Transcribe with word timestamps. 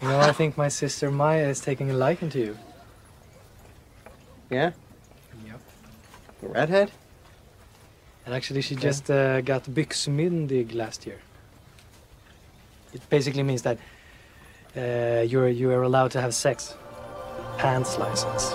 You 0.00 0.08
know, 0.08 0.20
I 0.20 0.32
think 0.32 0.56
my 0.56 0.68
sister 0.68 1.10
Maya 1.10 1.48
is 1.48 1.60
taking 1.60 1.90
a 1.90 1.94
liking 1.94 2.30
to 2.30 2.38
you. 2.38 2.58
Yeah? 4.50 4.72
Yep. 5.46 5.60
The 6.40 6.48
redhead? 6.48 6.90
And 8.24 8.34
actually, 8.34 8.60
she 8.60 8.76
just 8.76 9.10
uh, 9.10 9.40
got 9.40 9.64
byxmyndig 9.64 10.74
last 10.74 11.06
year. 11.06 11.18
It 12.92 13.08
basically 13.10 13.42
means 13.42 13.62
that 13.62 13.78
uh, 14.76 15.22
you're 15.22 15.48
you 15.48 15.70
are 15.70 15.82
allowed 15.82 16.10
to 16.12 16.20
have 16.20 16.34
sex. 16.34 16.74
Pants 17.56 17.98
license. 17.98 18.54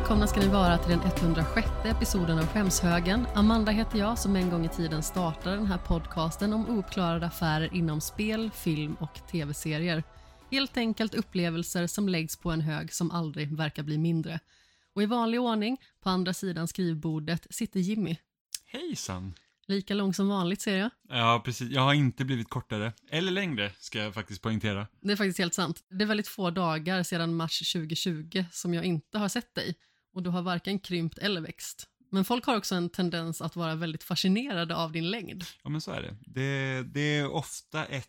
Välkomna 0.00 0.26
ska 0.26 0.40
ni 0.40 0.48
vara 0.48 0.78
till 0.78 0.90
den 0.90 1.00
106 1.00 1.68
episoden 1.84 2.38
av 2.38 2.46
Skämshögen. 2.46 3.26
Amanda 3.34 3.72
heter 3.72 3.98
jag 3.98 4.18
som 4.18 4.36
en 4.36 4.50
gång 4.50 4.64
i 4.64 4.68
tiden 4.68 5.02
startade 5.02 5.56
den 5.56 5.66
här 5.66 5.78
podcasten 5.78 6.52
om 6.52 6.68
ouppklarade 6.68 7.26
affärer 7.26 7.74
inom 7.74 8.00
spel, 8.00 8.50
film 8.50 8.94
och 9.00 9.20
tv-serier. 9.30 10.02
Helt 10.50 10.76
enkelt 10.76 11.14
upplevelser 11.14 11.86
som 11.86 12.08
läggs 12.08 12.36
på 12.36 12.50
en 12.50 12.60
hög 12.60 12.92
som 12.92 13.10
aldrig 13.10 13.56
verkar 13.56 13.82
bli 13.82 13.98
mindre. 13.98 14.40
Och 14.94 15.02
i 15.02 15.06
vanlig 15.06 15.40
ordning, 15.40 15.80
på 16.00 16.08
andra 16.08 16.34
sidan 16.34 16.68
skrivbordet, 16.68 17.46
sitter 17.50 17.80
Jimmy. 17.80 18.16
Hejsan! 18.66 19.34
Lika 19.68 19.94
lång 19.94 20.14
som 20.14 20.28
vanligt 20.28 20.62
ser 20.62 20.76
jag. 20.76 20.90
Ja, 21.08 21.42
precis. 21.44 21.70
Jag 21.70 21.82
har 21.82 21.94
inte 21.94 22.24
blivit 22.24 22.50
kortare. 22.50 22.92
Eller 23.10 23.32
längre, 23.32 23.72
ska 23.78 23.98
jag 23.98 24.14
faktiskt 24.14 24.42
poängtera. 24.42 24.86
Det 25.00 25.12
är 25.12 25.16
faktiskt 25.16 25.38
helt 25.38 25.54
sant. 25.54 25.84
Det 25.90 26.04
är 26.04 26.06
väldigt 26.06 26.28
få 26.28 26.50
dagar 26.50 27.02
sedan 27.02 27.34
mars 27.34 27.72
2020 27.72 28.44
som 28.52 28.74
jag 28.74 28.84
inte 28.84 29.18
har 29.18 29.28
sett 29.28 29.54
dig. 29.54 29.74
Och 30.12 30.22
du 30.22 30.30
har 30.30 30.42
varken 30.42 30.78
krympt 30.78 31.18
eller 31.18 31.40
växt. 31.40 31.88
Men 32.10 32.24
folk 32.24 32.44
har 32.44 32.56
också 32.56 32.74
en 32.74 32.90
tendens 32.90 33.42
att 33.42 33.56
vara 33.56 33.74
väldigt 33.74 34.04
fascinerade 34.04 34.76
av 34.76 34.92
din 34.92 35.10
längd. 35.10 35.44
Ja, 35.62 35.70
men 35.70 35.80
så 35.80 35.92
är 35.92 36.02
det. 36.02 36.16
Det, 36.26 36.82
det 36.82 37.16
är 37.18 37.30
ofta 37.30 37.84
ett... 37.84 38.08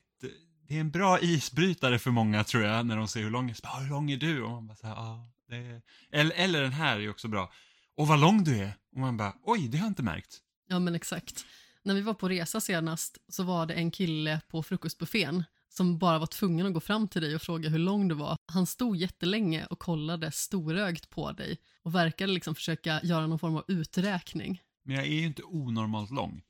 Det 0.68 0.76
är 0.76 0.80
en 0.80 0.92
bra 0.92 1.20
isbrytare 1.20 2.00
för 2.00 2.12
många, 2.12 2.44
tror 2.44 2.64
jag, 2.64 2.86
när 2.86 2.98
de 2.98 3.08
ser 3.08 3.22
hur 3.22 3.30
lång 3.30 3.54
bara, 3.64 3.80
Hur 3.80 3.90
lång 3.90 4.12
är 4.12 4.18
du? 4.18 4.42
Och 4.44 4.50
man 4.50 4.68
bara 4.68 4.76
så 4.76 4.88
här, 4.88 4.96
ja, 4.96 5.32
det 5.50 5.56
är... 5.56 5.82
eller, 6.12 6.36
eller 6.36 6.62
den 6.62 6.72
här 6.72 7.00
är 7.00 7.10
också 7.10 7.28
bra. 7.28 7.52
Och 7.96 8.08
vad 8.08 8.20
lång 8.20 8.44
du 8.44 8.58
är. 8.58 8.74
Och 8.92 9.00
man 9.00 9.18
bara, 9.18 9.34
oj, 9.44 9.68
det 9.68 9.78
har 9.78 9.86
jag 9.86 9.92
inte 9.92 10.04
märkt. 10.04 10.42
Ja, 10.68 10.80
men 10.80 10.96
exakt. 10.96 11.46
När 11.84 11.94
vi 11.94 12.02
var 12.02 12.14
på 12.14 12.30
resa 12.30 12.62
senast 12.62 13.18
så 13.30 13.44
var 13.44 13.66
det 13.66 13.74
en 13.74 13.92
kille 13.92 14.42
på 14.50 14.64
frukostbuffén 14.64 15.44
som 15.70 15.98
bara 15.98 16.20
var 16.20 16.28
tvungen 16.28 16.66
att 16.66 16.74
gå 16.74 16.80
fram 16.80 17.08
till 17.08 17.22
dig 17.22 17.36
och 17.36 17.42
fråga 17.42 17.70
hur 17.70 17.80
lång 17.80 18.08
du 18.08 18.16
var. 18.16 18.38
Han 18.46 18.66
stod 18.66 18.98
jättelänge 18.98 19.66
och 19.66 19.80
kollade 19.80 20.32
storögt 20.32 21.10
på 21.10 21.32
dig 21.32 21.58
och 21.84 21.96
verkade 21.96 22.34
liksom 22.34 22.56
försöka 22.56 23.00
göra 23.04 23.28
någon 23.28 23.40
form 23.40 23.56
av 23.56 23.64
uträkning. 23.68 24.62
Men 24.86 24.96
jag 24.96 25.06
är 25.06 25.12
ju 25.12 25.26
inte 25.26 25.44
onormalt 25.44 26.12
lång. 26.12 26.42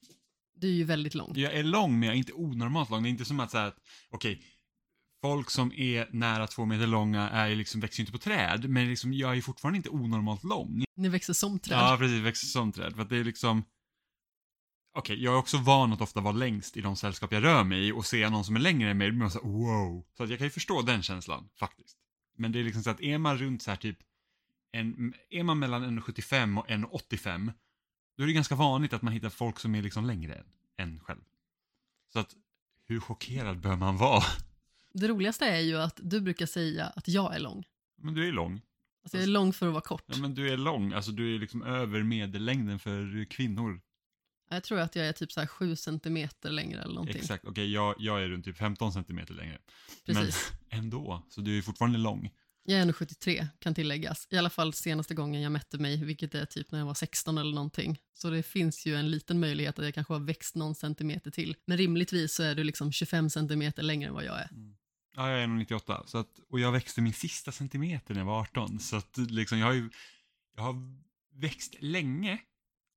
Du 0.56 0.68
är 0.68 0.73
ju 0.73 0.84
väldigt 0.84 1.16
lång. 1.16 1.34
Jag 1.36 1.54
är 1.54 1.64
lång, 1.64 2.00
men 2.00 2.08
jag 2.08 2.14
är 2.14 2.18
inte 2.18 2.34
onormalt 2.34 2.90
lång. 2.90 3.04
Det 3.04 3.10
är 3.10 3.12
inte 3.12 3.26
som 3.26 3.40
att 3.40 3.52
säga 3.52 3.66
att, 3.66 3.78
okej, 4.10 4.42
folk 5.22 5.50
som 5.50 5.73
är 5.73 6.10
nära 6.12 6.48
två 6.48 6.66
meter 6.66 6.88
långa 6.88 7.30
är 7.30 7.56
liksom, 7.56 7.82
växer 7.82 8.00
ju 8.00 8.02
inte 8.02 8.12
på 8.12 8.18
träd, 8.18 8.70
men 8.70 8.90
liksom, 8.90 9.14
jag 9.14 9.38
är 9.38 9.42
fortfarande 9.42 9.78
inte 9.78 9.90
onormalt 9.90 10.44
lång. 10.44 10.84
Ni 10.95 11.10
växer 11.10 11.34
som 11.34 11.60
träd. 11.60 11.78
Ja, 11.78 11.98
precis. 12.00 12.20
Växer 12.20 12.48
som 12.48 12.72
träd. 12.72 12.95
För 12.95 13.02
att 13.02 13.10
det 13.10 13.18
är 13.18 13.23
liksom... 13.23 13.64
Okej, 14.98 15.23
jag 15.23 15.34
är 15.34 15.38
också 15.38 15.58
van 15.58 15.94
att 15.94 16.02
ofta 16.02 16.22
vara 16.22 16.34
längst 16.34 16.78
i 16.78 16.81
de 16.81 16.95
sällskap 16.95 17.31
jag 17.31 17.44
rör 17.44 17.64
mig 17.64 17.88
i 17.88 17.92
och 17.92 18.06
se 18.06 18.30
någon 18.30 18.45
som 18.45 18.56
är 18.56 18.59
längre 18.59 18.92
än 18.92 18.98
mig, 18.98 19.12
blir 19.12 19.20
man 19.20 19.31
så 19.31 19.42
här, 19.44 19.50
wow. 19.50 20.06
Så 20.17 20.23
att 20.23 20.30
jag 20.30 20.38
kan 20.38 20.48
ju 20.48 20.52
förstå 20.52 20.81
den 20.81 21.04
känslan, 21.04 21.50
faktiskt. 21.56 21.98
Men 22.38 22.52
det 22.52 22.59
är 22.59 22.64
liksom 22.64 22.84
så 22.84 22.89
att 22.89 23.02
är 23.02 23.17
man 23.17 23.38
runt 23.38 23.62
så 23.62 23.72
här 23.72 23.77
typ, 23.77 23.98
en, 24.72 25.14
är 25.30 25.44
man 25.44 25.60
mellan 25.60 25.99
1,75 25.99 26.60
och 26.60 26.67
1,85, 26.67 27.54
då 28.17 28.23
är 28.23 28.27
det 28.27 28.33
ganska 28.33 28.55
vanligt 28.55 28.94
att 28.94 29.02
man 29.02 29.14
hittar 29.14 29.30
folk 29.30 29.60
som 29.60 29.76
är 29.76 29.82
liksom 29.82 30.05
längre 30.05 30.36
än, 30.36 30.45
än 30.77 30.99
själv. 30.99 31.22
Så 32.14 32.20
att, 32.20 32.36
hur 32.88 32.99
chockerad 32.99 33.60
bör 33.60 33.76
man 33.76 33.98
vara? 33.98 34.23
Det 34.93 35.08
roligaste 35.08 35.45
är 35.45 35.60
ju 35.60 35.77
att 35.77 35.99
du 36.04 36.22
brukar 36.22 36.45
säga 36.45 36.86
att 36.86 37.08
jag 37.08 37.36
är 37.36 37.39
lång. 37.39 37.64
Men 37.98 38.14
du 38.14 38.27
är 38.27 38.32
lång. 38.32 38.61
Alltså 39.04 39.17
jag 39.17 39.23
är 39.23 39.27
lång 39.27 39.54
för 39.54 39.67
att 39.67 39.73
vara 39.73 39.82
kort. 39.82 40.04
Ja, 40.05 40.17
men 40.17 40.36
du 40.36 40.49
är 40.49 40.58
lång. 40.58 40.93
Alltså 40.93 41.11
du 41.11 41.36
är 41.36 41.39
liksom 41.39 41.64
över 41.64 42.04
medellängden 42.04 42.80
för 42.80 43.26
kvinnor. 43.26 43.82
Jag 44.50 44.64
tror 44.64 44.80
att 44.80 44.96
jag 44.96 45.08
är 45.08 45.14
typ 45.14 45.32
så 45.32 45.40
här 45.40 45.48
7 45.48 45.76
centimeter 45.76 46.50
längre 46.50 46.82
eller 46.82 46.94
någonting. 46.94 47.22
Exakt, 47.22 47.46
okej 47.46 47.72
jag, 47.72 47.96
jag 48.00 48.24
är 48.24 48.28
runt 48.28 48.46
typ 48.46 48.58
15 48.58 48.94
centimeter 48.94 49.34
längre. 49.34 49.58
Precis. 50.06 50.52
Men 50.70 50.80
ändå, 50.80 51.24
så 51.30 51.42
du 51.42 51.58
är 51.58 51.62
fortfarande 51.62 51.98
lång. 51.98 52.30
Jag 52.70 52.80
är 52.80 52.86
1,73 52.86 53.48
kan 53.60 53.74
tilläggas. 53.74 54.28
I 54.30 54.38
alla 54.38 54.50
fall 54.50 54.74
senaste 54.74 55.14
gången 55.14 55.42
jag 55.42 55.52
mätte 55.52 55.78
mig, 55.78 56.04
vilket 56.04 56.36
är 56.36 56.46
typ 56.46 56.72
när 56.72 56.80
jag 56.80 56.86
var 56.86 56.94
16 56.94 57.38
eller 57.38 57.56
någonting. 57.56 58.00
Så 58.14 58.30
det 58.30 58.44
finns 58.44 58.86
ju 58.86 58.96
en 58.96 59.12
liten 59.12 59.40
möjlighet 59.40 59.80
att 59.80 59.86
jag 59.86 59.94
kanske 59.94 60.14
har 60.14 60.20
växt 60.20 60.56
någon 60.56 60.76
centimeter 60.76 61.32
till. 61.32 61.56
Men 61.66 61.78
rimligtvis 61.78 62.34
så 62.34 62.44
är 62.44 62.56
du 62.56 62.64
liksom 62.64 62.92
25 62.92 63.30
centimeter 63.30 63.84
längre 63.84 64.08
än 64.08 64.14
vad 64.14 64.26
jag 64.26 64.40
är. 64.40 64.50
Ja, 65.16 65.30
jag 65.30 65.40
är 65.40 65.48
1,98. 65.48 66.06
Så 66.06 66.18
att, 66.18 66.40
och 66.50 66.60
jag 66.60 66.72
växte 66.72 67.02
min 67.02 67.14
sista 67.14 67.52
centimeter 67.52 68.14
när 68.14 68.22
jag 68.22 68.26
var 68.26 68.40
18. 68.42 68.80
Så 68.80 68.96
att 68.96 69.18
liksom, 69.18 69.60
jag 69.60 69.66
har 69.68 69.74
ju, 69.74 69.90
jag 70.56 70.64
har 70.64 70.76
växt 71.34 71.76
länge 71.80 72.40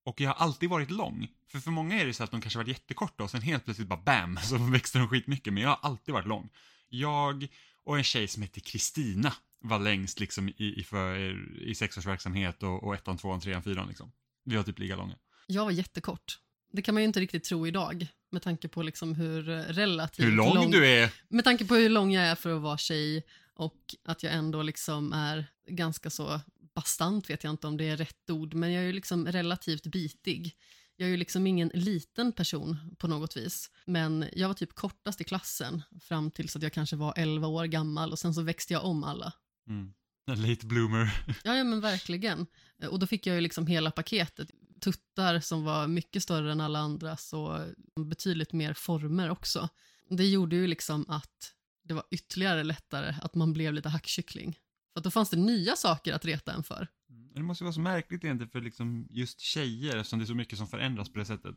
och 0.05 0.21
jag 0.21 0.28
har 0.28 0.44
alltid 0.44 0.69
varit 0.69 0.91
lång. 0.91 1.28
För 1.49 1.59
för 1.59 1.71
många 1.71 2.00
är 2.00 2.06
det 2.06 2.15
så 2.15 2.25
att 2.25 2.31
de 2.31 2.41
kanske 2.41 2.59
varit 2.59 2.69
jättekorta 2.69 3.25
och 3.25 3.31
sen 3.31 3.43
helt 3.43 3.65
plötsligt 3.65 3.88
bara 3.88 4.00
bam, 4.00 4.37
så 4.43 4.56
växte 4.56 4.99
de 4.99 5.09
skitmycket. 5.09 5.53
Men 5.53 5.62
jag 5.62 5.71
har 5.71 5.78
alltid 5.83 6.15
varit 6.15 6.27
lång. 6.27 6.49
Jag 6.88 7.49
och 7.84 7.99
en 7.99 8.05
tjej 8.05 8.28
som 8.28 8.43
heter 8.43 8.61
Kristina 8.61 9.33
var 9.61 9.78
längst 9.78 10.21
liksom 10.21 10.49
i, 10.49 10.75
i, 10.81 10.84
för, 10.84 11.16
i 11.62 11.75
sexårsverksamhet 11.75 12.62
och, 12.62 12.84
och 12.84 12.94
ettan, 12.94 13.19
tvåan, 13.19 13.41
trean, 13.41 13.62
fyran 13.62 13.88
liksom. 13.88 14.12
Vi 14.44 14.56
var 14.56 14.62
typ 14.62 14.78
lika 14.78 14.97
långa. 14.97 15.15
Jag 15.47 15.65
var 15.65 15.72
jättekort. 15.72 16.38
Det 16.72 16.82
kan 16.82 16.94
man 16.94 17.03
ju 17.03 17.06
inte 17.06 17.21
riktigt 17.21 17.44
tro 17.44 17.67
idag 17.67 18.06
med 18.31 18.43
tanke 18.43 18.69
på 18.69 18.82
liksom 18.82 19.15
hur 19.15 19.43
relativt 19.72 20.27
Hur 20.27 20.32
lång, 20.32 20.71
du 20.71 20.87
är! 20.87 21.12
Med 21.28 21.44
tanke 21.44 21.65
på 21.65 21.75
hur 21.75 21.88
lång 21.88 22.12
jag 22.12 22.25
är 22.25 22.34
för 22.34 22.56
att 22.56 22.62
vara 22.62 22.78
tjej 22.78 23.27
och 23.55 23.94
att 24.05 24.22
jag 24.22 24.32
ändå 24.32 24.62
liksom 24.62 25.12
är 25.12 25.47
ganska 25.67 26.11
så 26.11 26.41
bastant 26.75 27.31
vet 27.31 27.44
jag 27.44 27.50
inte 27.50 27.66
om 27.66 27.76
det 27.76 27.88
är 27.88 27.97
rätt 27.97 28.31
ord, 28.31 28.54
men 28.54 28.72
jag 28.72 28.82
är 28.82 28.86
ju 28.86 28.92
liksom 28.92 29.26
relativt 29.26 29.86
bitig. 29.86 30.56
Jag 30.97 31.06
är 31.06 31.10
ju 31.10 31.16
liksom 31.16 31.47
ingen 31.47 31.70
liten 31.75 32.32
person 32.32 32.76
på 32.98 33.08
något 33.08 33.36
vis, 33.36 33.70
men 33.84 34.25
jag 34.32 34.48
var 34.48 34.54
typ 34.54 34.75
kortast 34.75 35.20
i 35.20 35.25
klassen 35.25 35.82
fram 36.00 36.31
tills 36.31 36.56
att 36.56 36.62
jag 36.62 36.72
kanske 36.72 36.97
var 36.97 37.14
11 37.16 37.48
år 37.48 37.64
gammal 37.64 38.12
och 38.12 38.19
sen 38.19 38.34
så 38.34 38.42
växte 38.42 38.72
jag 38.72 38.84
om 38.84 39.04
alla. 39.04 39.32
Mm. 39.69 39.92
En 40.26 40.42
late 40.42 40.66
bloomer. 40.66 41.25
Ja, 41.44 41.56
ja 41.56 41.64
men 41.64 41.81
verkligen. 41.81 42.47
Och 42.91 42.98
då 42.98 43.06
fick 43.06 43.26
jag 43.26 43.34
ju 43.34 43.41
liksom 43.41 43.66
hela 43.66 43.91
paketet. 43.91 44.50
Tuttar 44.81 45.41
som 45.41 45.64
var 45.64 45.87
mycket 45.87 46.22
större 46.22 46.52
än 46.52 46.60
alla 46.60 46.78
andras 46.78 47.32
och 47.32 47.60
betydligt 48.04 48.52
mer 48.52 48.75
former 48.75 49.31
också. 49.31 49.69
Det 50.10 50.26
gjorde 50.26 50.56
ju 50.56 50.66
liksom 50.66 51.04
att 51.08 51.54
det 51.84 51.94
var 51.94 52.04
ytterligare 52.10 52.64
lättare 52.64 53.14
att 53.22 53.34
man 53.34 53.52
blev 53.52 53.72
lite 53.72 53.88
hackkyckling. 53.88 54.58
För 54.94 55.00
då 55.00 55.10
fanns 55.10 55.30
det 55.30 55.36
nya 55.36 55.76
saker 55.76 56.12
att 56.12 56.24
reta 56.24 56.52
en 56.52 56.62
för. 56.62 56.88
Det 57.34 57.42
måste 57.42 57.64
ju 57.64 57.66
vara 57.66 57.72
så 57.74 57.80
märkligt 57.80 58.24
egentligen 58.24 58.50
för 58.50 58.60
liksom 58.60 59.06
just 59.10 59.40
tjejer 59.40 59.96
eftersom 59.96 60.18
det 60.18 60.24
är 60.24 60.26
så 60.26 60.34
mycket 60.34 60.58
som 60.58 60.66
förändras 60.68 61.08
på 61.12 61.18
det 61.18 61.24
sättet. 61.24 61.56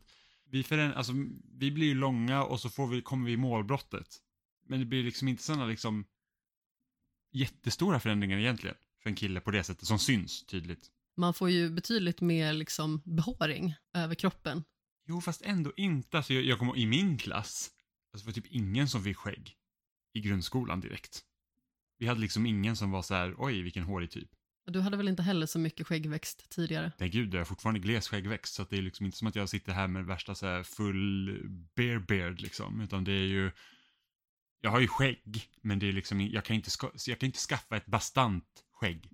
Vi, 0.50 0.62
föränd- 0.62 0.94
alltså, 0.94 1.12
vi 1.58 1.70
blir 1.70 1.86
ju 1.86 1.94
långa 1.94 2.44
och 2.44 2.60
så 2.60 2.70
får 2.70 2.86
vi, 2.86 3.02
kommer 3.02 3.26
vi 3.26 3.32
i 3.32 3.36
målbrottet. 3.36 4.08
Men 4.66 4.80
det 4.80 4.86
blir 4.86 5.02
liksom 5.04 5.28
inte 5.28 5.42
sådana 5.42 5.66
liksom 5.66 6.04
jättestora 7.32 8.00
förändringar 8.00 8.38
egentligen 8.38 8.76
för 9.02 9.10
en 9.10 9.16
kille 9.16 9.40
på 9.40 9.50
det 9.50 9.64
sättet 9.64 9.86
som 9.88 9.98
syns 9.98 10.46
tydligt. 10.46 10.90
Man 11.16 11.34
får 11.34 11.50
ju 11.50 11.70
betydligt 11.70 12.20
mer 12.20 12.52
liksom 12.52 13.02
behåring 13.04 13.74
över 13.94 14.14
kroppen. 14.14 14.64
Jo, 15.06 15.20
fast 15.20 15.42
ändå 15.42 15.72
inte. 15.76 16.16
Alltså, 16.16 16.32
jag, 16.34 16.44
jag 16.44 16.58
kommer 16.58 16.76
i 16.78 16.86
min 16.86 17.18
klass, 17.18 17.70
alltså, 18.12 18.26
det 18.26 18.30
var 18.30 18.34
typ 18.42 18.52
ingen 18.52 18.88
som 18.88 19.04
fick 19.04 19.16
skägg 19.16 19.56
i 20.12 20.20
grundskolan 20.20 20.80
direkt. 20.80 21.24
Vi 21.98 22.06
hade 22.06 22.20
liksom 22.20 22.46
ingen 22.46 22.76
som 22.76 22.90
var 22.90 23.02
så 23.02 23.14
här, 23.14 23.34
oj 23.38 23.62
vilken 23.62 23.84
hårig 23.84 24.10
typ. 24.10 24.28
Du 24.66 24.80
hade 24.80 24.96
väl 24.96 25.08
inte 25.08 25.22
heller 25.22 25.46
så 25.46 25.58
mycket 25.58 25.86
skäggväxt 25.86 26.50
tidigare? 26.50 26.92
Nej 26.98 27.08
gud, 27.08 27.34
jag 27.34 27.40
har 27.40 27.44
fortfarande 27.44 27.80
gles 27.80 28.08
skäggväxt 28.08 28.54
så 28.54 28.62
att 28.62 28.70
det 28.70 28.78
är 28.78 28.82
liksom 28.82 29.06
inte 29.06 29.18
som 29.18 29.28
att 29.28 29.36
jag 29.36 29.48
sitter 29.48 29.72
här 29.72 29.88
med 29.88 30.06
värsta 30.06 30.34
så 30.34 30.46
här 30.46 30.62
full 30.62 31.40
bear 31.76 31.98
beard 31.98 32.40
liksom, 32.40 32.80
utan 32.80 33.04
det 33.04 33.12
är 33.12 33.26
ju 33.26 33.50
jag 34.64 34.70
har 34.70 34.80
ju 34.80 34.88
skägg, 34.88 35.50
men 35.60 35.78
det 35.78 35.88
är 35.88 35.92
liksom, 35.92 36.20
jag 36.20 36.44
kan 36.44 36.56
inte, 36.56 36.70
jag 37.06 37.18
kan 37.20 37.26
inte 37.26 37.38
skaffa 37.38 37.76
ett 37.76 37.86
bastant 37.86 38.64
skägg. 38.72 39.10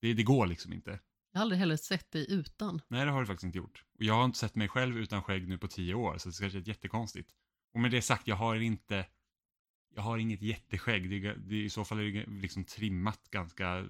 Det, 0.00 0.14
det 0.14 0.22
går 0.22 0.46
liksom 0.46 0.72
inte. 0.72 1.00
Jag 1.32 1.38
har 1.38 1.42
aldrig 1.42 1.58
heller 1.58 1.76
sett 1.76 2.10
dig 2.10 2.32
utan. 2.32 2.80
Nej, 2.88 3.04
det 3.04 3.10
har 3.10 3.20
du 3.20 3.26
faktiskt 3.26 3.44
inte 3.44 3.58
gjort. 3.58 3.84
Och 3.98 4.04
jag 4.04 4.14
har 4.14 4.24
inte 4.24 4.38
sett 4.38 4.54
mig 4.54 4.68
själv 4.68 4.98
utan 4.98 5.22
skägg 5.22 5.48
nu 5.48 5.58
på 5.58 5.68
tio 5.68 5.94
år, 5.94 6.18
så 6.18 6.28
det 6.28 6.32
ska 6.32 6.50
kännas 6.50 6.66
jättekonstigt. 6.66 7.30
Och 7.74 7.80
med 7.80 7.90
det 7.90 8.02
sagt, 8.02 8.28
jag 8.28 8.36
har 8.36 8.56
inte, 8.56 9.06
jag 9.94 10.02
har 10.02 10.18
inget 10.18 10.42
jätteskägg. 10.42 11.10
Det, 11.10 11.34
det, 11.34 11.56
I 11.56 11.70
så 11.70 11.84
fall 11.84 11.98
är 11.98 12.04
det 12.04 12.24
liksom 12.40 12.64
trimmat 12.64 13.20
ganska 13.30 13.84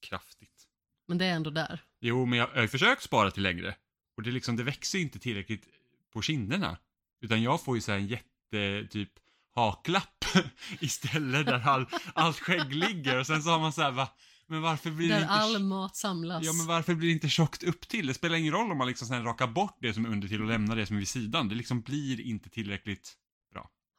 kraftigt. 0.00 0.66
Men 1.08 1.18
det 1.18 1.24
är 1.24 1.34
ändå 1.34 1.50
där. 1.50 1.82
Jo, 2.00 2.26
men 2.26 2.38
jag, 2.38 2.48
jag 2.54 2.60
har 2.60 2.66
försökt 2.66 3.02
spara 3.02 3.30
till 3.30 3.42
längre. 3.42 3.74
Och 4.16 4.22
det, 4.22 4.30
är 4.30 4.32
liksom, 4.32 4.56
det 4.56 4.62
växer 4.62 4.98
inte 4.98 5.18
tillräckligt 5.18 5.68
på 6.12 6.22
kinderna. 6.22 6.78
Utan 7.20 7.42
jag 7.42 7.62
får 7.62 7.76
ju 7.76 7.80
så 7.80 7.92
här 7.92 7.98
en 7.98 8.06
jätte, 8.06 8.86
typ, 8.90 9.10
haklapp 9.54 10.24
istället 10.80 11.46
där 11.46 11.68
all, 11.68 11.86
allt 12.14 12.38
skägg 12.38 12.74
ligger 12.74 13.18
och 13.18 13.26
sen 13.26 13.42
så 13.42 13.50
har 13.50 13.58
man 13.58 13.72
så 13.72 13.82
här, 13.82 13.90
va, 13.90 14.08
men 14.46 14.62
varför 14.62 14.90
blir 14.90 15.08
det 15.08 15.14
Där 15.14 15.20
inte... 15.20 15.32
all 15.32 15.62
mat 15.62 15.96
samlas. 15.96 16.44
Ja, 16.44 16.52
men 16.52 16.66
varför 16.66 16.94
blir 16.94 17.08
det 17.08 17.12
inte 17.12 17.28
tjockt 17.28 17.62
upp 17.62 17.88
till? 17.88 18.06
Det 18.06 18.14
spelar 18.14 18.36
ingen 18.36 18.52
roll 18.52 18.70
om 18.70 18.78
man 18.78 18.88
liksom 18.88 19.08
sen 19.08 19.24
rakar 19.24 19.46
bort 19.46 19.78
det 19.80 19.94
som 19.94 20.04
är 20.04 20.08
under 20.08 20.28
till 20.28 20.42
och 20.42 20.48
lämnar 20.48 20.76
det 20.76 20.86
som 20.86 20.96
är 20.96 21.00
vid 21.00 21.08
sidan. 21.08 21.48
Det 21.48 21.54
liksom 21.54 21.80
blir 21.80 22.20
inte 22.20 22.50
tillräckligt. 22.50 23.16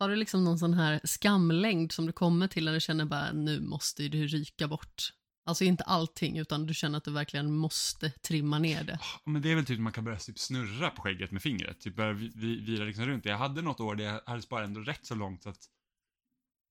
Har 0.02 0.10
du 0.10 0.16
liksom 0.16 0.44
någon 0.44 0.60
sån 0.60 0.74
här 0.74 1.02
skamlängd 1.04 1.92
som 1.92 2.06
du 2.06 2.12
kommer 2.12 2.48
till 2.48 2.66
när 2.66 2.74
du 2.74 2.80
känner 2.80 3.06
bara 3.06 3.32
nu 3.32 3.62
måste 3.62 4.04
ju 4.04 4.10
du 4.10 4.28
ryka 4.28 4.68
bort? 4.68 5.14
Alltså 5.46 5.64
inte 5.64 5.84
allting 5.84 6.38
utan 6.38 6.66
du 6.66 6.74
känner 6.74 6.98
att 6.98 7.04
du 7.04 7.12
verkligen 7.12 7.52
måste 7.52 8.10
trimma 8.10 8.60
ner 8.60 8.84
det. 8.84 9.00
Men 9.26 9.42
det 9.42 9.52
är 9.52 9.56
väl 9.56 9.66
typ 9.66 9.80
man 9.80 9.94
kan 9.94 10.04
börja 10.04 10.18
typ 10.18 10.40
snurra 10.40 10.90
på 10.90 11.02
skägget 11.02 11.32
med 11.32 11.42
fingret. 11.42 11.80
Typ 11.80 11.96
börja 11.96 12.14
vira 12.14 12.86
liksom 12.86 13.06
runt. 13.06 13.24
det. 13.24 13.30
Jag 13.30 13.38
hade 13.38 13.62
något 13.62 13.80
år 13.80 13.96
där 13.96 14.04
jag 14.04 14.22
hade 14.26 14.42
sparat 14.42 14.68
ändå 14.68 14.82
rätt 14.82 15.06
så 15.06 15.16
långt 15.16 15.44
så 15.44 15.50
att 15.50 15.66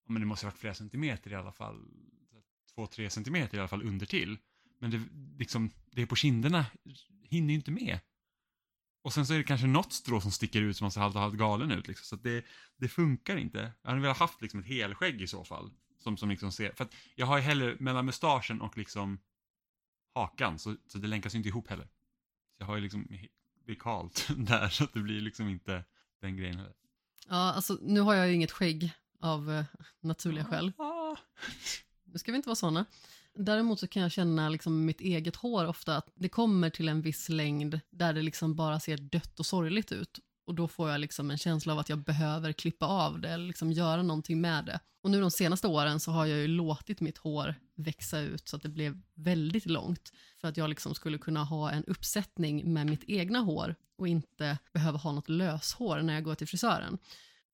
men 0.08 0.22
det 0.22 0.26
måste 0.26 0.46
ha 0.46 0.50
varit 0.50 0.60
flera 0.60 0.74
centimeter 0.74 1.30
i 1.30 1.34
alla 1.34 1.52
fall. 1.52 1.76
Två, 2.74 2.86
tre 2.86 3.10
centimeter 3.10 3.56
i 3.56 3.60
alla 3.60 3.68
fall 3.68 3.82
under 3.82 4.06
till. 4.06 4.38
Men 4.80 4.90
det, 4.90 5.02
liksom, 5.38 5.70
det 5.90 6.06
på 6.06 6.16
kinderna 6.16 6.66
hinner 7.22 7.48
ju 7.48 7.54
inte 7.54 7.70
med. 7.70 7.98
Och 9.02 9.12
sen 9.12 9.26
så 9.26 9.34
är 9.34 9.38
det 9.38 9.44
kanske 9.44 9.66
något 9.66 9.92
strå 9.92 10.20
som 10.20 10.30
sticker 10.30 10.62
ut 10.62 10.76
som 10.76 10.84
man 10.84 10.90
ser 10.90 11.00
halvt, 11.00 11.16
halvt 11.16 11.38
galen 11.38 11.70
ut. 11.70 11.88
Liksom. 11.88 12.04
Så 12.04 12.14
att 12.14 12.22
det, 12.22 12.44
det 12.76 12.88
funkar 12.88 13.36
inte. 13.36 13.72
Jag 13.82 13.90
hade 13.90 14.02
velat 14.02 14.18
haft 14.18 14.42
liksom 14.42 14.60
ett 14.60 14.66
helskägg 14.66 15.22
i 15.22 15.26
så 15.26 15.44
fall. 15.44 15.70
Som, 15.98 16.16
som 16.16 16.30
liksom 16.30 16.52
ser, 16.52 16.72
för 16.72 16.84
att 16.84 16.94
jag 17.14 17.26
har 17.26 17.36
ju 17.36 17.42
heller 17.42 17.76
mellan 17.80 18.06
mustaschen 18.06 18.60
och 18.60 18.78
liksom 18.78 19.18
hakan, 20.14 20.58
så, 20.58 20.76
så 20.86 20.98
det 20.98 21.08
länkas 21.08 21.34
ju 21.34 21.36
inte 21.36 21.48
ihop 21.48 21.68
heller. 21.68 21.84
Så 21.84 22.56
jag 22.58 22.66
har 22.66 22.76
ju 22.76 22.82
liksom, 22.82 23.06
det 23.66 23.72
är 23.72 23.76
kalt 23.76 24.28
där, 24.36 24.68
så 24.68 24.84
att 24.84 24.92
det 24.92 25.00
blir 25.00 25.20
liksom 25.20 25.48
inte 25.48 25.84
den 26.20 26.36
grejen 26.36 26.56
heller. 26.56 26.74
Ja, 27.28 27.52
alltså 27.52 27.78
nu 27.82 28.00
har 28.00 28.14
jag 28.14 28.28
ju 28.28 28.34
inget 28.34 28.50
skägg 28.50 28.92
av 29.20 29.52
eh, 29.52 29.64
naturliga 30.00 30.44
skäl. 30.44 30.72
Nu 32.12 32.18
ska 32.18 32.32
vi 32.32 32.36
inte 32.36 32.48
vara 32.48 32.56
såna. 32.56 32.86
Däremot 33.38 33.80
så 33.80 33.86
kan 33.86 34.02
jag 34.02 34.12
känna 34.12 34.48
liksom 34.48 34.84
mitt 34.84 35.00
eget 35.00 35.36
hår 35.36 35.66
ofta 35.66 35.96
att 35.96 36.12
det 36.14 36.28
kommer 36.28 36.70
till 36.70 36.88
en 36.88 37.02
viss 37.02 37.28
längd 37.28 37.80
där 37.90 38.12
det 38.12 38.22
liksom 38.22 38.54
bara 38.54 38.80
ser 38.80 38.96
dött 38.96 39.40
och 39.40 39.46
sorgligt 39.46 39.92
ut. 39.92 40.18
Och 40.46 40.54
då 40.54 40.68
får 40.68 40.90
jag 40.90 41.00
liksom 41.00 41.30
en 41.30 41.38
känsla 41.38 41.72
av 41.72 41.78
att 41.78 41.88
jag 41.88 41.98
behöver 41.98 42.52
klippa 42.52 42.86
av 42.86 43.20
det 43.20 43.28
eller 43.28 43.46
liksom 43.46 43.72
göra 43.72 44.02
någonting 44.02 44.40
med 44.40 44.64
det. 44.64 44.80
Och 45.02 45.10
nu 45.10 45.20
de 45.20 45.30
senaste 45.30 45.68
åren 45.68 46.00
så 46.00 46.10
har 46.10 46.26
jag 46.26 46.38
ju 46.38 46.46
låtit 46.46 47.00
mitt 47.00 47.18
hår 47.18 47.54
växa 47.74 48.20
ut 48.20 48.48
så 48.48 48.56
att 48.56 48.62
det 48.62 48.68
blev 48.68 49.02
väldigt 49.14 49.66
långt. 49.66 50.12
För 50.40 50.48
att 50.48 50.56
jag 50.56 50.68
liksom 50.68 50.94
skulle 50.94 51.18
kunna 51.18 51.44
ha 51.44 51.70
en 51.70 51.84
uppsättning 51.84 52.72
med 52.72 52.86
mitt 52.86 53.04
egna 53.06 53.38
hår 53.38 53.74
och 53.98 54.08
inte 54.08 54.58
behöva 54.72 54.98
ha 54.98 55.12
något 55.12 55.28
löshår 55.28 56.02
när 56.02 56.14
jag 56.14 56.24
går 56.24 56.34
till 56.34 56.48
frisören. 56.48 56.98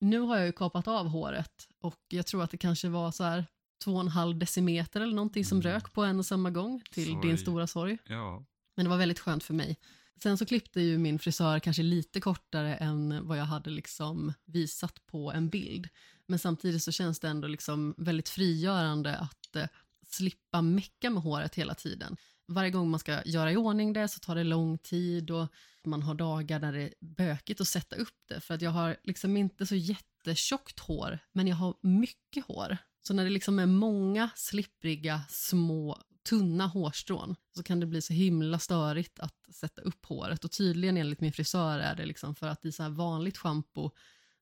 Nu 0.00 0.19
har 0.20 0.37
jag 0.37 0.46
ju 0.46 0.52
kapat 0.52 0.88
av 0.88 1.08
håret 1.08 1.69
och 1.81 2.00
jag 2.08 2.26
tror 2.26 2.43
att 2.43 2.50
det 2.50 2.58
kanske 2.58 2.88
var 2.88 3.12
så 3.12 3.25
här 3.25 3.46
två 3.84 3.93
och 3.94 4.00
en 4.00 4.08
halv 4.08 4.38
decimeter 4.38 5.00
eller 5.00 5.14
någonting 5.14 5.44
som 5.44 5.61
Mm. 5.61 5.73
rök 5.73 5.93
på 5.93 6.05
en 6.05 6.19
och 6.19 6.26
samma 6.26 6.50
gång 6.50 6.82
till 6.90 7.06
Sorg. 7.12 7.28
din 7.28 7.38
stora 7.38 7.67
sorg. 7.67 7.99
Ja. 8.06 8.44
Men 8.76 8.84
det 8.84 8.90
var 8.90 8.96
väldigt 8.99 9.19
skönt 9.20 9.44
för 9.44 9.55
mig. 9.55 9.76
Sen 10.23 10.38
så 10.38 10.46
klippte 10.46 10.81
ju 10.81 10.99
min 10.99 11.19
frisör 11.19 11.58
kanske 11.58 11.82
lite 11.82 12.20
kortare 12.20 12.75
än 12.75 13.26
vad 13.26 13.38
jag 13.38 13.44
hade 13.44 13.70
liksom 13.70 14.32
visat 14.44 15.06
på 15.06 15.32
en 15.32 15.49
bild. 15.49 15.88
Men 16.26 16.38
samtidigt 16.38 16.82
så 16.82 16.93
känns 16.93 17.20
det 17.20 17.28
ändå 17.28 17.49
liksom 17.49 17.94
väldigt 17.99 18.28
frigörande 18.28 19.17
att 19.17 19.56
eh, 19.56 19.67
slippa 20.08 20.62
mecka 20.62 21.11
med 21.11 21.22
håret 21.22 21.55
hela 21.55 21.75
tiden. 21.75 22.17
Varje 22.49 22.70
gång 22.70 22.90
man 22.90 23.00
ska 23.00 23.22
göra 23.25 23.52
i 23.52 23.56
ordning 23.56 23.93
det 23.93 24.08
så 24.08 24.20
tar 24.20 24.34
det 24.34 24.44
lång 24.44 24.79
tid 24.79 25.31
och 25.31 25.46
man 25.84 26.02
har 26.02 26.14
dagar 26.14 26.61
där 26.61 26.72
det 26.72 26.82
är 26.82 26.94
bökigt 27.00 27.61
att 27.61 27.69
sätta 27.69 27.96
upp 27.96 28.19
det. 28.29 28.40
För 28.40 28.55
att 28.55 28.62
jag 28.62 28.70
har 28.70 28.96
liksom 29.05 29.37
inte 29.37 29.67
så 29.67 29.75
jättetjockt 29.75 30.81
hår, 30.81 31.19
men 31.32 31.46
jag 31.46 31.56
har 31.56 31.75
mycket 31.81 32.44
hår. 32.46 32.76
Så 33.06 33.14
när 33.14 33.25
det 33.25 33.31
liksom 33.31 33.58
är 33.58 33.67
många 33.67 34.31
slippriga, 34.35 35.23
små, 35.29 36.03
tunna 36.29 36.67
hårstrån 36.67 37.37
så 37.56 37.62
kan 37.62 37.81
det 37.81 37.87
bli 37.87 38.03
så 38.03 38.12
himla 38.12 38.58
störigt 38.58 39.20
att 39.20 39.55
sätta 39.55 39.82
upp 39.82 40.06
håret. 40.06 40.44
Och 40.44 40.50
tydligen 40.53 40.97
enligt 40.97 41.20
min 41.20 41.32
frisör 41.32 41.79
är 41.79 41.97
det 41.97 42.06
liksom 42.06 42.35
för 42.35 42.49
att 42.49 42.64
i 42.64 42.73
så 42.73 42.82
här 42.82 42.91
vanligt 42.91 43.37
schampo 43.37 43.91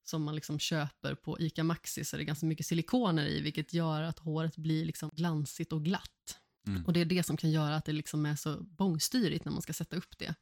som 0.03 0.23
man 0.23 0.35
liksom 0.35 0.59
köper 0.59 1.15
på 1.15 1.39
ICA 1.39 1.63
Maxi 1.63 2.05
så 2.05 2.15
är 2.15 2.17
det 2.17 2.23
ganska 2.23 2.45
mycket 2.45 2.65
silikoner 2.65 3.27
i 3.27 3.41
vilket 3.41 3.73
gör 3.73 4.01
att 4.01 4.19
håret 4.19 4.57
blir 4.57 4.85
liksom 4.85 5.09
glansigt 5.13 5.73
och 5.73 5.83
glatt. 5.83 6.39
Mm. 6.67 6.85
Och 6.85 6.93
det 6.93 6.99
är 6.99 7.05
det 7.05 7.23
som 7.23 7.37
kan 7.37 7.51
göra 7.51 7.75
att 7.75 7.85
det 7.85 7.93
liksom 7.93 8.25
är 8.25 8.35
så 8.35 8.63
bångstyrigt 8.63 9.45
när 9.45 9.51
man 9.51 9.61
ska 9.61 9.73
sätta 9.73 9.95
upp 9.95 10.17
det. 10.17 10.35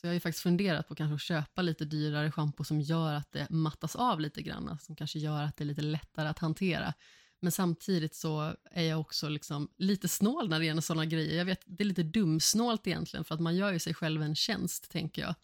Så 0.00 0.06
jag 0.06 0.10
har 0.10 0.14
ju 0.14 0.20
faktiskt 0.20 0.42
funderat 0.42 0.88
på 0.88 0.94
kanske 0.94 1.14
att 1.14 1.20
köpa 1.20 1.62
lite 1.62 1.84
dyrare 1.84 2.32
schampo 2.32 2.64
som 2.64 2.80
gör 2.80 3.14
att 3.14 3.32
det 3.32 3.50
mattas 3.50 3.96
av 3.96 4.20
lite 4.20 4.42
grann, 4.42 4.78
som 4.80 4.96
kanske 4.96 5.18
gör 5.18 5.42
att 5.42 5.56
det 5.56 5.64
är 5.64 5.66
lite 5.66 5.82
lättare 5.82 6.28
att 6.28 6.38
hantera. 6.38 6.94
Men 7.40 7.52
samtidigt 7.52 8.14
så 8.14 8.56
är 8.70 8.82
jag 8.82 9.00
också 9.00 9.28
liksom 9.28 9.68
lite 9.76 10.08
snål 10.08 10.48
när 10.48 10.58
det 10.58 10.66
gäller 10.66 10.80
sådana 10.80 11.06
grejer. 11.06 11.38
Jag 11.38 11.44
vet, 11.44 11.62
det 11.66 11.82
är 11.82 11.86
lite 11.86 12.02
dumsnålt 12.02 12.86
egentligen 12.86 13.24
för 13.24 13.34
att 13.34 13.40
man 13.40 13.56
gör 13.56 13.72
ju 13.72 13.78
sig 13.78 13.94
själv 13.94 14.22
en 14.22 14.34
tjänst, 14.34 14.90
tänker 14.90 15.22
jag. 15.22 15.34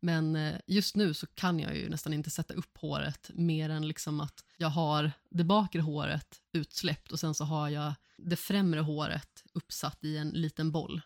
Men 0.00 0.36
eh, 0.36 0.54
just 0.66 0.96
nu 0.96 1.14
så 1.14 1.26
kan 1.26 1.60
jag 1.60 1.76
ju 1.76 1.88
nästan 1.88 2.12
inte 2.12 2.30
sätta 2.30 2.54
upp 2.54 2.78
håret 2.78 3.30
mer 3.34 3.70
än 3.70 3.88
liksom 3.88 4.20
att 4.20 4.44
jag 4.56 4.68
har 4.68 5.12
det 5.30 5.44
bakre 5.44 5.80
håret 5.80 6.40
utsläppt 6.52 7.12
och 7.12 7.20
sen 7.20 7.34
så 7.34 7.44
har 7.44 7.68
jag 7.68 7.94
det 8.16 8.36
främre 8.36 8.80
håret 8.80 9.44
uppsatt 9.52 10.04
i 10.04 10.16
en 10.16 10.28
liten 10.28 10.72
boll. 10.72 11.00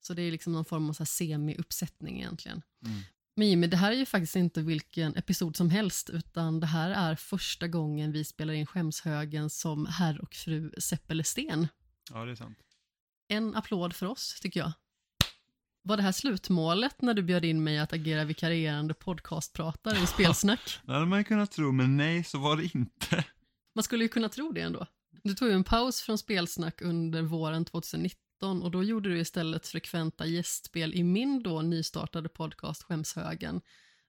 Så 0.00 0.14
det 0.14 0.22
är 0.22 0.30
liksom 0.30 0.52
någon 0.52 0.64
form 0.64 0.88
av 0.88 0.92
så 0.92 1.00
här 1.00 1.06
semi-uppsättning 1.06 2.18
egentligen. 2.18 2.62
Mm. 2.84 3.00
Men 3.38 3.48
Jimmy, 3.48 3.66
det 3.66 3.76
här 3.76 3.92
är 3.92 3.96
ju 3.96 4.06
faktiskt 4.06 4.36
inte 4.36 4.62
vilken 4.62 5.16
episod 5.16 5.56
som 5.56 5.70
helst 5.70 6.10
utan 6.10 6.60
det 6.60 6.66
här 6.66 6.90
är 6.90 7.14
första 7.16 7.68
gången 7.68 8.12
vi 8.12 8.24
spelar 8.24 8.54
in 8.54 8.66
Skämshögen 8.66 9.50
som 9.50 9.86
herr 9.86 10.20
och 10.20 10.34
fru 10.34 10.72
Seppelesten. 10.78 11.68
ja, 12.12 12.24
det 12.24 12.30
är 12.30 12.34
sant. 12.34 12.58
En 13.28 13.54
applåd 13.54 13.94
för 13.94 14.06
oss, 14.06 14.40
tycker 14.40 14.60
jag. 14.60 14.72
Var 15.82 15.96
det 15.96 16.02
här 16.02 16.12
slutmålet 16.12 17.02
när 17.02 17.14
du 17.14 17.22
bjöd 17.22 17.44
in 17.44 17.64
mig 17.64 17.78
att 17.78 17.92
agera 17.92 18.24
vikarierande 18.24 18.94
podcastpratare 18.94 19.98
i 19.98 20.06
spelsnack? 20.06 20.80
Det 20.86 20.92
hade 20.92 21.06
man 21.06 21.18
ju 21.18 21.24
kunnat 21.24 21.50
tro, 21.52 21.72
men 21.72 21.96
nej, 21.96 22.24
så 22.24 22.38
var 22.38 22.56
det 22.56 22.64
inte. 22.74 23.24
Man 23.74 23.82
skulle 23.82 24.04
ju 24.04 24.08
kunna 24.08 24.28
tro 24.28 24.52
det 24.52 24.60
ändå. 24.60 24.86
Du 25.22 25.34
tog 25.34 25.48
ju 25.48 25.54
en 25.54 25.64
paus 25.64 26.00
från 26.00 26.18
spelsnack 26.18 26.82
under 26.82 27.22
våren 27.22 27.64
2019 27.64 28.25
och 28.42 28.70
då 28.70 28.84
gjorde 28.84 29.08
du 29.08 29.18
istället 29.18 29.66
frekventa 29.66 30.26
gästspel 30.26 30.94
i 30.94 31.02
min 31.02 31.42
då 31.42 31.62
nystartade 31.62 32.28
podcast 32.28 32.82
Skämshögen. 32.82 33.60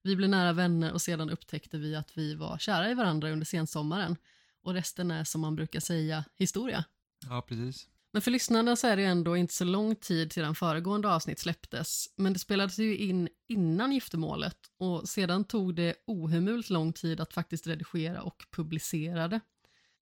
Vi 0.01 0.15
blev 0.15 0.29
nära 0.29 0.53
vänner 0.53 0.94
och 0.94 1.01
sedan 1.01 1.29
upptäckte 1.29 1.77
vi 1.77 1.95
att 1.95 2.18
vi 2.18 2.35
var 2.35 2.57
kära 2.57 2.91
i 2.91 2.94
varandra 2.94 3.31
under 3.31 3.45
sensommaren. 3.45 4.16
Och 4.61 4.73
resten 4.73 5.11
är 5.11 5.23
som 5.23 5.42
man 5.42 5.56
brukar 5.56 5.80
säga 5.80 6.23
historia. 6.35 6.83
Ja, 7.30 7.42
precis. 7.42 7.87
Men 8.11 8.21
för 8.21 8.31
lyssnarna 8.31 8.75
så 8.75 8.87
är 8.87 8.95
det 8.95 9.01
ju 9.01 9.07
ändå 9.07 9.37
inte 9.37 9.54
så 9.54 9.63
lång 9.63 9.95
tid 9.95 10.33
sedan 10.33 10.56
föregående 10.56 11.09
avsnitt 11.09 11.40
släpptes. 11.40 12.06
Men 12.16 12.33
det 12.33 12.40
spelades 12.40 12.80
ju 12.80 12.97
in 12.97 13.30
innan 13.47 13.92
giftermålet 13.92 14.57
och 14.78 15.09
sedan 15.09 15.44
tog 15.44 15.75
det 15.75 15.94
ohemult 16.06 16.69
lång 16.69 16.94
tid 16.94 17.19
att 17.19 17.33
faktiskt 17.33 17.68
redigera 17.68 18.21
och 18.21 18.45
publicera 18.51 19.28
det. 19.28 19.40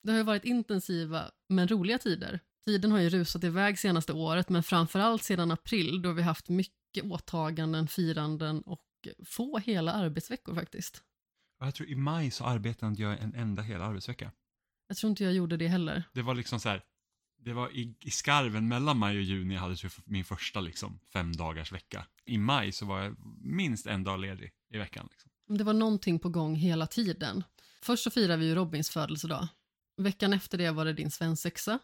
Det 0.02 0.10
har 0.10 0.18
ju 0.18 0.25
varit 0.25 0.44
intensiva 0.44 1.30
men 1.48 1.68
roliga 1.68 1.98
tider. 1.98 2.40
Tiden 2.66 2.92
har 2.92 2.99
ju 2.99 3.09
rusat 3.09 3.44
iväg 3.44 3.78
senaste 3.78 4.12
året 4.12 4.49
men 4.49 4.62
framförallt 4.62 5.23
sedan 5.23 5.50
april 5.50 6.02
då 6.02 6.12
vi 6.12 6.23
haft 6.23 6.49
mycket 6.49 7.04
åtaganden, 7.04 7.88
firanden 7.88 8.61
och 8.61 9.09
få 9.25 9.59
hela 9.59 9.92
arbetsveckor 9.92 10.54
faktiskt. 10.54 11.02
Ja, 11.61 11.66
Jag 11.66 11.75
tror 11.75 11.88
i 11.88 11.94
maj 11.94 12.30
så 12.30 12.44
arbetade 12.44 12.90
inte 12.90 13.02
jag 13.02 13.23
en 13.23 13.35
enda 13.35 13.62
hel 13.62 13.83
arbetsvecka. 13.83 14.33
Jag 14.88 14.97
tror 14.97 15.11
inte 15.11 15.25
jag 15.25 15.33
gjorde 15.33 15.56
det 15.56 15.68
heller. 15.68 16.04
Det 16.12 16.23
var 16.23 16.35
liksom 16.35 16.61
så 16.61 16.68
här, 16.68 16.83
det 17.38 17.52
var 17.52 17.71
i, 17.76 17.94
i 18.00 18.11
skarven 18.11 18.68
mellan 18.68 18.99
maj 18.99 19.16
och 19.16 19.23
juni 19.23 19.54
jag 19.54 19.61
hade 19.61 19.76
min 20.04 20.25
första 20.25 20.61
liksom 20.61 21.00
fem 21.12 21.33
dagars 21.33 21.73
vecka. 21.73 22.06
I 22.25 22.38
maj 22.38 22.73
så 22.73 22.87
var 22.87 23.02
jag 23.02 23.16
minst 23.40 23.87
en 23.87 24.04
dag 24.04 24.21
ledig 24.21 24.52
i 24.71 24.78
veckan. 24.78 25.09
Liksom. 25.11 25.30
Det 25.59 25.64
var 25.64 25.73
någonting 25.73 26.18
på 26.18 26.28
gång 26.28 26.54
hela 26.56 26.87
tiden. 26.87 27.44
Först 27.83 28.04
så 28.04 28.11
firade 28.11 28.37
vi 28.37 28.47
ju 28.47 28.54
Robins 28.54 28.90
födelsedag. 28.90 29.49
Veckan 29.97 30.33
efter 30.33 30.59
det 30.59 30.71
var 30.71 30.85
det 30.85 30.92
din 30.92 31.11
svensexa. 31.11 31.78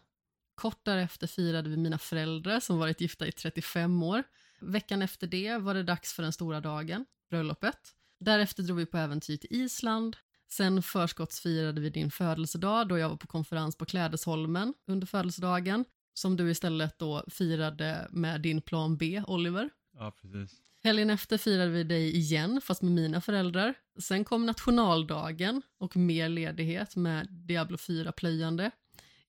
Kort 0.55 0.85
därefter 0.85 1.27
firade 1.27 1.69
vi 1.69 1.77
mina 1.77 1.97
föräldrar 1.97 2.59
som 2.59 2.79
varit 2.79 3.01
gifta 3.01 3.27
i 3.27 3.31
35 3.31 4.03
år. 4.03 4.23
Veckan 4.59 5.01
efter 5.01 5.27
det 5.27 5.57
var 5.57 5.73
det 5.73 5.83
dags 5.83 6.13
för 6.13 6.23
den 6.23 6.33
stora 6.33 6.61
dagen, 6.61 7.05
bröllopet. 7.29 7.95
Därefter 8.19 8.63
drog 8.63 8.77
vi 8.77 8.85
på 8.85 8.97
äventyr 8.97 9.37
till 9.37 9.53
Island. 9.53 10.17
Sen 10.49 10.83
förskottsfirade 10.83 11.81
vi 11.81 11.89
din 11.89 12.11
födelsedag 12.11 12.87
då 12.87 12.97
jag 12.97 13.09
var 13.09 13.17
på 13.17 13.27
konferens 13.27 13.77
på 13.77 13.85
Klädesholmen 13.85 14.73
under 14.87 15.07
födelsedagen. 15.07 15.85
Som 16.13 16.37
du 16.37 16.51
istället 16.51 16.99
då 16.99 17.25
firade 17.27 18.07
med 18.11 18.41
din 18.41 18.61
plan 18.61 18.97
B, 18.97 19.23
Oliver. 19.27 19.69
Ja, 19.93 20.11
precis. 20.21 20.61
Helgen 20.83 21.09
efter 21.09 21.37
firade 21.37 21.71
vi 21.71 21.83
dig 21.83 22.15
igen, 22.15 22.61
fast 22.61 22.81
med 22.81 22.91
mina 22.91 23.21
föräldrar. 23.21 23.73
Sen 23.99 24.25
kom 24.25 24.45
nationaldagen 24.45 25.61
och 25.77 25.97
mer 25.97 26.29
ledighet 26.29 26.95
med 26.95 27.27
Diablo 27.29 27.77
4-plöjande. 27.77 28.71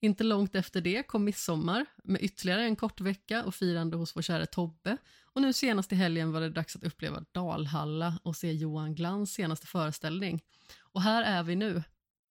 Inte 0.04 0.24
långt 0.24 0.54
efter 0.54 0.80
det 0.80 1.02
kom 1.02 1.24
midsommar 1.24 1.86
med 2.04 2.22
ytterligare 2.22 2.62
en 2.62 2.76
kort 2.76 3.00
vecka 3.00 3.44
och 3.44 3.54
firande 3.54 3.96
hos 3.96 4.16
vår 4.16 4.22
kära 4.22 4.46
Tobbe. 4.46 4.96
Och 5.24 5.42
nu 5.42 5.52
senast 5.52 5.92
i 5.92 5.94
helgen 5.94 6.32
var 6.32 6.40
det 6.40 6.50
dags 6.50 6.76
att 6.76 6.84
uppleva 6.84 7.24
Dalhalla 7.32 8.18
och 8.22 8.36
se 8.36 8.52
Johan 8.52 8.94
Glans 8.94 9.32
senaste 9.32 9.66
föreställning. 9.66 10.42
Och 10.78 11.02
här 11.02 11.22
är 11.22 11.42
vi 11.42 11.56
nu. 11.56 11.82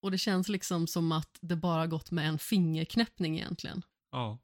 Och 0.01 0.11
det 0.11 0.17
känns 0.17 0.49
liksom 0.49 0.87
som 0.87 1.11
att 1.11 1.37
det 1.41 1.55
bara 1.55 1.87
gått 1.87 2.11
med 2.11 2.27
en 2.27 2.39
fingerknäppning 2.39 3.37
egentligen. 3.37 3.81
Ja, 4.11 4.39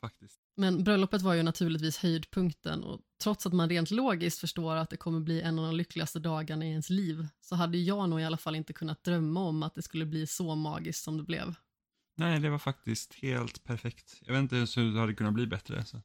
faktiskt. 0.00 0.40
Men 0.56 0.84
bröllopet 0.84 1.22
var 1.22 1.34
ju 1.34 1.42
naturligtvis 1.42 1.98
höjdpunkten 1.98 2.84
och 2.84 3.00
trots 3.22 3.46
att 3.46 3.52
man 3.52 3.68
rent 3.68 3.90
logiskt 3.90 4.38
förstår 4.38 4.76
att 4.76 4.90
det 4.90 4.96
kommer 4.96 5.20
bli 5.20 5.42
en 5.42 5.58
av 5.58 5.64
de 5.64 5.76
lyckligaste 5.76 6.18
dagarna 6.18 6.66
i 6.66 6.70
ens 6.70 6.90
liv 6.90 7.26
så 7.40 7.54
hade 7.54 7.78
jag 7.78 8.08
nog 8.08 8.20
i 8.20 8.24
alla 8.24 8.36
fall 8.36 8.56
inte 8.56 8.72
kunnat 8.72 9.04
drömma 9.04 9.40
om 9.40 9.62
att 9.62 9.74
det 9.74 9.82
skulle 9.82 10.06
bli 10.06 10.26
så 10.26 10.54
magiskt 10.54 11.04
som 11.04 11.16
det 11.16 11.22
blev. 11.22 11.54
Nej, 12.18 12.40
det 12.40 12.50
var 12.50 12.58
faktiskt 12.58 13.14
helt 13.14 13.64
perfekt. 13.64 14.18
Jag 14.20 14.32
vet 14.32 14.40
inte 14.40 14.56
ens 14.56 14.76
hur 14.76 14.94
det 14.94 15.00
hade 15.00 15.14
kunnat 15.14 15.34
bli 15.34 15.46
bättre. 15.46 15.84
Så. 15.84 16.02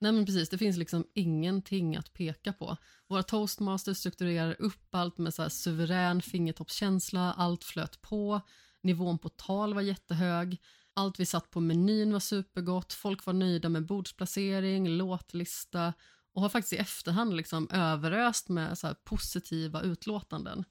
Nej 0.00 0.12
men 0.12 0.26
precis, 0.26 0.48
det 0.48 0.58
finns 0.58 0.76
liksom 0.76 1.04
ingenting 1.14 1.96
att 1.96 2.12
peka 2.12 2.52
på. 2.52 2.76
Våra 3.08 3.22
toastmasters 3.22 3.98
strukturerar 3.98 4.56
upp 4.58 4.94
allt 4.94 5.18
med 5.18 5.34
så 5.34 5.42
här 5.42 5.48
suverän 5.48 6.22
fingertoppskänsla, 6.22 7.32
allt 7.32 7.64
flöt 7.64 8.02
på, 8.02 8.40
nivån 8.82 9.18
på 9.18 9.28
tal 9.28 9.74
var 9.74 9.82
jättehög, 9.82 10.60
allt 10.94 11.20
vi 11.20 11.26
satt 11.26 11.50
på 11.50 11.60
menyn 11.60 12.12
var 12.12 12.20
supergott, 12.20 12.92
folk 12.92 13.26
var 13.26 13.32
nöjda 13.32 13.68
med 13.68 13.86
bordsplacering, 13.86 14.88
låtlista 14.88 15.92
och 16.32 16.42
har 16.42 16.48
faktiskt 16.48 16.72
i 16.72 16.76
efterhand 16.76 17.36
liksom 17.36 17.68
överöst 17.70 18.48
med 18.48 18.78
så 18.78 18.94
positiva 19.04 19.82
utlåtanden. 19.82 20.64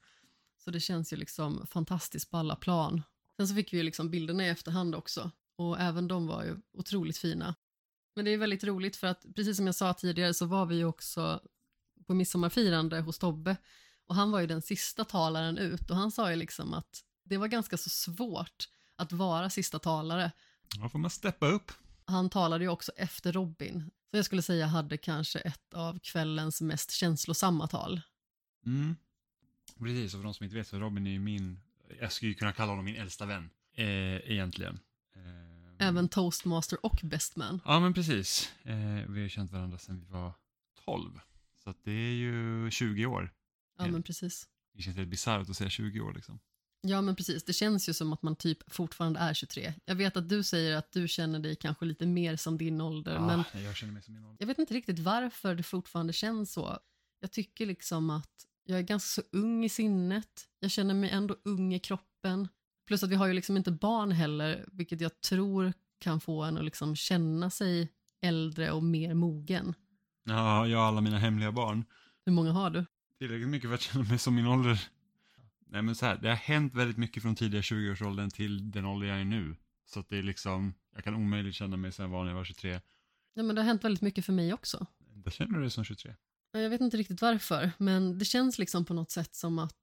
Så 0.57 0.71
det 0.71 0.79
känns 0.79 1.13
ju 1.13 1.17
liksom 1.17 1.67
fantastiskt 1.67 2.31
på 2.31 2.37
alla 2.37 2.55
plan. 2.55 3.01
Sen 3.37 3.47
så 3.47 3.55
fick 3.55 3.73
vi 3.73 3.77
ju 3.77 3.83
liksom 3.83 4.09
bilderna 4.09 4.45
i 4.45 4.49
efterhand 4.49 4.95
också 4.95 5.31
och 5.57 5.79
även 5.79 6.07
de 6.07 6.27
var 6.27 6.43
ju 6.43 6.57
otroligt 6.73 7.17
fina. 7.17 7.55
Men 8.15 8.25
det 8.25 8.31
är 8.31 8.37
väldigt 8.37 8.63
roligt 8.63 8.95
för 8.95 9.07
att 9.07 9.25
precis 9.35 9.57
som 9.57 9.65
jag 9.65 9.75
sa 9.75 9.93
tidigare 9.93 10.33
så 10.33 10.45
var 10.45 10.65
vi 10.65 10.75
ju 10.75 10.85
också 10.85 11.41
på 12.07 12.13
midsommarfirande 12.13 12.99
hos 12.99 13.19
Tobbe 13.19 13.57
och 14.07 14.15
han 14.15 14.31
var 14.31 14.39
ju 14.39 14.47
den 14.47 14.61
sista 14.61 15.05
talaren 15.05 15.57
ut 15.57 15.89
och 15.89 15.95
han 15.95 16.11
sa 16.11 16.29
ju 16.29 16.35
liksom 16.35 16.73
att 16.73 17.03
det 17.23 17.37
var 17.37 17.47
ganska 17.47 17.77
så 17.77 17.89
svårt 17.89 18.69
att 18.95 19.11
vara 19.11 19.49
sista 19.49 19.79
talare. 19.79 20.31
Då 20.81 20.89
får 20.89 20.99
man 20.99 21.09
steppa 21.09 21.47
upp. 21.47 21.71
Han 22.05 22.29
talade 22.29 22.63
ju 22.63 22.69
också 22.69 22.91
efter 22.91 23.31
Robin, 23.31 23.91
så 24.11 24.17
jag 24.17 24.25
skulle 24.25 24.41
säga 24.41 24.65
hade 24.65 24.97
kanske 24.97 25.39
ett 25.39 25.73
av 25.73 25.99
kvällens 25.99 26.61
mest 26.61 26.91
känslosamma 26.91 27.67
tal. 27.67 28.01
Mm. 28.65 28.95
Precis, 29.79 30.13
och 30.13 30.19
för 30.19 30.23
de 30.23 30.33
som 30.33 30.43
inte 30.43 30.55
vet 30.55 30.67
så 30.67 30.79
Robin 30.79 31.07
är 31.07 31.11
ju 31.11 31.19
min, 31.19 31.59
jag 32.01 32.11
skulle 32.11 32.29
ju 32.29 32.35
kunna 32.35 32.51
kalla 32.51 32.71
honom 32.71 32.85
min 32.85 32.95
äldsta 32.95 33.25
vän, 33.25 33.49
eh, 33.73 33.85
egentligen. 34.31 34.79
Eh, 35.15 35.87
Även 35.87 36.09
toastmaster 36.09 36.85
och 36.85 36.99
best 37.03 37.35
man. 37.35 37.61
Ja, 37.65 37.79
men 37.79 37.93
precis. 37.93 38.53
Eh, 38.63 38.75
vi 39.09 39.21
har 39.21 39.29
känt 39.29 39.51
varandra 39.51 39.77
sedan 39.77 39.99
vi 39.99 40.05
var 40.05 40.33
12. 40.85 41.19
Så 41.63 41.69
att 41.69 41.83
det 41.83 41.91
är 41.91 42.13
ju 42.13 42.71
20 42.71 43.05
år. 43.05 43.33
Ja, 43.77 43.87
men 43.87 44.03
precis. 44.03 44.47
Det 44.73 44.81
känns 44.81 44.97
helt 44.97 45.09
bisarrt 45.09 45.49
att 45.49 45.57
säga 45.57 45.69
20 45.69 45.99
år 46.01 46.13
liksom. 46.13 46.39
Ja, 46.81 47.01
men 47.01 47.15
precis. 47.15 47.43
Det 47.43 47.53
känns 47.53 47.89
ju 47.89 47.93
som 47.93 48.13
att 48.13 48.21
man 48.21 48.35
typ 48.35 48.73
fortfarande 48.73 49.19
är 49.19 49.33
23. 49.33 49.73
Jag 49.85 49.95
vet 49.95 50.17
att 50.17 50.29
du 50.29 50.43
säger 50.43 50.75
att 50.77 50.91
du 50.91 51.07
känner 51.07 51.39
dig 51.39 51.55
kanske 51.55 51.85
lite 51.85 52.05
mer 52.05 52.35
som 52.35 52.57
din 52.57 52.81
ålder, 52.81 53.13
Ja, 53.13 53.43
men 53.53 53.63
jag 53.63 53.75
känner 53.75 53.93
mig 53.93 54.03
som 54.03 54.13
min 54.13 54.23
ålder. 54.23 54.37
jag 54.39 54.47
vet 54.47 54.59
inte 54.59 54.73
riktigt 54.73 54.99
varför 54.99 55.55
det 55.55 55.63
fortfarande 55.63 56.13
känns 56.13 56.53
så. 56.53 56.79
Jag 57.19 57.31
tycker 57.31 57.65
liksom 57.65 58.09
att 58.09 58.45
jag 58.65 58.79
är 58.79 58.83
ganska 58.83 59.21
så 59.21 59.27
ung 59.37 59.65
i 59.65 59.69
sinnet. 59.69 60.47
Jag 60.59 60.71
känner 60.71 60.93
mig 60.93 61.09
ändå 61.09 61.35
ung 61.43 61.73
i 61.73 61.79
kroppen. 61.79 62.47
Plus 62.87 63.03
att 63.03 63.09
vi 63.09 63.15
har 63.15 63.27
ju 63.27 63.33
liksom 63.33 63.57
inte 63.57 63.71
barn 63.71 64.11
heller, 64.11 64.65
vilket 64.71 65.01
jag 65.01 65.21
tror 65.21 65.73
kan 65.99 66.19
få 66.19 66.43
en 66.43 66.57
att 66.57 66.65
liksom 66.65 66.95
känna 66.95 67.49
sig 67.49 67.91
äldre 68.21 68.71
och 68.71 68.83
mer 68.83 69.13
mogen. 69.13 69.73
Ja, 70.23 70.67
jag 70.67 70.77
har 70.77 70.85
alla 70.85 71.01
mina 71.01 71.17
hemliga 71.17 71.51
barn. 71.51 71.85
Hur 72.25 72.33
många 72.33 72.51
har 72.51 72.69
du? 72.69 72.85
Tillräckligt 73.19 73.49
mycket 73.49 73.69
för 73.69 73.75
att 73.75 73.81
känna 73.81 74.03
mig 74.03 74.19
som 74.19 74.35
min 74.35 74.47
ålder. 74.47 74.89
Nej 75.67 75.81
men 75.81 75.95
så 75.95 76.05
här, 76.05 76.17
det 76.17 76.29
har 76.29 76.35
hänt 76.35 76.73
väldigt 76.73 76.97
mycket 76.97 77.23
från 77.23 77.35
tidiga 77.35 77.61
20-årsåldern 77.61 78.29
till 78.29 78.71
den 78.71 78.85
ålder 78.85 79.07
jag 79.07 79.19
är 79.19 79.25
nu. 79.25 79.55
Så 79.85 79.99
att 79.99 80.09
det 80.09 80.17
är 80.17 80.23
liksom, 80.23 80.73
jag 80.95 81.03
kan 81.03 81.15
omöjligt 81.15 81.55
känna 81.55 81.77
mig 81.77 81.91
som 81.91 82.03
jag 82.03 82.09
var 82.09 82.23
när 82.23 82.31
jag 82.31 82.37
var 82.37 82.43
23. 82.43 82.81
Ja, 83.33 83.43
men 83.43 83.55
det 83.55 83.61
har 83.61 83.67
hänt 83.67 83.83
väldigt 83.83 84.01
mycket 84.01 84.25
för 84.25 84.33
mig 84.33 84.53
också. 84.53 84.85
Där 84.99 85.31
känner 85.31 85.55
du 85.55 85.61
dig 85.61 85.71
som 85.71 85.83
23. 85.83 86.15
Jag 86.61 86.69
vet 86.69 86.81
inte 86.81 86.97
riktigt 86.97 87.21
varför, 87.21 87.71
men 87.77 88.17
det 88.17 88.25
känns 88.25 88.59
liksom 88.59 88.85
på 88.85 88.93
något 88.93 89.11
sätt 89.11 89.35
som 89.35 89.59
att 89.59 89.77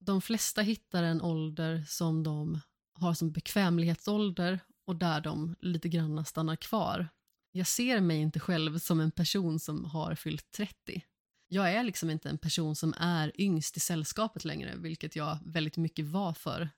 de 0.00 0.22
flesta 0.22 0.62
hittar 0.62 1.02
en 1.02 1.22
ålder 1.22 1.84
som 1.88 2.22
de 2.22 2.60
har 2.92 3.14
som 3.14 3.32
bekvämlighetsålder 3.32 4.60
och 4.86 4.96
där 4.96 5.20
de 5.20 5.56
lite 5.60 5.88
grann 5.88 6.24
stannar 6.24 6.56
kvar. 6.56 7.08
Jag 7.52 7.66
ser 7.66 8.00
mig 8.00 8.16
inte 8.16 8.40
själv 8.40 8.78
som 8.78 9.00
en 9.00 9.10
person 9.10 9.60
som 9.60 9.84
har 9.84 10.14
fyllt 10.14 10.50
30. 10.50 11.02
Jag 11.48 11.72
är 11.72 11.82
liksom 11.82 12.10
inte 12.10 12.28
en 12.28 12.38
person 12.38 12.76
som 12.76 12.94
är 12.98 13.40
yngst 13.40 13.76
i 13.76 13.80
sällskapet 13.80 14.44
längre, 14.44 14.76
vilket 14.76 15.16
jag 15.16 15.38
väldigt 15.44 15.76
mycket 15.76 16.06
var 16.06 16.32
för. 16.32 16.70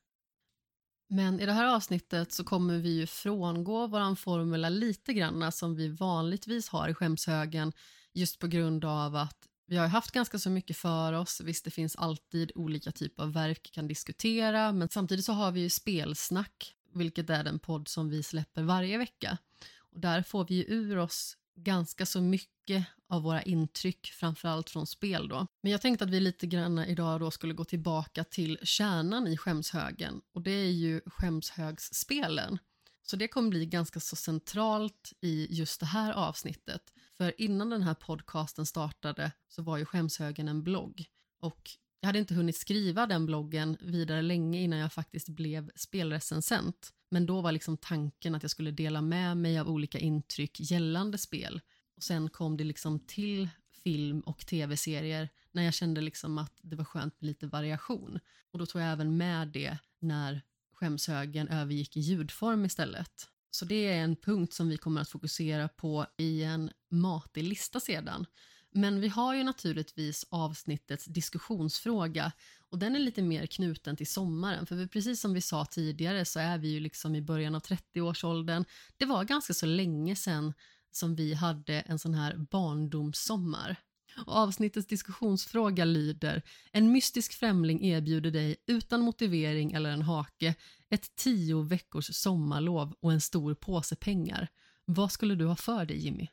Men 1.08 1.40
i 1.40 1.46
det 1.46 1.52
här 1.52 1.74
avsnittet 1.74 2.32
så 2.32 2.44
kommer 2.44 2.78
vi 2.78 2.90
ju 2.90 3.06
frångå 3.06 3.86
våran 3.86 4.16
formula 4.16 4.68
lite 4.68 5.12
granna 5.12 5.52
som 5.52 5.74
vi 5.74 5.88
vanligtvis 5.88 6.68
har 6.68 6.88
i 6.88 6.94
skämshögen 6.94 7.72
just 8.12 8.38
på 8.38 8.46
grund 8.46 8.84
av 8.84 9.16
att 9.16 9.46
vi 9.66 9.76
har 9.76 9.86
haft 9.86 10.10
ganska 10.10 10.38
så 10.38 10.50
mycket 10.50 10.76
för 10.76 11.12
oss. 11.12 11.40
Visst, 11.44 11.64
det 11.64 11.70
finns 11.70 11.96
alltid 11.96 12.52
olika 12.54 12.92
typer 12.92 13.22
av 13.22 13.32
verk 13.32 13.70
kan 13.72 13.88
diskutera, 13.88 14.72
men 14.72 14.88
samtidigt 14.88 15.24
så 15.24 15.32
har 15.32 15.52
vi 15.52 15.60
ju 15.60 15.70
spelsnack, 15.70 16.74
vilket 16.94 17.30
är 17.30 17.44
den 17.44 17.58
podd 17.58 17.88
som 17.88 18.08
vi 18.08 18.22
släpper 18.22 18.62
varje 18.62 18.98
vecka. 18.98 19.38
Och 19.78 20.00
där 20.00 20.22
får 20.22 20.46
vi 20.48 20.54
ju 20.54 20.64
ur 20.64 20.98
oss 20.98 21.36
ganska 21.56 22.06
så 22.06 22.20
mycket 22.20 22.86
av 23.08 23.22
våra 23.22 23.42
intryck, 23.42 24.06
framförallt 24.06 24.70
från 24.70 24.86
spel 24.86 25.28
då. 25.28 25.46
Men 25.62 25.72
jag 25.72 25.80
tänkte 25.80 26.04
att 26.04 26.10
vi 26.10 26.20
lite 26.20 26.46
grann 26.46 26.78
idag 26.78 27.20
då 27.20 27.30
skulle 27.30 27.54
gå 27.54 27.64
tillbaka 27.64 28.24
till 28.24 28.58
kärnan 28.62 29.26
i 29.26 29.36
skämshögen 29.36 30.20
och 30.34 30.42
det 30.42 30.50
är 30.50 30.70
ju 30.70 31.00
skämshögsspelen. 31.06 32.58
Så 33.02 33.16
det 33.16 33.28
kommer 33.28 33.50
bli 33.50 33.66
ganska 33.66 34.00
så 34.00 34.16
centralt 34.16 35.12
i 35.20 35.46
just 35.50 35.80
det 35.80 35.86
här 35.86 36.12
avsnittet. 36.12 36.92
För 37.16 37.40
innan 37.40 37.70
den 37.70 37.82
här 37.82 37.94
podcasten 37.94 38.66
startade 38.66 39.32
så 39.48 39.62
var 39.62 39.78
ju 39.78 39.84
Skämshögen 39.84 40.48
en 40.48 40.62
blogg. 40.62 41.04
Och 41.40 41.70
jag 42.00 42.06
hade 42.06 42.18
inte 42.18 42.34
hunnit 42.34 42.56
skriva 42.56 43.06
den 43.06 43.26
bloggen 43.26 43.76
vidare 43.80 44.22
länge 44.22 44.60
innan 44.60 44.78
jag 44.78 44.92
faktiskt 44.92 45.28
blev 45.28 45.70
spelrecensent. 45.74 46.92
Men 47.10 47.26
då 47.26 47.40
var 47.40 47.52
liksom 47.52 47.76
tanken 47.76 48.34
att 48.34 48.42
jag 48.42 48.50
skulle 48.50 48.70
dela 48.70 49.00
med 49.00 49.36
mig 49.36 49.58
av 49.58 49.68
olika 49.68 49.98
intryck 49.98 50.60
gällande 50.60 51.18
spel. 51.18 51.60
Och 51.96 52.02
sen 52.02 52.30
kom 52.30 52.56
det 52.56 52.64
liksom 52.64 53.00
till 53.00 53.48
film 53.84 54.20
och 54.20 54.46
tv-serier 54.46 55.28
när 55.52 55.62
jag 55.62 55.74
kände 55.74 56.00
liksom 56.00 56.38
att 56.38 56.58
det 56.62 56.76
var 56.76 56.84
skönt 56.84 57.20
med 57.20 57.26
lite 57.26 57.46
variation. 57.46 58.18
Och 58.50 58.58
då 58.58 58.66
tog 58.66 58.82
jag 58.82 58.92
även 58.92 59.16
med 59.16 59.48
det 59.48 59.78
när 59.98 60.42
skämshögen 60.80 61.48
övergick 61.48 61.96
i 61.96 62.00
ljudform 62.00 62.64
istället. 62.64 63.28
Så 63.50 63.64
det 63.64 63.88
är 63.88 64.02
en 64.04 64.16
punkt 64.16 64.52
som 64.52 64.68
vi 64.68 64.76
kommer 64.76 65.00
att 65.00 65.08
fokusera 65.08 65.68
på 65.68 66.06
i 66.16 66.42
en 66.42 66.70
matig 66.90 67.44
lista 67.44 67.80
sedan. 67.80 68.26
Men 68.72 69.00
vi 69.00 69.08
har 69.08 69.34
ju 69.34 69.44
naturligtvis 69.44 70.26
avsnittets 70.30 71.04
diskussionsfråga 71.04 72.32
och 72.70 72.78
den 72.78 72.96
är 72.96 72.98
lite 72.98 73.22
mer 73.22 73.46
knuten 73.46 73.96
till 73.96 74.06
sommaren 74.06 74.66
för 74.66 74.86
precis 74.86 75.20
som 75.20 75.34
vi 75.34 75.40
sa 75.40 75.64
tidigare 75.64 76.24
så 76.24 76.40
är 76.40 76.58
vi 76.58 76.68
ju 76.68 76.80
liksom 76.80 77.14
i 77.14 77.22
början 77.22 77.54
av 77.54 77.62
30-årsåldern. 77.62 78.64
Det 78.96 79.06
var 79.06 79.24
ganska 79.24 79.54
så 79.54 79.66
länge 79.66 80.16
sedan 80.16 80.54
som 80.90 81.16
vi 81.16 81.34
hade 81.34 81.80
en 81.80 81.98
sån 81.98 82.14
här 82.14 82.36
barndomssommar. 82.36 83.76
Och 84.16 84.36
avsnittets 84.36 84.86
diskussionsfråga 84.86 85.84
lyder 85.84 86.42
En 86.72 86.92
mystisk 86.92 87.32
främling 87.32 87.84
erbjuder 87.84 88.30
dig 88.30 88.56
utan 88.66 89.00
motivering 89.00 89.72
eller 89.72 89.90
en 89.90 90.02
hake 90.02 90.54
ett 90.90 91.16
tio 91.16 91.62
veckors 91.62 92.14
sommarlov 92.14 92.94
och 93.00 93.12
en 93.12 93.20
stor 93.20 93.54
påse 93.54 93.96
pengar. 93.96 94.48
Vad 94.84 95.12
skulle 95.12 95.34
du 95.34 95.46
ha 95.46 95.56
för 95.56 95.84
dig 95.84 95.96
Jimmy? 95.96 96.28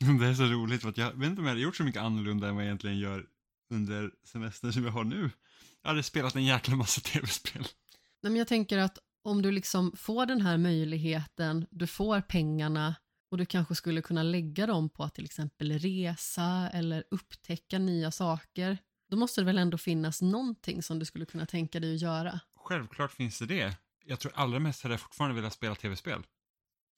Det 0.20 0.26
är 0.26 0.34
så 0.34 0.44
roligt 0.44 0.82
för 0.82 0.88
att 0.88 0.96
jag 0.96 1.12
vet 1.12 1.28
inte 1.28 1.40
om 1.40 1.46
jag 1.46 1.52
hade 1.52 1.62
gjort 1.62 1.76
så 1.76 1.84
mycket 1.84 2.02
annorlunda 2.02 2.48
än 2.48 2.54
vad 2.54 2.64
jag 2.64 2.66
egentligen 2.66 2.98
gör 2.98 3.26
under 3.70 4.10
semestern 4.24 4.72
som 4.72 4.84
jag 4.84 4.92
har 4.92 5.04
nu. 5.04 5.30
Jag 5.82 5.90
hade 5.90 6.02
spelat 6.02 6.36
en 6.36 6.44
jäkla 6.44 6.76
massa 6.76 7.00
tv-spel. 7.04 7.62
Nej, 8.22 8.32
men 8.32 8.36
jag 8.36 8.48
tänker 8.48 8.78
att 8.78 8.98
om 9.22 9.42
du 9.42 9.50
liksom 9.50 9.92
får 9.96 10.26
den 10.26 10.40
här 10.40 10.58
möjligheten, 10.58 11.66
du 11.70 11.86
får 11.86 12.20
pengarna 12.20 12.94
och 13.30 13.38
du 13.38 13.46
kanske 13.46 13.74
skulle 13.74 14.02
kunna 14.02 14.22
lägga 14.22 14.66
dem 14.66 14.88
på 14.88 15.04
att 15.04 15.14
till 15.14 15.24
exempel 15.24 15.78
resa 15.78 16.70
eller 16.72 17.04
upptäcka 17.10 17.78
nya 17.78 18.10
saker. 18.10 18.78
Då 19.10 19.16
måste 19.16 19.40
det 19.40 19.44
väl 19.44 19.58
ändå 19.58 19.78
finnas 19.78 20.22
någonting 20.22 20.82
som 20.82 20.98
du 20.98 21.04
skulle 21.04 21.26
kunna 21.26 21.46
tänka 21.46 21.80
dig 21.80 21.94
att 21.94 22.00
göra? 22.00 22.40
Självklart 22.56 23.12
finns 23.12 23.38
det 23.38 23.46
det. 23.46 23.76
Jag 24.04 24.20
tror 24.20 24.32
allra 24.34 24.58
mest 24.58 24.82
hade 24.82 24.92
jag 24.92 25.00
fortfarande 25.00 25.36
velat 25.36 25.52
spela 25.52 25.74
tv-spel. 25.74 26.22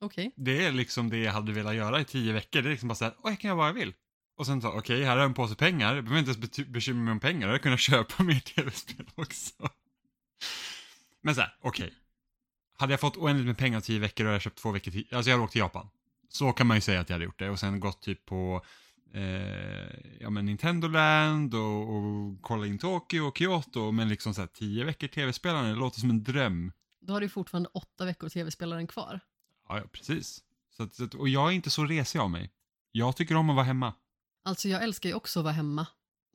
Okej. 0.01 0.33
Det 0.37 0.67
är 0.67 0.73
liksom 0.73 1.11
det 1.11 1.19
jag 1.19 1.33
hade 1.33 1.53
velat 1.53 1.75
göra 1.75 2.01
i 2.01 2.05
tio 2.05 2.33
veckor. 2.33 2.63
Det 2.63 2.69
är 2.69 2.71
liksom 2.71 2.89
bara 2.89 2.95
såhär, 2.95 3.15
åh 3.19 3.31
jag 3.31 3.41
kan 3.41 3.49
göra 3.49 3.59
vad 3.59 3.69
jag 3.69 3.75
vill. 3.75 3.95
Och 4.37 4.47
sen 4.47 4.63
så, 4.63 4.69
okej, 4.69 4.79
okay, 4.79 5.05
här 5.05 5.11
har 5.11 5.19
jag 5.19 5.27
en 5.27 5.35
påse 5.35 5.55
pengar. 5.55 5.95
Jag 5.95 6.05
behöver 6.05 6.31
inte 6.31 6.49
ens 6.49 6.69
bekymra 6.69 7.03
mig 7.03 7.13
om 7.13 7.21
pengar. 7.21 7.41
Jag 7.41 7.49
hade 7.49 7.59
kunnat 7.59 7.81
köpa 7.91 8.23
mer 8.23 8.41
tv-spel 8.41 9.07
också. 9.15 9.53
Men 11.23 11.35
såhär, 11.35 11.57
okej. 11.61 11.87
Okay. 11.87 11.97
hade 12.77 12.93
jag 12.93 13.01
fått 13.01 13.17
oändligt 13.17 13.47
med 13.47 13.59
pengar 13.59 13.81
tio 13.81 13.99
veckor 13.99 14.27
och 14.27 14.33
jag 14.33 14.43
köpt 14.43 14.59
två 14.59 14.71
veckor 14.71 14.91
till, 14.91 15.15
alltså 15.15 15.31
jag 15.31 15.37
hade 15.37 15.45
åkt 15.45 15.53
till 15.53 15.61
Japan. 15.61 15.89
Så 16.33 16.53
kan 16.53 16.67
man 16.67 16.77
ju 16.77 16.81
säga 16.81 17.01
att 17.01 17.09
jag 17.09 17.15
hade 17.15 17.25
gjort 17.25 17.39
det 17.39 17.51
och 17.51 17.59
sen 17.59 17.81
gått 17.81 18.03
typ 18.03 18.27
på 18.27 18.65
eh, 19.15 20.21
ja 20.21 20.31
men 20.31 20.45
Nintendo 20.45 20.89
Land 20.89 21.55
och, 21.55 21.97
och 21.97 22.43
kolla 22.43 22.67
in 22.67 22.79
Tokyo 22.79 23.23
och 23.23 23.39
Kyoto 23.39 23.91
men 23.91 24.09
liksom 24.09 24.35
så 24.35 24.41
här 24.41 24.49
tio 24.49 24.85
veckor 24.85 25.09
tv-spelande, 25.09 25.71
det 25.71 25.77
låter 25.77 26.01
som 26.01 26.11
en 26.11 26.23
dröm. 26.23 26.73
Då 27.01 27.13
har 27.13 27.21
du 27.21 27.29
fortfarande 27.29 27.69
åtta 27.73 28.05
veckor 28.05 28.29
tv-spelaren 28.29 28.87
kvar. 28.87 29.21
Ja, 29.69 29.79
ja 29.79 29.85
precis. 29.93 30.41
Så 30.77 30.83
att, 30.83 31.15
och 31.15 31.29
jag 31.29 31.49
är 31.49 31.53
inte 31.53 31.71
så 31.71 31.85
resig 31.85 32.19
av 32.19 32.31
mig. 32.31 32.51
Jag 32.93 33.17
tycker 33.17 33.35
om 33.35 33.51
att 33.51 33.57
vara 33.57 33.67
hemma. 33.67 33.95
Alltså 34.43 34.69
jag 34.69 34.83
älskar 34.83 35.09
ju 35.09 35.15
också 35.15 35.41
att 35.41 35.45
vara 35.45 35.55
hemma. 35.55 35.87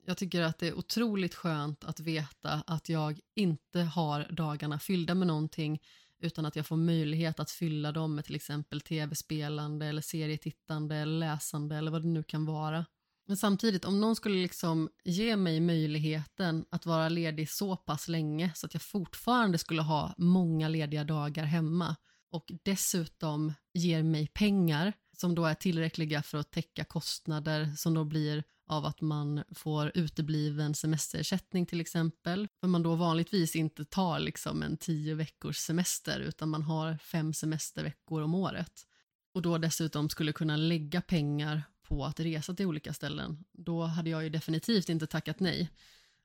Jag 0.06 0.16
tycker 0.16 0.42
att 0.42 0.58
det 0.58 0.68
är 0.68 0.78
otroligt 0.78 1.34
skönt 1.34 1.84
att 1.84 2.00
veta 2.00 2.62
att 2.66 2.88
jag 2.88 3.20
inte 3.34 3.80
har 3.80 4.26
dagarna 4.30 4.78
fyllda 4.78 5.14
med 5.14 5.26
någonting 5.26 5.82
utan 6.20 6.46
att 6.46 6.56
jag 6.56 6.66
får 6.66 6.76
möjlighet 6.76 7.40
att 7.40 7.50
fylla 7.50 7.92
dem 7.92 8.14
med 8.14 8.24
till 8.24 8.34
exempel 8.34 8.80
tv-spelande 8.80 9.86
eller 9.86 10.02
serietittande 10.02 10.96
eller 10.96 11.18
läsande 11.18 11.76
eller 11.76 11.90
vad 11.90 12.02
det 12.02 12.08
nu 12.08 12.22
kan 12.22 12.44
vara. 12.46 12.84
Men 13.26 13.36
samtidigt, 13.36 13.84
om 13.84 14.00
någon 14.00 14.16
skulle 14.16 14.42
liksom 14.42 14.88
ge 15.04 15.36
mig 15.36 15.60
möjligheten 15.60 16.64
att 16.70 16.86
vara 16.86 17.08
ledig 17.08 17.50
så 17.50 17.76
pass 17.76 18.08
länge 18.08 18.52
så 18.54 18.66
att 18.66 18.74
jag 18.74 18.82
fortfarande 18.82 19.58
skulle 19.58 19.82
ha 19.82 20.14
många 20.18 20.68
lediga 20.68 21.04
dagar 21.04 21.44
hemma 21.44 21.96
och 22.30 22.52
dessutom 22.62 23.52
ger 23.74 24.02
mig 24.02 24.26
pengar 24.26 24.92
som 25.16 25.34
då 25.34 25.44
är 25.44 25.54
tillräckliga 25.54 26.22
för 26.22 26.38
att 26.38 26.50
täcka 26.50 26.84
kostnader 26.84 27.72
som 27.76 27.94
då 27.94 28.04
blir 28.04 28.44
av 28.66 28.84
att 28.84 29.00
man 29.00 29.42
får 29.54 29.92
utebliven 29.94 30.74
semesterersättning 30.74 31.66
till 31.66 31.80
exempel. 31.80 32.48
För 32.60 32.68
man 32.68 32.82
då 32.82 32.94
vanligtvis 32.94 33.56
inte 33.56 33.84
tar 33.84 34.18
liksom 34.18 34.62
en 34.62 34.76
tio 34.76 35.14
veckors 35.14 35.56
semester 35.56 36.20
utan 36.20 36.48
man 36.48 36.62
har 36.62 36.96
fem 36.96 37.34
semesterveckor 37.34 38.22
om 38.22 38.34
året. 38.34 38.86
Och 39.34 39.42
då 39.42 39.58
dessutom 39.58 40.08
skulle 40.08 40.32
kunna 40.32 40.56
lägga 40.56 41.00
pengar 41.00 41.62
på 41.82 42.04
att 42.04 42.20
resa 42.20 42.54
till 42.54 42.66
olika 42.66 42.92
ställen. 42.92 43.44
Då 43.52 43.82
hade 43.82 44.10
jag 44.10 44.24
ju 44.24 44.30
definitivt 44.30 44.88
inte 44.88 45.06
tackat 45.06 45.40
nej. 45.40 45.70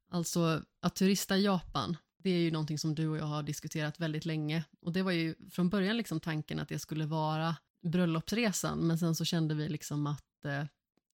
Alltså 0.10 0.62
att 0.81 0.95
turista 0.95 1.38
i 1.38 1.43
Japan, 1.43 1.98
det 2.17 2.29
är 2.29 2.39
ju 2.39 2.51
någonting 2.51 2.79
som 2.79 2.95
du 2.95 3.07
och 3.07 3.17
jag 3.17 3.25
har 3.25 3.43
diskuterat 3.43 4.00
väldigt 4.00 4.25
länge. 4.25 4.63
Och 4.81 4.93
det 4.93 5.03
var 5.03 5.12
ju 5.12 5.36
från 5.51 5.69
början 5.69 5.98
liksom 5.98 6.19
tanken 6.19 6.60
att 6.60 6.69
det 6.69 6.79
skulle 6.79 7.05
vara 7.05 7.55
bröllopsresan 7.81 8.79
men 8.79 8.98
sen 8.98 9.15
så 9.15 9.25
kände 9.25 9.55
vi 9.55 9.69
liksom 9.69 10.07
att 10.07 10.45
eh, 10.45 10.65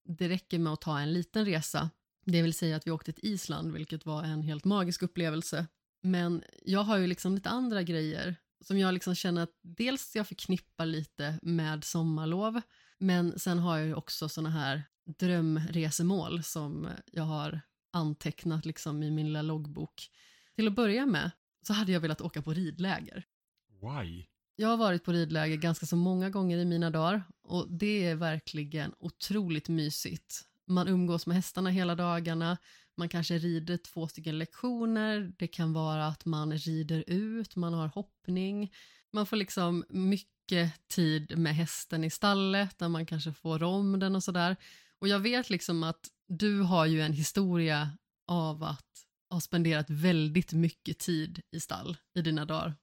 det 0.08 0.28
räcker 0.28 0.58
med 0.58 0.72
att 0.72 0.80
ta 0.80 1.00
en 1.00 1.12
liten 1.12 1.44
resa. 1.44 1.90
Det 2.24 2.42
vill 2.42 2.54
säga 2.54 2.76
att 2.76 2.86
vi 2.86 2.90
åkte 2.90 3.12
till 3.12 3.26
Island, 3.26 3.72
vilket 3.72 4.06
var 4.06 4.22
en 4.22 4.42
helt 4.42 4.64
magisk 4.64 5.02
upplevelse. 5.02 5.66
Men 6.02 6.42
jag 6.64 6.80
har 6.80 6.96
ju 6.96 7.06
liksom 7.06 7.34
lite 7.34 7.48
andra 7.48 7.82
grejer 7.82 8.36
som 8.60 8.78
jag 8.78 8.94
liksom 8.94 9.14
känner 9.14 9.42
att 9.42 9.58
dels 9.62 10.16
jag 10.16 10.28
förknippar 10.28 10.86
lite 10.86 11.38
med 11.42 11.84
sommarlov, 11.84 12.60
men 12.98 13.38
sen 13.38 13.58
har 13.58 13.78
jag 13.78 13.86
ju 13.86 13.94
också 13.94 14.28
såna 14.28 14.50
här 14.50 14.82
drömresemål 15.18 16.42
som 16.42 16.88
jag 17.12 17.22
har 17.22 17.60
antecknat 17.92 18.66
liksom 18.66 19.02
i 19.02 19.10
min 19.10 19.26
lilla 19.26 19.42
loggbok. 19.42 20.10
Till 20.54 20.68
att 20.68 20.74
börja 20.74 21.06
med 21.06 21.30
så 21.62 21.72
hade 21.72 21.92
jag 21.92 22.00
velat 22.00 22.20
åka 22.20 22.42
på 22.42 22.52
ridläger. 22.52 23.24
Why? 23.68 24.26
Jag 24.58 24.68
har 24.68 24.76
varit 24.76 25.04
på 25.04 25.12
ridläger 25.12 25.56
ganska 25.56 25.86
så 25.86 25.96
många 25.96 26.30
gånger 26.30 26.58
i 26.58 26.64
mina 26.64 26.90
dagar 26.90 27.22
och 27.42 27.70
det 27.70 28.06
är 28.06 28.14
verkligen 28.14 28.94
otroligt 28.98 29.68
mysigt. 29.68 30.44
Man 30.66 30.88
umgås 30.88 31.26
med 31.26 31.36
hästarna 31.36 31.70
hela 31.70 31.94
dagarna, 31.94 32.56
man 32.96 33.08
kanske 33.08 33.38
rider 33.38 33.76
två 33.76 34.08
stycken 34.08 34.38
lektioner, 34.38 35.32
det 35.38 35.46
kan 35.46 35.72
vara 35.72 36.06
att 36.06 36.24
man 36.24 36.52
rider 36.52 37.04
ut, 37.06 37.56
man 37.56 37.74
har 37.74 37.88
hoppning. 37.88 38.72
Man 39.12 39.26
får 39.26 39.36
liksom 39.36 39.84
mycket 39.88 40.88
tid 40.88 41.38
med 41.38 41.54
hästen 41.54 42.04
i 42.04 42.10
stallet 42.10 42.78
där 42.78 42.88
man 42.88 43.06
kanske 43.06 43.32
får 43.32 43.62
om 43.62 43.98
den 43.98 44.16
och 44.16 44.24
sådär. 44.24 44.56
Och 44.98 45.08
jag 45.08 45.18
vet 45.18 45.50
liksom 45.50 45.82
att 45.82 46.10
du 46.28 46.60
har 46.60 46.86
ju 46.86 47.00
en 47.00 47.12
historia 47.12 47.90
av 48.26 48.62
att 48.62 49.06
ha 49.30 49.40
spenderat 49.40 49.90
väldigt 49.90 50.52
mycket 50.52 50.98
tid 50.98 51.40
i 51.50 51.60
stall 51.60 51.96
i 52.14 52.22
dina 52.22 52.44
dagar. 52.44 52.74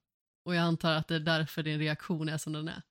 Och 0.43 0.55
jag 0.55 0.62
antar 0.62 0.93
att 0.93 1.07
det 1.07 1.15
är 1.15 1.19
därför 1.19 1.63
din 1.63 1.79
reaktion 1.79 2.29
är 2.29 2.37
som 2.37 2.53
den 2.53 2.68
är. 2.68 2.81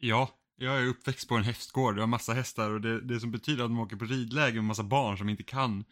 Ja, 0.00 0.30
jag 0.56 0.82
är 0.82 0.86
uppväxt 0.86 1.28
på 1.28 1.34
en 1.34 1.44
hästgård, 1.44 1.96
jag 1.96 2.02
har 2.02 2.06
massa 2.06 2.32
hästar 2.32 2.70
och 2.70 2.80
det, 2.80 3.00
det 3.00 3.20
som 3.20 3.30
betyder 3.30 3.64
att 3.64 3.70
man 3.70 3.80
åker 3.80 3.96
på 3.96 4.04
ridläger 4.04 4.54
med 4.54 4.64
massa 4.64 4.82
barn 4.82 5.18
som 5.18 5.28
inte 5.28 5.42
kan 5.42 5.84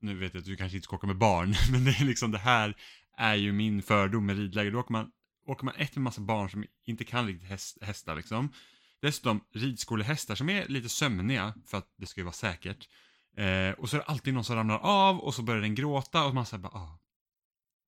nu 0.00 0.14
vet 0.14 0.34
jag 0.34 0.40
att 0.40 0.46
du 0.46 0.56
kanske 0.56 0.76
inte 0.76 0.84
ska 0.84 0.96
åka 0.96 1.06
med 1.06 1.18
barn, 1.18 1.54
men 1.72 1.84
det 1.84 1.90
är 1.90 2.04
liksom 2.04 2.30
det 2.30 2.38
här 2.38 2.76
är 3.16 3.34
ju 3.34 3.52
min 3.52 3.82
fördom 3.82 4.26
med 4.26 4.36
ridläger. 4.36 4.70
Då 4.70 4.80
åker 4.80 4.92
man, 4.92 5.10
åker 5.46 5.64
man 5.64 5.74
ett 5.74 5.96
med 5.96 6.02
massa 6.02 6.20
barn 6.20 6.50
som 6.50 6.64
inte 6.84 7.04
kan 7.04 7.26
riktigt 7.26 7.48
häst, 7.48 7.78
hästar 7.82 8.16
liksom. 8.16 8.52
Dessutom 9.00 9.40
ridskolehästar 9.54 10.34
som 10.34 10.50
är 10.50 10.68
lite 10.68 10.88
sömniga 10.88 11.54
för 11.66 11.78
att 11.78 11.94
det 11.96 12.06
ska 12.06 12.20
ju 12.20 12.24
vara 12.24 12.32
säkert. 12.32 12.88
Eh, 13.36 13.70
och 13.70 13.90
så 13.90 13.96
är 13.96 14.00
det 14.00 14.06
alltid 14.06 14.34
någon 14.34 14.44
som 14.44 14.56
ramlar 14.56 14.78
av 14.78 15.18
och 15.18 15.34
så 15.34 15.42
börjar 15.42 15.60
den 15.60 15.74
gråta 15.74 16.24
och 16.24 16.34
man 16.34 16.46
säger 16.46 16.62
bara 16.62 16.78
ah, 16.78 16.98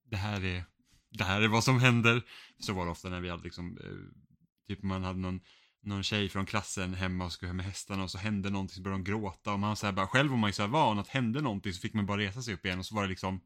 det 0.05 0.17
här 0.17 0.45
är 0.45 0.63
det 1.09 1.23
här 1.23 1.41
är 1.41 1.47
vad 1.47 1.63
som 1.63 1.79
händer. 1.79 2.21
Så 2.59 2.73
var 2.73 2.85
det 2.85 2.91
ofta 2.91 3.09
när 3.09 3.21
vi 3.21 3.29
hade 3.29 3.43
liksom, 3.43 3.77
eh, 3.77 4.19
typ 4.67 4.83
man 4.83 5.03
hade 5.03 5.19
någon, 5.19 5.39
någon 5.81 6.03
tjej 6.03 6.29
från 6.29 6.45
klassen 6.45 6.93
hemma 6.93 7.25
och 7.25 7.31
skulle 7.31 7.49
hem 7.49 7.57
med 7.57 7.65
hästarna 7.65 8.03
och 8.03 8.11
så 8.11 8.17
hände 8.17 8.49
någonting 8.49 8.75
så 8.75 8.81
började 8.81 9.03
de 9.03 9.11
gråta 9.11 9.53
och 9.53 9.59
man 9.59 9.75
så 9.75 9.85
här 9.85 9.93
bara, 9.93 10.07
själv 10.07 10.31
var 10.31 10.37
man 10.37 10.49
ju 10.49 10.53
så 10.53 10.61
här 10.61 10.69
van 10.69 10.99
att 10.99 11.07
hände 11.07 11.41
någonting 11.41 11.73
så 11.73 11.81
fick 11.81 11.93
man 11.93 12.05
bara 12.05 12.17
resa 12.17 12.41
sig 12.41 12.53
upp 12.53 12.65
igen 12.65 12.79
och 12.79 12.85
så 12.85 12.95
var 12.95 13.03
det 13.03 13.09
liksom 13.09 13.41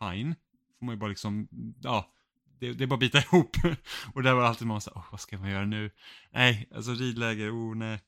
fine. 0.00 0.34
Får 0.78 0.86
man 0.86 0.94
ju 0.94 0.98
bara 0.98 1.10
liksom, 1.10 1.48
ja, 1.82 2.12
det, 2.60 2.72
det 2.72 2.84
är 2.84 2.88
bara 2.88 2.94
att 2.94 3.00
bita 3.00 3.18
ihop. 3.32 3.56
och 4.14 4.22
där 4.22 4.34
var 4.34 4.42
alltid 4.42 4.66
man 4.66 4.80
så 4.80 4.90
här, 4.90 5.00
oh, 5.00 5.06
vad 5.10 5.20
ska 5.20 5.38
man 5.38 5.50
göra 5.50 5.66
nu? 5.66 5.90
Nej, 6.30 6.68
alltså 6.74 6.92
ridläger, 6.94 7.50
oh 7.50 7.76
nej. 7.76 8.00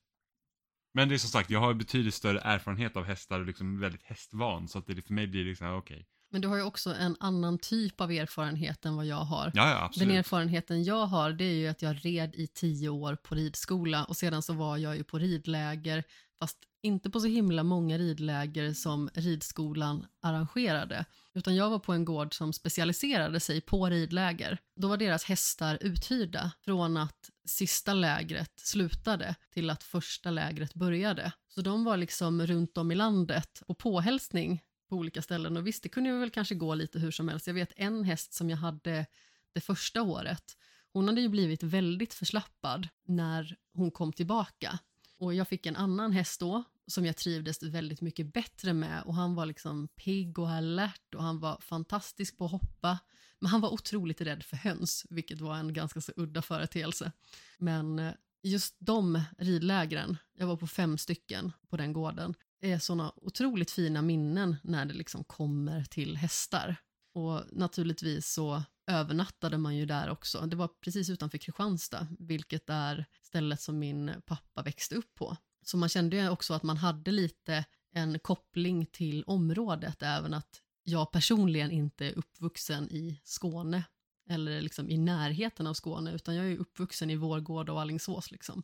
Men 0.95 1.09
det 1.09 1.15
är 1.15 1.19
som 1.19 1.31
sagt, 1.31 1.51
jag 1.51 1.61
har 1.61 1.75
betydligt 1.75 2.15
större 2.15 2.41
erfarenhet 2.41 2.97
av 2.97 3.05
hästar 3.05 3.41
och 3.41 3.47
liksom 3.47 3.81
väldigt 3.81 4.03
hästvan 4.03 4.69
så 4.69 4.79
att 4.79 4.87
det 4.87 5.03
för 5.03 5.15
mig 5.15 5.27
blir 5.27 5.45
det 5.45 5.49
liksom, 5.51 5.67
okej. 5.67 5.97
Okay 5.97 6.07
men 6.31 6.41
du 6.41 6.49
har 6.49 6.57
ju 6.57 6.63
också 6.63 6.95
en 6.95 7.17
annan 7.21 7.59
typ 7.59 8.01
av 8.01 8.13
erfarenhet 8.13 8.87
än 8.87 8.97
vad 8.97 9.07
jag 9.07 9.17
har. 9.17 9.53
Ja, 9.55 9.71
ja, 9.71 9.85
absolut. 9.85 10.09
Den 10.09 10.19
erfarenheten 10.19 10.85
jag 10.85 11.07
har 11.07 11.33
det 11.33 11.45
är 11.45 11.55
ju 11.55 11.69
att 11.69 11.83
jag 11.83 11.97
red 12.03 12.35
i 12.35 12.47
tio 12.47 12.89
år 12.89 13.17
på 13.17 13.35
ridskola 13.35 14.05
och 14.05 14.17
sedan 14.17 14.43
så 14.43 14.53
var 14.53 14.77
jag 14.77 14.97
ju 14.97 15.05
på 15.05 15.19
ridläger 15.19 16.05
fast 16.39 16.59
inte 16.83 17.11
på 17.11 17.21
så 17.21 17.27
himla 17.27 17.63
många 17.63 17.99
ridläger 17.99 18.73
som 18.73 19.11
ridskolan 19.15 20.07
arrangerade. 20.23 21.05
Utan 21.35 21.57
jag 21.57 21.71
var 21.71 21.79
på 21.79 21.93
en 21.93 22.05
gård 22.05 22.35
som 22.35 22.53
specialiserade 22.53 23.41
sig 23.41 23.61
på 23.61 23.87
ridläger. 23.87 24.59
Då 24.77 24.89
var 24.89 24.97
deras 24.97 25.25
hästar 25.25 25.79
uthyrda 25.81 26.53
från 26.65 26.97
att 26.97 27.31
sista 27.47 27.95
lägret 27.95 28.53
slutade 28.57 29.35
till 29.55 29.71
att 29.71 29.83
första 29.83 30.31
lägret 30.31 30.75
började. 30.75 31.33
Så 31.49 31.61
de 31.61 31.85
var 31.85 31.97
liksom 31.97 32.47
runt 32.47 32.79
om 32.79 32.93
i 32.93 32.95
landet 32.95 33.63
på 33.67 33.75
påhälsning 33.75 34.63
på 34.91 34.97
olika 34.97 35.23
ställen. 35.23 35.57
Och 35.57 35.67
visst, 35.67 35.83
det 35.83 35.89
kunde 35.89 36.13
väl 36.13 36.31
kanske 36.31 36.55
gå 36.55 36.75
lite 36.75 36.99
hur 36.99 37.11
som 37.11 37.29
helst. 37.29 37.47
Jag 37.47 37.55
vet 37.55 37.73
en 37.77 38.05
häst 38.05 38.33
som 38.33 38.51
jag 38.51 38.57
hade 38.57 39.07
det 39.53 39.61
första 39.61 40.03
året. 40.03 40.57
Hon 40.93 41.09
hade 41.09 41.21
ju 41.21 41.29
blivit 41.29 41.63
väldigt 41.63 42.15
förslappad 42.15 42.89
när 43.05 43.57
hon 43.75 43.91
kom 43.91 44.13
tillbaka. 44.13 44.79
Och 45.19 45.35
jag 45.35 45.49
fick 45.49 45.67
en 45.67 45.77
annan 45.77 46.13
häst 46.13 46.41
då 46.41 46.65
som 46.87 47.07
jag 47.07 47.17
trivdes 47.17 47.63
väldigt 47.63 48.01
mycket 48.01 48.33
bättre 48.33 48.73
med 48.73 49.03
och 49.03 49.15
han 49.15 49.35
var 49.35 49.47
liksom 49.47 49.89
pigg 49.89 50.39
och 50.39 50.51
alert 50.51 51.15
och 51.15 51.23
han 51.23 51.41
var 51.41 51.61
fantastisk 51.61 52.39
på 52.39 52.45
att 52.45 52.51
hoppa. 52.51 52.99
Men 53.39 53.51
han 53.51 53.61
var 53.61 53.73
otroligt 53.73 54.21
rädd 54.21 54.43
för 54.43 54.57
höns, 54.57 55.07
vilket 55.11 55.41
var 55.41 55.57
en 55.57 55.73
ganska 55.73 56.01
så 56.01 56.13
udda 56.17 56.43
företeelse. 56.43 57.13
Men 57.59 57.99
eh, 57.99 58.13
just 58.43 58.77
de 58.79 59.23
ridlägren, 59.39 60.17
jag 60.35 60.47
var 60.47 60.57
på 60.57 60.67
fem 60.67 60.99
stycken 60.99 61.53
på 61.69 61.77
den 61.77 61.93
gården, 61.93 62.35
är 62.61 62.79
såna 62.79 63.13
otroligt 63.17 63.71
fina 63.71 64.03
minnen 64.03 64.57
när 64.63 64.85
det 64.85 64.95
liksom 64.95 65.25
kommer 65.25 65.85
till 65.85 66.17
hästar. 66.17 66.77
Och 67.15 67.43
naturligtvis 67.53 68.33
så 68.33 68.63
övernattade 68.87 69.59
man 69.59 69.77
ju 69.77 69.87
där 69.87 70.11
också. 70.11 70.41
Det 70.41 70.57
var 70.57 70.69
precis 70.69 71.11
utanför 71.11 71.39
Kristianstad, 71.39 72.07
vilket 72.19 72.71
är 72.71 73.07
stället 73.23 73.61
som 73.61 73.79
min 73.79 74.13
pappa 74.27 74.63
växte 74.63 74.95
upp 74.95 75.15
på. 75.15 75.37
Så 75.65 75.77
man 75.77 75.89
kände 75.89 76.17
ju 76.17 76.29
också 76.29 76.55
att 76.55 76.63
man 76.63 76.77
hade 76.77 77.11
lite 77.11 77.65
en 77.93 78.19
koppling 78.19 78.87
till 78.87 79.25
området, 79.25 80.03
även 80.03 80.35
att 80.35 80.63
jag 80.83 81.13
personligen 81.13 81.71
inte 81.71 82.07
är 82.07 82.19
uppvuxen 82.19 82.91
i 82.91 83.21
Skåne 83.25 83.85
eller 84.31 84.61
liksom 84.61 84.91
i 84.91 84.99
närheten 84.99 85.67
av 85.67 85.75
Skåne, 85.75 86.13
utan 86.13 86.35
jag 86.35 86.47
är 86.47 86.57
uppvuxen 86.57 87.11
i 87.11 87.17
Vårgårda 87.17 87.73
och 87.73 87.81
Allingsås. 87.81 88.31
Liksom. 88.31 88.63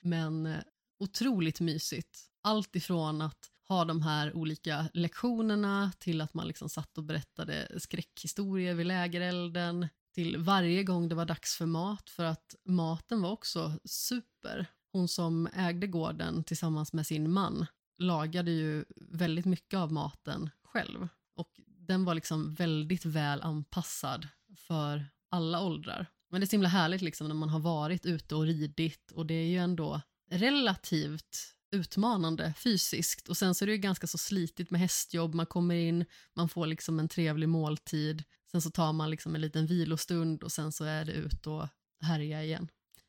Men 0.00 0.46
eh, 0.46 0.60
otroligt 0.98 1.60
mysigt. 1.60 2.18
Allt 2.46 2.76
ifrån 2.76 3.22
att 3.22 3.50
ha 3.68 3.84
de 3.84 4.02
här 4.02 4.36
olika 4.36 4.88
lektionerna 4.94 5.92
till 5.98 6.20
att 6.20 6.34
man 6.34 6.46
liksom 6.46 6.68
satt 6.68 6.98
och 6.98 7.04
berättade 7.04 7.68
skräckhistorier 7.80 8.74
vid 8.74 8.86
lägerelden 8.86 9.88
till 10.14 10.36
varje 10.36 10.84
gång 10.84 11.08
det 11.08 11.14
var 11.14 11.24
dags 11.24 11.56
för 11.56 11.66
mat 11.66 12.10
för 12.10 12.24
att 12.24 12.54
maten 12.64 13.22
var 13.22 13.30
också 13.30 13.72
super. 13.84 14.66
Hon 14.92 15.08
som 15.08 15.48
ägde 15.52 15.86
gården 15.86 16.44
tillsammans 16.44 16.92
med 16.92 17.06
sin 17.06 17.32
man 17.32 17.66
lagade 17.98 18.50
ju 18.50 18.84
väldigt 18.96 19.46
mycket 19.46 19.78
av 19.78 19.92
maten 19.92 20.50
själv 20.64 21.08
och 21.36 21.60
den 21.66 22.04
var 22.04 22.14
liksom 22.14 22.54
väldigt 22.54 23.04
väl 23.04 23.42
anpassad 23.42 24.28
för 24.56 25.06
alla 25.28 25.62
åldrar. 25.62 26.06
Men 26.30 26.40
det 26.40 26.44
är 26.44 26.48
så 26.48 26.56
himla 26.56 26.68
härligt 26.68 27.02
liksom 27.02 27.28
när 27.28 27.34
man 27.34 27.48
har 27.48 27.60
varit 27.60 28.06
ute 28.06 28.34
och 28.34 28.46
ridit 28.46 29.10
och 29.10 29.26
det 29.26 29.34
är 29.34 29.46
ju 29.46 29.58
ändå 29.58 30.00
relativt 30.30 31.55
utmanande 31.76 32.54
fysiskt 32.56 33.28
och 33.28 33.36
sen 33.36 33.54
så 33.54 33.64
är 33.64 33.66
det 33.66 33.72
ju 33.72 33.78
ganska 33.78 34.06
så 34.06 34.18
slitigt 34.18 34.70
med 34.70 34.80
hästjobb, 34.80 35.34
man 35.34 35.46
kommer 35.46 35.74
in, 35.74 36.04
man 36.34 36.48
får 36.48 36.66
liksom 36.66 36.98
en 36.98 37.08
trevlig 37.08 37.48
måltid, 37.48 38.24
sen 38.50 38.62
så 38.62 38.70
tar 38.70 38.92
man 38.92 39.10
liksom 39.10 39.34
en 39.34 39.40
liten 39.40 39.66
vilostund 39.66 40.42
och 40.42 40.52
sen 40.52 40.72
så 40.72 40.84
är 40.84 41.04
det 41.04 41.12
ut 41.12 41.46
och 41.46 41.68
härja 42.00 42.44
igen. 42.44 42.68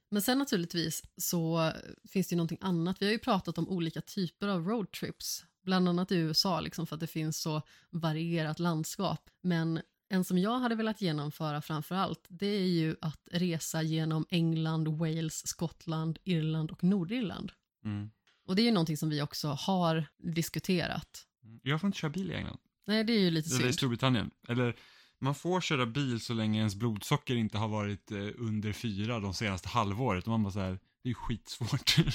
Men 0.09 0.21
sen 0.21 0.39
naturligtvis 0.39 1.03
så 1.17 1.71
finns 2.09 2.27
det 2.27 2.33
ju 2.33 2.37
någonting 2.37 2.57
annat. 2.61 2.97
Vi 2.99 3.05
har 3.05 3.13
ju 3.13 3.19
pratat 3.19 3.57
om 3.57 3.69
olika 3.69 4.01
typer 4.01 4.47
av 4.47 4.67
roadtrips, 4.67 5.45
bland 5.63 5.89
annat 5.89 6.11
i 6.11 6.15
USA 6.15 6.61
liksom 6.61 6.87
för 6.87 6.95
att 6.95 6.99
det 6.99 7.07
finns 7.07 7.41
så 7.41 7.61
varierat 7.89 8.59
landskap. 8.59 9.29
Men 9.41 9.81
en 10.09 10.23
som 10.23 10.37
jag 10.37 10.59
hade 10.59 10.75
velat 10.75 11.01
genomföra 11.01 11.61
framför 11.61 11.95
allt, 11.95 12.25
det 12.29 12.47
är 12.47 12.67
ju 12.67 12.95
att 13.01 13.27
resa 13.31 13.81
genom 13.81 14.25
England, 14.29 14.87
Wales, 14.87 15.47
Skottland, 15.47 16.19
Irland 16.23 16.71
och 16.71 16.83
Nordirland. 16.83 17.51
Mm. 17.85 18.09
Och 18.47 18.55
det 18.55 18.61
är 18.61 18.63
ju 18.63 18.71
någonting 18.71 18.97
som 18.97 19.09
vi 19.09 19.21
också 19.21 19.47
har 19.47 20.05
diskuterat. 20.17 21.25
Jag 21.63 21.81
får 21.81 21.87
inte 21.87 21.99
köra 21.99 22.11
bil 22.11 22.31
i 22.31 22.33
England. 22.33 22.57
Nej, 22.87 23.03
det 23.03 23.13
är 23.13 23.19
ju 23.19 23.31
lite 23.31 23.49
Eller 23.49 23.59
i 23.59 23.63
synd. 23.63 23.73
Storbritannien. 23.75 24.31
Eller, 24.47 24.75
man 25.19 25.35
får 25.35 25.61
köra 25.61 25.85
bil 25.85 26.19
så 26.19 26.33
länge 26.33 26.59
ens 26.59 26.75
blodsocker 26.75 27.35
inte 27.35 27.57
har 27.57 27.67
varit 27.67 28.11
eh, 28.11 28.27
under 28.37 28.73
fyra 28.73 29.19
de 29.19 29.33
senaste 29.33 29.69
halvåret. 29.69 30.23
Och 30.23 30.31
man 30.31 30.43
bara 30.43 30.53
så 30.53 30.59
här, 30.59 30.71
det 30.71 31.07
är 31.07 31.09
ju 31.09 31.13
skitsvårt. 31.13 31.95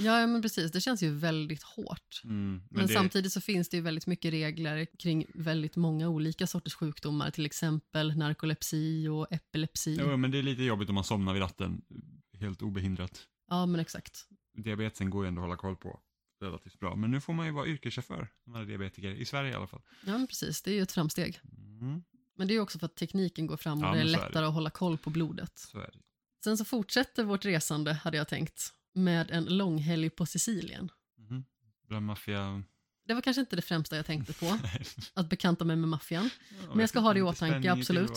Ja, 0.00 0.26
men 0.26 0.42
precis. 0.42 0.72
Det 0.72 0.80
känns 0.80 1.02
ju 1.02 1.10
väldigt 1.10 1.62
hårt. 1.62 2.20
Mm, 2.24 2.50
men 2.50 2.62
Men, 2.70 2.86
det, 2.86 2.92
samtidigt 2.92 3.32
så 3.32 3.40
finns 3.40 3.68
det 3.68 3.76
ju 3.76 3.82
väldigt 3.82 4.06
mycket 4.06 4.32
regler 4.32 4.86
kring 4.98 5.26
väldigt 5.34 5.76
många 5.76 6.08
olika 6.08 6.46
sorters 6.46 6.74
sjukdomar, 6.74 7.30
till 7.30 7.46
exempel 7.46 8.16
narkolepsi 8.16 9.08
och 9.08 9.32
epilepsi. 9.32 9.96
Jo, 10.00 10.16
men 10.16 10.30
det 10.30 10.38
är 10.38 10.42
lite 10.42 10.62
jobbigt 10.62 10.88
om 10.88 10.94
man 10.94 11.04
somnar 11.04 11.32
vid 11.32 11.42
ratten 11.42 11.82
helt 12.40 12.62
obehindrat. 12.62 13.20
Ja, 13.50 13.66
men 13.66 13.80
exakt. 13.80 14.28
Diabetesen 14.62 15.10
går 15.10 15.24
ju 15.24 15.28
ändå 15.28 15.40
att 15.40 15.44
hålla 15.44 15.56
koll 15.56 15.76
på 15.76 16.00
relativt 16.40 16.78
bra. 16.78 16.96
Men 16.96 17.10
nu 17.10 17.20
får 17.20 17.32
man 17.32 17.46
ju 17.46 17.52
vara 17.52 17.66
yrkeschaufför 17.66 18.28
när 18.44 18.52
man 18.52 18.62
är 18.62 18.66
diabetiker, 18.66 19.10
i 19.10 19.24
Sverige 19.24 19.50
i 19.50 19.54
alla 19.54 19.66
fall. 19.66 19.80
Ja, 20.06 20.12
men 20.12 20.26
precis. 20.26 20.62
Det 20.62 20.70
är 20.70 20.74
ju 20.74 20.82
ett 20.82 20.92
framsteg. 20.92 21.40
Mm, 21.80 22.02
Men 22.36 22.48
det 22.48 22.54
är 22.54 22.60
också 22.60 22.78
för 22.78 22.86
att 22.86 22.96
tekniken 22.96 23.46
går 23.46 23.56
fram 23.56 23.78
och 23.78 23.84
Ja, 23.84 23.92
det 23.92 24.00
är 24.00 24.04
men 24.04 24.14
så 24.14 24.20
är 24.20 24.26
lättare 24.26 24.46
att 24.46 24.54
hålla 24.54 24.70
koll 24.70 24.98
på 24.98 25.10
blodet. 25.10 25.58
så. 25.58 25.86
Sen 26.44 26.58
så 26.58 26.64
fortsätter 26.64 27.24
vårt 27.24 27.44
resande, 27.44 27.92
hade 27.92 28.16
jag 28.16 28.28
tänkt, 28.28 28.72
med 28.94 29.30
en 29.30 29.44
långhelg 29.44 30.10
på 30.10 30.26
Sicilien. 30.26 30.90
Mm. 31.18 32.04
Maffia... 32.04 32.62
Det 33.04 33.14
var 33.14 33.20
kanske 33.20 33.40
inte 33.40 33.56
det 33.56 33.62
främsta 33.62 33.96
jag 33.96 34.06
tänkte 34.06 34.32
på, 34.32 34.58
att 35.14 35.28
bekanta 35.28 35.64
mig 35.64 35.76
med 35.76 35.88
maffian. 35.88 36.30
Ja, 36.74 36.80
jag 36.80 36.88
ska 36.88 37.00
ha 37.00 37.12
det 37.12 37.18
i 37.18 37.22
åtanke, 37.22 37.72
absolut. 37.72 38.10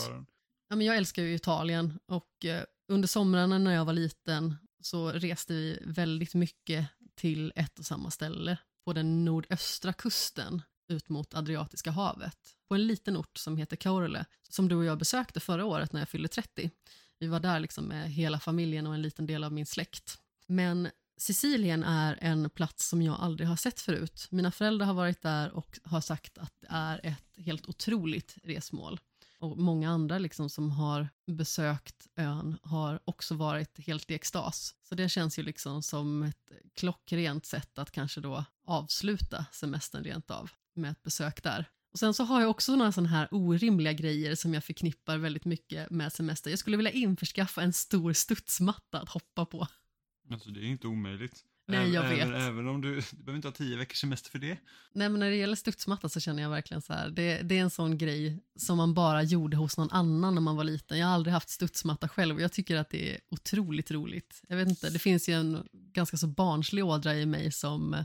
Ja, 0.68 0.76
men 0.76 0.82
jag 0.82 0.98
älskar 0.98 1.24
ju 1.24 1.34
Italien 1.36 2.00
och 2.06 2.46
eh, 2.46 2.64
under 2.88 3.08
somrarna 3.08 3.58
när 3.58 3.74
jag 3.74 3.86
var 3.86 3.94
liten 3.94 4.56
så 4.82 5.12
reste 5.12 5.54
vi 5.54 5.80
väldigt 5.82 6.34
mycket 6.34 6.88
till 7.16 7.54
ett 7.56 7.80
och 7.80 7.86
samma 7.86 8.12
ställe 8.12 8.58
på 8.86 8.94
den 8.94 9.26
nordöstra 9.26 9.94
kusten 9.94 10.62
ut 10.88 11.10
mot 11.10 11.34
Adriatiska 11.34 11.92
havet 11.92 12.38
på 12.68 12.76
en 12.76 12.88
liten 12.88 13.18
ort 13.18 13.38
som 13.38 13.58
heter 13.58 13.76
Kaurele 13.76 14.26
som 14.50 14.68
du 14.68 14.76
och 14.76 14.86
jag 14.86 14.98
besökte 14.98 15.40
förra 15.40 15.66
året 15.66 15.94
när 15.94 16.02
jag 16.02 16.10
fyllde 16.10 16.28
30. 16.28 16.72
Vi 17.20 17.28
var 17.28 17.40
där 17.40 17.60
liksom 17.60 17.86
med 17.86 18.12
hela 18.12 18.40
familjen 18.40 18.88
och 18.88 18.94
en 18.94 19.02
liten 19.02 19.26
del 19.26 19.44
av 19.44 19.54
min 19.54 19.66
släkt. 19.66 20.20
Men 20.48 20.90
Sicilien 21.18 21.84
är 21.84 22.18
en 22.22 22.50
plats 22.50 22.90
som 22.90 23.02
jag 23.02 23.16
aldrig 23.20 23.48
har 23.48 23.56
sett 23.56 23.80
förut. 23.80 24.28
Mina 24.30 24.52
föräldrar 24.52 24.86
har 24.86 24.94
varit 24.94 25.22
där 25.22 25.52
och 25.52 25.80
har 25.84 26.02
sagt 26.02 26.38
att 26.38 26.54
det 26.62 26.68
är 26.70 27.00
ett 27.04 27.46
helt 27.46 27.70
otroligt 27.70 28.38
resmål 28.44 29.00
och 29.42 29.58
många 29.58 29.90
andra 29.90 30.18
liksom 30.18 30.50
som 30.50 30.72
har 30.72 31.10
besökt 31.28 32.08
ön 32.16 32.58
har 32.64 33.00
också 33.06 33.36
varit 33.36 33.80
helt 33.80 34.12
i 34.12 34.14
extas. 34.14 34.76
Så 34.84 34.96
det 34.96 35.10
känns 35.10 35.40
ju 35.40 35.44
liksom 35.44 35.84
som 35.84 36.24
ett 36.24 36.52
klockrent 36.74 37.46
sätt 37.46 37.78
att 37.78 37.92
kanske 37.92 38.22
då 38.22 38.46
avsluta 38.68 39.46
semestern 39.52 40.04
rent 40.04 40.32
av 40.32 40.52
med 40.76 40.92
ett 40.92 41.04
besök 41.04 41.44
där. 41.44 41.70
Och 41.94 42.00
sen 42.00 42.14
så 42.14 42.24
har 42.24 42.42
jag 42.42 42.50
också 42.50 42.76
några 42.76 42.92
sådana 42.92 43.10
här 43.10 43.28
orimliga 43.32 43.94
grejer 43.94 44.36
som 44.36 44.54
jag 44.54 44.64
förknippar 44.64 45.18
väldigt 45.18 45.46
mycket 45.46 45.90
med 45.90 46.14
semester. 46.14 46.50
Jag 46.50 46.60
skulle 46.60 46.78
vilja 46.78 46.92
införskaffa 46.92 47.62
en 47.62 47.74
stor 47.74 48.14
studsmatta 48.14 49.00
att 49.00 49.10
hoppa 49.10 49.46
på. 49.46 49.68
Alltså 50.32 50.50
det 50.50 50.60
är 50.60 50.66
inte 50.66 50.88
omöjligt. 50.88 51.46
Nej, 51.68 51.90
jag 51.90 52.06
även, 52.06 52.32
vet. 52.32 52.42
Även 52.42 52.68
om 52.68 52.82
du, 52.82 52.96
du 53.12 53.18
behöver 53.18 53.36
inte 53.36 53.48
ha 53.48 53.54
tio 53.54 53.78
veckors 53.78 53.98
semester 53.98 54.30
för 54.30 54.40
det. 54.40 54.58
Nej 54.94 55.10
men 55.10 55.20
när 55.20 55.30
det 55.30 55.36
gäller 55.36 55.56
studsmatta 55.56 56.10
så 56.10 56.20
känner 56.20 56.44
jag 56.44 56.50
verkligen 56.50 56.82
så 56.82 56.94
här, 56.94 57.10
det, 57.10 57.42
det 57.42 57.58
är 57.58 57.62
en 57.62 57.70
sån 57.70 57.98
grej 57.98 58.44
som 58.56 58.78
man 58.78 58.94
bara 58.94 59.24
gjorde 59.24 59.58
hos 59.58 59.78
någon 59.78 59.92
annan 59.92 60.36
när 60.36 60.42
man 60.42 60.56
var 60.56 60.64
liten. 60.64 61.00
Jag 61.00 61.08
har 61.08 61.14
aldrig 61.14 61.34
haft 61.34 61.50
studsmatta 61.50 62.08
själv 62.08 62.36
och 62.36 62.42
jag 62.42 62.52
tycker 62.52 62.76
att 62.76 62.90
det 62.90 63.14
är 63.14 63.20
otroligt 63.30 63.92
roligt. 63.92 64.42
Jag 64.48 64.58
vet 64.58 64.70
inte, 64.70 64.90
det 64.90 65.00
finns 65.00 65.30
ju 65.30 65.34
en 65.34 65.68
ganska 65.72 66.18
så 66.18 66.28
barnslig 66.28 66.86
ådra 66.86 67.16
i 67.16 67.26
mig 67.26 67.52
som 67.52 67.94
eh, 67.94 68.04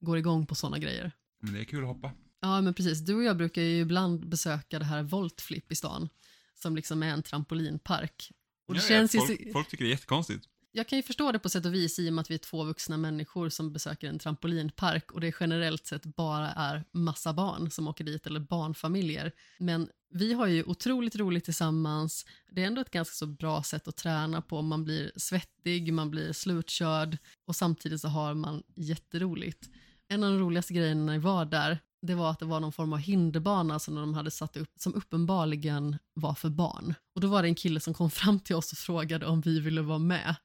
går 0.00 0.18
igång 0.18 0.46
på 0.46 0.54
såna 0.54 0.78
grejer. 0.78 1.12
Men 1.40 1.52
det 1.52 1.60
är 1.60 1.64
kul 1.64 1.82
att 1.82 1.88
hoppa. 1.88 2.12
Ja 2.40 2.60
men 2.60 2.74
precis, 2.74 3.00
du 3.00 3.14
och 3.14 3.22
jag 3.22 3.36
brukar 3.36 3.62
ju 3.62 3.80
ibland 3.80 4.28
besöka 4.28 4.78
det 4.78 4.84
här 4.84 5.02
Voltflip 5.02 5.72
i 5.72 5.74
stan 5.74 6.08
som 6.54 6.76
liksom 6.76 7.02
är 7.02 7.08
en 7.08 7.22
trampolinpark. 7.22 8.30
Och 8.66 8.74
det 8.74 8.80
Jag 8.80 8.88
känns 8.88 9.14
vet, 9.14 9.22
ju 9.22 9.26
folk, 9.26 9.40
så, 9.46 9.52
folk 9.52 9.68
tycker 9.68 9.84
det 9.84 9.88
är 9.88 9.92
jättekonstigt 9.92 10.48
jag 10.76 10.86
kan 10.86 10.98
ju 10.98 11.02
förstå 11.02 11.32
det 11.32 11.38
på 11.38 11.48
sätt 11.48 11.66
och 11.66 11.74
vis 11.74 11.98
i 11.98 12.08
och 12.08 12.12
med 12.12 12.22
att 12.22 12.30
vi 12.30 12.34
är 12.34 12.38
två 12.38 12.64
vuxna 12.64 12.96
människor 12.96 13.48
som 13.48 13.72
besöker 13.72 14.08
en 14.08 14.18
trampolinpark 14.18 15.12
och 15.12 15.20
det 15.20 15.34
generellt 15.40 15.86
sett 15.86 16.04
bara 16.04 16.52
är 16.52 16.84
massa 16.92 17.32
barn 17.32 17.70
som 17.70 17.88
åker 17.88 18.04
dit 18.04 18.26
eller 18.26 18.40
barnfamiljer. 18.40 19.32
Men 19.58 19.88
vi 20.10 20.32
har 20.32 20.46
ju 20.46 20.64
otroligt 20.64 21.16
roligt 21.16 21.44
tillsammans. 21.44 22.26
Det 22.50 22.62
är 22.62 22.66
ändå 22.66 22.80
ett 22.80 22.90
ganska 22.90 23.14
så 23.14 23.26
bra 23.26 23.62
sätt 23.62 23.88
att 23.88 23.96
träna 23.96 24.42
på. 24.42 24.62
Man 24.62 24.84
blir 24.84 25.12
svettig, 25.16 25.92
man 25.92 26.10
blir 26.10 26.32
slutkörd 26.32 27.18
och 27.46 27.56
samtidigt 27.56 28.00
så 28.00 28.08
har 28.08 28.34
man 28.34 28.62
jätteroligt. 28.74 29.68
En 30.08 30.24
av 30.24 30.30
de 30.30 30.38
roligaste 30.38 30.74
grejerna 30.74 31.04
när 31.04 31.12
vi 31.12 31.18
var 31.18 31.44
där 31.44 31.78
det 32.02 32.14
var 32.14 32.30
att 32.30 32.38
det 32.38 32.46
var 32.46 32.60
någon 32.60 32.72
form 32.72 32.92
av 32.92 32.98
hinderbana 32.98 33.78
som 33.78 33.94
de 33.94 34.14
hade 34.14 34.30
satt 34.30 34.56
upp 34.56 34.70
som 34.76 34.94
uppenbarligen 34.94 35.96
var 36.14 36.34
för 36.34 36.48
barn. 36.48 36.94
Och 37.14 37.20
då 37.20 37.28
var 37.28 37.42
det 37.42 37.48
en 37.48 37.54
kille 37.54 37.80
som 37.80 37.94
kom 37.94 38.10
fram 38.10 38.40
till 38.40 38.56
oss 38.56 38.72
och 38.72 38.78
frågade 38.78 39.26
om 39.26 39.40
vi 39.40 39.60
ville 39.60 39.82
vara 39.82 39.98
med. 39.98 40.36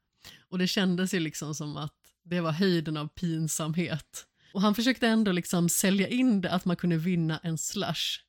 Och 0.50 0.58
det 0.58 0.68
kändes 0.68 1.14
ju 1.14 1.20
liksom 1.20 1.56
som 1.56 1.78
att 1.78 1.94
det 2.24 2.42
var 2.42 2.52
höjden 2.52 2.98
av 2.98 3.08
pinsamhet. 3.08 4.26
Och 4.54 4.62
han 4.62 4.76
försökte 4.76 5.08
ändå 5.08 5.32
liksom 5.32 5.70
sälja 5.70 6.08
in 6.08 6.42
det 6.42 6.52
att 6.52 6.66
man 6.66 6.76
kunde 6.76 6.98
vinna 6.98 7.38
en 7.44 7.58
slush. 7.58 8.20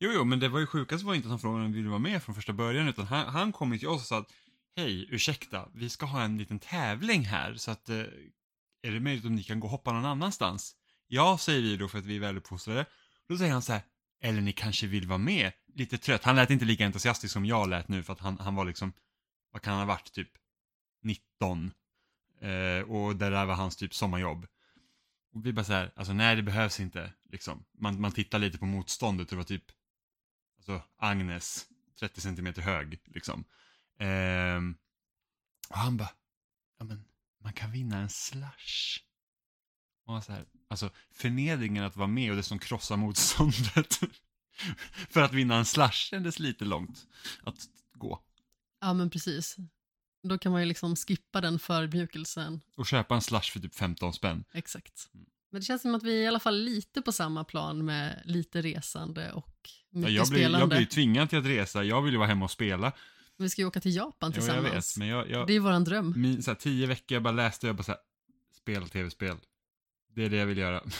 Jo, 0.00 0.10
jo, 0.14 0.24
men 0.24 0.40
det 0.40 0.48
var 0.48 0.60
ju 0.60 0.66
sjukast 0.66 1.04
var 1.04 1.14
inte 1.14 1.26
att 1.26 1.30
han 1.30 1.40
frågade 1.40 1.64
om 1.64 1.72
vi 1.72 1.78
ville 1.78 1.88
vara 1.88 1.98
med 1.98 2.22
från 2.22 2.34
första 2.34 2.52
början, 2.52 2.88
utan 2.88 3.06
han, 3.06 3.28
han 3.28 3.52
kom 3.52 3.72
ju 3.72 3.78
till 3.78 3.88
oss 3.88 4.00
och 4.00 4.06
sa 4.06 4.18
att 4.18 4.32
hej, 4.76 5.06
ursäkta, 5.10 5.68
vi 5.74 5.88
ska 5.88 6.06
ha 6.06 6.22
en 6.22 6.38
liten 6.38 6.58
tävling 6.58 7.24
här, 7.24 7.54
så 7.54 7.70
att 7.70 7.88
eh, 7.88 7.96
är 8.82 8.90
det 8.90 9.00
möjligt 9.00 9.24
om 9.24 9.34
ni 9.34 9.42
kan 9.42 9.60
gå 9.60 9.66
och 9.66 9.70
hoppa 9.70 9.92
någon 9.92 10.04
annanstans? 10.04 10.76
Ja, 11.08 11.38
säger 11.38 11.62
vi 11.62 11.76
då 11.76 11.88
för 11.88 11.98
att 11.98 12.04
vi 12.04 12.16
är 12.16 12.20
väluppfostrade. 12.20 12.86
Då 13.28 13.38
säger 13.38 13.52
han 13.52 13.62
så 13.62 13.72
här, 13.72 13.82
eller 14.22 14.40
ni 14.40 14.52
kanske 14.52 14.86
vill 14.86 15.06
vara 15.06 15.18
med? 15.18 15.52
Lite 15.74 15.98
trött. 15.98 16.24
Han 16.24 16.36
lät 16.36 16.50
inte 16.50 16.64
lika 16.64 16.86
entusiastisk 16.86 17.32
som 17.32 17.46
jag 17.46 17.68
lät 17.68 17.88
nu 17.88 18.02
för 18.02 18.12
att 18.12 18.20
han, 18.20 18.38
han 18.38 18.54
var 18.54 18.64
liksom, 18.64 18.92
vad 19.52 19.62
kan 19.62 19.72
han 19.72 19.82
ha 19.82 19.94
varit, 19.94 20.12
typ 20.12 20.28
19. 21.02 21.72
Eh, 22.40 22.90
och 22.90 23.16
det 23.16 23.30
där 23.30 23.46
var 23.46 23.54
hans 23.54 23.76
typ 23.76 23.94
sommarjobb. 23.94 24.46
Och 25.32 25.46
vi 25.46 25.52
bara 25.52 25.64
så 25.64 25.72
här, 25.72 25.92
alltså 25.96 26.12
nej 26.12 26.36
det 26.36 26.42
behövs 26.42 26.80
inte, 26.80 27.12
liksom. 27.24 27.64
Man, 27.72 28.00
man 28.00 28.12
tittar 28.12 28.38
lite 28.38 28.58
på 28.58 28.66
motståndet, 28.66 29.26
och 29.26 29.30
det 29.30 29.36
var 29.36 29.44
typ, 29.44 29.64
alltså 30.56 30.82
Agnes, 30.96 31.66
30 32.00 32.20
centimeter 32.20 32.62
hög, 32.62 33.00
liksom. 33.04 33.44
Eh, 33.98 34.60
och 35.68 35.78
han 35.78 35.96
bara, 35.96 36.10
ja 36.78 36.84
men, 36.84 37.04
man 37.38 37.52
kan 37.52 37.72
vinna 37.72 37.98
en 37.98 38.10
slush. 38.10 39.02
Och 40.04 40.24
så 40.24 40.32
här, 40.32 40.44
alltså 40.68 40.90
förnedringen 41.10 41.84
att 41.84 41.96
vara 41.96 42.08
med 42.08 42.30
och 42.30 42.36
det 42.36 42.42
som 42.42 42.58
krossar 42.58 42.96
motståndet. 42.96 44.00
För 45.10 45.22
att 45.22 45.32
vinna 45.32 45.56
en 45.56 45.64
slush 45.64 46.10
kändes 46.10 46.38
lite 46.38 46.64
långt 46.64 47.06
att 47.42 47.68
gå. 47.92 48.22
Ja 48.80 48.94
men 48.94 49.10
precis. 49.10 49.56
Då 50.22 50.38
kan 50.38 50.52
man 50.52 50.60
ju 50.60 50.66
liksom 50.66 50.96
skippa 50.96 51.40
den 51.40 51.58
förödmjukelsen. 51.58 52.60
Och 52.76 52.86
köpa 52.86 53.14
en 53.14 53.20
slush 53.22 53.52
för 53.52 53.60
typ 53.60 53.74
15 53.74 54.12
spänn. 54.12 54.44
Exakt. 54.52 55.08
Men 55.50 55.60
det 55.60 55.64
känns 55.64 55.82
som 55.82 55.94
att 55.94 56.02
vi 56.02 56.18
är 56.18 56.22
i 56.22 56.26
alla 56.26 56.40
fall 56.40 56.58
lite 56.62 57.02
på 57.02 57.12
samma 57.12 57.44
plan 57.44 57.84
med 57.84 58.22
lite 58.24 58.62
resande 58.62 59.32
och 59.32 59.48
Ja, 59.90 59.98
mycket 59.98 60.12
jag, 60.14 60.28
blir, 60.28 60.38
spelande. 60.38 60.58
jag 60.58 60.68
blir 60.68 60.78
ju 60.80 60.86
tvingad 60.86 61.30
till 61.30 61.38
att 61.38 61.46
resa, 61.46 61.84
jag 61.84 62.02
vill 62.02 62.12
ju 62.12 62.18
vara 62.18 62.28
hemma 62.28 62.44
och 62.44 62.50
spela. 62.50 62.92
Vi 63.36 63.48
ska 63.50 63.62
ju 63.62 63.66
åka 63.68 63.80
till 63.80 63.96
Japan 63.96 64.32
Jo, 64.36 64.42
jag 64.42 64.54
tillsammans. 64.62 64.96
vet, 64.96 64.98
men 64.98 65.08
jag, 65.08 65.30
jag, 65.30 65.46
Det 65.46 65.52
är 65.52 65.54
ju 65.54 65.60
våran 65.60 65.84
dröm. 65.84 66.14
min, 66.16 66.42
så 66.42 66.50
här, 66.50 66.56
tio 66.58 66.86
veckor 66.86 67.16
jag 67.16 67.22
bara 67.22 67.32
läste 67.34 67.66
jag 67.66 67.76
bara 67.76 67.82
så 67.82 67.90
här, 67.92 68.00
spela 68.56 68.86
tv-spel. 68.86 69.36
Det 70.14 70.24
är 70.24 70.30
det 70.30 70.36
jag 70.36 70.46
vill 70.46 70.58
göra. 70.58 70.82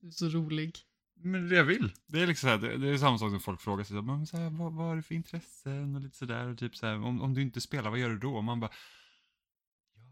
Du 0.00 0.08
är 0.08 0.12
så 0.12 0.28
rolig. 0.28 0.78
Men 1.22 1.48
det 1.48 1.56
jag 1.56 1.64
vill. 1.64 1.92
Det 2.06 2.22
är 2.22 2.26
liksom 2.26 2.46
så 2.46 2.50
här, 2.50 2.58
det, 2.58 2.78
det 2.78 2.88
är 2.88 2.98
samma 2.98 3.18
sak 3.18 3.30
som 3.30 3.40
folk 3.40 3.60
frågar 3.60 3.84
sig, 3.84 4.02
men 4.02 4.26
så 4.26 4.36
här, 4.36 4.50
vad, 4.50 4.72
vad 4.72 4.86
har 4.86 4.96
du 4.96 5.02
för 5.02 5.14
intressen 5.14 5.94
och 5.94 6.00
lite 6.00 6.16
sådär 6.16 6.46
och 6.48 6.58
typ 6.58 6.76
så 6.76 6.86
här, 6.86 6.94
om, 6.94 7.20
om 7.20 7.34
du 7.34 7.42
inte 7.42 7.60
spelar, 7.60 7.90
vad 7.90 7.98
gör 7.98 8.10
du 8.10 8.18
då? 8.18 8.36
Och 8.36 8.44
man 8.44 8.60
bara, 8.60 8.70
ja, 9.94 10.02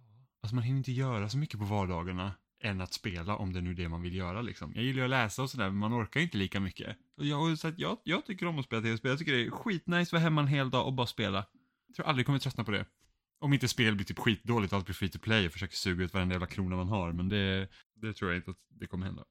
alltså 0.43 0.55
man 0.55 0.65
hinner 0.65 0.79
inte 0.79 0.93
göra 0.93 1.29
så 1.29 1.39
mycket 1.39 1.59
på 1.59 1.65
vardagarna 1.65 2.35
än 2.65 2.81
att 2.81 2.93
spela 2.93 3.37
om 3.37 3.53
det 3.53 3.61
nu 3.61 3.71
är 3.71 3.75
det 3.75 3.89
man 3.89 4.03
vill 4.03 4.15
göra 4.15 4.43
liksom. 4.43 4.73
Jag 4.75 4.85
gillar 4.85 4.99
ju 4.99 5.05
att 5.05 5.11
läsa 5.11 5.43
och 5.43 5.51
sådär, 5.51 5.65
men 5.65 5.77
man 5.77 6.03
orkar 6.03 6.21
inte 6.21 6.37
lika 6.37 6.61
mycket. 6.61 6.97
Och 7.17 7.25
jag, 7.25 7.51
och 7.51 7.59
så 7.59 7.69
att 7.69 7.79
jag, 7.79 7.99
jag 8.05 8.27
tycker 8.27 8.47
om 8.47 8.59
att 8.59 8.65
spela 8.65 8.83
tv-spel, 8.83 9.09
jag 9.09 9.19
tycker 9.19 9.33
det 9.33 9.47
är 9.47 9.51
skitnice 9.51 10.03
att 10.03 10.13
vara 10.13 10.23
hemma 10.23 10.41
en 10.41 10.47
hel 10.47 10.71
dag 10.71 10.87
och 10.87 10.93
bara 10.93 11.07
spela. 11.07 11.47
Jag 11.87 11.97
tror 11.97 12.07
aldrig 12.07 12.23
jag 12.23 12.27
kommer 12.27 12.39
tröttna 12.39 12.65
på 12.65 12.71
det. 12.71 12.87
Om 13.39 13.53
inte 13.53 13.69
spel 13.69 13.95
blir 13.95 14.07
typ 14.07 14.19
skitdåligt 14.19 14.73
och 14.73 14.77
allt 14.77 14.87
blir 14.87 14.95
free 14.95 15.09
to 15.09 15.19
play 15.19 15.47
och 15.47 15.53
försöker 15.53 15.77
suga 15.77 16.05
ut 16.05 16.15
varenda 16.15 16.35
jävla 16.35 16.47
krona 16.47 16.77
man 16.77 16.89
har. 16.89 17.13
Men 17.13 17.29
det, 17.29 17.69
det 17.95 18.13
tror 18.13 18.31
jag 18.31 18.39
inte 18.39 18.51
att 18.51 18.57
det 18.69 18.87
kommer 18.87 19.07
hända. 19.07 19.25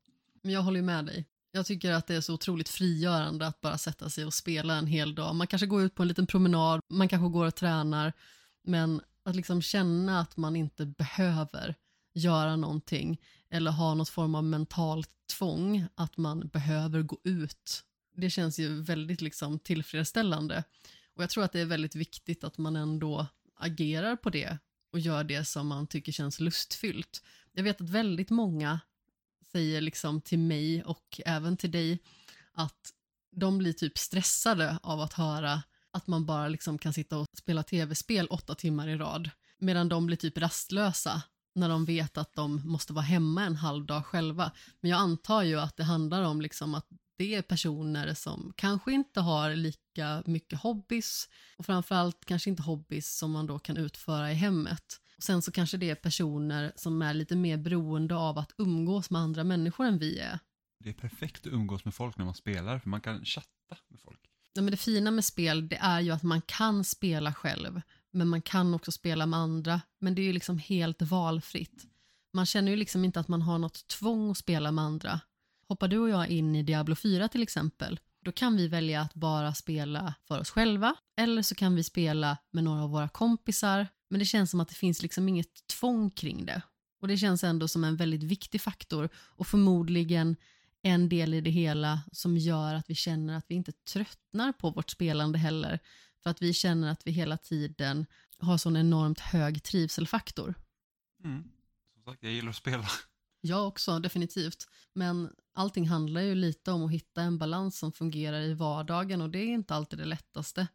Men 0.43 0.51
jag 0.51 0.61
håller 0.61 0.79
ju 0.79 0.85
med 0.85 1.05
dig. 1.05 1.25
Jag 1.55 1.65
tycker 1.65 1.91
att 1.91 2.07
det 2.07 2.15
är 2.15 2.21
så 2.21 2.33
otroligt 2.33 2.69
frigörande 2.69 3.47
att 3.47 3.61
bara 3.61 3.77
sätta 3.77 4.09
sig 4.09 4.25
och 4.25 4.33
spela 4.33 4.75
en 4.75 4.87
hel 4.87 5.15
dag. 5.15 5.35
Man 5.35 5.47
kanske 5.47 5.67
går 5.67 5.83
ut 5.83 5.95
på 5.95 6.01
en 6.01 6.07
liten 6.07 6.27
promenad, 6.27 6.81
man 6.89 7.07
kanske 7.07 7.29
går 7.29 7.45
och 7.45 7.55
tränar, 7.55 8.13
men 8.63 9.01
att 9.23 9.35
liksom 9.35 9.61
känna 9.61 10.19
att 10.19 10.37
man 10.37 10.55
inte 10.55 10.85
behöver 10.85 11.75
göra 12.13 12.55
någonting 12.55 13.21
eller 13.49 13.71
ha 13.71 13.93
något 13.93 14.09
form 14.09 14.35
av 14.35 14.43
mentalt 14.43 15.09
tvång 15.37 15.85
att 15.95 16.17
man 16.17 16.47
behöver 16.47 17.01
gå 17.01 17.17
ut. 17.23 17.83
Det 18.15 18.29
känns 18.29 18.59
ju 18.59 18.81
väldigt 18.81 19.21
liksom 19.21 19.59
tillfredsställande. 19.59 20.63
Och 21.15 21.23
jag 21.23 21.29
tror 21.29 21.43
att 21.43 21.51
det 21.51 21.59
är 21.59 21.65
väldigt 21.65 21.95
viktigt 21.95 22.43
att 22.43 22.57
man 22.57 22.75
ändå 22.75 23.27
agerar 23.55 24.15
på 24.15 24.29
det 24.29 24.57
och 24.91 24.99
gör 24.99 25.23
det 25.23 25.45
som 25.45 25.67
man 25.67 25.87
tycker 25.87 26.11
känns 26.11 26.39
lustfyllt. 26.39 27.23
Jag 27.51 27.63
vet 27.63 27.81
att 27.81 27.89
väldigt 27.89 28.29
många 28.29 28.79
säger 29.53 29.81
liksom 29.81 30.21
till 30.21 30.39
mig 30.39 30.83
och 30.83 31.21
även 31.25 31.57
till 31.57 31.71
dig 31.71 31.99
att 32.53 32.93
de 33.35 33.57
blir 33.57 33.73
typ 33.73 33.97
stressade 33.97 34.79
av 34.83 35.01
att 35.01 35.13
höra 35.13 35.63
att 35.91 36.07
man 36.07 36.25
bara 36.25 36.47
liksom 36.47 36.77
kan 36.77 36.93
sitta 36.93 37.17
och 37.17 37.27
spela 37.37 37.63
tv-spel 37.63 38.27
åtta 38.27 38.55
timmar 38.55 38.87
i 38.87 38.97
rad. 38.97 39.29
Medan 39.59 39.89
de 39.89 40.05
blir 40.05 40.17
typ 40.17 40.37
rastlösa 40.37 41.21
när 41.55 41.69
de 41.69 41.85
vet 41.85 42.17
att 42.17 42.35
de 42.35 42.61
måste 42.67 42.93
vara 42.93 43.05
hemma 43.05 43.43
en 43.43 43.55
halv 43.55 43.85
dag 43.85 44.05
själva. 44.05 44.51
Men 44.81 44.91
jag 44.91 44.99
antar 44.99 45.41
ju 45.43 45.59
att 45.59 45.77
det 45.77 45.83
handlar 45.83 46.23
om 46.23 46.41
liksom 46.41 46.75
att 46.75 46.87
det 47.17 47.35
är 47.35 47.41
personer 47.41 48.13
som 48.13 48.53
kanske 48.55 48.91
inte 48.91 49.19
har 49.19 49.55
lika 49.55 50.23
mycket 50.25 50.59
hobbys 50.59 51.29
och 51.57 51.65
framförallt 51.65 52.25
kanske 52.25 52.49
inte 52.49 52.63
hobbys 52.63 53.17
som 53.17 53.31
man 53.31 53.47
då 53.47 53.59
kan 53.59 53.77
utföra 53.77 54.31
i 54.31 54.35
hemmet. 54.35 54.99
Sen 55.23 55.41
så 55.41 55.51
kanske 55.51 55.77
det 55.77 55.89
är 55.89 55.95
personer 55.95 56.71
som 56.75 57.01
är 57.01 57.13
lite 57.13 57.35
mer 57.35 57.57
beroende 57.57 58.15
av 58.15 58.37
att 58.37 58.51
umgås 58.57 59.09
med 59.09 59.21
andra 59.21 59.43
människor 59.43 59.85
än 59.85 59.97
vi 59.97 60.19
är. 60.19 60.39
Det 60.79 60.89
är 60.89 60.93
perfekt 60.93 61.47
att 61.47 61.53
umgås 61.53 61.85
med 61.85 61.93
folk 61.93 62.17
när 62.17 62.25
man 62.25 62.33
spelar 62.33 62.79
för 62.79 62.89
man 62.89 63.01
kan 63.01 63.25
chatta 63.25 63.77
med 63.87 63.99
folk. 63.99 64.19
Ja, 64.53 64.61
men 64.61 64.71
det 64.71 64.77
fina 64.77 65.11
med 65.11 65.25
spel 65.25 65.67
det 65.67 65.75
är 65.75 65.99
ju 65.99 66.11
att 66.11 66.23
man 66.23 66.41
kan 66.41 66.83
spela 66.83 67.33
själv 67.33 67.81
men 68.11 68.27
man 68.27 68.41
kan 68.41 68.73
också 68.73 68.91
spela 68.91 69.25
med 69.25 69.39
andra. 69.39 69.81
Men 69.99 70.15
det 70.15 70.21
är 70.21 70.23
ju 70.23 70.33
liksom 70.33 70.57
helt 70.57 71.01
valfritt. 71.01 71.85
Man 72.33 72.45
känner 72.45 72.71
ju 72.71 72.77
liksom 72.77 73.05
inte 73.05 73.19
att 73.19 73.27
man 73.27 73.41
har 73.41 73.57
något 73.57 73.87
tvång 73.87 74.31
att 74.31 74.37
spela 74.37 74.71
med 74.71 74.83
andra. 74.83 75.19
Hoppar 75.67 75.87
du 75.87 75.97
och 75.97 76.09
jag 76.09 76.29
in 76.29 76.55
i 76.55 76.63
Diablo 76.63 76.95
4 76.95 77.27
till 77.27 77.43
exempel, 77.43 77.99
då 78.25 78.31
kan 78.31 78.55
vi 78.55 78.67
välja 78.67 79.01
att 79.01 79.13
bara 79.13 79.53
spela 79.53 80.13
för 80.27 80.39
oss 80.39 80.49
själva 80.49 80.95
eller 81.17 81.41
så 81.41 81.55
kan 81.55 81.75
vi 81.75 81.83
spela 81.83 82.37
med 82.51 82.63
några 82.63 82.83
av 82.83 82.89
våra 82.89 83.09
kompisar. 83.09 83.87
Men 84.13 84.19
det 84.19 84.25
känns 84.25 84.51
som 84.51 84.59
att 84.59 84.67
det 84.67 84.75
finns 84.75 85.01
liksom 85.01 85.29
inget 85.29 85.67
tvång 85.67 86.09
kring 86.09 86.45
det. 86.45 86.61
Och 87.01 87.07
det 87.07 87.17
känns 87.17 87.43
ändå 87.43 87.67
som 87.67 87.83
en 87.83 87.95
väldigt 87.95 88.23
viktig 88.23 88.61
faktor 88.61 89.09
och 89.15 89.47
förmodligen 89.47 90.35
en 90.81 91.09
del 91.09 91.33
i 91.33 91.41
det 91.41 91.49
hela 91.49 92.01
som 92.11 92.37
gör 92.37 92.75
att 92.75 92.89
vi 92.89 92.95
känner 92.95 93.37
att 93.37 93.45
vi 93.47 93.55
inte 93.55 93.71
tröttnar 93.71 94.51
på 94.51 94.69
vårt 94.69 94.89
spelande 94.89 95.37
heller. 95.37 95.79
För 96.23 96.29
att 96.29 96.41
vi 96.41 96.53
känner 96.53 96.91
att 96.91 97.07
vi 97.07 97.11
hela 97.11 97.37
tiden 97.37 98.05
har 98.37 98.57
sån 98.57 98.77
enormt 98.77 99.19
hög 99.19 99.63
trivselfaktor. 99.63 100.53
Mm. 101.23 101.43
Som 101.93 102.03
sagt, 102.03 102.23
jag 102.23 102.31
gillar 102.31 102.49
att 102.49 102.55
spela. 102.55 102.87
Jag 103.41 103.67
också, 103.67 103.99
definitivt. 103.99 104.67
Men 104.93 105.29
allting 105.53 105.87
handlar 105.87 106.21
ju 106.21 106.35
lite 106.35 106.71
om 106.71 106.85
att 106.85 106.91
hitta 106.91 107.21
en 107.21 107.37
balans 107.37 107.77
som 107.79 107.91
fungerar 107.91 108.41
i 108.41 108.53
vardagen 108.53 109.21
och 109.21 109.29
det 109.29 109.39
är 109.39 109.53
inte 109.53 109.75
alltid 109.75 109.99
det 109.99 110.05
lättaste. 110.05 110.67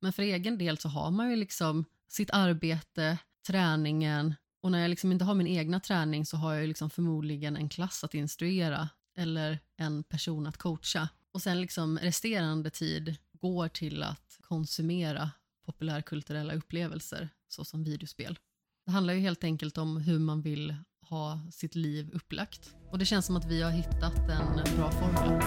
Men 0.00 0.12
för 0.12 0.22
egen 0.22 0.58
del 0.58 0.78
så 0.78 0.88
har 0.88 1.10
man 1.10 1.30
ju 1.30 1.36
liksom 1.36 1.84
sitt 2.08 2.30
arbete, 2.30 3.18
träningen 3.46 4.34
och 4.64 4.70
när 4.70 4.78
jag 4.78 4.88
liksom 4.88 5.12
inte 5.12 5.24
har 5.24 5.34
min 5.34 5.46
egna 5.46 5.80
träning 5.80 6.26
så 6.26 6.36
har 6.36 6.54
jag 6.54 6.68
liksom 6.68 6.90
förmodligen 6.90 7.56
en 7.56 7.68
klass 7.68 8.04
att 8.04 8.14
instruera 8.14 8.88
eller 9.16 9.58
en 9.76 10.02
person 10.02 10.46
att 10.46 10.56
coacha. 10.56 11.08
Och 11.32 11.42
sen 11.42 11.60
liksom 11.60 11.98
resterande 11.98 12.70
tid 12.70 13.16
går 13.32 13.68
till 13.68 14.02
att 14.02 14.38
konsumera 14.40 15.30
populärkulturella 15.66 16.54
upplevelser 16.54 17.28
såsom 17.48 17.84
videospel. 17.84 18.38
Det 18.86 18.92
handlar 18.92 19.14
ju 19.14 19.20
helt 19.20 19.44
enkelt 19.44 19.78
om 19.78 19.96
hur 19.96 20.18
man 20.18 20.42
vill 20.42 20.76
ha 21.00 21.40
sitt 21.52 21.74
liv 21.74 22.10
upplagt. 22.12 22.74
Och 22.90 22.98
det 22.98 23.04
känns 23.04 23.26
som 23.26 23.36
att 23.36 23.50
vi 23.50 23.62
har 23.62 23.70
hittat 23.70 24.18
en 24.18 24.76
bra 24.76 24.90
formel. 24.90 25.40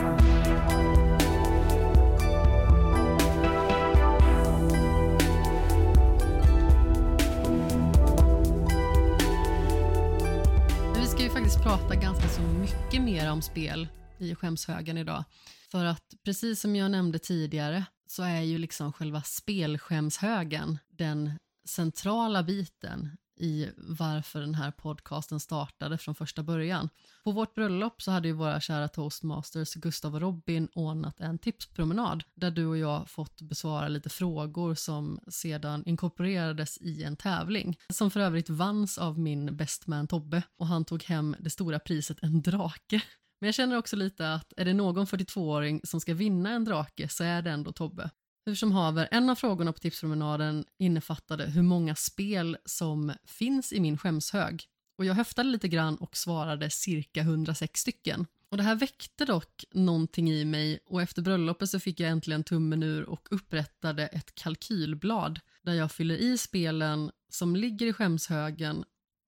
Prata 11.68 11.96
ganska 11.96 12.28
så 12.28 12.42
mycket 12.42 13.02
mer 13.02 13.32
om 13.32 13.42
spel 13.42 13.88
i 14.18 14.36
skämshögen 14.36 14.98
idag. 14.98 15.24
För 15.72 15.86
att 15.86 16.04
precis 16.24 16.62
som 16.62 16.76
jag 16.76 16.92
nämnde 16.92 17.20
tidigare 17.20 17.86
så 18.08 18.24
är 18.24 18.42
ju 18.42 18.58
liksom 18.58 18.94
själva 18.94 19.22
spelskämshögen 19.22 20.78
den 20.90 21.32
centrala 21.66 22.44
biten 22.44 23.18
i 23.38 23.70
varför 23.78 24.42
den 24.42 24.56
här 24.56 24.72
podcasten 24.72 25.40
startade 25.40 25.98
från 25.98 26.16
första 26.16 26.44
början. 26.44 26.90
På 27.24 27.32
vårt 27.32 27.56
bröllop 27.56 28.02
så 28.02 28.12
hade 28.12 28.28
ju 28.28 28.34
våra 28.34 28.62
kära 28.62 28.88
toastmasters 28.88 29.74
Gustav 29.74 30.16
och 30.16 30.22
Robin 30.22 30.68
ordnat 30.74 31.20
en 31.20 31.40
tipspromenad 31.40 32.24
där 32.34 32.52
du 32.52 32.66
och 32.66 32.78
jag 32.78 33.10
fått 33.10 33.42
besvara 33.42 33.88
lite 33.88 34.10
frågor 34.10 34.76
som 34.76 35.20
sedan 35.28 35.84
inkorporerades 35.86 36.78
i 36.82 37.04
en 37.04 37.16
tävling 37.16 37.80
som 37.90 38.12
för 38.12 38.20
övrigt 38.20 38.50
vanns 38.50 38.98
av 38.98 39.20
min 39.20 39.58
bestman 39.58 40.08
Tobbe 40.08 40.44
och 40.58 40.68
han 40.68 40.86
tog 40.86 41.04
hem 41.04 41.36
det 41.40 41.50
stora 41.50 41.80
priset 41.80 42.24
en 42.24 42.42
drake. 42.42 43.02
Men 43.40 43.48
jag 43.48 43.56
känner 43.56 43.78
också 43.78 43.96
lite 43.96 44.34
att 44.34 44.54
är 44.58 44.66
det 44.66 44.74
någon 44.74 45.06
42-åring 45.06 45.82
som 45.84 46.00
ska 46.00 46.14
vinna 46.14 46.50
en 46.50 46.66
drake 46.66 47.10
så 47.10 47.24
är 47.24 47.42
det 47.42 47.52
ändå 47.52 47.72
Tobbe. 47.72 48.10
Hur 48.48 48.56
som 48.56 48.72
haver, 48.72 49.08
en 49.12 49.30
av 49.30 49.36
frågorna 49.36 49.74
på 49.74 49.80
tipspromenaden 49.80 50.66
innefattade 50.78 51.46
hur 51.46 51.62
många 51.62 51.96
spel 51.96 52.58
som 52.66 53.14
finns 53.26 53.74
i 53.74 53.80
min 53.80 53.98
skämshög. 53.98 54.64
Och 54.98 55.06
jag 55.06 55.14
höftade 55.14 55.50
lite 55.50 55.68
grann 55.68 55.96
och 55.96 56.18
svarade 56.18 56.70
cirka 56.70 57.22
106 57.22 57.80
stycken. 57.80 58.26
Och 58.50 58.58
det 58.58 58.64
här 58.64 58.76
väckte 58.76 59.26
dock 59.26 59.66
någonting 59.72 60.32
i 60.32 60.46
mig 60.46 60.80
och 60.86 61.02
efter 61.02 61.22
bröllopet 61.22 61.70
så 61.70 61.80
fick 61.80 62.00
jag 62.00 62.10
äntligen 62.10 62.44
tummen 62.44 62.84
ur 62.84 63.10
och 63.10 63.28
upprättade 63.32 64.08
ett 64.08 64.36
kalkylblad 64.36 65.40
där 65.62 65.74
jag 65.74 65.92
fyller 65.92 66.16
i 66.16 66.38
spelen 66.38 67.12
som 67.30 67.56
ligger 67.56 67.88
i 67.88 67.94
skämshögen 67.94 68.84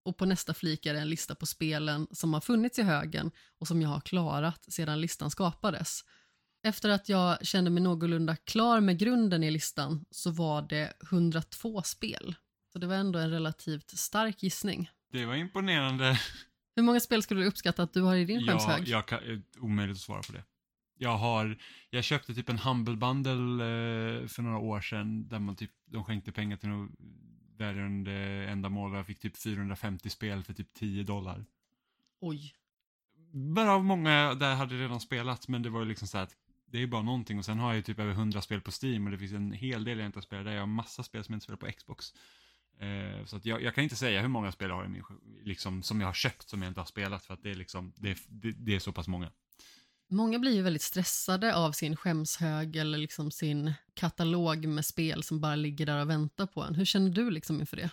och 0.06 0.18
på 0.18 0.26
nästa 0.26 0.54
flik 0.54 0.86
är 0.86 0.94
det 0.94 1.00
en 1.00 1.10
lista 1.10 1.36
på 1.36 1.46
spelen 1.46 2.08
som 2.12 2.34
har 2.34 2.42
funnits 2.42 2.80
i 2.80 2.84
högen 2.84 3.32
och 3.60 3.68
som 3.68 3.82
jag 3.82 3.90
har 3.90 4.02
klarat 4.02 4.74
sedan 4.74 5.02
listan 5.02 5.32
skapades. 5.32 6.04
Efter 6.64 6.90
att 6.90 7.10
jag 7.10 7.46
kände 7.46 7.70
mig 7.70 7.84
någorlunda 7.84 8.36
klar 8.36 8.82
med 8.82 9.00
grunden 9.00 9.44
i 9.44 9.52
listan 9.52 10.06
så 10.12 10.32
var 10.32 10.62
det 10.62 10.94
102 11.12 11.82
spel. 11.82 12.36
Så 12.74 12.80
det 12.80 12.88
var 12.88 12.96
ändå 12.96 13.20
en 13.20 13.32
relativt 13.32 13.90
stark 13.90 14.44
gissning. 14.44 14.90
Det 15.12 15.26
var 15.26 15.36
imponerande. 15.36 16.20
Hur 16.76 16.84
många 16.84 17.00
spel 17.00 17.24
skulle 17.24 17.42
du 17.42 17.48
uppskatta 17.48 17.84
att 17.84 17.94
du 17.94 18.02
har 18.02 18.16
i 18.16 18.26
din 18.26 18.48
skämshög? 18.48 18.88
jag 18.88 19.06
kan, 19.06 19.20
eh, 19.32 19.40
omöjligt 19.60 19.96
att 19.96 20.02
svara 20.02 20.22
på 20.22 20.34
det. 20.34 20.44
Jag 20.98 21.18
har, 21.18 21.58
jag 21.90 22.04
köpte 22.04 22.34
typ 22.34 22.50
en 22.50 22.60
Humble 22.60 22.96
Bundle 22.96 23.66
eh, 23.66 24.28
för 24.28 24.42
några 24.42 24.58
år 24.58 24.82
sedan 24.82 25.28
där 25.28 25.40
man 25.40 25.56
typ, 25.56 25.72
de 25.86 26.04
skänkte 26.04 26.32
pengar 26.32 26.58
till 26.58 26.70
något 26.70 26.92
välgörande 27.58 28.12
ändamål 28.50 28.92
och 28.92 28.98
jag 28.98 29.06
fick 29.06 29.20
typ 29.20 29.38
450 29.38 30.10
spel 30.10 30.44
för 30.44 30.54
typ 30.54 30.74
10 30.74 31.04
dollar. 31.04 31.46
Oj. 32.22 32.54
Varav 33.34 33.84
många 33.84 34.34
där 34.34 34.56
hade 34.56 34.76
redan 34.76 35.00
spelat 35.00 35.48
men 35.48 35.62
det 35.62 35.70
var 35.70 35.80
ju 35.80 35.86
liksom 35.86 36.08
så 36.08 36.18
här 36.18 36.24
att 36.24 36.36
det 36.72 36.78
är 36.78 36.82
ju 36.82 36.88
bara 36.88 37.02
någonting 37.02 37.38
och 37.40 37.46
sen 37.46 37.60
har 37.60 37.68
jag 37.70 37.76
ju 37.76 37.82
typ 37.82 38.00
över 38.00 38.12
100 38.12 38.42
spel 38.42 38.62
på 38.62 38.72
Steam 38.84 39.06
och 39.06 39.12
det 39.12 39.18
finns 39.18 39.32
en 39.34 39.52
hel 39.52 39.84
del 39.84 39.98
jag 39.98 40.06
inte 40.06 40.18
har 40.18 40.22
spelat 40.24 40.46
där. 40.46 40.52
Jag 40.54 40.60
har 40.62 40.68
massa 40.68 41.04
spel 41.04 41.24
som 41.24 41.34
jag 41.34 41.38
inte 41.38 41.44
spelar 41.44 41.58
på 41.58 41.72
Xbox. 41.78 42.14
Eh, 42.80 43.26
så 43.26 43.36
att 43.38 43.46
jag, 43.46 43.62
jag 43.62 43.76
kan 43.76 43.84
inte 43.84 43.96
säga 43.96 44.22
hur 44.22 44.28
många 44.28 44.52
spel 44.52 44.70
jag 44.70 44.76
har 44.76 44.86
i 44.86 44.88
min, 44.88 45.04
liksom, 45.44 45.84
som 45.84 46.02
jag 46.02 46.08
har 46.08 46.14
köpt 46.14 46.50
som 46.50 46.62
jag 46.62 46.70
inte 46.70 46.80
har 46.80 46.86
spelat 46.86 47.26
för 47.26 47.34
att 47.34 47.44
det 47.44 47.52
är 47.52 47.56
liksom, 47.56 47.94
det, 47.96 48.18
det, 48.30 48.52
det 48.52 48.76
är 48.76 48.80
så 48.80 48.92
pass 48.92 49.08
många. 49.08 49.32
Många 50.10 50.40
blir 50.40 50.52
ju 50.56 50.62
väldigt 50.62 50.82
stressade 50.82 51.56
av 51.56 51.72
sin 51.72 51.96
skämshög 51.96 52.76
eller 52.76 52.98
liksom 52.98 53.32
sin 53.32 53.74
katalog 53.94 54.66
med 54.68 54.86
spel 54.86 55.24
som 55.24 55.42
bara 55.42 55.56
ligger 55.56 55.86
där 55.86 56.02
och 56.02 56.10
väntar 56.10 56.46
på 56.48 56.64
en. 56.64 56.76
Hur 56.76 56.86
känner 56.86 57.10
du 57.10 57.32
liksom 57.32 57.60
inför 57.60 57.78
det? 57.78 57.90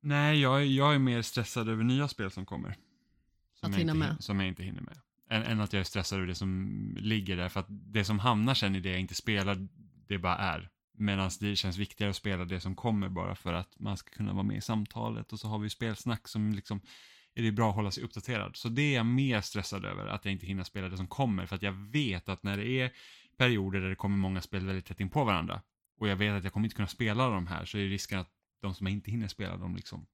Nej, 0.00 0.40
jag, 0.40 0.60
är- 0.60 0.64
jag 0.64 0.94
är 0.94 0.98
mer 0.98 1.22
stressad 1.22 1.68
över 1.68 1.84
nya 1.84 2.08
spel 2.08 2.30
som 2.30 2.46
kommer. 2.46 2.70
Som, 2.70 3.66
Att 3.66 3.72
jag, 3.72 3.78
hinna 3.78 3.92
inte, 3.94 4.08
med. 4.08 4.16
som 4.24 4.40
jag 4.40 4.48
inte 4.48 4.62
hinner 4.62 4.80
med. 4.82 5.00
Än, 5.34 5.42
än 5.42 5.60
att 5.60 5.72
jag 5.72 5.80
är 5.80 5.84
stressad 5.84 6.18
över 6.18 6.28
det 6.28 6.34
som 6.34 6.96
ligger 7.00 7.36
där. 7.36 7.48
För 7.48 7.60
att 7.60 7.66
det 7.68 8.04
som 8.04 8.18
hamnar 8.18 8.54
sen 8.54 8.76
i 8.76 8.80
det 8.80 8.90
jag 8.90 9.00
inte 9.00 9.14
spelar, 9.14 9.68
det 10.08 10.18
bara 10.18 10.36
är. 10.36 10.70
Medan 10.98 11.30
det 11.40 11.56
känns 11.56 11.76
viktigare 11.76 12.10
att 12.10 12.16
spela 12.16 12.44
det 12.44 12.60
som 12.60 12.76
kommer 12.76 13.08
bara 13.08 13.34
för 13.34 13.52
att 13.52 13.80
man 13.80 13.96
ska 13.96 14.10
kunna 14.10 14.32
vara 14.32 14.42
med 14.42 14.56
i 14.56 14.60
samtalet. 14.60 15.32
Och 15.32 15.40
så 15.40 15.48
har 15.48 15.58
vi 15.58 15.70
spelsnack 15.70 16.28
som 16.28 16.52
liksom, 16.52 16.80
är 17.34 17.42
det 17.42 17.52
bra 17.52 17.68
att 17.68 17.74
hålla 17.74 17.90
sig 17.90 18.04
uppdaterad. 18.04 18.56
Så 18.56 18.68
det 18.68 18.82
är 18.82 18.94
jag 18.94 19.06
mer 19.06 19.40
stressad 19.40 19.84
över, 19.84 20.06
att 20.06 20.24
jag 20.24 20.32
inte 20.32 20.46
hinner 20.46 20.64
spela 20.64 20.88
det 20.88 20.96
som 20.96 21.06
kommer. 21.06 21.46
För 21.46 21.56
att 21.56 21.62
jag 21.62 21.72
vet 21.72 22.28
att 22.28 22.42
när 22.42 22.56
det 22.56 22.68
är 22.68 22.92
perioder 23.36 23.80
där 23.80 23.88
det 23.88 23.96
kommer 23.96 24.16
många 24.16 24.40
spel 24.40 24.66
väldigt 24.66 24.86
tätt 24.86 25.00
in 25.00 25.10
på 25.10 25.24
varandra, 25.24 25.62
och 26.00 26.08
jag 26.08 26.16
vet 26.16 26.32
att 26.32 26.44
jag 26.44 26.52
kommer 26.52 26.66
inte 26.66 26.76
kunna 26.76 26.88
spela 26.88 27.28
de 27.28 27.46
här 27.46 27.64
så 27.64 27.78
är 27.78 27.82
risken 27.88 28.18
att 28.18 28.30
de 28.62 28.74
som 28.74 28.86
jag 28.86 28.94
inte 28.94 29.10
hinner 29.10 29.28
spela 29.28 29.56
de, 29.56 29.76
liksom, 29.76 30.06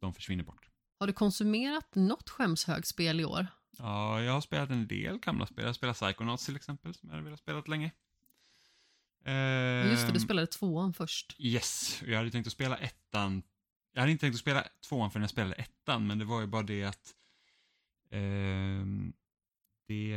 de 0.00 0.14
försvinner 0.14 0.44
bort. 0.44 0.68
Har 1.00 1.06
du 1.06 1.12
konsumerat 1.12 1.94
något 1.94 2.30
skämshögspel 2.30 3.20
i 3.20 3.24
år? 3.24 3.46
Ja, 3.78 4.22
jag 4.22 4.32
har 4.32 4.40
spelat 4.40 4.70
en 4.70 4.86
del 4.86 5.18
gamla 5.18 5.46
spel. 5.46 5.62
Jag 5.62 5.68
har 5.68 5.74
spelat 5.74 5.96
Psychonauts 5.96 6.46
till 6.46 6.56
exempel, 6.56 6.94
som 6.94 7.08
jag 7.08 7.16
har 7.16 7.22
velat 7.22 7.40
spela 7.40 7.60
länge. 7.60 7.92
Just 9.90 10.06
det, 10.06 10.12
du 10.12 10.18
Ehm, 10.18 10.20
spelade 10.20 10.46
tvåan 10.46 10.94
först. 10.94 11.36
Yes, 11.38 12.02
jag 12.06 12.16
hade 12.16 12.30
tänkt 12.30 12.46
att 12.46 12.52
spela 12.52 12.76
ettan. 12.76 13.42
Jag 13.92 14.00
hade 14.00 14.12
inte 14.12 14.20
tänkt 14.20 14.34
att 14.34 14.40
spela 14.40 14.64
tvåan 14.88 15.10
förrän 15.10 15.22
jag 15.22 15.30
spelade 15.30 15.54
ettan, 15.54 16.06
men 16.06 16.18
det 16.18 16.24
var 16.24 16.40
ju 16.40 16.46
bara 16.46 16.62
det 16.62 16.84
att 16.84 17.14
ehm, 18.10 19.12
det, 19.86 20.16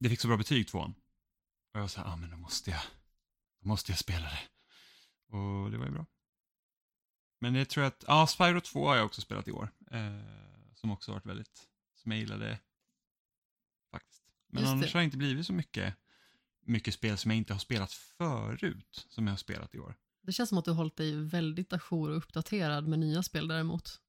det 0.00 0.08
fick 0.08 0.20
så 0.20 0.28
bra 0.28 0.36
betyg 0.36 0.68
tvåan. 0.68 0.94
Och 1.74 1.80
jag 1.80 1.90
så 1.90 2.00
här, 2.00 2.12
ah, 2.12 2.16
men 2.16 2.30
då 2.30 2.36
måste 2.36 2.70
jag, 2.70 2.80
då 3.60 3.68
måste 3.68 3.92
jag 3.92 3.98
spela 3.98 4.26
det. 4.26 4.42
Och 5.36 5.70
det 5.70 5.78
var 5.78 5.86
ju 5.86 5.92
bra. 5.92 6.06
Men 7.40 7.52
det 7.52 7.64
tror 7.64 7.84
jag 7.84 7.90
att, 7.90 8.04
ja, 8.06 8.26
Spyro 8.26 8.60
2 8.60 8.88
har 8.88 8.96
jag 8.96 9.06
också 9.06 9.20
spelat 9.20 9.48
i 9.48 9.52
år. 9.52 9.68
Eh, 9.90 10.20
som 10.74 10.90
också 10.90 11.12
varit 11.12 11.26
väldigt, 11.26 11.68
gillade 12.12 12.58
faktiskt. 13.90 14.22
Men 14.48 14.62
Just 14.62 14.70
det. 14.70 14.76
annars 14.76 14.94
har 14.94 15.00
det 15.00 15.04
inte 15.04 15.16
blivit 15.16 15.46
så 15.46 15.52
mycket, 15.52 15.94
mycket 16.60 16.94
spel 16.94 17.18
som 17.18 17.30
jag 17.30 17.38
inte 17.38 17.52
har 17.52 17.58
spelat 17.58 17.92
förut, 17.92 19.06
som 19.08 19.26
jag 19.26 19.32
har 19.32 19.38
spelat 19.38 19.74
i 19.74 19.78
år. 19.78 19.94
Det 20.22 20.32
känns 20.32 20.48
som 20.48 20.58
att 20.58 20.64
du 20.64 20.70
har 20.70 20.76
hållit 20.76 20.96
dig 20.96 21.24
väldigt 21.24 21.72
ajour 21.72 22.10
och 22.10 22.16
uppdaterad 22.16 22.88
med 22.88 22.98
nya 22.98 23.22
spel 23.22 23.48
däremot. 23.48 24.00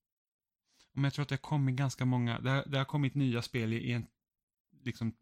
Men 0.93 1.03
jag 1.03 1.13
tror 1.13 1.23
att 1.23 1.29
det 1.29 1.35
har 1.35 1.49
kommit 1.49 1.75
ganska 1.75 2.05
många, 2.05 2.39
det 2.39 2.49
har, 2.49 2.63
det 2.67 2.77
har 2.77 2.85
kommit 2.85 3.15
nya 3.15 3.41
spel 3.41 3.73
i, 3.73 3.77
i 3.77 3.91
en 3.91 4.07
liksom 4.83 5.13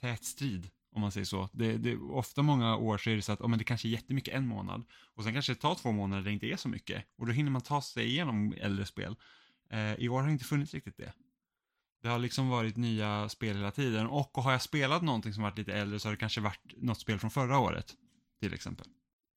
tät 0.00 0.24
strid, 0.24 0.70
om 0.92 1.00
man 1.00 1.12
säger 1.12 1.24
så. 1.24 1.48
Det, 1.52 1.76
det, 1.76 1.96
ofta 1.96 2.42
många 2.42 2.76
år 2.76 2.98
så 2.98 3.10
är 3.10 3.16
det 3.16 3.22
så 3.22 3.32
att 3.32 3.40
oh, 3.40 3.48
men 3.48 3.58
det 3.58 3.64
kanske 3.64 3.88
är 3.88 3.90
jättemycket 3.90 4.34
en 4.34 4.46
månad 4.46 4.84
och 4.92 5.24
sen 5.24 5.32
kanske 5.32 5.54
det 5.54 5.60
tar 5.60 5.74
två 5.74 5.92
månader 5.92 6.22
där 6.22 6.30
det 6.30 6.34
inte 6.34 6.46
är 6.46 6.56
så 6.56 6.68
mycket 6.68 7.04
och 7.16 7.26
då 7.26 7.32
hinner 7.32 7.50
man 7.50 7.62
ta 7.62 7.82
sig 7.82 8.06
igenom 8.06 8.54
äldre 8.56 8.86
spel. 8.86 9.16
Eh, 9.70 9.94
I 9.94 10.08
år 10.08 10.20
har 10.20 10.26
det 10.26 10.32
inte 10.32 10.44
funnits 10.44 10.74
riktigt 10.74 10.96
det. 10.96 11.12
Det 12.02 12.08
har 12.08 12.18
liksom 12.18 12.48
varit 12.48 12.76
nya 12.76 13.28
spel 13.28 13.56
hela 13.56 13.70
tiden 13.70 14.06
och 14.06 14.30
har 14.34 14.52
jag 14.52 14.62
spelat 14.62 15.02
någonting 15.02 15.34
som 15.34 15.42
varit 15.42 15.58
lite 15.58 15.72
äldre 15.72 15.98
så 15.98 16.08
har 16.08 16.12
det 16.12 16.20
kanske 16.20 16.40
varit 16.40 16.74
något 16.76 17.00
spel 17.00 17.18
från 17.18 17.30
förra 17.30 17.58
året, 17.58 17.94
till 18.40 18.54
exempel. 18.54 18.86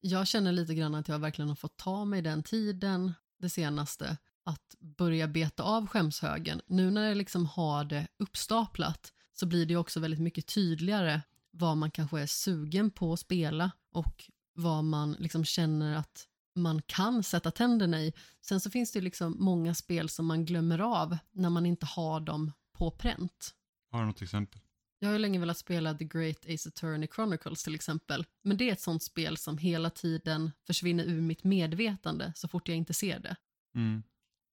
Jag 0.01 0.27
känner 0.27 0.51
lite 0.51 0.75
grann 0.75 0.95
att 0.95 1.07
jag 1.07 1.19
verkligen 1.19 1.49
har 1.49 1.55
fått 1.55 1.77
ta 1.77 2.05
mig 2.05 2.21
den 2.21 2.43
tiden, 2.43 3.13
det 3.39 3.49
senaste, 3.49 4.17
att 4.45 4.75
börja 4.79 5.27
beta 5.27 5.63
av 5.63 5.87
skämshögen. 5.87 6.61
Nu 6.67 6.91
när 6.91 7.07
jag 7.07 7.17
liksom 7.17 7.45
har 7.45 7.83
det 7.83 8.07
uppstaplat 8.17 9.13
så 9.33 9.45
blir 9.45 9.65
det 9.65 9.75
också 9.75 9.99
väldigt 9.99 10.19
mycket 10.19 10.47
tydligare 10.47 11.21
vad 11.51 11.77
man 11.77 11.91
kanske 11.91 12.21
är 12.21 12.25
sugen 12.25 12.91
på 12.91 13.13
att 13.13 13.19
spela 13.19 13.71
och 13.91 14.29
vad 14.53 14.83
man 14.83 15.11
liksom 15.11 15.45
känner 15.45 15.95
att 15.95 16.27
man 16.55 16.81
kan 16.81 17.23
sätta 17.23 17.51
tänderna 17.51 18.01
i. 18.01 18.13
Sen 18.41 18.59
så 18.59 18.69
finns 18.69 18.91
det 18.91 19.01
liksom 19.01 19.35
många 19.39 19.73
spel 19.73 20.09
som 20.09 20.25
man 20.25 20.45
glömmer 20.45 20.79
av 20.79 21.17
när 21.31 21.49
man 21.49 21.65
inte 21.65 21.85
har 21.85 22.19
dem 22.19 22.51
på 22.73 22.91
pränt. 22.91 23.55
Har 23.91 23.99
du 23.99 24.05
något 24.05 24.21
exempel? 24.21 24.61
Jag 24.99 25.07
har 25.07 25.13
ju 25.13 25.19
länge 25.19 25.39
velat 25.39 25.57
spela 25.57 25.93
The 25.93 26.05
Great 26.05 26.45
Ace 26.49 26.69
Attorney 26.69 27.07
Chronicles 27.15 27.63
till 27.63 27.75
exempel. 27.75 28.25
Men 28.41 28.57
det 28.57 28.69
är 28.69 28.73
ett 28.73 28.81
sånt 28.81 29.03
spel 29.03 29.37
som 29.37 29.57
hela 29.57 29.89
tiden 29.89 30.51
försvinner 30.67 31.03
ur 31.03 31.21
mitt 31.21 31.43
medvetande 31.43 32.33
så 32.35 32.47
fort 32.47 32.67
jag 32.67 32.77
inte 32.77 32.93
ser 32.93 33.19
det. 33.19 33.35
Mm. 33.75 34.03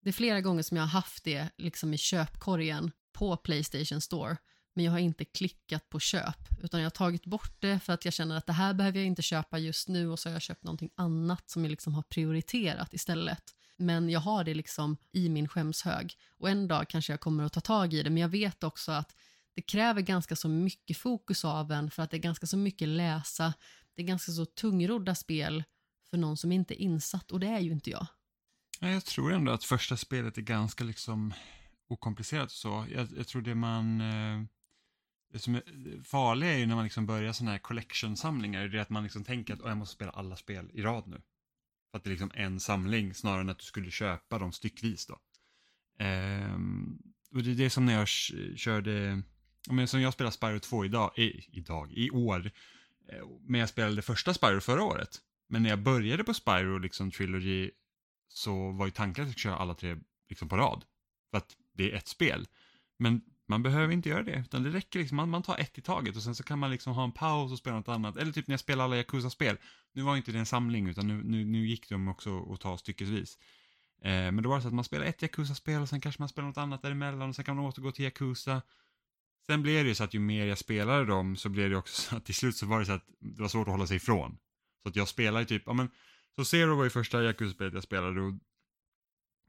Det 0.03 0.09
är 0.09 0.13
flera 0.13 0.41
gånger 0.41 0.63
som 0.63 0.77
jag 0.77 0.85
har 0.85 0.89
haft 0.89 1.25
det 1.25 1.51
liksom 1.57 1.95
i 1.95 1.99
köpkorgen 1.99 2.91
på 3.13 3.37
Playstation 3.37 4.01
Store. 4.01 4.37
Men 4.75 4.85
jag 4.85 4.93
har 4.93 4.99
inte 4.99 5.25
klickat 5.25 5.89
på 5.89 6.01
köp 6.01 6.49
utan 6.63 6.81
jag 6.81 6.85
har 6.85 6.91
tagit 6.91 7.27
bort 7.27 7.55
det 7.59 7.81
för 7.81 7.93
att 7.93 8.05
jag 8.05 8.15
känner 8.15 8.37
att 8.37 8.47
det 8.47 8.53
här 8.53 8.75
behöver 8.75 8.99
jag 8.99 9.07
inte 9.07 9.23
köpa 9.23 9.59
just 9.59 9.89
nu 9.89 10.09
och 10.09 10.19
så 10.19 10.29
har 10.29 10.33
jag 10.33 10.43
köpt 10.43 10.65
någonting 10.65 10.91
annat 10.95 11.51
som 11.51 11.65
jag 11.65 11.71
liksom 11.71 11.95
har 11.95 12.03
prioriterat 12.03 12.95
istället. 12.95 13.43
Men 13.77 14.11
jag 14.11 14.21
har 14.21 14.45
det 14.45 14.55
liksom 14.55 14.97
i 15.13 15.29
min 15.29 15.49
skämshög 15.49 16.15
och 16.39 16.51
en 16.51 16.69
dag 16.69 16.89
kanske 16.89 17.13
jag 17.13 17.21
kommer 17.21 17.45
att 17.45 17.53
ta 17.53 17.61
tag 17.61 17.95
i 17.95 18.03
det 18.03 18.11
men 18.11 18.23
jag 18.23 18.29
vet 18.29 18.65
också 18.65 18.93
att 18.93 19.17
det 19.55 19.63
kräver 19.63 20.01
ganska 20.01 20.37
så 20.37 20.49
mycket 20.49 20.97
fokus 20.97 21.45
av 21.45 21.73
en 21.73 21.91
för 21.91 22.03
att 22.03 22.11
det 22.11 22.17
är 22.17 22.19
ganska 22.19 22.47
så 22.47 22.57
mycket 22.57 22.89
läsa. 22.89 23.55
Det 23.95 24.03
är 24.03 24.07
ganska 24.07 24.33
så 24.33 24.45
tungrodda 24.45 25.15
spel 25.15 25.65
för 26.11 26.17
någon 26.17 26.37
som 26.37 26.53
inte 26.53 26.83
är 26.83 26.85
insatt 26.85 27.31
och 27.31 27.41
det 27.41 27.47
är 27.47 27.61
ju 27.61 27.71
inte 27.73 27.91
jag. 27.91 28.07
Jag 28.81 29.05
tror 29.05 29.33
ändå 29.33 29.53
att 29.53 29.65
första 29.65 29.97
spelet 29.97 30.39
är 30.39 30.43
ganska 30.43 30.85
liksom 30.85 31.35
okomplicerat 31.89 32.47
och 32.47 32.51
så. 32.51 32.87
Jag, 32.95 33.09
jag 33.17 33.27
tror 33.27 33.43
det 33.43 33.55
man... 33.55 34.01
eh, 34.01 34.45
det 35.33 35.39
som 35.39 35.55
är 35.55 36.03
farliga 36.05 36.53
är 36.53 36.59
ju 36.59 36.67
när 36.67 36.75
man 36.75 36.85
liksom 36.85 37.07
börjar 37.07 37.33
sådana 37.33 37.51
här 37.51 37.59
collection-samlingar, 37.59 38.69
det 38.69 38.79
är 38.79 38.83
att 38.83 38.91
man 38.91 39.03
liksom 39.03 39.25
tänker 39.25 39.55
att 39.55 39.61
jag 39.65 39.77
måste 39.77 39.95
spela 39.95 40.11
alla 40.11 40.37
spel 40.37 40.71
i 40.75 40.83
rad 40.83 41.07
nu. 41.07 41.23
För 41.91 41.99
att 41.99 42.05
det 42.05 42.09
är 42.09 42.13
liksom 42.13 42.33
en 42.35 42.61
samling 42.61 43.15
snarare 43.15 43.41
än 43.41 43.49
att 43.49 43.59
du 43.59 43.65
skulle 43.65 43.91
köpa 43.91 44.39
dem 44.39 44.53
styckvis 44.53 45.07
då. 45.07 45.19
Ehm, 45.99 46.99
och 47.35 47.43
det 47.43 47.51
är 47.51 47.55
det 47.55 47.71
som 47.71 47.87
när 47.87 47.95
jag 47.95 48.09
körde, 48.59 49.23
men 49.71 49.89
som 49.89 50.01
jag 50.01 50.13
spelar 50.13 50.31
Spyro 50.31 50.59
2 50.59 50.85
idag, 50.85 51.19
i, 51.19 51.59
idag, 51.59 51.93
i 51.93 52.11
år. 52.11 52.51
Eh, 53.09 53.29
men 53.47 53.61
jag 53.61 53.69
spelade 53.69 54.03
första 54.03 54.35
Spyro 54.35 54.61
förra 54.61 54.83
året. 54.83 55.21
Men 55.49 55.63
när 55.63 55.71
jag 55.71 55.83
började 55.83 56.25
på 56.25 56.35
Spyro 56.35 56.79
liksom 56.79 57.11
Trilogy 57.11 57.71
så 58.29 58.71
var 58.71 58.87
ju 58.87 58.93
tanken 58.93 59.23
att 59.23 59.29
jag 59.29 59.39
skulle 59.39 59.53
köra 59.53 59.63
alla 59.63 59.75
tre 59.75 59.97
liksom 60.29 60.49
på 60.49 60.57
rad. 60.57 60.85
För 61.31 61.39
att 61.39 61.57
det 61.75 61.93
är 61.93 61.97
ett 61.97 62.09
spel. 62.09 62.47
Men 62.99 63.21
man 63.51 63.63
behöver 63.63 63.93
inte 63.93 64.09
göra 64.09 64.23
det, 64.23 64.39
utan 64.47 64.63
det 64.63 64.71
räcker 64.71 64.99
liksom, 64.99 65.17
man, 65.17 65.29
man 65.29 65.43
tar 65.43 65.59
ett 65.59 65.79
i 65.79 65.81
taget 65.81 66.17
och 66.17 66.23
sen 66.23 66.35
så 66.35 66.43
kan 66.43 66.59
man 66.59 66.71
liksom 66.71 66.93
ha 66.93 67.05
en 67.05 67.13
paus 67.13 67.53
och 67.53 67.59
spela 67.59 67.77
något 67.77 67.89
annat. 67.89 68.17
Eller 68.17 68.33
typ 68.33 68.47
när 68.47 68.53
jag 68.53 68.61
spelar 68.61 68.85
alla 68.85 68.97
Yakuza-spel. 68.97 69.57
Nu 69.93 70.03
var 70.03 70.17
inte 70.17 70.33
det 70.33 70.39
en 70.39 70.47
samling, 70.47 70.89
utan 70.89 71.07
nu, 71.09 71.23
nu, 71.25 71.45
nu 71.45 71.67
gick 71.67 71.89
de 71.89 72.09
också 72.09 72.53
att 72.53 72.61
ta 72.61 72.79
styckesvis. 72.79 73.39
Eh, 74.03 74.11
men 74.11 74.43
då 74.43 74.49
var 74.49 74.57
det 74.57 74.63
så 74.63 74.69
att 74.69 74.75
man 74.75 74.85
spelar 74.85 75.07
ett 75.07 75.23
Yakuza-spel 75.23 75.83
och 75.83 75.89
sen 75.89 76.01
kanske 76.01 76.23
man 76.23 76.29
spelar 76.29 76.49
något 76.49 76.59
annat 76.59 76.83
däremellan 76.83 77.29
och 77.29 77.37
sen 77.37 77.45
kan 77.45 77.57
man 77.57 77.65
återgå 77.65 77.93
till 77.93 78.05
Yakuza. 78.05 78.63
Sen 79.47 79.63
blev 79.63 79.85
det 79.85 79.89
ju 79.89 79.95
så 79.95 80.05
att 80.05 80.15
ju 80.15 80.19
mer 80.19 80.47
jag 80.47 80.59
spelade 80.59 81.05
dem 81.05 81.37
så 81.37 81.49
blev 81.49 81.71
det 81.71 81.77
också 81.77 82.03
så 82.11 82.17
att 82.17 82.25
till 82.25 82.35
slut 82.35 82.57
så 82.57 82.67
var 82.67 82.81
det 82.81 82.87
så 82.87 82.93
att 82.93 83.07
det 83.21 83.43
var 83.43 83.49
svårt 83.49 83.69
att 83.69 83.73
hålla 83.73 83.87
sig 83.87 83.97
ifrån. 83.97 84.39
Så 84.83 84.89
att 84.89 84.97
jag 84.97 85.09
spelade 85.09 85.45
typ, 85.45 85.63
ja 85.67 85.73
men, 85.73 85.91
så 86.37 86.45
Zero 86.45 86.77
var 86.77 86.85
ju 86.85 86.91
första 86.91 87.23
Yakuza-spelet 87.23 87.75
jag 87.75 87.83
spelade 87.83 88.21
och 88.21 88.33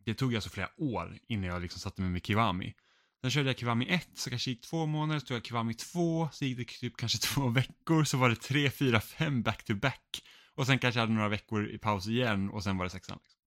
det 0.05 0.13
tog 0.13 0.35
alltså 0.35 0.49
flera 0.49 0.69
år 0.77 1.17
innan 1.27 1.49
jag 1.49 1.61
liksom 1.61 1.79
satte 1.79 2.01
mig 2.01 2.11
med 2.11 2.25
Kiwami. 2.25 2.73
Sen 3.21 3.31
körde 3.31 3.49
jag 3.49 3.57
Kiwami 3.57 3.85
1, 3.89 4.09
så 4.13 4.29
kanske 4.29 4.49
gick 4.49 4.61
två 4.61 4.85
månader, 4.85 5.19
så 5.19 5.25
tog 5.25 5.35
jag 5.37 5.45
Kiwami 5.45 5.73
2, 5.73 6.29
så 6.31 6.45
gick 6.45 6.57
det 6.57 6.65
typ 6.65 6.97
kanske 6.97 7.17
två 7.27 7.47
veckor, 7.47 8.03
så 8.03 8.17
var 8.17 8.29
det 8.29 8.35
tre, 8.35 8.69
fyra, 8.69 9.01
fem 9.01 9.41
back-to-back. 9.41 10.23
Och 10.55 10.65
sen 10.65 10.79
kanske 10.79 10.99
jag 10.99 11.03
hade 11.03 11.13
några 11.13 11.29
veckor 11.29 11.69
i 11.69 11.77
paus 11.77 12.07
igen 12.07 12.49
och 12.49 12.63
sen 12.63 12.77
var 12.77 12.85
det 12.85 12.89
sexan. 12.89 13.19
Liksom. 13.21 13.41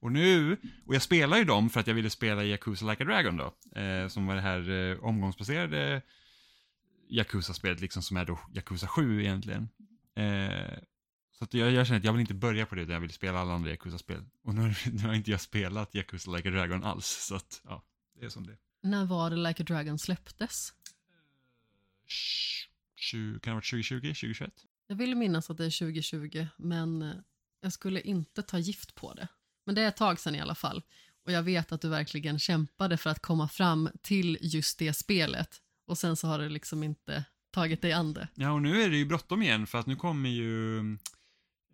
Och 0.00 0.12
nu, 0.12 0.56
och 0.86 0.94
jag 0.94 1.02
spelar 1.02 1.36
ju 1.36 1.44
dem 1.44 1.70
för 1.70 1.80
att 1.80 1.86
jag 1.86 1.94
ville 1.94 2.10
spela 2.10 2.44
Yakuza 2.44 2.90
Like 2.90 3.02
a 3.02 3.06
Dragon 3.06 3.36
då, 3.36 3.80
eh, 3.80 4.08
som 4.08 4.26
var 4.26 4.34
det 4.34 4.40
här 4.40 4.70
eh, 4.70 5.04
omgångsbaserade 5.04 6.02
Yakuza-spelet 7.08 7.80
liksom 7.80 8.02
som 8.02 8.16
är 8.16 8.24
då 8.24 8.38
Yakuza 8.54 8.86
7 8.88 9.20
egentligen. 9.22 9.68
Eh, 10.16 10.78
så 11.38 11.44
att 11.44 11.54
jag, 11.54 11.72
jag 11.72 11.86
känner 11.86 11.98
att 11.98 12.04
jag 12.04 12.12
vill 12.12 12.20
inte 12.20 12.34
börja 12.34 12.66
på 12.66 12.74
det 12.74 12.82
utan 12.82 12.94
jag 12.94 13.00
vill 13.00 13.12
spela 13.12 13.38
alla 13.38 13.52
andra 13.52 13.70
Yakuza-spel. 13.70 14.24
Och 14.44 14.54
nu, 14.54 14.74
nu 14.92 15.02
har 15.06 15.14
inte 15.14 15.30
jag 15.30 15.40
spelat 15.40 15.94
Yakuza 15.94 16.30
Like 16.30 16.48
a 16.48 16.52
Dragon 16.52 16.84
alls, 16.84 17.06
så 17.06 17.34
att 17.34 17.60
ja, 17.64 17.84
det 18.20 18.26
är 18.26 18.28
som 18.28 18.46
det 18.46 18.52
är. 18.52 18.65
När 18.86 19.04
var 19.04 19.30
det 19.30 19.36
Like 19.36 19.62
a 19.62 19.66
Dragon 19.68 19.98
släpptes? 19.98 20.72
Tj- 22.08 22.66
tju- 22.98 23.38
Kan 23.40 23.40
det 23.40 23.50
ha 23.50 23.54
varit 23.54 23.64
2020, 23.64 24.00
2021? 24.00 24.52
Jag 24.86 24.96
vill 24.96 25.14
minnas 25.14 25.50
att 25.50 25.56
det 25.56 25.64
är 25.64 25.78
2020, 25.78 26.46
men 26.56 27.02
eh, 27.02 27.14
jag 27.60 27.72
skulle 27.72 28.00
inte 28.00 28.42
ta 28.42 28.58
gift 28.58 28.94
på 28.94 29.14
det. 29.14 29.28
Men 29.64 29.74
det 29.74 29.82
är 29.82 29.88
ett 29.88 29.96
tag 29.96 30.20
sedan 30.20 30.34
i 30.34 30.40
alla 30.40 30.54
fall. 30.54 30.82
Och 31.24 31.32
jag 31.32 31.42
vet 31.42 31.72
att 31.72 31.80
du 31.80 31.88
verkligen 31.88 32.38
kämpade 32.38 32.96
för 32.96 33.10
att 33.10 33.22
komma 33.22 33.48
fram 33.48 33.88
till 34.02 34.38
just 34.40 34.78
det 34.78 34.92
spelet. 34.92 35.62
Och 35.86 35.98
sen 35.98 36.16
så 36.16 36.26
har 36.28 36.38
det 36.38 36.48
liksom 36.48 36.82
inte 36.82 37.24
tagit 37.50 37.82
dig 37.82 37.92
an 37.92 38.12
det. 38.14 38.28
Ja, 38.34 38.50
och 38.52 38.62
nu 38.62 38.82
är 38.82 38.90
det 38.90 38.96
ju 38.96 39.04
bråttom 39.04 39.42
igen 39.42 39.66
för 39.66 39.78
att 39.78 39.86
nu 39.86 39.96
kommer 39.96 40.28
ju 40.30 40.78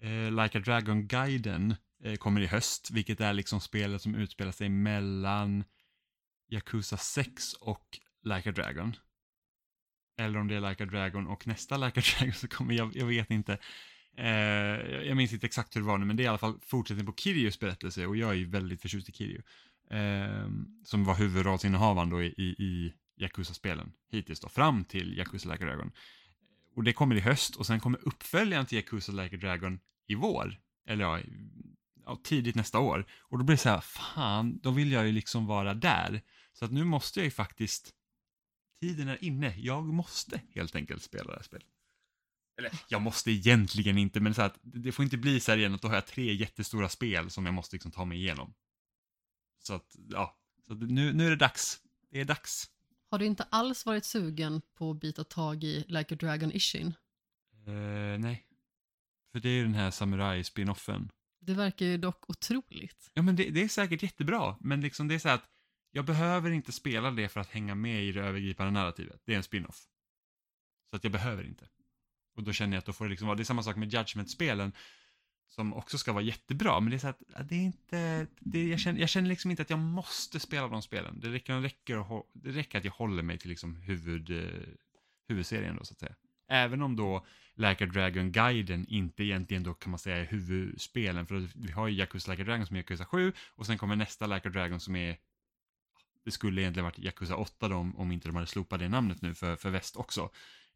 eh, 0.01 0.31
Like 0.43 0.59
a 0.59 0.61
Dragon-guiden 0.65 1.75
eh, 2.05 2.15
kommer 2.17 2.41
i 2.41 2.47
höst, 2.47 2.91
vilket 2.91 3.21
är 3.21 3.33
liksom 3.33 3.61
spelet 3.61 4.03
som 4.03 4.15
utspelar 4.15 4.53
sig 4.53 4.69
mellan 4.69 5.65
Yakuza 6.53 6.97
6 6.97 7.53
och 7.53 7.99
Like 8.25 8.49
a 8.49 8.53
Dragon. 8.53 8.97
Eller 10.19 10.39
om 10.39 10.49
det 10.49 10.55
är 10.55 10.69
Like 10.71 10.83
a 10.83 10.87
Dragon 10.87 11.27
och 11.27 11.47
nästa 11.47 11.77
Like 11.77 12.01
a 12.01 12.03
Dragon 12.19 12.35
så 12.35 12.49
kommer 12.49 12.75
jag, 12.75 12.97
jag 12.97 13.07
vet 13.07 13.31
inte. 13.31 13.59
Eh, 14.17 14.27
jag 15.07 15.17
minns 15.17 15.33
inte 15.33 15.47
exakt 15.47 15.77
hur 15.77 15.81
det 15.81 15.87
var 15.87 15.99
nu, 15.99 16.05
men 16.05 16.17
det 16.17 16.23
är 16.23 16.25
i 16.25 16.29
alla 16.29 16.39
fall 16.39 16.59
fortsättning 16.63 17.07
på 17.07 17.15
Kirius 17.17 17.61
berättelse 17.61 18.07
och 18.07 18.17
jag 18.17 18.31
är 18.31 18.35
ju 18.35 18.51
väldigt 18.51 18.83
förtjust 18.83 19.09
i 19.09 19.13
Kiryu. 19.13 19.43
Eh, 19.91 20.49
som 20.85 21.05
var 21.05 21.15
huvudrollsinnehavaren 21.15 22.11
då 22.11 22.23
i, 22.23 22.27
i, 22.27 22.65
i 22.65 22.95
Yakuza-spelen 23.17 23.93
hittills 24.11 24.41
då, 24.41 24.49
fram 24.49 24.85
till 24.85 25.19
Yakuza 25.19 25.53
Like 25.53 25.65
a 25.65 25.67
Dragon. 25.67 25.93
Och 26.77 26.85
det 26.85 26.93
kommer 26.93 27.15
i 27.15 27.21
höst 27.21 27.57
och 27.57 27.67
sen 27.67 27.81
kommer 27.81 28.09
uppföljaren 28.09 28.67
till 28.67 28.79
Yakuza 28.79 29.13
Like 29.13 29.37
a 29.37 29.39
Dragon 29.39 29.81
i 30.07 30.15
vår. 30.15 30.59
Eller 30.89 31.05
ja, 31.05 31.21
ja, 32.07 32.21
tidigt 32.25 32.55
nästa 32.55 32.79
år. 32.79 33.07
Och 33.21 33.39
då 33.39 33.45
blir 33.45 33.57
det 33.57 33.63
så 33.63 33.69
här, 33.69 33.81
fan, 33.81 34.59
då 34.63 34.71
vill 34.71 34.93
jag 34.93 35.07
ju 35.07 35.13
liksom 35.13 35.47
vara 35.47 35.75
där. 35.75 36.23
Så 36.53 36.65
att 36.65 36.73
nu 36.73 36.85
måste 36.85 37.21
jag 37.21 37.25
ju 37.25 37.31
faktiskt, 37.31 37.95
tiden 38.81 39.09
är 39.09 39.25
inne, 39.25 39.55
jag 39.59 39.85
måste 39.85 40.43
helt 40.55 40.75
enkelt 40.77 41.03
spela 41.03 41.31
det 41.31 41.37
här 41.37 41.43
spelet. 41.43 41.67
Eller 42.59 42.73
jag 42.89 43.03
måste 43.03 43.31
egentligen 43.31 43.99
inte, 43.99 44.21
men 44.21 44.35
så 44.35 44.43
att 44.43 44.59
det 44.63 44.93
får 44.93 45.03
inte 45.05 45.17
bli 45.17 45.41
så 45.41 45.53
här 45.53 45.59
igen 45.59 45.75
att 45.75 45.83
då 45.83 45.89
har 45.89 45.95
jag 45.95 46.07
tre 46.07 46.35
jättestora 46.35 46.89
spel 46.89 47.31
som 47.31 47.47
jag 47.47 47.55
måste 47.55 47.77
liksom 47.77 47.91
ta 47.91 48.05
mig 48.05 48.19
igenom. 48.19 48.55
Så 49.59 49.75
att, 49.75 49.97
ja. 50.09 50.39
Så 50.67 50.73
att 50.73 50.79
nu, 50.79 51.13
nu 51.13 51.27
är 51.27 51.31
det 51.31 51.37
dags. 51.37 51.81
Det 52.11 52.21
är 52.21 52.25
dags. 52.25 52.71
Har 53.11 53.19
du 53.19 53.27
inte 53.27 53.43
alls 53.43 53.87
varit 53.87 54.05
sugen 54.05 54.63
på 54.75 54.91
att 54.91 55.01
bita 55.01 55.25
tag 55.25 55.65
i 55.65 55.85
Like 55.89 56.15
a 56.15 56.17
Dragon 56.21 56.53
Ishin? 56.53 56.95
Eh, 57.67 58.19
nej. 58.19 58.47
För 59.33 59.41
det 59.41 59.49
är 59.49 59.53
ju 59.53 59.63
den 59.63 59.75
här 59.75 59.91
samurai-spinoffen. 59.91 61.11
Det 61.41 61.55
verkar 61.55 61.87
ju 61.87 61.97
dock 61.97 62.31
otroligt. 62.31 63.11
Ja, 63.15 63.23
men 63.23 63.37
det, 63.37 63.51
det 63.51 63.63
är 63.63 63.69
säkert 63.69 64.03
jättebra, 64.03 64.57
men 64.61 64.81
liksom 64.81 65.09
det 65.09 65.15
är 65.15 65.19
så 65.19 65.29
här 65.29 65.35
att 65.35 65.49
jag 65.93 66.05
behöver 66.05 66.51
inte 66.51 66.73
spela 66.73 67.11
det 67.11 67.29
för 67.29 67.41
att 67.41 67.51
hänga 67.51 67.75
med 67.75 68.05
i 68.05 68.13
det 68.13 68.21
övergripande 68.21 68.73
narrativet. 68.73 69.21
Det 69.25 69.33
är 69.33 69.37
en 69.37 69.43
spin-off. 69.43 69.87
Så 70.91 70.97
att 70.97 71.05
jag 71.05 71.13
behöver 71.13 71.45
inte. 71.45 71.69
Och 72.37 72.43
då 72.43 72.53
känner 72.53 72.77
jag 72.77 72.79
att 72.79 72.87
då 72.87 72.93
får 72.93 73.05
det 73.05 73.11
liksom 73.11 73.27
vara, 73.27 73.37
det 73.37 73.43
är 73.43 73.45
samma 73.45 73.63
sak 73.63 73.77
med 73.77 73.93
Judgment-spelen 73.93 74.73
som 75.49 75.75
också 75.75 75.99
ska 75.99 76.13
vara 76.13 76.25
jättebra, 76.25 76.81
men 76.81 76.91
det 76.91 76.97
är 76.97 76.99
så 76.99 77.09
att 77.09 77.49
det 77.49 77.55
är 77.55 77.61
inte, 77.61 78.27
det, 78.41 78.69
jag, 78.69 78.81
känner, 78.81 79.01
jag 79.01 79.09
känner 79.09 79.29
liksom 79.29 79.51
inte 79.51 79.63
att 79.63 79.71
jag 79.71 79.79
måste 79.79 80.41
spela 80.41 80.69
de 80.69 80.83
spelen. 80.83 81.21
Det 81.21 81.29
räcker, 81.29 81.61
räcker, 81.61 82.19
att 82.19 82.27
det 82.33 82.51
räcker 82.51 82.79
att 82.79 82.85
jag 82.85 82.93
håller 82.93 83.23
mig 83.23 83.39
till 83.39 83.51
liksom 83.51 83.77
huvud, 83.77 84.31
eh, 84.31 84.69
huvudserien 85.29 85.77
då 85.77 85.85
så 85.85 85.93
att 85.93 85.99
säga. 85.99 86.15
Även 86.49 86.83
om 86.83 86.97
då 86.97 87.27
Like 87.55 87.85
a 87.85 87.87
Dragon-guiden 87.87 88.87
inte 88.89 89.25
egentligen 89.25 89.63
då 89.63 89.75
kan 89.75 89.91
man 89.91 89.99
säga 89.99 90.17
är 90.17 90.25
huvudspelen, 90.25 91.27
för 91.27 91.49
vi 91.55 91.73
har 91.73 91.89
ju 91.89 91.95
Yakuza 91.95 92.31
Like 92.31 92.43
a 92.43 92.47
Dragon 92.47 92.67
som 92.67 92.77
är 92.77 92.81
Yakuza 92.81 93.05
7 93.05 93.33
och 93.49 93.67
sen 93.67 93.79
kommer 93.79 93.97
nästa 93.97 94.27
Like 94.27 94.49
a 94.49 94.51
Dragon 94.51 94.81
som 94.81 94.97
är 94.97 95.17
det 96.25 96.31
skulle 96.31 96.63
egentligen 96.63 96.85
varit 96.85 96.99
Yakuza 96.99 97.37
8 97.37 97.69
då, 97.69 97.77
om, 97.77 98.13
inte 98.13 98.29
de 98.29 98.35
hade 98.35 98.47
slopat 98.47 98.81
det 98.81 98.89
namnet 98.89 99.23
nu 99.23 99.35
för, 99.35 99.57
för 99.57 99.71
väst 99.71 99.97
också. 99.97 100.31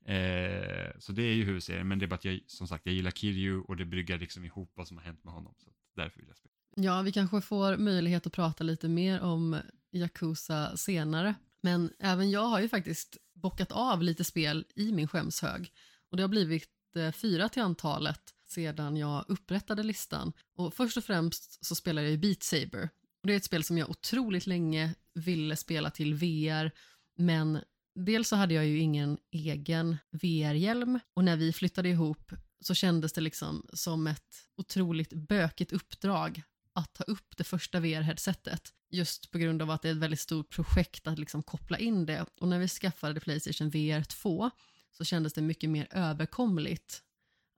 Eh, 0.04 0.90
så 0.98 1.12
det 1.12 1.22
är 1.22 1.34
ju 1.34 1.44
huvudserien, 1.44 1.88
men 1.88 1.98
det 1.98 2.04
är 2.04 2.06
bara 2.06 2.14
att 2.14 2.24
jag, 2.24 2.40
som 2.46 2.68
sagt, 2.68 2.86
jag 2.86 2.94
gillar 2.94 3.10
Kiryu 3.10 3.60
och 3.60 3.76
det 3.76 3.84
bryggar 3.84 4.18
liksom 4.18 4.44
ihop 4.44 4.72
vad 4.74 4.88
som 4.88 4.96
har 4.96 5.04
hänt 5.04 5.24
med 5.24 5.34
honom. 5.34 5.54
Så 5.58 5.70
därför 5.96 6.18
vill 6.18 6.28
jag 6.28 6.36
spela. 6.36 6.54
Ja, 6.76 7.02
vi 7.02 7.12
kanske 7.12 7.40
får 7.40 7.76
möjlighet 7.76 8.26
att 8.26 8.32
prata 8.32 8.64
lite 8.64 8.88
mer 8.88 9.20
om 9.20 9.60
Yakuza 9.92 10.76
senare. 10.76 11.34
Men 11.60 11.92
även 11.98 12.30
jag 12.30 12.46
har 12.46 12.60
ju 12.60 12.68
faktiskt 12.68 13.16
bockat 13.34 13.72
av 13.72 14.02
lite 14.02 14.24
spel 14.24 14.64
i 14.74 14.92
min 14.92 15.08
skämshög. 15.08 15.72
Och 16.10 16.16
det 16.16 16.22
har 16.22 16.28
blivit 16.28 16.70
eh, 16.96 17.12
fyra 17.12 17.48
till 17.48 17.62
antalet 17.62 18.20
sedan 18.46 18.96
jag 18.96 19.24
upprättade 19.28 19.82
listan. 19.82 20.32
Och 20.56 20.74
först 20.74 20.96
och 20.96 21.04
främst 21.04 21.64
så 21.64 21.74
spelar 21.74 22.02
jag 22.02 22.10
ju 22.10 22.18
Beat 22.18 22.42
Saber. 22.42 22.88
Och 23.20 23.26
det 23.26 23.32
är 23.32 23.36
ett 23.36 23.44
spel 23.44 23.64
som 23.64 23.78
jag 23.78 23.90
otroligt 23.90 24.46
länge 24.46 24.94
ville 25.16 25.56
spela 25.56 25.90
till 25.90 26.14
VR, 26.14 26.70
men 27.16 27.58
dels 27.94 28.28
så 28.28 28.36
hade 28.36 28.54
jag 28.54 28.66
ju 28.66 28.78
ingen 28.78 29.18
egen 29.30 29.96
VR-hjälm 30.10 31.00
och 31.14 31.24
när 31.24 31.36
vi 31.36 31.52
flyttade 31.52 31.88
ihop 31.88 32.32
så 32.60 32.74
kändes 32.74 33.12
det 33.12 33.20
liksom 33.20 33.66
som 33.72 34.06
ett 34.06 34.48
otroligt 34.56 35.12
bökigt 35.12 35.72
uppdrag 35.72 36.42
att 36.72 36.94
ta 36.94 37.04
upp 37.04 37.36
det 37.36 37.44
första 37.44 37.80
VR-headsetet. 37.80 38.72
Just 38.90 39.30
på 39.30 39.38
grund 39.38 39.62
av 39.62 39.70
att 39.70 39.82
det 39.82 39.88
är 39.88 39.92
ett 39.92 39.98
väldigt 39.98 40.20
stort 40.20 40.50
projekt 40.50 41.06
att 41.06 41.18
liksom 41.18 41.42
koppla 41.42 41.78
in 41.78 42.06
det. 42.06 42.26
Och 42.40 42.48
när 42.48 42.58
vi 42.58 42.68
skaffade 42.68 43.20
Playstation 43.20 43.70
VR 43.70 44.02
2 44.02 44.50
så 44.92 45.04
kändes 45.04 45.32
det 45.32 45.42
mycket 45.42 45.70
mer 45.70 45.88
överkomligt 45.90 47.02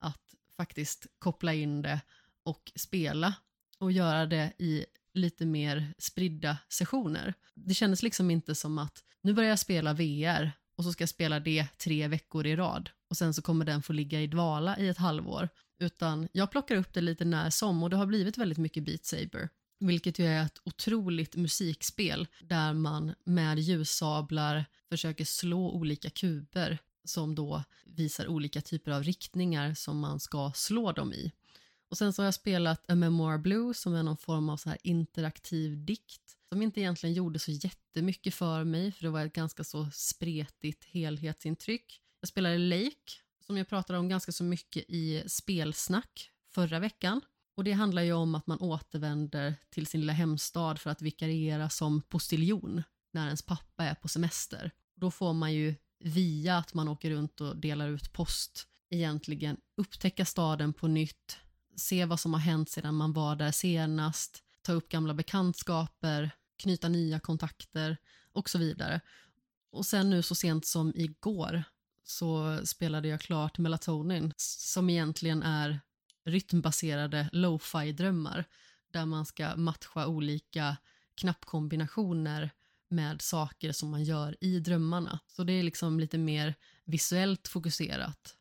att 0.01 0.35
faktiskt 0.57 1.07
koppla 1.19 1.55
in 1.55 1.83
det 1.83 2.01
och 2.43 2.73
spela 2.77 3.35
och 3.79 3.93
göra 3.93 4.27
det 4.27 4.53
i 4.59 4.85
lite 5.15 5.47
mer 5.47 5.95
spridda 5.99 6.59
sessioner. 6.69 7.35
Det 7.55 7.75
kändes 7.75 8.03
liksom 8.03 8.31
inte 8.31 8.55
som 8.55 8.79
att 8.79 9.05
nu 9.23 9.33
börjar 9.35 9.51
jag 9.51 9.59
spela 9.59 9.93
VR 9.93 10.53
och 10.77 10.85
så 10.85 10.93
ska 10.93 11.03
jag 11.03 11.09
spela 11.09 11.41
det 11.41 11.67
tre 11.79 12.09
veckor 12.09 12.47
i 12.47 12.57
rad 12.57 12.91
och 13.11 13.17
sen 13.17 13.35
så 13.35 13.43
kommer 13.43 13.65
den 13.65 13.83
få 13.83 13.93
ligga 13.93 14.21
i 14.21 14.27
dvala 14.27 14.79
i 14.79 14.89
ett 14.89 14.99
halvår. 14.99 15.49
Utan 15.81 16.29
jag 16.33 16.51
plockar 16.51 16.77
upp 16.77 16.95
det 16.95 17.01
lite 17.01 17.25
när 17.25 17.51
som 17.51 17.83
och 17.83 17.91
det 17.91 17.97
har 17.97 18.07
blivit 18.07 18.39
väldigt 18.39 18.59
mycket 18.59 18.85
Beat 18.85 19.05
Saber. 19.05 19.49
Vilket 19.81 20.19
ju 20.19 20.27
är 20.27 20.45
ett 20.45 20.59
otroligt 20.65 21.37
musikspel 21.37 22.27
där 22.41 22.73
man 22.73 23.15
med 23.25 23.59
ljussablar 23.59 24.65
försöker 24.89 25.25
slå 25.25 25.71
olika 25.71 26.11
kuber 26.11 26.79
som 27.05 27.35
då 27.35 27.65
visar 27.87 28.29
olika 28.29 28.61
typer 28.61 28.91
av 28.91 29.03
riktningar 29.03 29.75
som 29.75 29.99
man 29.99 30.21
ska 30.21 30.53
slå 30.55 30.93
dem 30.93 31.13
i. 31.13 31.33
Och 31.91 31.99
sen 31.99 32.13
så 32.13 32.23
har 32.23 32.25
jag 32.25 32.35
spelat 32.35 32.91
A 32.91 32.95
Memoir 32.95 33.39
Blue 33.39 33.75
som 33.75 33.95
är 33.95 34.03
någon 34.03 34.17
form 34.17 34.49
av 34.49 34.57
så 34.57 34.69
här 34.69 34.79
interaktiv 34.83 35.85
dikt 35.85 36.37
som 36.49 36.63
inte 36.63 36.81
egentligen 36.81 37.15
gjorde 37.15 37.39
så 37.39 37.51
jättemycket 37.51 38.35
för 38.35 38.65
mig 38.65 38.93
för 38.93 39.03
det 39.03 39.11
var 39.11 39.25
ett 39.25 39.33
ganska 39.33 39.65
så 39.65 39.91
spretigt 39.93 40.85
helhetsintryck. 40.85 42.01
Jag 42.21 42.29
spelade 42.29 42.59
Lake 42.59 43.13
som 43.47 43.57
jag 43.57 43.69
pratade 43.69 43.99
om 43.99 44.09
ganska 44.09 44.33
så 44.33 44.45
mycket 44.45 44.85
i 44.89 45.23
spelsnack 45.27 46.31
förra 46.55 46.79
veckan. 46.79 47.21
Och 47.57 47.65
det 47.65 47.73
handlar 47.73 48.03
ju 48.03 48.13
om 48.13 48.35
att 48.35 48.47
man 48.47 48.61
återvänder 48.61 49.55
till 49.71 49.87
sin 49.87 50.01
lilla 50.01 50.13
hemstad 50.13 50.81
för 50.81 50.91
att 50.91 51.03
vikariera 51.03 51.71
som 51.71 52.03
postiljon 52.03 52.83
när 53.13 53.25
ens 53.25 53.43
pappa 53.43 53.85
är 53.85 53.95
på 53.95 54.09
semester. 54.09 54.71
Då 54.95 55.11
får 55.11 55.33
man 55.33 55.55
ju 55.55 55.75
via 55.99 56.57
att 56.57 56.75
man 56.75 56.89
åker 56.89 57.11
runt 57.11 57.41
och 57.41 57.57
delar 57.57 57.89
ut 57.89 58.13
post 58.13 58.69
egentligen 58.91 59.57
upptäcka 59.77 60.25
staden 60.25 60.73
på 60.73 60.89
nytt, 60.89 61.39
se 61.79 62.05
vad 62.05 62.21
som 62.21 62.33
har 62.33 62.41
hänt 62.41 62.71
sedan 62.71 62.95
man 62.95 63.13
var 63.13 63.37
där 63.37 63.53
senast, 63.53 64.43
ta 64.63 64.73
upp 64.73 64.89
gamla 64.89 65.15
bekantskaper, 65.15 66.31
knyta 66.57 66.89
nya 66.89 67.21
kontakter 67.21 67.97
och 68.33 68.51
så 68.51 68.59
vidare. 68.59 69.01
Och 69.71 69.87
sen 69.87 70.11
nu 70.11 70.23
så 70.23 70.35
sent 70.35 70.67
som 70.67 70.93
igår 70.97 71.65
så 72.05 72.61
spelade 72.67 73.09
jag 73.09 73.21
klart 73.21 73.59
Melatonin 73.59 74.33
som 74.37 74.91
egentligen 74.91 75.43
är 75.43 75.81
rytmbaserade 76.25 77.29
lo-fi 77.33 77.93
drömmar 77.93 78.45
där 78.93 79.07
man 79.07 79.27
ska 79.27 79.57
matcha 79.57 80.07
olika 80.07 80.77
knappkombinationer 81.15 82.51
med 82.89 83.23
saker 83.23 83.73
som 83.73 83.91
man 83.91 84.05
gör 84.05 84.37
i 84.41 84.61
drömmarna. 84.61 85.19
Så 85.27 85.45
det 85.45 85.53
är 85.53 85.63
liksom 85.63 86.01
lite 86.01 86.19
mer 86.19 86.55
visuellt 86.85 87.49
fokuserat. 87.49 88.37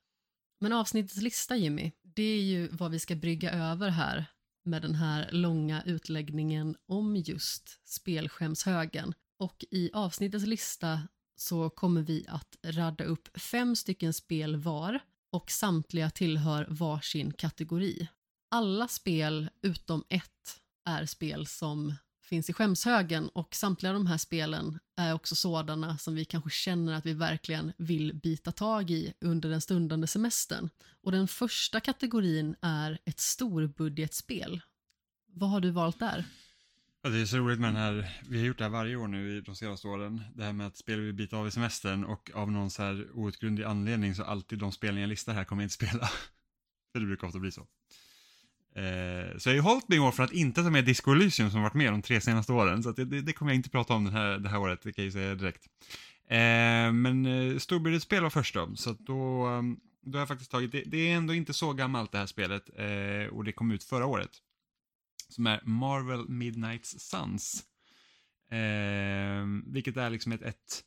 Men 0.60 0.74
avsnittets 0.74 1.22
lista 1.22 1.56
Jimmy, 1.56 1.92
det 2.18 2.24
är 2.24 2.42
ju 2.42 2.68
vad 2.68 2.92
vi 2.92 3.00
ska 3.00 3.16
brygga 3.16 3.52
över 3.52 3.90
här 3.90 4.26
med 4.66 4.82
den 4.82 4.96
här 4.96 5.30
långa 5.32 5.84
utläggningen 5.86 6.76
om 6.88 7.16
just 7.16 7.88
spelskämshögen. 7.88 9.14
Och 9.40 9.66
i 9.72 9.90
avsnittets 9.94 10.46
lista 10.46 11.02
så 11.36 11.70
kommer 11.70 12.02
vi 12.02 12.26
att 12.28 12.58
radda 12.64 13.04
upp 13.04 13.40
fem 13.40 13.76
stycken 13.76 14.14
spel 14.14 14.56
var 14.56 15.00
och 15.32 15.52
samtliga 15.52 16.10
tillhör 16.10 16.68
varsin 16.70 17.34
kategori. 17.34 18.08
Alla 18.52 18.88
spel 18.88 19.50
utom 19.62 20.04
ett 20.10 20.62
är 20.86 21.06
spel 21.06 21.48
som 21.48 21.96
finns 22.28 22.50
i 22.50 22.54
skämshögen 22.54 23.30
och 23.30 23.56
samtliga 23.56 23.94
de 23.94 24.08
här 24.08 24.18
spelen 24.18 24.80
är 24.96 25.14
också 25.14 25.36
sådana 25.36 25.98
som 25.98 26.16
vi 26.16 26.26
kanske 26.26 26.50
känner 26.50 26.94
att 26.94 27.06
vi 27.06 27.14
verkligen 27.14 27.74
vill 27.78 28.16
bita 28.16 28.52
tag 28.52 28.92
i 28.92 29.14
under 29.22 29.50
den 29.50 29.62
stundande 29.62 30.08
semestern. 30.08 30.70
Och 31.04 31.12
den 31.12 31.28
första 31.28 31.80
kategorin 31.80 32.56
är 32.62 33.00
ett 33.06 33.20
storbudgetspel. 33.20 34.62
Vad 35.28 35.50
har 35.50 35.60
du 35.60 35.72
valt 35.72 36.00
där? 36.00 36.26
Ja, 37.02 37.10
det 37.10 37.22
är 37.22 37.26
så 37.26 37.38
roligt 37.38 37.60
med 37.60 37.70
den 37.70 37.76
här, 37.76 38.22
vi 38.30 38.40
har 38.40 38.46
gjort 38.46 38.58
det 38.58 38.64
här 38.64 38.72
varje 38.72 38.96
år 38.96 39.08
nu 39.08 39.38
i 39.38 39.42
de 39.42 39.56
senaste 39.56 39.88
åren, 39.88 40.24
det 40.36 40.44
här 40.44 40.54
med 40.54 40.68
att 40.68 40.78
spel 40.78 41.00
vi 41.00 41.14
bita 41.14 41.38
av 41.38 41.48
i 41.48 41.52
semestern 41.52 42.04
och 42.04 42.32
av 42.34 42.52
någon 42.52 42.72
så 42.72 42.84
här 42.84 43.08
outgrundlig 43.14 43.66
anledning 43.66 44.16
så 44.16 44.24
alltid 44.24 44.60
de 44.60 44.72
spelningar 44.72 45.04
jag 45.04 45.10
listar 45.10 45.34
här 45.34 45.44
kommer 45.44 45.64
jag 45.64 45.66
inte 45.66 45.74
spela. 45.74 46.10
För 46.92 47.00
det 47.00 47.06
brukar 47.06 47.28
ofta 47.28 47.40
bli 47.40 47.52
så. 47.52 47.68
Eh, 48.78 49.38
så 49.38 49.50
jag 49.50 49.54
har 49.54 49.56
ju 49.56 49.62
hållit 49.62 49.90
mig 49.90 49.98
i 49.98 50.02
år 50.02 50.12
för 50.12 50.24
att 50.24 50.32
inte 50.32 50.64
ta 50.64 50.70
med 50.70 50.86
Disco 50.86 51.12
Elysium 51.12 51.52
som 51.52 51.62
varit 51.62 51.74
med 51.74 51.94
de 51.94 52.02
tre 52.02 52.22
senaste 52.22 52.54
åren, 52.54 52.84
så 52.84 52.90
att 52.90 52.96
det, 52.96 53.06
det, 53.06 53.22
det 53.22 53.34
kommer 53.34 53.52
jag 53.52 53.56
inte 53.56 53.70
prata 53.70 53.94
om 53.94 54.04
den 54.04 54.14
här, 54.14 54.38
det 54.38 54.50
här 54.50 54.60
året, 54.60 54.82
det 54.82 54.94
kan 54.94 55.04
jag 55.04 55.06
ju 55.06 55.12
säga 55.12 55.36
direkt. 55.36 55.68
Eh, 56.30 56.92
men 56.94 57.26
eh, 57.26 57.58
storbudgetspel 57.58 58.24
var 58.24 58.30
först 58.30 58.54
då, 58.54 58.76
så 58.76 58.90
att 58.90 59.00
då, 59.00 59.46
ehm, 59.46 59.80
då 60.02 60.18
har 60.18 60.22
jag 60.22 60.28
faktiskt 60.28 60.52
tagit, 60.52 60.72
det, 60.72 60.84
det 60.86 60.98
är 60.98 61.16
ändå 61.16 61.34
inte 61.34 61.54
så 61.54 61.74
gammalt 61.74 62.12
det 62.12 62.18
här 62.18 62.26
spelet 62.26 62.70
eh, 62.76 63.34
och 63.34 63.44
det 63.44 63.52
kom 63.52 63.72
ut 63.72 63.84
förra 63.84 64.06
året. 64.06 64.32
Som 65.30 65.48
är 65.48 65.62
Marvel 65.64 66.26
Midnight's 66.28 67.00
Suns. 67.00 67.64
Eh, 68.52 69.74
vilket 69.74 69.98
är 69.98 70.10
liksom 70.10 70.32
ett, 70.32 70.42
ett, 70.42 70.84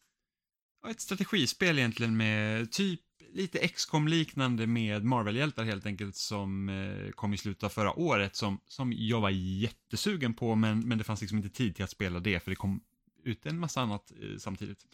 ett 0.90 1.00
strategispel 1.00 1.78
egentligen 1.78 2.16
med 2.16 2.72
typ 2.72 3.00
lite 3.32 3.68
XCOM 3.68 4.08
liknande 4.08 4.66
med 4.66 5.04
Marvel-hjältar 5.04 5.64
helt 5.64 5.86
enkelt 5.86 6.16
som 6.16 6.68
eh, 6.68 7.10
kom 7.10 7.34
i 7.34 7.38
slutet 7.38 7.62
av 7.64 7.68
förra 7.68 7.98
året 7.98 8.36
som, 8.36 8.60
som 8.66 8.92
jag 8.92 9.20
var 9.20 9.30
jättesugen 9.30 10.34
på 10.34 10.54
men, 10.54 10.88
men 10.88 10.98
det 10.98 11.04
fanns 11.04 11.20
liksom 11.20 11.38
inte 11.38 11.50
tid 11.50 11.74
till 11.74 11.84
att 11.84 11.90
spela 11.90 12.20
det 12.20 12.40
för 12.40 12.50
det 12.50 12.56
kom 12.56 12.80
ut 13.24 13.46
en 13.46 13.58
massa 13.58 13.80
annat 13.80 14.12
eh, 14.22 14.38
samtidigt. 14.38 14.86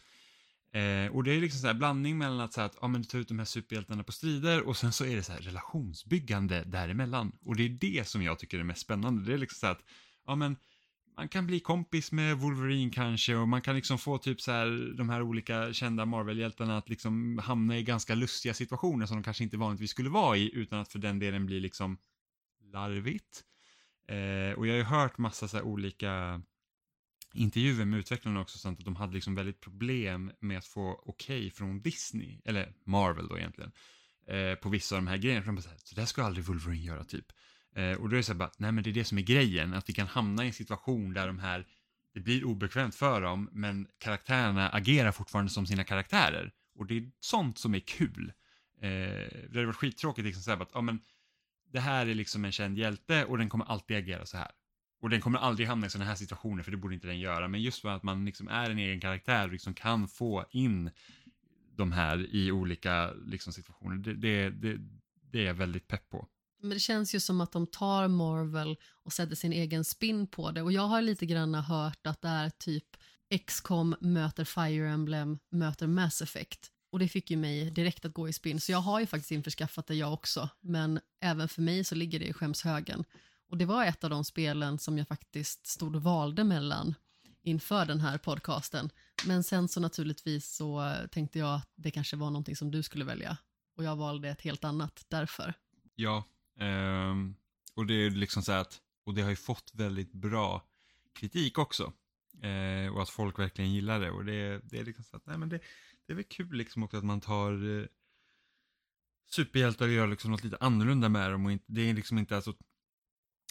Eh, 0.71 1.15
och 1.15 1.23
det 1.23 1.31
är 1.31 1.41
liksom 1.41 1.61
så 1.61 1.67
här 1.67 1.73
blandning 1.73 2.17
mellan 2.17 2.39
att, 2.39 2.53
så 2.53 2.61
här, 2.61 2.65
att 2.65 2.77
ja, 2.81 2.87
men 2.87 3.01
du 3.01 3.07
tar 3.07 3.19
ut 3.19 3.27
de 3.27 3.39
här 3.39 3.45
superhjältarna 3.45 4.03
på 4.03 4.11
strider 4.11 4.67
och 4.67 4.77
sen 4.77 4.93
så 4.93 5.05
är 5.05 5.15
det 5.15 5.23
så 5.23 5.31
här 5.31 5.39
relationsbyggande 5.39 6.63
däremellan. 6.63 7.31
Och 7.45 7.55
det 7.55 7.63
är 7.63 7.69
det 7.69 8.07
som 8.07 8.23
jag 8.23 8.39
tycker 8.39 8.59
är 8.59 8.63
mest 8.63 8.81
spännande. 8.81 9.25
Det 9.25 9.33
är 9.33 9.37
liksom 9.37 9.59
så 9.59 9.65
här 9.65 9.73
att 9.73 9.83
ja, 10.27 10.35
men, 10.35 10.55
man 11.17 11.27
kan 11.27 11.47
bli 11.47 11.59
kompis 11.59 12.11
med 12.11 12.37
Wolverine 12.37 12.91
kanske 12.91 13.35
och 13.35 13.47
man 13.47 13.61
kan 13.61 13.75
liksom 13.75 13.97
få 13.97 14.17
typ 14.17 14.41
så 14.41 14.51
här 14.51 14.93
de 14.97 15.09
här 15.09 15.21
olika 15.21 15.73
kända 15.73 16.05
Marvel-hjältarna 16.05 16.77
att 16.77 16.89
liksom 16.89 17.37
hamna 17.37 17.77
i 17.77 17.83
ganska 17.83 18.15
lustiga 18.15 18.53
situationer 18.53 19.05
som 19.05 19.17
de 19.17 19.23
kanske 19.23 19.43
inte 19.43 19.57
vanligtvis 19.57 19.91
skulle 19.91 20.09
vara 20.09 20.37
i 20.37 20.55
utan 20.55 20.79
att 20.79 20.91
för 20.91 20.99
den 20.99 21.19
delen 21.19 21.45
bli 21.45 21.59
liksom 21.59 21.97
larvigt. 22.73 23.43
Eh, 24.07 24.57
och 24.57 24.67
jag 24.67 24.73
har 24.73 24.77
ju 24.77 24.83
hört 24.83 25.17
massa 25.17 25.47
så 25.47 25.57
här 25.57 25.63
olika 25.63 26.41
intervjuer 27.33 27.85
med 27.85 27.99
utvecklarna 27.99 28.41
också, 28.41 28.57
sånt 28.57 28.79
att 28.79 28.85
de 28.85 28.95
hade 28.95 29.13
liksom 29.13 29.35
väldigt 29.35 29.61
problem 29.61 30.31
med 30.39 30.57
att 30.57 30.65
få 30.65 31.03
okej 31.05 31.39
okay 31.39 31.51
från 31.51 31.81
Disney, 31.81 32.41
eller 32.45 32.73
Marvel 32.83 33.27
då 33.27 33.37
egentligen, 33.37 33.71
eh, 34.27 34.55
på 34.55 34.69
vissa 34.69 34.95
av 34.95 35.01
de 35.01 35.07
här 35.07 35.17
grejerna. 35.17 35.41
För 35.41 35.47
de 35.47 35.55
bara 35.55 35.61
så, 35.61 35.69
här, 35.69 35.77
så 35.77 35.95
där 35.95 36.05
ska 36.05 36.23
aldrig 36.23 36.45
Wolverine 36.45 36.85
göra 36.85 37.03
typ. 37.03 37.25
Eh, 37.77 37.97
och 37.97 38.09
då 38.09 38.15
är 38.15 38.17
det 38.17 38.23
så 38.23 38.31
här 38.31 38.39
bara, 38.39 38.51
nej 38.57 38.71
men 38.71 38.83
det 38.83 38.89
är 38.89 38.93
det 38.93 39.03
som 39.03 39.17
är 39.17 39.21
grejen, 39.21 39.73
att 39.73 39.89
vi 39.89 39.93
kan 39.93 40.07
hamna 40.07 40.43
i 40.43 40.47
en 40.47 40.53
situation 40.53 41.13
där 41.13 41.27
de 41.27 41.39
här, 41.39 41.67
det 42.13 42.19
blir 42.19 42.45
obekvämt 42.45 42.95
för 42.95 43.21
dem, 43.21 43.49
men 43.51 43.87
karaktärerna 43.97 44.69
agerar 44.69 45.11
fortfarande 45.11 45.51
som 45.51 45.67
sina 45.67 45.83
karaktärer. 45.83 46.51
Och 46.75 46.85
det 46.85 46.97
är 46.97 47.11
sånt 47.19 47.57
som 47.57 47.75
är 47.75 47.79
kul. 47.79 48.33
Eh, 48.81 48.89
det 48.89 49.53
hade 49.53 49.65
varit 49.65 49.75
skittråkigt 49.75 50.25
liksom 50.25 50.43
så 50.43 50.51
här, 50.51 50.61
att, 50.61 50.71
ja 50.73 50.81
men, 50.81 50.99
det 51.71 51.79
här 51.79 52.07
är 52.07 52.13
liksom 52.13 52.45
en 52.45 52.51
känd 52.51 52.77
hjälte 52.77 53.25
och 53.25 53.37
den 53.37 53.49
kommer 53.49 53.65
alltid 53.65 53.97
agera 53.97 54.25
så 54.25 54.37
här. 54.37 54.51
Och 55.01 55.09
den 55.09 55.21
kommer 55.21 55.39
aldrig 55.39 55.67
hamna 55.67 55.87
i 55.87 55.89
sådana 55.89 56.09
här 56.09 56.15
situationer, 56.15 56.63
för 56.63 56.71
det 56.71 56.77
borde 56.77 56.95
inte 56.95 57.07
den 57.07 57.19
göra. 57.19 57.47
Men 57.47 57.61
just 57.61 57.81
för 57.81 57.89
att 57.89 58.03
man 58.03 58.25
liksom 58.25 58.47
är 58.47 58.69
en 58.69 58.77
egen 58.77 58.99
karaktär 58.99 59.45
och 59.45 59.51
liksom 59.51 59.73
kan 59.73 60.07
få 60.07 60.45
in 60.51 60.91
de 61.75 61.91
här 61.91 62.35
i 62.35 62.51
olika 62.51 63.11
liksom, 63.11 63.53
situationer, 63.53 63.95
det, 63.95 64.13
det, 64.13 64.49
det, 64.49 64.77
det 65.31 65.39
är 65.39 65.45
jag 65.45 65.53
väldigt 65.53 65.87
pepp 65.87 66.09
på. 66.09 66.27
Men 66.59 66.69
det 66.69 66.79
känns 66.79 67.15
ju 67.15 67.19
som 67.19 67.41
att 67.41 67.51
de 67.51 67.67
tar 67.67 68.07
Marvel 68.07 68.77
och 69.03 69.13
sätter 69.13 69.35
sin 69.35 69.53
egen 69.53 69.83
spin 69.83 70.27
på 70.27 70.51
det. 70.51 70.61
Och 70.61 70.71
jag 70.71 70.81
har 70.81 71.01
lite 71.01 71.25
grann 71.25 71.55
hört 71.55 72.07
att 72.07 72.21
det 72.21 72.27
är 72.27 72.49
typ 72.49 72.97
X-com 73.29 73.95
möter 73.99 74.45
Fire 74.45 74.89
Emblem 74.89 75.39
möter 75.49 75.87
Mass 75.87 76.21
Effect. 76.21 76.71
Och 76.91 76.99
det 76.99 77.07
fick 77.07 77.31
ju 77.31 77.37
mig 77.37 77.71
direkt 77.71 78.05
att 78.05 78.13
gå 78.13 78.29
i 78.29 78.33
spinn. 78.33 78.59
Så 78.59 78.71
jag 78.71 78.79
har 78.79 78.99
ju 78.99 79.05
faktiskt 79.05 79.31
införskaffat 79.31 79.87
det 79.87 79.95
jag 79.95 80.13
också. 80.13 80.49
Men 80.61 80.99
även 81.21 81.47
för 81.47 81.61
mig 81.61 81.83
så 81.83 81.95
ligger 81.95 82.19
det 82.19 82.25
i 82.25 82.33
skämshögen. 82.33 83.03
Och 83.49 83.57
det 83.57 83.65
var 83.65 83.85
ett 83.85 84.03
av 84.03 84.09
de 84.09 84.23
spelen 84.23 84.79
som 84.79 84.97
jag 84.97 85.07
faktiskt 85.07 85.67
stod 85.67 85.95
och 85.95 86.03
valde 86.03 86.43
mellan 86.43 86.95
inför 87.43 87.85
den 87.85 87.99
här 87.99 88.17
podcasten. 88.17 88.89
Men 89.25 89.43
sen 89.43 89.67
så 89.67 89.79
naturligtvis 89.79 90.55
så 90.55 90.95
tänkte 91.11 91.39
jag 91.39 91.55
att 91.55 91.71
det 91.75 91.91
kanske 91.91 92.15
var 92.15 92.29
någonting 92.29 92.55
som 92.55 92.71
du 92.71 92.83
skulle 92.83 93.05
välja. 93.05 93.37
Och 93.77 93.83
jag 93.83 93.95
valde 93.95 94.29
ett 94.29 94.41
helt 94.41 94.63
annat 94.63 95.05
därför. 95.07 95.53
Ja, 95.95 96.23
um, 96.59 97.35
och 97.75 97.85
det 97.85 97.93
är 97.93 98.09
liksom 98.09 98.43
så 98.43 98.51
att, 98.51 98.81
och 99.03 99.13
det 99.13 99.21
har 99.21 99.29
ju 99.29 99.35
fått 99.35 99.71
väldigt 99.73 100.11
bra 100.11 100.67
kritik 101.13 101.57
också. 101.57 101.93
Uh, 102.43 102.93
och 102.95 103.01
att 103.01 103.09
folk 103.09 103.39
verkligen 103.39 103.73
gillar 103.73 103.99
det. 103.99 104.11
Och 104.11 104.25
det, 104.25 104.61
det 104.63 104.79
är 104.79 104.83
liksom 104.83 105.03
så 105.03 105.17
att, 105.17 105.25
nej 105.25 105.37
men 105.37 105.49
det, 105.49 105.59
det 106.05 106.13
är 106.13 106.15
väl 106.15 106.25
kul 106.25 106.53
liksom 106.53 106.83
också 106.83 106.97
att 106.97 107.03
man 107.03 107.21
tar 107.21 107.63
uh, 107.63 107.85
superhjältar 109.29 109.85
och 109.85 109.91
gör 109.91 110.07
liksom 110.07 110.31
något 110.31 110.43
lite 110.43 110.57
annorlunda 110.59 111.09
med 111.09 111.31
dem. 111.31 111.45
Och 111.45 111.51
inte, 111.51 111.65
det 111.67 111.89
är 111.89 111.93
liksom 111.93 112.17
inte 112.17 112.35
alltså 112.35 112.53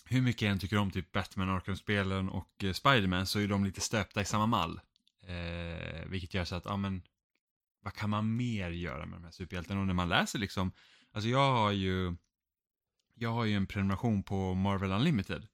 hur 0.05 0.23
mycket 0.23 0.43
jag 0.43 0.53
än 0.53 0.59
tycker 0.59 0.79
om 0.79 0.91
typ 0.91 1.13
Batman, 1.13 1.49
Arkham-spelen 1.49 2.29
och 2.29 2.65
eh, 2.65 2.73
Spiderman 2.73 3.27
så 3.27 3.39
är 3.39 3.49
de 3.49 3.65
lite 3.65 3.81
stöpta 3.81 4.21
i 4.21 4.25
samma 4.25 4.47
mall. 4.47 4.81
Eh, 5.23 6.07
vilket 6.07 6.35
gör 6.35 6.45
så 6.45 6.55
att, 6.55 6.65
ja 6.65 6.77
men, 6.77 7.03
vad 7.81 7.95
kan 7.95 8.11
man 8.11 8.37
mer 8.37 8.71
göra 8.71 9.07
med 9.07 9.19
de 9.19 9.25
här 9.25 9.31
superhjältarna? 9.31 9.81
Och 9.81 9.87
när 9.87 9.95
man 9.95 10.09
läser 10.09 10.39
liksom, 10.39 10.73
alltså 11.13 11.29
jag 11.29 11.53
har 11.53 11.73
ju, 11.73 12.17
jag 13.19 13.31
har 13.31 13.45
ju 13.45 13.55
en 13.55 13.67
prenumeration 13.67 14.23
på 14.23 14.55
Marvel 14.55 14.93
Unlimited. 14.93 15.47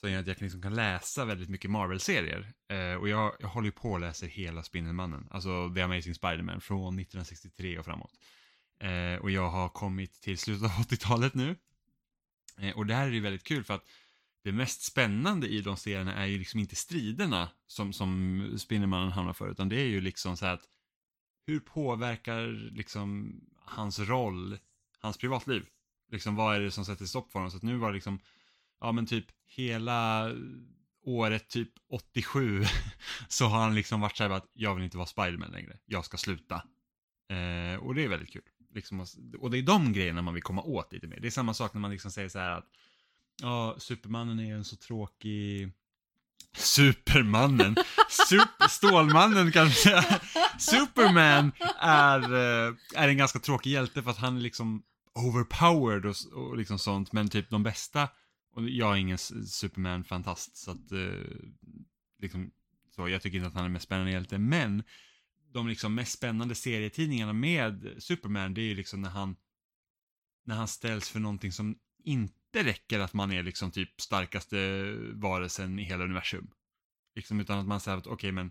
Så 0.00 0.06
att 0.06 0.12
jag 0.12 0.40
liksom 0.40 0.62
kan 0.62 0.74
läsa 0.74 1.24
väldigt 1.24 1.48
mycket 1.48 1.70
Marvel-serier. 1.70 2.52
Eh, 2.68 2.94
och 2.94 3.08
jag, 3.08 3.36
jag 3.40 3.48
håller 3.48 3.66
ju 3.66 3.72
på 3.72 3.90
och 3.90 4.00
läser 4.00 4.26
hela 4.26 4.62
Spindelmannen, 4.62 5.28
alltså 5.30 5.72
The 5.74 5.80
Amazing 5.80 6.14
Spiderman 6.14 6.60
från 6.60 6.98
1963 6.98 7.78
och 7.78 7.84
framåt. 7.84 8.12
Eh, 8.80 9.22
och 9.22 9.30
jag 9.30 9.50
har 9.50 9.68
kommit 9.68 10.20
till 10.20 10.38
slutet 10.38 10.64
av 10.64 10.70
80-talet 10.86 11.34
nu. 11.34 11.56
Eh, 12.58 12.76
och 12.76 12.86
det 12.86 12.94
här 12.94 13.06
är 13.06 13.10
ju 13.10 13.20
väldigt 13.20 13.44
kul 13.44 13.64
för 13.64 13.74
att 13.74 13.84
det 14.44 14.52
mest 14.52 14.82
spännande 14.82 15.48
i 15.48 15.60
de 15.60 15.76
serierna 15.76 16.14
är 16.14 16.26
ju 16.26 16.38
liksom 16.38 16.60
inte 16.60 16.76
striderna 16.76 17.50
som, 17.66 17.92
som 17.92 18.50
Spindelmannen 18.58 19.12
hamnar 19.12 19.32
för, 19.32 19.50
utan 19.50 19.68
det 19.68 19.76
är 19.76 19.86
ju 19.86 20.00
liksom 20.00 20.36
så 20.36 20.46
här 20.46 20.54
att 20.54 20.68
hur 21.46 21.60
påverkar 21.60 22.46
liksom 22.72 23.40
hans 23.56 23.98
roll, 23.98 24.58
hans 24.98 25.18
privatliv? 25.18 25.66
Liksom 26.10 26.36
vad 26.36 26.56
är 26.56 26.60
det 26.60 26.70
som 26.70 26.84
sätter 26.84 27.04
stopp 27.04 27.32
för 27.32 27.38
honom? 27.38 27.50
Så 27.50 27.56
att 27.56 27.62
nu 27.62 27.76
var 27.76 27.88
det 27.88 27.94
liksom, 27.94 28.18
ja 28.80 28.92
men 28.92 29.06
typ 29.06 29.26
hela 29.46 30.32
året 31.02 31.48
typ 31.48 31.70
87 31.90 32.64
så 33.28 33.46
har 33.46 33.60
han 33.60 33.74
liksom 33.74 34.00
varit 34.00 34.16
såhär 34.16 34.30
att 34.30 34.50
jag 34.52 34.74
vill 34.74 34.84
inte 34.84 34.96
vara 34.96 35.06
Spiderman 35.06 35.50
längre, 35.50 35.78
jag 35.86 36.04
ska 36.04 36.16
sluta. 36.16 36.54
Eh, 37.30 37.80
och 37.80 37.94
det 37.94 38.04
är 38.04 38.08
väldigt 38.08 38.32
kul. 38.32 38.42
Liksom, 38.74 39.06
och 39.38 39.50
det 39.50 39.58
är 39.58 39.62
de 39.62 39.92
grejerna 39.92 40.22
man 40.22 40.34
vill 40.34 40.42
komma 40.42 40.62
åt 40.62 40.92
lite 40.92 41.06
mer. 41.06 41.20
Det 41.20 41.28
är 41.28 41.30
samma 41.30 41.54
sak 41.54 41.74
när 41.74 41.80
man 41.80 41.90
liksom 41.90 42.10
säger 42.10 42.28
så 42.28 42.38
här 42.38 42.50
att 42.50 42.66
ja, 43.42 43.76
Supermannen 43.78 44.40
är 44.40 44.54
en 44.54 44.64
så 44.64 44.76
tråkig 44.76 45.72
Supermannen, 46.56 47.76
Super, 48.28 48.68
Stålmannen 48.68 49.52
kanske. 49.52 50.04
Superman 50.58 51.52
är, 51.78 52.22
eh, 52.22 52.74
är 52.94 53.08
en 53.08 53.16
ganska 53.16 53.38
tråkig 53.38 53.70
hjälte 53.70 54.02
för 54.02 54.10
att 54.10 54.18
han 54.18 54.36
är 54.36 54.40
liksom 54.40 54.82
overpowered 55.18 56.06
och, 56.06 56.16
och 56.32 56.56
liksom 56.56 56.78
sånt. 56.78 57.12
Men 57.12 57.28
typ 57.28 57.50
de 57.50 57.62
bästa, 57.62 58.08
och 58.54 58.68
jag 58.68 58.92
är 58.92 59.00
ingen 59.00 59.18
Superman-fantast 59.18 60.56
så 60.56 60.70
att 60.70 60.92
eh, 60.92 61.48
liksom, 62.18 62.50
så 62.94 63.08
jag 63.08 63.22
tycker 63.22 63.36
inte 63.36 63.48
att 63.48 63.54
han 63.54 63.64
är 63.64 63.68
mest 63.68 63.84
spännande 63.84 64.12
hjälte. 64.12 64.38
Men 64.38 64.82
de 65.52 65.68
liksom 65.68 65.94
mest 65.94 66.12
spännande 66.12 66.54
serietidningarna 66.54 67.32
med 67.32 67.94
Superman, 67.98 68.54
det 68.54 68.60
är 68.60 68.66
ju 68.66 68.74
liksom 68.74 69.02
när 69.02 69.10
han 69.10 69.36
när 70.44 70.54
han 70.54 70.68
ställs 70.68 71.08
för 71.08 71.20
någonting 71.20 71.52
som 71.52 71.78
inte 72.04 72.64
räcker 72.64 73.00
att 73.00 73.12
man 73.12 73.32
är 73.32 73.42
liksom 73.42 73.70
typ 73.70 74.00
starkaste 74.00 74.56
varelsen 75.12 75.78
i 75.78 75.82
hela 75.82 76.04
universum. 76.04 76.50
Liksom 77.14 77.40
utan 77.40 77.58
att 77.58 77.66
man 77.66 77.80
säger 77.80 77.98
att 77.98 78.06
okej 78.06 78.14
okay, 78.14 78.32
men 78.32 78.50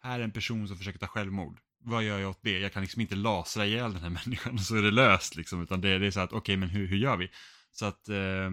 här 0.00 0.20
är 0.20 0.24
en 0.24 0.32
person 0.32 0.68
som 0.68 0.78
försöker 0.78 0.98
ta 0.98 1.06
självmord. 1.06 1.60
Vad 1.88 2.02
gör 2.02 2.18
jag 2.18 2.30
åt 2.30 2.42
det? 2.42 2.58
Jag 2.58 2.72
kan 2.72 2.82
liksom 2.82 3.00
inte 3.00 3.16
lasra 3.16 3.66
ihjäl 3.66 3.92
den 3.92 4.02
här 4.02 4.10
människan 4.24 4.58
så 4.58 4.76
är 4.76 4.82
det 4.82 4.90
löst 4.90 5.36
liksom. 5.36 5.62
Utan 5.62 5.80
det, 5.80 5.98
det 5.98 6.06
är 6.06 6.10
så 6.10 6.20
att 6.20 6.32
okej 6.32 6.38
okay, 6.38 6.56
men 6.56 6.68
hur, 6.68 6.86
hur 6.86 6.96
gör 6.96 7.16
vi? 7.16 7.30
Så 7.72 7.86
att 7.86 8.08
eh, 8.08 8.50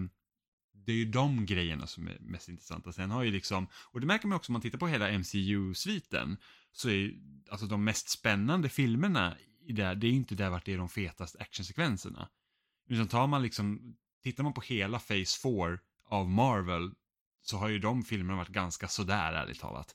det 0.86 0.92
är 0.92 0.96
ju 0.96 1.04
de 1.04 1.46
grejerna 1.46 1.86
som 1.86 2.08
är 2.08 2.18
mest 2.20 2.48
intressanta. 2.48 2.92
Sen 2.92 3.10
har 3.10 3.22
ju 3.22 3.30
liksom, 3.30 3.68
och 3.92 4.00
det 4.00 4.06
märker 4.06 4.28
man 4.28 4.36
också 4.36 4.50
om 4.50 4.52
man 4.52 4.62
tittar 4.62 4.78
på 4.78 4.86
hela 4.86 5.18
MCU-sviten, 5.18 6.36
så 6.72 6.88
är 6.90 7.12
alltså 7.50 7.66
de 7.66 7.84
mest 7.84 8.08
spännande 8.08 8.68
filmerna 8.68 9.36
i 9.66 9.72
det, 9.72 9.94
det 9.94 10.06
är 10.06 10.10
ju 10.10 10.16
inte 10.16 10.34
där 10.34 10.50
vart 10.50 10.64
det 10.64 10.72
är 10.72 10.78
de 10.78 10.88
fetaste 10.88 11.38
actionsekvenserna. 11.38 12.28
Utan 12.88 13.08
tar 13.08 13.26
man 13.26 13.42
liksom, 13.42 13.96
tittar 14.22 14.44
man 14.44 14.52
på 14.52 14.60
hela 14.60 14.98
Phase 14.98 15.40
4 15.42 15.78
av 16.08 16.30
Marvel 16.30 16.90
så 17.42 17.56
har 17.56 17.68
ju 17.68 17.78
de 17.78 18.04
filmerna 18.04 18.36
varit 18.36 18.48
ganska 18.48 18.88
sådär 18.88 19.32
ärligt 19.32 19.60
talat. 19.60 19.94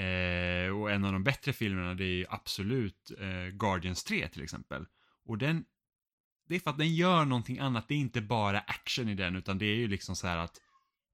Eh, 0.00 0.70
och 0.70 0.90
en 0.90 1.04
av 1.04 1.12
de 1.12 1.24
bättre 1.24 1.52
filmerna 1.52 1.94
det 1.94 2.04
är 2.04 2.16
ju 2.16 2.26
absolut 2.28 3.10
eh, 3.18 3.46
Guardians 3.56 4.04
3 4.04 4.28
till 4.28 4.42
exempel. 4.42 4.86
Och 5.24 5.38
den, 5.38 5.64
det 6.48 6.54
är 6.54 6.60
för 6.60 6.70
att 6.70 6.78
den 6.78 6.94
gör 6.94 7.24
någonting 7.24 7.58
annat, 7.58 7.88
det 7.88 7.94
är 7.94 7.98
inte 7.98 8.20
bara 8.20 8.60
action 8.60 9.08
i 9.08 9.14
den 9.14 9.36
utan 9.36 9.58
det 9.58 9.66
är 9.66 9.76
ju 9.76 9.88
liksom 9.88 10.16
så 10.16 10.26
här 10.26 10.36
att 10.36 10.60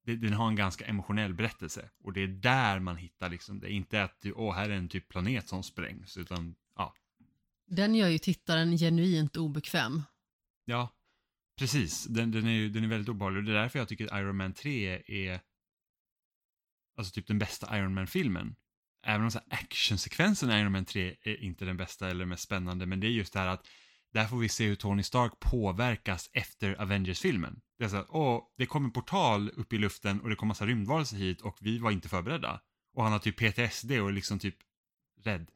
den 0.03 0.33
har 0.33 0.47
en 0.47 0.55
ganska 0.55 0.85
emotionell 0.85 1.33
berättelse. 1.33 1.89
Och 2.03 2.13
det 2.13 2.21
är 2.21 2.27
där 2.27 2.79
man 2.79 2.97
hittar 2.97 3.29
liksom, 3.29 3.59
det 3.59 3.67
är 3.67 3.71
inte 3.71 4.03
att 4.03 4.25
åh, 4.35 4.55
här 4.55 4.69
är 4.69 4.75
en 4.75 4.89
typ 4.89 5.09
planet 5.09 5.47
som 5.47 5.63
sprängs, 5.63 6.17
utan 6.17 6.55
ja. 6.75 6.93
Den 7.65 7.95
gör 7.95 8.07
ju 8.07 8.17
tittaren 8.17 8.77
genuint 8.77 9.37
obekväm. 9.37 10.03
Ja, 10.65 10.89
precis. 11.59 12.05
Den, 12.05 12.31
den 12.31 12.47
är 12.47 12.51
ju 12.51 12.69
den 12.69 12.83
är 12.83 12.87
väldigt 12.87 13.09
obehaglig 13.09 13.39
och 13.39 13.43
det 13.43 13.51
är 13.51 13.61
därför 13.61 13.79
jag 13.79 13.87
tycker 13.87 14.05
att 14.05 14.19
Iron 14.19 14.37
Man 14.37 14.53
3 14.53 15.03
är 15.07 15.39
alltså 16.97 17.13
typ 17.13 17.27
den 17.27 17.39
bästa 17.39 17.77
Iron 17.77 17.93
Man-filmen. 17.93 18.55
Även 19.07 19.23
om 19.23 19.31
så 19.31 19.39
actionsekvensen 19.49 20.51
i 20.51 20.53
Iron 20.53 20.71
Man 20.71 20.85
3 20.85 21.15
är 21.21 21.43
inte 21.43 21.65
den 21.65 21.77
bästa 21.77 22.09
eller 22.09 22.25
mest 22.25 22.43
spännande, 22.43 22.85
men 22.85 22.99
det 22.99 23.07
är 23.07 23.11
just 23.11 23.33
det 23.33 23.39
här 23.39 23.47
att 23.47 23.67
där 24.13 24.27
får 24.27 24.37
vi 24.37 24.49
se 24.49 24.67
hur 24.67 24.75
Tony 24.75 25.03
Stark 25.03 25.39
påverkas 25.39 26.29
efter 26.33 26.81
Avengers-filmen. 26.81 27.59
Det 27.77 27.83
är 27.83 27.89
så 27.89 27.95
att, 27.95 28.09
åh, 28.09 28.43
det 28.57 28.65
kom 28.65 28.85
en 28.85 28.91
portal 28.91 29.49
upp 29.49 29.73
i 29.73 29.77
luften 29.77 30.21
och 30.21 30.29
det 30.29 30.35
kom 30.35 30.47
massa 30.47 30.65
rymdvarelser 30.65 31.17
hit 31.17 31.41
och 31.41 31.57
vi 31.61 31.79
var 31.79 31.91
inte 31.91 32.09
förberedda. 32.09 32.61
Och 32.93 33.03
han 33.03 33.11
har 33.11 33.19
typ 33.19 33.37
PTSD 33.37 33.91
och 33.91 34.09
är 34.09 34.11
liksom 34.11 34.39
typ 34.39 34.55
rädd. 35.23 35.47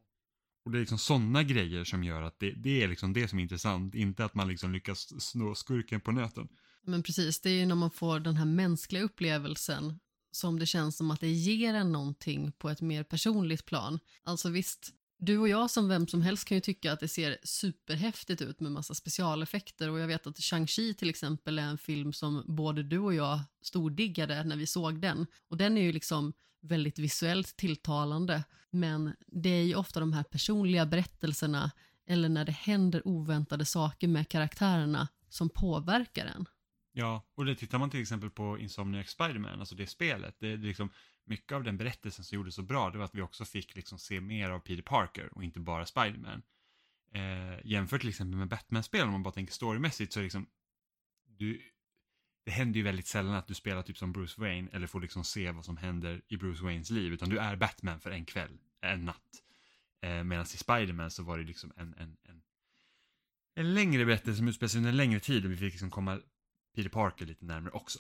Och 0.66 0.72
det 0.72 0.78
är 0.78 0.80
liksom 0.80 0.97
sådana 0.97 1.43
grejer 1.43 1.84
som 1.84 2.04
gör 2.04 2.22
att 2.22 2.39
det, 2.39 2.52
det 2.52 2.84
är 2.84 2.88
liksom 2.88 3.14
det 3.14 3.28
som 3.28 3.39
är 3.39 3.43
intressant, 3.43 3.95
inte 3.95 4.26
att 4.26 4.36
man 4.36 4.47
liksom 4.47 4.72
lyckas 4.72 5.22
snå 5.24 5.56
skurken 5.56 6.02
på 6.02 6.12
nöten. 6.12 6.47
Men 6.84 7.04
precis, 7.04 7.41
det 7.41 7.49
är 7.49 7.60
ju 7.60 7.66
när 7.66 7.76
man 7.76 7.91
får 7.91 8.20
den 8.20 8.38
här 8.38 8.45
mänskliga 8.45 9.04
upplevelsen 9.04 9.99
som 10.32 10.59
det 10.59 10.65
känns 10.65 10.97
som 10.97 11.11
att 11.11 11.19
det 11.19 11.32
ger 11.32 11.73
en 11.73 11.91
någonting 11.91 12.51
på 12.51 12.69
ett 12.69 12.82
mer 12.82 13.03
personligt 13.03 13.65
plan. 13.65 13.99
Alltså 14.23 14.49
visst, 14.49 14.93
Du 15.17 15.38
och 15.38 15.49
jag 15.49 15.69
som 15.69 15.88
vem 15.89 16.07
som 16.07 16.21
helst 16.21 16.45
kan 16.45 16.57
ju 16.57 16.61
tycka 16.61 16.93
att 16.93 16.99
det 16.99 17.07
ser 17.07 17.38
superhäftigt 17.43 18.41
ut 18.41 18.59
med 18.59 18.71
massa 18.71 18.95
specialeffekter 18.95 19.89
och 19.89 19.99
jag 19.99 20.07
vet 20.07 20.27
att 20.27 20.39
Shang-Chi 20.39 20.93
till 20.93 21.09
exempel 21.09 21.59
är 21.59 21.63
en 21.63 21.77
film 21.77 22.13
som 22.13 22.43
både 22.47 22.84
du 22.84 22.99
och 22.99 23.13
jag 23.13 23.39
stordiggade 23.61 24.43
när 24.43 24.55
vi 24.55 24.67
såg 24.67 25.01
den 25.01 25.27
och 25.49 25.57
den 25.57 25.77
är 25.77 25.82
ju 25.82 25.91
liksom 25.91 26.34
väldigt 26.61 26.99
visuellt 26.99 27.57
tilltalande 27.57 28.43
men 28.69 29.13
det 29.27 29.49
är 29.49 29.63
ju 29.63 29.75
ofta 29.75 29.99
de 29.99 30.13
här 30.13 30.23
personliga 30.23 30.86
berättelserna 30.86 31.71
eller 32.07 32.29
när 32.29 32.45
det 32.45 32.51
händer 32.51 33.07
oväntade 33.07 33.65
saker 33.65 34.07
med 34.07 34.29
karaktärerna 34.29 35.07
som 35.29 35.49
påverkar 35.49 36.25
en. 36.25 36.45
Ja, 36.91 37.25
och 37.35 37.45
det 37.45 37.55
tittar 37.55 37.79
man 37.79 37.89
till 37.89 38.01
exempel 38.01 38.29
på 38.29 38.59
Insomniac 38.59 39.09
Spiderman, 39.09 39.59
alltså 39.59 39.75
det 39.75 39.87
spelet, 39.87 40.35
det 40.39 40.47
är 40.47 40.57
liksom 40.57 40.89
mycket 41.25 41.51
av 41.51 41.63
den 41.63 41.77
berättelsen 41.77 42.25
som 42.25 42.35
gjorde 42.35 42.51
så 42.51 42.61
bra, 42.61 42.89
det 42.89 42.97
var 42.97 43.05
att 43.05 43.15
vi 43.15 43.21
också 43.21 43.45
fick 43.45 43.75
liksom 43.75 43.99
se 43.99 44.21
mer 44.21 44.49
av 44.49 44.59
Peter 44.59 44.83
Parker 44.83 45.29
och 45.37 45.43
inte 45.43 45.59
bara 45.59 45.85
Spiderman. 45.85 46.41
Eh, 47.13 47.65
jämfört 47.65 48.01
till 48.01 48.09
exempel 48.09 48.37
med 48.37 48.47
Batman-spel, 48.47 49.05
om 49.05 49.11
man 49.11 49.23
bara 49.23 49.33
tänker 49.33 49.53
storymässigt, 49.53 50.13
så 50.13 50.19
är 50.19 50.21
det 50.21 50.25
liksom, 50.25 50.45
du, 51.25 51.61
det 52.45 52.51
händer 52.51 52.77
ju 52.77 52.83
väldigt 52.83 53.07
sällan 53.07 53.33
att 53.33 53.47
du 53.47 53.53
spelar 53.53 53.81
typ 53.81 53.97
som 53.97 54.11
Bruce 54.11 54.41
Wayne 54.41 54.69
eller 54.71 54.87
får 54.87 55.01
liksom 55.01 55.23
se 55.23 55.51
vad 55.51 55.65
som 55.65 55.77
händer 55.77 56.21
i 56.27 56.37
Bruce 56.37 56.63
Waynes 56.63 56.89
liv, 56.89 57.13
utan 57.13 57.29
du 57.29 57.37
är 57.37 57.55
Batman 57.55 57.99
för 57.99 58.11
en 58.11 58.25
kväll, 58.25 58.57
en 58.81 59.05
natt. 59.05 59.43
Eh, 60.01 60.23
Medan 60.23 60.45
i 60.45 60.57
Spiderman 60.57 61.11
så 61.11 61.23
var 61.23 61.37
det 61.37 61.43
liksom 61.43 61.73
en, 61.75 61.93
en, 61.93 62.17
en, 62.23 62.41
en 63.55 63.73
längre 63.73 64.05
berättelse 64.05 64.37
som 64.37 64.47
utspelar 64.47 64.67
sig 64.69 64.77
under 64.77 64.89
en 64.89 64.97
längre 64.97 65.19
tid 65.19 65.45
och 65.45 65.51
vi 65.51 65.57
fick 65.57 65.73
liksom 65.73 65.91
komma 65.91 66.19
Peter 66.76 66.89
Parker 66.89 67.26
lite 67.26 67.45
närmare 67.45 67.74
också. 67.74 67.99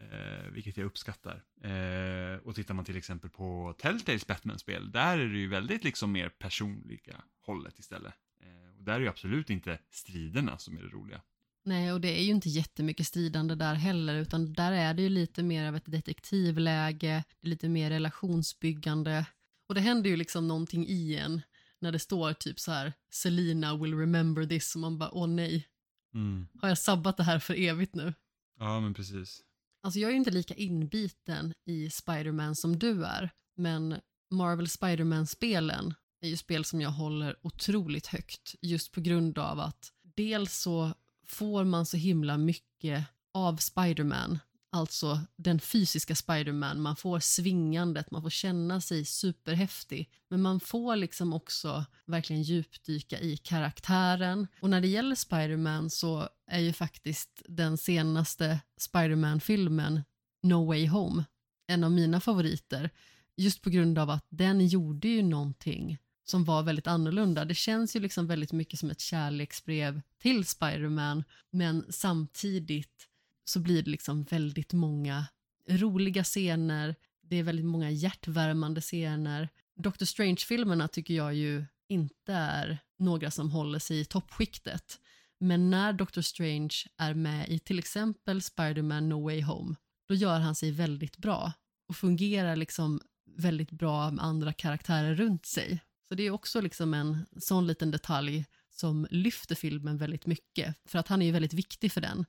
Eh, 0.00 0.50
vilket 0.52 0.76
jag 0.76 0.86
uppskattar. 0.86 1.42
Eh, 1.62 2.38
och 2.44 2.54
tittar 2.54 2.74
man 2.74 2.84
till 2.84 2.96
exempel 2.96 3.30
på 3.30 3.74
Telltales 3.78 4.26
Batman-spel, 4.26 4.90
där 4.90 5.18
är 5.18 5.28
det 5.28 5.38
ju 5.38 5.48
väldigt 5.48 5.84
liksom 5.84 6.12
mer 6.12 6.28
personliga 6.28 7.22
hållet 7.40 7.78
istället. 7.78 8.14
Eh, 8.40 8.78
och 8.78 8.84
där 8.84 8.92
är 8.92 9.00
ju 9.00 9.08
absolut 9.08 9.50
inte 9.50 9.78
striderna 9.90 10.58
som 10.58 10.78
är 10.78 10.82
det 10.82 10.88
roliga. 10.88 11.20
Nej, 11.64 11.92
och 11.92 12.00
det 12.00 12.20
är 12.20 12.22
ju 12.22 12.30
inte 12.30 12.48
jättemycket 12.48 13.06
stridande 13.06 13.54
där 13.54 13.74
heller, 13.74 14.14
utan 14.14 14.52
där 14.52 14.72
är 14.72 14.94
det 14.94 15.02
ju 15.02 15.08
lite 15.08 15.42
mer 15.42 15.68
av 15.68 15.76
ett 15.76 15.86
detektivläge, 15.92 17.24
det 17.40 17.46
är 17.46 17.50
lite 17.50 17.68
mer 17.68 17.90
relationsbyggande. 17.90 19.26
Och 19.68 19.74
det 19.74 19.80
händer 19.80 20.10
ju 20.10 20.16
liksom 20.16 20.48
någonting 20.48 20.86
i 20.86 21.16
en 21.16 21.42
när 21.80 21.92
det 21.92 21.98
står 21.98 22.32
typ 22.32 22.60
så 22.60 22.72
här 22.72 22.92
Selina 23.10 23.76
will 23.76 23.98
remember 23.98 24.46
this 24.46 24.74
och 24.74 24.80
man 24.80 24.98
bara 24.98 25.10
åh 25.10 25.28
nej, 25.28 25.66
Mm. 26.16 26.48
har 26.60 26.68
jag 26.68 26.78
sabbat 26.78 27.16
det 27.16 27.22
här 27.22 27.38
för 27.38 27.54
evigt 27.54 27.94
nu? 27.94 28.14
Ja, 28.58 28.80
men 28.80 28.94
precis. 28.94 29.42
Alltså 29.82 30.00
jag 30.00 30.10
är 30.10 30.14
inte 30.14 30.30
lika 30.30 30.54
inbiten 30.54 31.52
i 31.66 31.90
Spider-Man 31.90 32.56
som 32.56 32.78
du 32.78 33.04
är, 33.04 33.30
men 33.56 34.00
Marvel 34.30 34.68
Spider-Man-spelen 34.68 35.94
är 36.20 36.28
ju 36.28 36.36
spel 36.36 36.64
som 36.64 36.80
jag 36.80 36.90
håller 36.90 37.36
otroligt 37.42 38.06
högt 38.06 38.54
just 38.62 38.92
på 38.92 39.00
grund 39.00 39.38
av 39.38 39.60
att 39.60 39.92
dels 40.02 40.56
så 40.56 40.92
får 41.26 41.64
man 41.64 41.86
så 41.86 41.96
himla 41.96 42.38
mycket 42.38 43.04
av 43.34 43.56
Spider-Man, 43.56 44.38
alltså 44.76 45.20
den 45.36 45.60
fysiska 45.60 46.14
Spiderman. 46.14 46.80
Man 46.80 46.96
får 46.96 47.20
svingandet, 47.20 48.10
man 48.10 48.22
får 48.22 48.30
känna 48.30 48.80
sig 48.80 49.04
superhäftig, 49.04 50.10
men 50.28 50.42
man 50.42 50.60
får 50.60 50.96
liksom 50.96 51.32
också 51.32 51.84
verkligen 52.06 52.42
djupdyka 52.42 53.20
i 53.20 53.36
karaktären. 53.36 54.46
Och 54.60 54.70
när 54.70 54.80
det 54.80 54.88
gäller 54.88 55.14
Spiderman 55.14 55.90
så 55.90 56.28
är 56.46 56.60
ju 56.60 56.72
faktiskt 56.72 57.42
den 57.48 57.78
senaste 57.78 58.60
Spiderman-filmen 58.76 60.02
No 60.42 60.66
Way 60.66 60.88
Home 60.88 61.24
en 61.66 61.84
av 61.84 61.92
mina 61.92 62.20
favoriter, 62.20 62.90
just 63.36 63.62
på 63.62 63.70
grund 63.70 63.98
av 63.98 64.10
att 64.10 64.26
den 64.28 64.66
gjorde 64.66 65.08
ju 65.08 65.22
någonting 65.22 65.98
som 66.24 66.44
var 66.44 66.62
väldigt 66.62 66.86
annorlunda. 66.86 67.44
Det 67.44 67.54
känns 67.54 67.96
ju 67.96 68.00
liksom 68.00 68.26
väldigt 68.26 68.52
mycket 68.52 68.78
som 68.78 68.90
ett 68.90 69.00
kärleksbrev 69.00 70.00
till 70.22 70.44
Spiderman. 70.44 71.24
men 71.50 71.84
samtidigt 71.90 73.08
så 73.48 73.60
blir 73.60 73.82
det 73.82 73.90
liksom 73.90 74.24
väldigt 74.24 74.72
många 74.72 75.26
roliga 75.68 76.24
scener, 76.24 76.94
det 77.22 77.36
är 77.36 77.42
väldigt 77.42 77.66
många 77.66 77.90
hjärtvärmande 77.90 78.80
scener. 78.80 79.48
Doctor 79.76 80.06
Strange-filmerna 80.06 80.88
tycker 80.88 81.14
jag 81.14 81.34
ju 81.34 81.64
inte 81.88 82.32
är 82.32 82.78
några 82.98 83.30
som 83.30 83.50
håller 83.50 83.78
sig 83.78 84.00
i 84.00 84.04
toppskiktet. 84.04 85.00
Men 85.38 85.70
när 85.70 85.92
Doctor 85.92 86.22
Strange 86.22 86.74
är 86.96 87.14
med 87.14 87.48
i 87.48 87.58
till 87.58 87.78
exempel 87.78 88.42
Spider-Man 88.42 89.08
No 89.08 89.24
Way 89.24 89.42
Home, 89.42 89.74
då 90.08 90.14
gör 90.14 90.40
han 90.40 90.54
sig 90.54 90.70
väldigt 90.70 91.16
bra 91.16 91.52
och 91.88 91.96
fungerar 91.96 92.56
liksom 92.56 93.00
väldigt 93.36 93.70
bra 93.70 94.10
med 94.10 94.24
andra 94.24 94.52
karaktärer 94.52 95.14
runt 95.14 95.46
sig. 95.46 95.80
Så 96.08 96.14
det 96.14 96.22
är 96.22 96.30
också 96.30 96.60
liksom 96.60 96.94
en 96.94 97.26
sån 97.36 97.66
liten 97.66 97.90
detalj 97.90 98.44
som 98.70 99.06
lyfter 99.10 99.54
filmen 99.54 99.98
väldigt 99.98 100.26
mycket, 100.26 100.76
för 100.84 100.98
att 100.98 101.08
han 101.08 101.22
är 101.22 101.26
ju 101.26 101.32
väldigt 101.32 101.54
viktig 101.54 101.92
för 101.92 102.00
den 102.00 102.24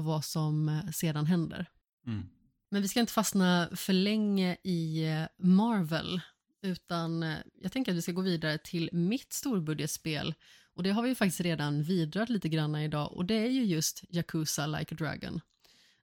och 0.00 0.06
vad 0.06 0.24
som 0.24 0.68
eh, 0.68 0.90
sedan 0.90 1.26
händer. 1.26 1.66
Mm. 2.06 2.26
Men 2.70 2.82
vi 2.82 2.88
ska 2.88 3.00
inte 3.00 3.12
fastna 3.12 3.68
för 3.74 3.92
länge 3.92 4.56
i 4.62 5.08
eh, 5.08 5.24
Marvel, 5.38 6.20
utan 6.62 7.22
eh, 7.22 7.38
jag 7.62 7.72
tänker 7.72 7.92
att 7.92 7.98
vi 7.98 8.02
ska 8.02 8.12
gå 8.12 8.22
vidare 8.22 8.58
till 8.58 8.90
mitt 8.92 9.32
storbudgetspel. 9.32 10.34
Och 10.74 10.82
det 10.82 10.90
har 10.90 11.02
vi 11.02 11.08
ju 11.08 11.14
faktiskt 11.14 11.40
redan 11.40 11.82
vidrört 11.82 12.28
lite 12.28 12.48
grann 12.48 12.76
idag 12.76 13.12
och 13.12 13.24
det 13.24 13.34
är 13.34 13.50
ju 13.50 13.64
just 13.64 14.04
Yakuza 14.08 14.66
Like 14.66 14.94
a 14.94 14.96
Dragon. 14.98 15.40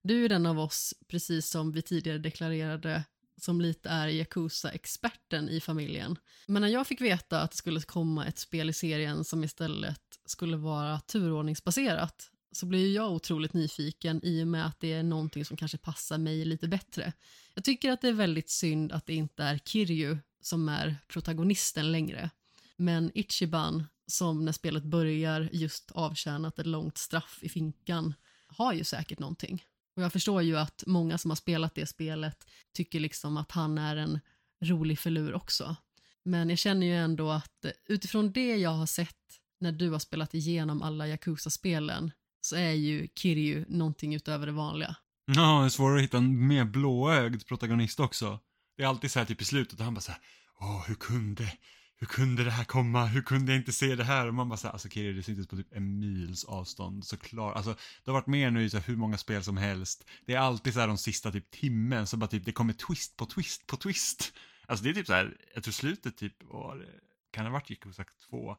Du 0.01 0.25
är 0.25 0.29
den 0.29 0.45
av 0.45 0.59
oss, 0.59 0.93
precis 1.07 1.49
som 1.49 1.71
vi 1.71 1.81
tidigare 1.81 2.17
deklarerade, 2.17 3.03
som 3.41 3.61
lite 3.61 3.89
är 3.89 4.07
Yakuza-experten 4.07 5.49
i 5.49 5.59
familjen. 5.59 6.17
Men 6.47 6.61
när 6.61 6.69
jag 6.69 6.87
fick 6.87 7.01
veta 7.01 7.41
att 7.41 7.51
det 7.51 7.57
skulle 7.57 7.81
komma 7.81 8.25
ett 8.25 8.37
spel 8.37 8.69
i 8.69 8.73
serien 8.73 9.23
som 9.23 9.43
istället 9.43 10.19
skulle 10.25 10.57
vara 10.57 10.99
turordningsbaserat 10.99 12.31
så 12.51 12.65
blir 12.65 12.95
jag 12.95 13.11
otroligt 13.11 13.53
nyfiken 13.53 14.19
i 14.23 14.43
och 14.43 14.47
med 14.47 14.65
att 14.65 14.79
det 14.79 14.93
är 14.93 15.03
någonting 15.03 15.45
som 15.45 15.57
kanske 15.57 15.77
passar 15.77 16.17
mig 16.17 16.45
lite 16.45 16.67
bättre. 16.67 17.13
Jag 17.53 17.63
tycker 17.63 17.91
att 17.91 18.01
det 18.01 18.07
är 18.07 18.13
väldigt 18.13 18.49
synd 18.49 18.91
att 18.91 19.05
det 19.05 19.13
inte 19.13 19.43
är 19.43 19.57
Kiryu 19.57 20.17
som 20.41 20.69
är 20.69 20.95
protagonisten 21.07 21.91
längre. 21.91 22.29
Men 22.77 23.11
Ichiban, 23.13 23.85
som 24.07 24.45
när 24.45 24.51
spelet 24.51 24.83
börjar 24.83 25.49
just 25.51 25.91
avtjänat 25.91 26.59
ett 26.59 26.65
långt 26.65 26.97
straff 26.97 27.39
i 27.41 27.49
finkan, 27.49 28.13
har 28.47 28.73
ju 28.73 28.83
säkert 28.83 29.19
någonting. 29.19 29.63
Och 29.95 30.03
jag 30.03 30.13
förstår 30.13 30.41
ju 30.41 30.57
att 30.57 30.83
många 30.87 31.17
som 31.17 31.31
har 31.31 31.35
spelat 31.35 31.75
det 31.75 31.85
spelet 31.85 32.47
tycker 32.73 32.99
liksom 32.99 33.37
att 33.37 33.51
han 33.51 33.77
är 33.77 33.95
en 33.95 34.19
rolig 34.63 34.99
filur 34.99 35.33
också. 35.33 35.75
Men 36.23 36.49
jag 36.49 36.59
känner 36.59 36.87
ju 36.87 36.95
ändå 36.95 37.31
att 37.31 37.65
utifrån 37.85 38.31
det 38.31 38.57
jag 38.57 38.69
har 38.69 38.85
sett 38.85 39.39
när 39.59 39.71
du 39.71 39.89
har 39.89 39.99
spelat 39.99 40.33
igenom 40.33 40.81
alla 40.81 41.07
Yakuza-spelen 41.07 42.11
så 42.47 42.55
är 42.55 42.71
ju 42.71 43.07
Kiryu 43.15 43.65
någonting 43.69 44.15
utöver 44.15 44.45
det 44.45 44.51
vanliga. 44.51 44.95
Ja, 45.25 45.59
det 45.59 45.65
är 45.65 45.69
svårare 45.69 45.97
att 45.97 46.03
hitta 46.03 46.17
en 46.17 46.47
mer 46.47 46.65
blåögd 46.65 47.47
protagonist 47.47 47.99
också. 47.99 48.39
Det 48.77 48.83
är 48.83 48.87
alltid 48.87 49.11
så 49.11 49.19
här 49.19 49.25
typ 49.25 49.41
i 49.41 49.45
slutet 49.45 49.79
och 49.79 49.85
han 49.85 49.93
bara 49.93 50.01
så 50.01 50.11
här, 50.11 50.21
åh, 50.59 50.87
hur 50.87 50.95
kunde, 50.95 51.53
hur 51.95 52.07
kunde 52.07 52.43
det 52.43 52.51
här 52.51 52.63
komma? 52.63 53.05
Hur 53.05 53.21
kunde 53.21 53.51
jag 53.51 53.59
inte 53.59 53.71
se 53.73 53.95
det 53.95 54.03
här? 54.03 54.27
Och 54.27 54.33
man 54.33 54.49
bara 54.49 54.57
så 54.57 54.67
här, 54.67 54.73
alltså 54.73 54.89
Kiryu, 54.89 55.13
det 55.13 55.23
sitter 55.23 55.43
på 55.43 55.55
typ 55.55 55.73
en 55.73 55.99
mils 55.99 56.43
avstånd, 56.45 57.05
såklart. 57.05 57.55
Alltså, 57.55 57.75
det 58.03 58.11
har 58.11 58.13
varit 58.13 58.27
med 58.27 58.53
nu 58.53 58.63
i 58.63 58.69
så 58.69 58.77
här, 58.77 58.85
hur 58.85 58.95
många 58.95 59.17
spel 59.17 59.43
som 59.43 59.57
helst. 59.57 60.05
Det 60.25 60.33
är 60.33 60.39
alltid 60.39 60.73
så 60.73 60.79
här 60.79 60.87
de 60.87 60.97
sista 60.97 61.31
typ 61.31 61.51
timmen, 61.51 62.07
så 62.07 62.17
bara 62.17 62.27
typ, 62.27 62.45
det 62.45 62.51
kommer 62.51 62.73
twist 62.73 63.17
på 63.17 63.25
twist 63.25 63.67
på 63.67 63.77
twist. 63.77 64.33
Alltså 64.67 64.83
det 64.83 64.89
är 64.89 64.93
typ 64.93 65.07
så 65.07 65.13
här, 65.13 65.37
jag 65.53 65.63
tror 65.63 65.71
slutet 65.71 66.17
typ 66.17 66.43
var, 66.43 66.85
kan 67.31 67.43
det 67.43 67.49
ha 67.49 67.53
varit 67.53 67.69
Yakuza 67.69 68.05
2? 68.29 68.57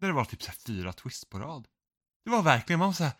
Där 0.00 0.08
det 0.08 0.14
var 0.14 0.24
typ 0.24 0.42
så 0.42 0.50
här 0.50 0.58
fyra 0.66 0.92
twist 0.92 1.30
på 1.30 1.38
rad. 1.38 1.68
Det 2.24 2.30
var 2.30 2.42
verkligen, 2.42 2.78
man 2.78 2.88
var 2.88 2.92
så 2.92 3.04
här, 3.04 3.12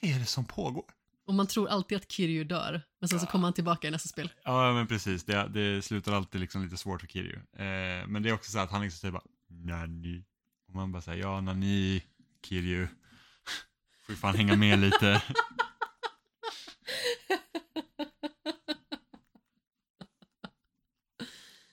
vad 0.00 0.10
är 0.10 0.18
det 0.18 0.26
som 0.26 0.44
pågår? 0.44 0.84
Och 1.26 1.34
man 1.34 1.46
tror 1.46 1.68
alltid 1.68 1.98
att 1.98 2.12
Kiryu 2.12 2.44
dör, 2.44 2.82
men 3.00 3.08
sen 3.08 3.20
så 3.20 3.26
kommer 3.26 3.44
han 3.44 3.52
tillbaka 3.52 3.88
i 3.88 3.90
nästa 3.90 4.08
spel. 4.08 4.32
Ja, 4.44 4.72
men 4.72 4.86
precis. 4.86 5.24
Det, 5.24 5.48
det 5.48 5.82
slutar 5.82 6.12
alltid 6.12 6.40
liksom 6.40 6.64
lite 6.64 6.76
svårt 6.76 7.00
för 7.00 7.08
Kiryu. 7.08 7.36
Eh, 7.36 8.06
men 8.06 8.22
det 8.22 8.28
är 8.28 8.32
också 8.32 8.50
så 8.50 8.58
att 8.58 8.70
han 8.70 8.82
liksom 8.82 8.98
säger 8.98 9.12
bara 9.12 9.22
Nani. 9.48 10.24
Och 10.68 10.74
man 10.74 10.92
bara 10.92 11.02
säger 11.02 11.22
ja, 11.22 11.40
Nani, 11.40 12.02
Kiryu. 12.42 12.86
Får 14.06 14.14
ju 14.14 14.16
fan 14.16 14.34
hänga 14.34 14.56
med 14.56 14.78
lite. 14.78 15.22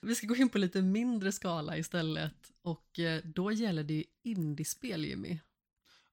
Vi 0.02 0.14
ska 0.14 0.26
gå 0.26 0.36
in 0.36 0.48
på 0.48 0.58
lite 0.58 0.82
mindre 0.82 1.32
skala 1.32 1.76
istället 1.76 2.52
och 2.62 2.98
eh, 2.98 3.20
då 3.24 3.52
gäller 3.52 3.84
det 3.84 3.94
ju 3.94 4.04
indiespel 4.22 5.04
Jimmy. 5.04 5.38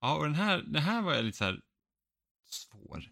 Ja, 0.03 0.15
och 0.15 0.23
den 0.23 0.35
här, 0.35 0.57
den 0.57 0.81
här 0.83 1.01
var 1.01 1.13
jag 1.13 1.25
lite 1.25 1.37
så 1.37 1.43
här 1.43 1.61
svår. 2.49 3.03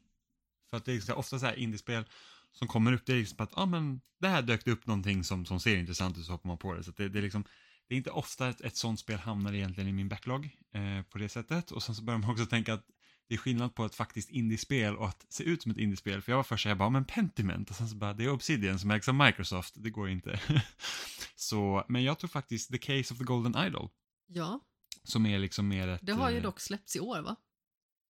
För 0.70 0.78
att 0.78 0.86
det 0.86 0.94
är 0.94 1.00
så 1.00 1.12
här, 1.12 1.20
ofta 1.20 1.40
så 1.40 1.46
här 1.46 1.56
indiespel 1.56 2.06
som 2.52 2.68
kommer 2.68 2.94
upp, 2.94 3.06
det 3.06 3.14
är 3.14 3.18
liksom 3.18 3.44
att, 3.44 3.52
ja 3.56 3.62
ah, 3.62 3.66
men, 3.66 4.02
det 4.20 4.28
här 4.28 4.42
dök 4.42 4.68
upp 4.68 4.88
någonting 4.88 5.24
som, 5.24 5.46
som 5.46 5.60
ser 5.60 5.78
intressant 5.78 6.18
ut 6.18 6.26
så 6.26 6.32
hoppar 6.32 6.48
man 6.48 6.58
på 6.58 6.74
det. 6.74 6.84
Så 6.84 6.92
det, 6.92 7.10
det, 7.10 7.20
är 7.20 7.24
liksom, 7.24 7.44
det 7.88 7.96
är 7.96 7.98
inte 7.98 8.12
ofta 8.12 8.50
ett, 8.50 8.62
ett 8.62 8.78
sånt 8.78 9.00
spel 9.00 9.20
hamnar 9.20 9.54
egentligen 9.54 9.90
i 9.90 9.94
min 9.94 10.10
backlog 10.10 10.46
eh, 10.74 11.02
på 11.10 11.18
det 11.18 11.30
sättet. 11.30 11.72
Och 11.72 11.84
sen 11.84 11.96
så 11.96 12.04
börjar 12.04 12.18
man 12.18 12.30
också 12.30 12.46
tänka 12.46 12.74
att 12.74 12.86
det 13.28 13.36
är 13.36 13.40
skillnad 13.40 13.76
på 13.76 13.86
ett 13.86 13.96
faktiskt 13.96 14.30
indiespel 14.30 14.96
och 14.96 15.08
att 15.08 15.26
se 15.30 15.44
ut 15.44 15.62
som 15.62 15.72
ett 15.72 15.78
indiespel. 15.78 16.22
För 16.22 16.32
jag 16.32 16.38
var 16.38 16.44
först 16.44 16.66
jag 16.66 16.78
bara, 16.78 16.90
men 16.90 17.06
Pentiment 17.06 17.70
och 17.70 17.76
sen 17.76 17.90
så 17.90 17.96
bara, 17.96 18.14
det 18.14 18.24
är 18.24 18.30
Obsidian 18.30 18.80
som 18.80 18.92
ägs 18.92 19.10
av 19.10 19.16
Microsoft, 19.16 19.74
det 19.78 19.90
går 19.90 20.10
inte. 20.10 20.40
så, 21.36 21.86
men 21.88 22.04
jag 22.04 22.20
tror 22.20 22.28
faktiskt 22.28 22.72
The 22.72 22.78
Case 22.78 23.14
of 23.14 23.18
the 23.18 23.24
Golden 23.24 23.68
Idol, 23.68 23.90
Ja, 24.28 24.60
som 25.04 25.26
är 25.26 25.40
liksom 25.40 25.68
mer 25.68 25.88
ett... 25.88 26.00
det 26.04 26.14
har 26.14 26.30
ju 26.30 26.38
eh, 26.38 26.44
dock 26.44 26.60
släppts 26.60 26.96
i 26.96 27.00
år 27.00 27.22
va? 27.22 27.36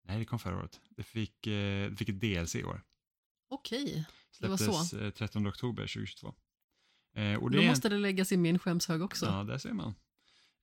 Nej, 0.04 0.20
det 0.20 0.26
kom 0.26 0.40
förra 0.40 0.58
året. 0.58 0.80
Det 0.90 1.04
fick, 1.04 1.48
eh, 1.48 1.90
det 1.90 1.96
fick 1.96 2.10
ett 2.10 2.20
DLC 2.22 2.56
i 2.56 2.64
år. 2.64 2.82
Okej, 3.50 4.06
det 4.40 4.48
var 4.48 4.58
Släpptes 4.58 4.90
så. 4.90 5.00
eh, 5.00 5.12
13 5.12 5.48
oktober 5.48 5.84
2022. 5.84 6.36
Eh, 7.16 7.34
och 7.36 7.52
det 7.52 7.58
Då 7.58 7.64
måste 7.64 7.90
det 7.90 7.98
läggas 7.98 8.32
i 8.32 8.38
min 8.38 8.60
skämshög 8.60 9.02
också. 9.02 9.26
Ja, 9.26 9.44
där 9.44 9.58
ser 9.58 9.74
man. 9.74 9.94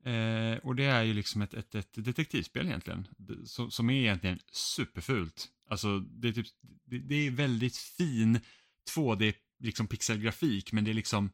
Eh, 0.04 0.58
och 0.58 0.76
det 0.76 0.84
är 0.84 1.02
ju 1.02 1.14
liksom 1.14 1.42
ett, 1.42 1.54
ett, 1.54 1.74
ett 1.74 2.04
detektivspel 2.04 2.66
egentligen, 2.66 3.08
som, 3.44 3.70
som 3.70 3.90
är 3.90 3.94
egentligen 4.00 4.38
superfult. 4.52 5.48
Alltså, 5.68 5.98
det 5.98 6.28
är, 6.28 6.32
typ, 6.32 6.46
det, 6.84 6.98
det 6.98 7.14
är 7.14 7.30
väldigt 7.30 7.76
fin 7.76 8.40
2D 8.96 9.34
liksom 9.58 9.86
pixelgrafik, 9.86 10.72
men 10.72 10.84
det 10.84 10.90
är 10.90 10.94
liksom, 10.94 11.30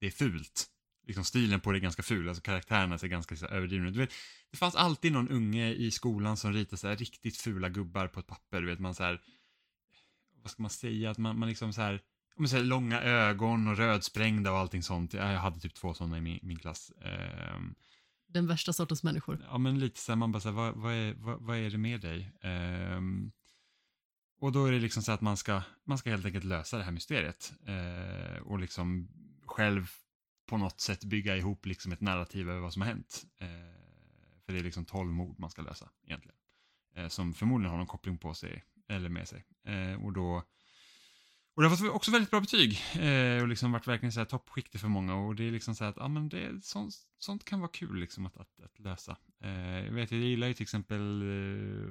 det 0.00 0.06
är 0.06 0.10
fult. 0.10 0.66
Liksom 1.06 1.24
stilen 1.24 1.60
på 1.60 1.72
det 1.72 1.78
är 1.78 1.80
ganska 1.80 2.02
ful, 2.02 2.28
alltså 2.28 2.42
karaktärerna 2.42 2.98
ser 2.98 3.08
ganska 3.08 3.46
överdrivna 3.46 4.02
ut. 4.02 4.12
Det 4.50 4.56
fanns 4.56 4.74
alltid 4.74 5.12
någon 5.12 5.28
unge 5.28 5.72
i 5.72 5.90
skolan 5.90 6.36
som 6.36 6.52
ritade 6.52 6.76
så 6.76 6.88
här 6.88 6.96
riktigt 6.96 7.36
fula 7.36 7.68
gubbar 7.68 8.08
på 8.08 8.20
ett 8.20 8.26
papper, 8.26 8.60
du 8.60 8.66
vet 8.66 8.78
man 8.78 8.94
så 8.94 9.02
här, 9.02 9.20
vad 10.42 10.50
ska 10.50 10.62
man 10.62 10.70
säga, 10.70 11.10
att 11.10 11.18
man, 11.18 11.38
man 11.38 11.48
liksom 11.48 11.72
så 11.72 11.80
här, 11.80 12.00
men 12.36 12.48
så 12.48 12.56
här 12.56 12.64
långa 12.64 13.00
ögon 13.02 13.68
och 13.68 13.76
rödsprängda 13.76 14.52
och 14.52 14.58
allting 14.58 14.82
sånt. 14.82 15.14
Jag 15.14 15.38
hade 15.38 15.60
typ 15.60 15.74
två 15.74 15.94
sådana 15.94 16.18
i 16.18 16.20
min, 16.20 16.38
min 16.42 16.58
klass. 16.58 16.92
Ehm, 17.02 17.74
Den 18.28 18.46
värsta 18.46 18.72
sortens 18.72 19.02
människor. 19.02 19.46
ja 19.50 19.58
men 19.58 19.78
lite 19.78 20.00
så 20.00 20.12
här, 20.12 20.16
man 20.16 20.32
bara 20.32 20.40
så 20.40 20.48
här, 20.48 20.56
vad, 20.56 20.74
vad, 20.74 20.92
är, 20.92 21.14
vad, 21.14 21.42
vad 21.42 21.56
är 21.56 21.70
det 21.70 21.78
med 21.78 22.00
dig? 22.00 22.32
Ehm, 22.42 23.30
och 24.40 24.52
då 24.52 24.66
är 24.66 24.72
det 24.72 24.78
liksom 24.78 25.02
så 25.02 25.12
att 25.12 25.20
man 25.20 25.36
ska, 25.36 25.62
man 25.84 25.98
ska 25.98 26.10
helt 26.10 26.26
enkelt 26.26 26.44
lösa 26.44 26.78
det 26.78 26.84
här 26.84 26.92
mysteriet. 26.92 27.52
Eh, 27.66 28.42
och 28.42 28.58
liksom 28.58 29.08
själv 29.46 29.90
på 30.46 30.56
något 30.56 30.80
sätt 30.80 31.04
bygga 31.04 31.36
ihop 31.36 31.66
liksom 31.66 31.92
ett 31.92 32.00
narrativ 32.00 32.50
över 32.50 32.60
vad 32.60 32.72
som 32.72 32.82
har 32.82 32.88
hänt. 32.88 33.24
Eh, 33.38 33.48
för 34.46 34.52
det 34.52 34.58
är 34.58 34.64
liksom 34.64 34.84
tolv 34.84 35.12
mord 35.12 35.38
man 35.38 35.50
ska 35.50 35.62
lösa 35.62 35.90
egentligen. 36.06 36.36
Eh, 36.94 37.08
som 37.08 37.34
förmodligen 37.34 37.70
har 37.70 37.78
någon 37.78 37.86
koppling 37.86 38.18
på 38.18 38.34
sig, 38.34 38.64
eller 38.88 39.08
med 39.08 39.28
sig. 39.28 39.44
Eh, 39.64 40.04
och 40.04 40.12
då 40.12 40.42
och 41.56 41.62
det 41.62 41.68
har 41.68 41.76
fått 41.76 41.90
också 41.90 42.10
väldigt 42.10 42.30
bra 42.30 42.40
betyg 42.40 42.80
eh, 42.94 43.42
och 43.42 43.48
liksom 43.48 43.72
varit 43.72 43.86
verkligen 43.86 44.12
så 44.12 44.20
här 44.20 44.24
toppskikte 44.24 44.78
för 44.78 44.88
många 44.88 45.14
och 45.14 45.34
det 45.34 45.44
är 45.48 45.50
liksom 45.50 45.74
så 45.74 45.84
här 45.84 45.90
att 45.90 45.96
ja, 45.96 46.08
men 46.08 46.28
det, 46.28 46.64
sånt, 46.64 46.94
sånt 47.18 47.44
kan 47.44 47.60
vara 47.60 47.70
kul 47.70 48.00
liksom 48.00 48.26
att, 48.26 48.36
att, 48.36 48.60
att 48.60 48.78
lösa. 48.78 49.16
Eh, 49.40 49.84
jag 49.84 49.92
vet, 49.92 50.12
jag 50.12 50.20
gillar 50.20 50.46
ju 50.46 50.54
till 50.54 50.62
exempel 50.62 51.22
eh, 51.22 51.90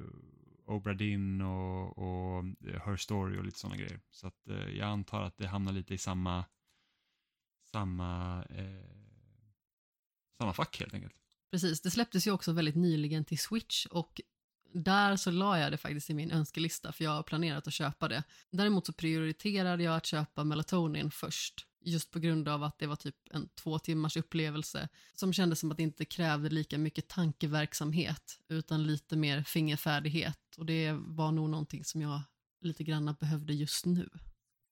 Obra 0.66 0.94
Dinn 0.94 1.40
och, 1.40 1.98
och 1.98 2.44
eh, 2.44 2.82
Her 2.86 2.96
Story 2.96 3.38
och 3.38 3.44
lite 3.44 3.58
sådana 3.58 3.76
grejer. 3.76 4.00
Så 4.10 4.26
att 4.26 4.48
eh, 4.48 4.68
jag 4.68 4.88
antar 4.88 5.22
att 5.22 5.36
det 5.36 5.46
hamnar 5.46 5.72
lite 5.72 5.94
i 5.94 5.98
samma, 5.98 6.44
samma, 7.76 8.44
eh, 8.44 8.90
samma 10.38 10.52
fack 10.52 10.80
helt 10.80 10.94
enkelt. 10.94 11.14
Precis, 11.50 11.80
det 11.80 11.90
släpptes 11.90 12.26
ju 12.26 12.30
också 12.30 12.52
väldigt 12.52 12.76
nyligen 12.76 13.24
till 13.24 13.38
Switch 13.38 13.86
och 13.86 14.20
där 14.72 15.16
så 15.16 15.30
la 15.30 15.58
jag 15.58 15.72
det 15.72 15.76
faktiskt 15.76 16.10
i 16.10 16.14
min 16.14 16.30
önskelista 16.30 16.92
för 16.92 17.04
jag 17.04 17.10
har 17.10 17.22
planerat 17.22 17.66
att 17.66 17.72
köpa 17.72 18.08
det. 18.08 18.22
Däremot 18.50 18.86
så 18.86 18.92
prioriterade 18.92 19.82
jag 19.82 19.96
att 19.96 20.06
köpa 20.06 20.44
Melatonin 20.44 21.10
först 21.10 21.66
just 21.80 22.10
på 22.10 22.18
grund 22.18 22.48
av 22.48 22.62
att 22.62 22.78
det 22.78 22.86
var 22.86 22.96
typ 22.96 23.16
en 23.30 23.48
två 23.48 23.78
timmars 23.78 24.16
upplevelse 24.16 24.88
som 25.14 25.32
kändes 25.32 25.60
som 25.60 25.70
att 25.70 25.76
det 25.76 25.82
inte 25.82 26.04
krävde 26.04 26.48
lika 26.48 26.78
mycket 26.78 27.08
tankeverksamhet 27.08 28.40
utan 28.48 28.86
lite 28.86 29.16
mer 29.16 29.42
fingerfärdighet 29.42 30.56
och 30.56 30.66
det 30.66 30.92
var 30.92 31.32
nog 31.32 31.50
någonting 31.50 31.84
som 31.84 32.02
jag 32.02 32.22
lite 32.60 32.84
granna 32.84 33.12
behövde 33.12 33.54
just 33.54 33.86
nu. 33.86 34.08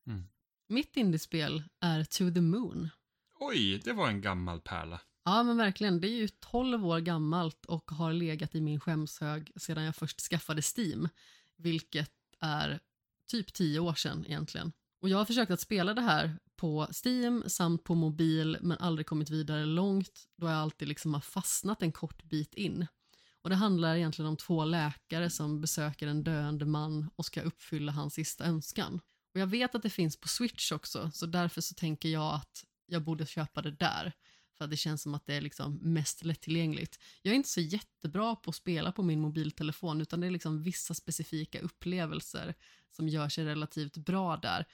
Mm. 0.06 0.24
Mitt 0.66 0.96
indiespel 0.96 1.62
är 1.80 2.04
To 2.04 2.34
the 2.34 2.40
Moon. 2.40 2.88
Oj, 3.40 3.80
det 3.84 3.92
var 3.92 4.08
en 4.08 4.20
gammal 4.20 4.60
pärla. 4.60 5.00
Ja 5.24 5.42
men 5.42 5.56
verkligen, 5.56 6.00
det 6.00 6.08
är 6.08 6.16
ju 6.16 6.28
12 6.28 6.86
år 6.86 7.00
gammalt 7.00 7.64
och 7.64 7.90
har 7.90 8.12
legat 8.12 8.54
i 8.54 8.60
min 8.60 8.80
skämshög 8.80 9.52
sedan 9.56 9.84
jag 9.84 9.96
först 9.96 10.20
skaffade 10.20 10.62
Steam, 10.76 11.08
vilket 11.56 12.12
är 12.40 12.80
typ 13.30 13.52
10 13.52 13.80
år 13.80 13.94
sedan 13.94 14.24
egentligen. 14.26 14.72
Och 15.00 15.08
jag 15.08 15.18
har 15.18 15.24
försökt 15.24 15.50
att 15.50 15.60
spela 15.60 15.94
det 15.94 16.00
här 16.00 16.38
på 16.56 16.88
Steam 17.04 17.44
samt 17.46 17.84
på 17.84 17.94
mobil 17.94 18.58
men 18.60 18.78
aldrig 18.78 19.06
kommit 19.06 19.30
vidare 19.30 19.64
långt 19.64 20.28
då 20.36 20.46
jag 20.46 20.56
alltid 20.56 20.88
liksom 20.88 21.14
har 21.14 21.20
fastnat 21.20 21.82
en 21.82 21.92
kort 21.92 22.22
bit 22.22 22.54
in. 22.54 22.86
Och 23.42 23.50
det 23.50 23.56
handlar 23.56 23.96
egentligen 23.96 24.28
om 24.28 24.36
två 24.36 24.64
läkare 24.64 25.30
som 25.30 25.60
besöker 25.60 26.06
en 26.06 26.24
döende 26.24 26.64
man 26.64 27.10
och 27.16 27.26
ska 27.26 27.40
uppfylla 27.40 27.92
hans 27.92 28.14
sista 28.14 28.44
önskan. 28.44 29.00
Och 29.34 29.40
jag 29.40 29.46
vet 29.46 29.74
att 29.74 29.82
det 29.82 29.90
finns 29.90 30.20
på 30.20 30.28
Switch 30.28 30.72
också 30.72 31.10
så 31.10 31.26
därför 31.26 31.60
så 31.60 31.74
tänker 31.74 32.08
jag 32.08 32.34
att 32.34 32.64
jag 32.86 33.04
borde 33.04 33.26
köpa 33.26 33.62
det 33.62 33.70
där. 33.70 34.12
För 34.58 34.64
att 34.64 34.70
det 34.70 34.76
känns 34.76 35.02
som 35.02 35.14
att 35.14 35.26
det 35.26 35.34
är 35.34 35.40
liksom 35.40 35.78
mest 35.82 36.24
lättillgängligt. 36.24 36.98
Jag 37.22 37.32
är 37.32 37.36
inte 37.36 37.48
så 37.48 37.60
jättebra 37.60 38.36
på 38.36 38.50
att 38.50 38.56
spela 38.56 38.92
på 38.92 39.02
min 39.02 39.20
mobiltelefon 39.20 40.00
utan 40.00 40.20
det 40.20 40.26
är 40.26 40.30
liksom 40.30 40.62
vissa 40.62 40.94
specifika 40.94 41.60
upplevelser 41.60 42.54
som 42.90 43.08
gör 43.08 43.28
sig 43.28 43.44
relativt 43.44 43.96
bra 43.96 44.36
där. 44.36 44.64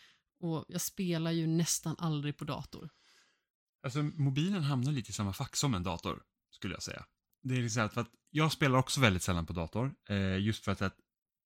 Och 0.40 0.64
jag 0.68 0.80
spelar 0.80 1.30
ju 1.30 1.46
nästan 1.46 1.96
aldrig 1.98 2.36
på 2.36 2.44
dator. 2.44 2.90
Alltså 3.82 4.02
mobilen 4.02 4.62
hamnar 4.62 4.92
lite 4.92 5.10
i 5.10 5.12
samma 5.12 5.32
fack 5.32 5.56
som 5.56 5.74
en 5.74 5.82
dator, 5.82 6.22
skulle 6.50 6.74
jag 6.74 6.82
säga. 6.82 7.04
Det 7.42 7.54
är 7.54 7.62
liksom 7.62 7.90
för 7.90 8.00
att 8.00 8.10
jag 8.30 8.52
spelar 8.52 8.78
också 8.78 9.00
väldigt 9.00 9.22
sällan 9.22 9.46
på 9.46 9.52
dator, 9.52 9.94
eh, 10.08 10.38
just 10.38 10.64
för 10.64 10.72
att 10.72 10.96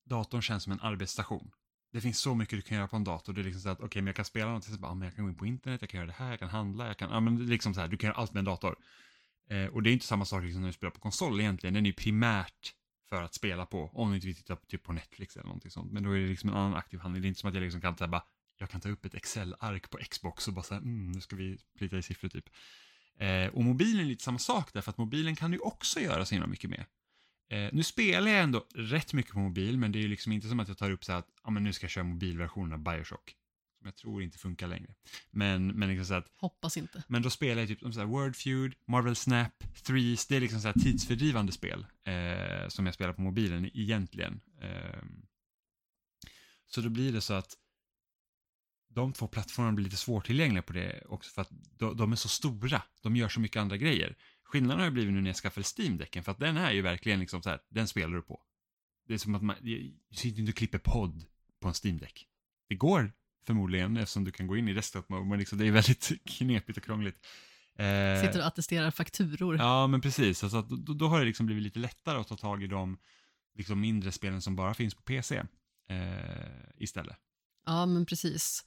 datorn 0.04 0.42
känns 0.42 0.62
som 0.62 0.72
en 0.72 0.80
arbetsstation. 0.80 1.50
Det 1.94 2.00
finns 2.00 2.18
så 2.18 2.34
mycket 2.34 2.58
du 2.58 2.62
kan 2.62 2.76
göra 2.76 2.88
på 2.88 2.96
en 2.96 3.04
dator. 3.04 3.32
Det 3.32 3.40
är 3.40 3.44
liksom 3.44 3.60
så 3.60 3.68
att, 3.68 3.80
okej, 3.80 4.02
men 4.02 4.06
jag 4.06 4.16
kan 4.16 4.24
spela 4.24 4.46
någonting, 4.46 4.74
så 4.74 4.80
bara, 4.80 4.90
ah, 4.90 4.94
men 4.94 5.06
jag 5.06 5.16
kan 5.16 5.24
gå 5.24 5.30
in 5.30 5.36
på 5.36 5.46
internet, 5.46 5.80
jag 5.80 5.90
kan 5.90 5.98
göra 5.98 6.06
det 6.06 6.12
här, 6.12 6.30
jag 6.30 6.38
kan 6.38 6.48
handla, 6.48 6.86
jag 6.86 6.96
kan, 6.96 7.10
ja 7.10 7.20
men 7.20 7.36
det 7.36 7.44
är 7.44 7.46
liksom 7.46 7.74
så 7.74 7.80
här, 7.80 7.88
du 7.88 7.96
kan 7.96 8.08
göra 8.08 8.16
allt 8.16 8.32
med 8.32 8.38
en 8.38 8.44
dator. 8.44 8.76
Eh, 9.50 9.66
och 9.66 9.82
det 9.82 9.90
är 9.90 9.92
inte 9.92 10.06
samma 10.06 10.24
sak 10.24 10.42
liksom 10.42 10.60
när 10.60 10.68
du 10.68 10.72
spelar 10.72 10.90
på 10.90 11.00
konsol 11.00 11.40
egentligen, 11.40 11.74
den 11.74 11.86
är 11.86 11.90
ju 11.90 11.94
primärt 11.94 12.74
för 13.08 13.22
att 13.22 13.34
spela 13.34 13.66
på, 13.66 13.90
om 13.92 14.08
du 14.08 14.14
inte 14.14 14.26
vill 14.26 14.36
titta 14.36 14.56
på, 14.56 14.66
typ 14.66 14.82
på 14.82 14.92
Netflix 14.92 15.36
eller 15.36 15.46
någonting 15.46 15.70
sånt. 15.70 15.92
Men 15.92 16.02
då 16.02 16.10
är 16.10 16.20
det 16.20 16.26
liksom 16.26 16.50
en 16.50 16.56
annan 16.56 16.74
aktiv 16.74 17.00
handling, 17.00 17.22
det 17.22 17.26
är 17.26 17.28
inte 17.28 17.40
som 17.40 17.48
att 17.48 17.54
jag 17.54 17.62
liksom 17.62 17.80
kan 17.80 17.96
säga 17.96 18.08
bara, 18.08 18.24
jag 18.58 18.70
kan 18.70 18.80
ta 18.80 18.88
upp 18.88 19.04
ett 19.04 19.14
Excel-ark 19.14 19.90
på 19.90 19.98
Xbox 19.98 20.48
och 20.48 20.54
bara 20.54 20.62
säga, 20.62 20.80
mm, 20.80 21.12
nu 21.12 21.20
ska 21.20 21.36
vi 21.36 21.58
plita 21.78 21.98
i 21.98 22.02
siffror 22.02 22.28
typ. 22.28 22.48
Eh, 23.18 23.46
och 23.46 23.64
mobilen 23.64 24.04
är 24.04 24.08
lite 24.08 24.24
samma 24.24 24.38
sak 24.38 24.70
därför 24.72 24.90
att 24.90 24.98
mobilen 24.98 25.36
kan 25.36 25.50
du 25.50 25.58
också 25.58 26.00
göra 26.00 26.24
så 26.24 26.34
himla 26.34 26.46
mycket 26.46 26.70
med. 26.70 26.84
Eh, 27.48 27.68
nu 27.72 27.82
spelar 27.82 28.30
jag 28.30 28.42
ändå 28.42 28.66
rätt 28.74 29.12
mycket 29.12 29.32
på 29.32 29.38
mobil, 29.38 29.78
men 29.78 29.92
det 29.92 29.98
är 29.98 30.00
ju 30.00 30.08
liksom 30.08 30.32
inte 30.32 30.48
som 30.48 30.60
att 30.60 30.68
jag 30.68 30.78
tar 30.78 30.90
upp 30.90 31.04
så 31.04 31.12
att 31.12 31.28
ja, 31.44 31.50
men 31.50 31.64
nu 31.64 31.72
ska 31.72 31.84
jag 31.84 31.90
köra 31.90 32.04
mobilversionen 32.04 32.72
av 32.72 32.78
Bioshock. 32.78 33.36
Som 33.78 33.86
jag 33.86 33.96
tror 33.96 34.22
inte 34.22 34.38
funkar 34.38 34.66
längre. 34.66 34.94
Men, 35.30 35.66
men 35.66 35.88
liksom 35.88 36.06
så 36.06 36.14
att, 36.14 36.32
Hoppas 36.36 36.76
inte. 36.76 37.02
men 37.08 37.22
då 37.22 37.30
spelar 37.30 37.62
jag 37.62 37.68
typ 37.68 37.80
som 37.80 37.92
så 37.92 38.00
här 38.00 38.06
Word 38.06 38.36
Feud, 38.36 38.74
Marvel 38.86 39.16
Snap, 39.16 39.64
Threes, 39.82 40.26
det 40.26 40.36
är 40.36 40.40
liksom 40.40 40.60
så 40.60 40.68
här 40.68 40.74
tidsfördrivande 40.74 41.52
spel 41.52 41.86
eh, 42.04 42.68
som 42.68 42.86
jag 42.86 42.94
spelar 42.94 43.12
på 43.12 43.22
mobilen 43.22 43.70
egentligen. 43.74 44.40
Eh, 44.60 45.02
så 46.66 46.80
då 46.80 46.88
blir 46.88 47.12
det 47.12 47.20
så 47.20 47.34
att 47.34 47.56
de 48.94 49.12
två 49.12 49.26
plattformarna 49.28 49.74
blir 49.74 49.84
lite 49.84 49.96
svårtillgängliga 49.96 50.62
på 50.62 50.72
det 50.72 51.02
också 51.06 51.30
för 51.30 51.42
att 51.42 51.50
de, 51.78 51.96
de 51.96 52.12
är 52.12 52.16
så 52.16 52.28
stora. 52.28 52.82
De 53.02 53.16
gör 53.16 53.28
så 53.28 53.40
mycket 53.40 53.60
andra 53.60 53.76
grejer. 53.76 54.16
Skillnaden 54.44 54.78
har 54.78 54.86
ju 54.86 54.90
blivit 54.92 55.14
nu 55.14 55.20
när 55.20 55.30
jag 55.30 55.36
skaffade 55.36 55.66
Steam-däcken 55.76 56.22
för 56.22 56.32
att 56.32 56.38
den 56.38 56.56
är 56.56 56.72
ju 56.72 56.82
verkligen 56.82 57.20
liksom 57.20 57.42
så 57.42 57.50
här, 57.50 57.60
den 57.68 57.88
spelar 57.88 58.14
du 58.14 58.22
på. 58.22 58.42
Det 59.06 59.14
är 59.14 59.18
som 59.18 59.34
att 59.34 59.42
man, 59.42 59.56
du 59.60 60.16
sitter 60.16 60.40
inte 60.40 60.50
och 60.50 60.56
klipper 60.56 60.78
podd 60.78 61.24
på 61.60 61.68
en 61.68 61.74
Steam-däck. 61.74 62.26
Det 62.68 62.74
går 62.74 63.12
förmodligen 63.46 63.96
eftersom 63.96 64.24
du 64.24 64.32
kan 64.32 64.46
gå 64.46 64.56
in 64.56 64.68
i 64.68 64.72
desktop 64.72 65.08
men 65.08 65.38
liksom 65.38 65.58
det 65.58 65.66
är 65.66 65.70
väldigt 65.70 66.12
knepigt 66.24 66.78
och 66.78 66.84
krångligt. 66.84 67.26
Eh, 67.76 68.26
Sitter 68.26 68.38
och 68.38 68.46
attesterar 68.46 68.90
fakturor. 68.90 69.56
Ja, 69.56 69.86
men 69.86 70.00
precis. 70.00 70.44
Alltså 70.44 70.62
då, 70.62 70.94
då 70.94 71.08
har 71.08 71.18
det 71.18 71.24
liksom 71.24 71.46
blivit 71.46 71.64
lite 71.64 71.78
lättare 71.78 72.18
att 72.18 72.28
ta 72.28 72.36
tag 72.36 72.62
i 72.62 72.66
de 72.66 72.98
liksom 73.54 73.80
mindre 73.80 74.12
spelen 74.12 74.42
som 74.42 74.56
bara 74.56 74.74
finns 74.74 74.94
på 74.94 75.02
PC 75.02 75.42
eh, 75.88 75.96
istället. 76.76 77.16
Ja, 77.66 77.86
men 77.86 78.06
precis. 78.06 78.64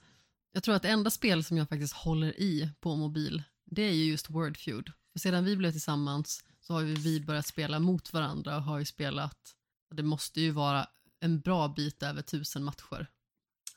Jag 0.51 0.63
tror 0.63 0.75
att 0.75 0.81
det 0.81 0.89
enda 0.89 1.09
spel 1.09 1.43
som 1.43 1.57
jag 1.57 1.69
faktiskt 1.69 1.93
håller 1.93 2.39
i 2.39 2.69
på 2.79 2.95
mobil, 2.95 3.43
det 3.65 3.81
är 3.81 3.93
ju 3.93 4.03
just 4.03 4.29
Wordfeud. 4.29 4.91
Sedan 5.17 5.45
vi 5.45 5.55
blev 5.55 5.71
tillsammans 5.71 6.43
så 6.61 6.73
har 6.73 6.81
ju 6.81 6.95
vi 6.95 7.21
börjat 7.21 7.45
spela 7.45 7.79
mot 7.79 8.13
varandra 8.13 8.57
och 8.57 8.63
har 8.63 8.79
ju 8.79 8.85
spelat, 8.85 9.55
det 9.91 10.03
måste 10.03 10.41
ju 10.41 10.51
vara 10.51 10.87
en 11.19 11.39
bra 11.39 11.67
bit 11.67 12.03
över 12.03 12.21
tusen 12.21 12.63
matcher. 12.63 13.07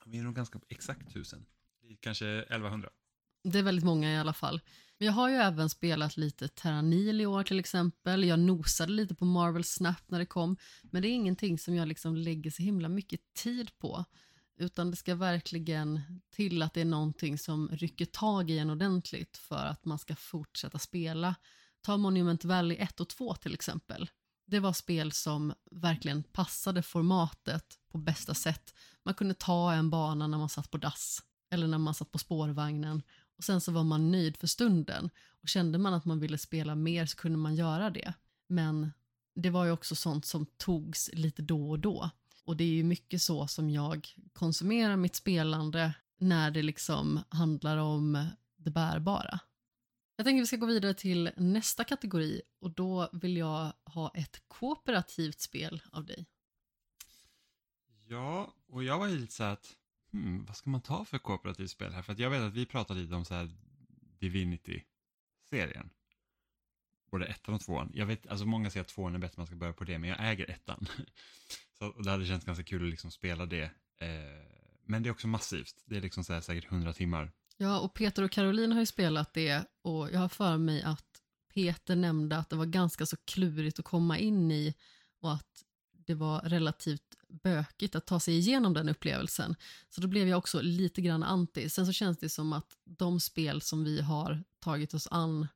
Vi 0.04 0.18
är 0.18 0.22
nog 0.22 0.34
ganska 0.34 0.60
exakt 0.68 1.12
tusen. 1.12 1.46
Kanske 2.00 2.26
1100. 2.26 2.90
Det 3.42 3.58
är 3.58 3.62
väldigt 3.62 3.84
många 3.84 4.12
i 4.12 4.16
alla 4.16 4.32
fall. 4.32 4.60
Men 4.98 5.06
jag 5.06 5.12
har 5.12 5.28
ju 5.28 5.34
även 5.34 5.70
spelat 5.70 6.16
lite 6.16 6.48
Terranil 6.48 7.20
i 7.20 7.26
år 7.26 7.42
till 7.42 7.58
exempel. 7.58 8.24
Jag 8.24 8.38
nosade 8.38 8.92
lite 8.92 9.14
på 9.14 9.24
Marvel 9.24 9.64
Snap 9.64 10.10
när 10.10 10.18
det 10.18 10.26
kom. 10.26 10.56
Men 10.82 11.02
det 11.02 11.08
är 11.08 11.12
ingenting 11.12 11.58
som 11.58 11.74
jag 11.74 11.88
liksom 11.88 12.16
lägger 12.16 12.50
så 12.50 12.62
himla 12.62 12.88
mycket 12.88 13.20
tid 13.34 13.78
på. 13.78 14.04
Utan 14.60 14.90
det 14.90 14.96
ska 14.96 15.14
verkligen 15.14 16.00
till 16.30 16.62
att 16.62 16.74
det 16.74 16.80
är 16.80 16.84
någonting 16.84 17.38
som 17.38 17.68
rycker 17.68 18.04
tag 18.04 18.50
i 18.50 18.58
en 18.58 18.70
ordentligt 18.70 19.36
för 19.36 19.66
att 19.66 19.84
man 19.84 19.98
ska 19.98 20.16
fortsätta 20.16 20.78
spela. 20.78 21.34
Ta 21.80 21.96
Monument 21.96 22.44
Valley 22.44 22.76
1 22.76 23.00
och 23.00 23.08
2 23.08 23.34
till 23.34 23.54
exempel. 23.54 24.10
Det 24.46 24.60
var 24.60 24.72
spel 24.72 25.12
som 25.12 25.52
verkligen 25.70 26.22
passade 26.22 26.82
formatet 26.82 27.78
på 27.88 27.98
bästa 27.98 28.34
sätt. 28.34 28.74
Man 29.02 29.14
kunde 29.14 29.34
ta 29.34 29.72
en 29.72 29.90
bana 29.90 30.26
när 30.26 30.38
man 30.38 30.48
satt 30.48 30.70
på 30.70 30.78
dass 30.78 31.22
eller 31.50 31.66
när 31.66 31.78
man 31.78 31.94
satt 31.94 32.12
på 32.12 32.18
spårvagnen 32.18 33.02
och 33.36 33.44
sen 33.44 33.60
så 33.60 33.72
var 33.72 33.84
man 33.84 34.10
nöjd 34.10 34.36
för 34.36 34.46
stunden. 34.46 35.10
Och 35.42 35.48
kände 35.48 35.78
man 35.78 35.94
att 35.94 36.04
man 36.04 36.20
ville 36.20 36.38
spela 36.38 36.74
mer 36.74 37.06
så 37.06 37.16
kunde 37.16 37.38
man 37.38 37.54
göra 37.54 37.90
det. 37.90 38.14
Men 38.48 38.92
det 39.34 39.50
var 39.50 39.64
ju 39.64 39.70
också 39.70 39.94
sånt 39.94 40.26
som 40.26 40.46
togs 40.46 41.10
lite 41.12 41.42
då 41.42 41.70
och 41.70 41.78
då. 41.78 42.10
Och 42.50 42.56
det 42.56 42.64
är 42.64 42.68
ju 42.68 42.84
mycket 42.84 43.22
så 43.22 43.46
som 43.46 43.70
jag 43.70 44.08
konsumerar 44.32 44.96
mitt 44.96 45.16
spelande 45.16 45.94
när 46.18 46.50
det 46.50 46.62
liksom 46.62 47.20
handlar 47.28 47.76
om 47.76 48.28
det 48.56 48.70
bärbara. 48.70 49.40
Jag 50.16 50.26
tänker 50.26 50.40
att 50.40 50.42
vi 50.42 50.46
ska 50.46 50.56
gå 50.56 50.66
vidare 50.66 50.94
till 50.94 51.30
nästa 51.36 51.84
kategori 51.84 52.42
och 52.60 52.70
då 52.70 53.10
vill 53.12 53.36
jag 53.36 53.72
ha 53.84 54.12
ett 54.14 54.42
kooperativt 54.48 55.40
spel 55.40 55.82
av 55.92 56.06
dig. 56.06 56.26
Ja, 58.06 58.54
och 58.66 58.84
jag 58.84 58.98
var 58.98 59.06
ju 59.06 59.18
lite 59.18 59.32
så 59.32 59.44
här 59.44 59.52
att, 59.52 59.76
hmm, 60.12 60.44
vad 60.44 60.56
ska 60.56 60.70
man 60.70 60.80
ta 60.80 61.04
för 61.04 61.18
kooperativt 61.18 61.70
spel 61.70 61.92
här? 61.92 62.02
För 62.02 62.12
att 62.12 62.18
jag 62.18 62.30
vet 62.30 62.42
att 62.42 62.54
vi 62.54 62.66
pratade 62.66 63.00
lite 63.00 63.14
om 63.14 63.24
så 63.24 63.34
här 63.34 63.50
Divinity-serien. 64.18 65.90
Både 67.10 67.26
ettan 67.26 67.54
och 67.54 67.60
tvåan. 67.60 67.92
Jag 67.94 68.06
vet, 68.06 68.26
alltså 68.26 68.46
många 68.46 68.70
säger 68.70 68.82
att 68.84 68.88
tvåan 68.88 69.14
är 69.14 69.18
bättre, 69.18 69.34
man 69.36 69.46
ska 69.46 69.56
börja 69.56 69.72
på 69.72 69.84
det, 69.84 69.98
men 69.98 70.10
jag 70.10 70.30
äger 70.30 70.50
ettan. 70.50 70.86
så, 71.80 72.02
det 72.02 72.10
hade 72.10 72.26
känts 72.26 72.46
ganska 72.46 72.64
kul 72.64 72.84
att 72.84 72.90
liksom 72.90 73.10
spela 73.10 73.46
det. 73.46 73.62
Eh, 74.00 74.08
men 74.86 75.02
det 75.02 75.08
är 75.08 75.10
också 75.10 75.26
massivt. 75.26 75.74
Det 75.84 75.96
är 75.96 76.00
liksom 76.00 76.24
så 76.24 76.32
här, 76.32 76.40
säkert 76.40 76.70
hundra 76.70 76.92
timmar. 76.92 77.32
Ja, 77.56 77.80
och 77.80 77.94
Peter 77.94 78.22
och 78.22 78.30
Caroline 78.30 78.72
har 78.72 78.80
ju 78.80 78.86
spelat 78.86 79.34
det 79.34 79.64
och 79.82 80.10
jag 80.12 80.20
har 80.20 80.28
för 80.28 80.58
mig 80.58 80.82
att 80.82 81.06
Peter 81.54 81.96
nämnde 81.96 82.36
att 82.36 82.50
det 82.50 82.56
var 82.56 82.66
ganska 82.66 83.06
så 83.06 83.16
klurigt 83.16 83.78
att 83.78 83.84
komma 83.84 84.18
in 84.18 84.52
i 84.52 84.74
och 85.20 85.32
att 85.32 85.64
det 86.06 86.14
var 86.14 86.40
relativt 86.40 87.16
bökigt 87.28 87.94
att 87.94 88.06
ta 88.06 88.20
sig 88.20 88.38
igenom 88.38 88.74
den 88.74 88.88
upplevelsen. 88.88 89.54
Så 89.88 90.00
då 90.00 90.08
blev 90.08 90.28
jag 90.28 90.38
också 90.38 90.60
lite 90.60 91.00
grann 91.00 91.22
anti. 91.22 91.68
Sen 91.68 91.86
så 91.86 91.92
känns 91.92 92.18
det 92.18 92.28
som 92.28 92.52
att 92.52 92.76
de 92.84 93.20
spel 93.20 93.62
som 93.62 93.84
vi 93.84 94.00
har 94.00 94.44
tagit 94.60 94.94
oss 94.94 95.08
an 95.10 95.48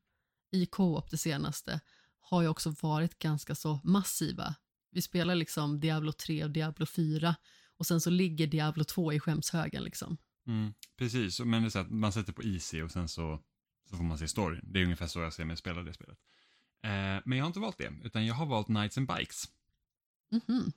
i 0.51 0.65
co-op 0.65 1.11
det 1.11 1.17
senaste 1.17 1.79
har 2.19 2.41
ju 2.41 2.47
också 2.47 2.75
varit 2.81 3.19
ganska 3.19 3.55
så 3.55 3.79
massiva. 3.83 4.55
Vi 4.95 5.01
spelar 5.01 5.35
liksom 5.35 5.79
Diablo 5.79 6.11
3 6.11 6.43
och 6.43 6.51
Diablo 6.51 6.85
4 6.85 7.35
och 7.77 7.85
sen 7.85 8.01
så 8.01 8.09
ligger 8.09 8.47
Diablo 8.47 8.83
2 8.83 9.13
i 9.13 9.19
skämshögen 9.19 9.83
liksom. 9.83 10.17
Mm, 10.47 10.73
precis, 10.97 11.39
men 11.39 11.61
det 11.61 11.67
är 11.67 11.69
så 11.69 11.79
att 11.79 11.91
man 11.91 12.13
sätter 12.13 12.33
på 12.33 12.43
easy 12.43 12.81
och 12.81 12.91
sen 12.91 13.09
så, 13.09 13.43
så 13.89 13.97
får 13.97 14.03
man 14.03 14.17
se 14.17 14.27
storyn. 14.27 14.61
Det 14.63 14.79
är 14.79 14.83
ungefär 14.83 15.07
så 15.07 15.19
jag 15.19 15.33
ser 15.33 15.45
mig 15.45 15.57
spela 15.57 15.83
det 15.83 15.93
spelet. 15.93 16.17
Eh, 16.83 17.21
men 17.25 17.37
jag 17.37 17.41
har 17.41 17.47
inte 17.47 17.59
valt 17.59 17.77
det, 17.77 17.93
utan 18.03 18.25
jag 18.25 18.35
har 18.35 18.45
valt 18.45 18.67
Knights 18.67 18.97
and 18.97 19.07
Bikes. 19.07 19.51
Mhm. 20.31 20.71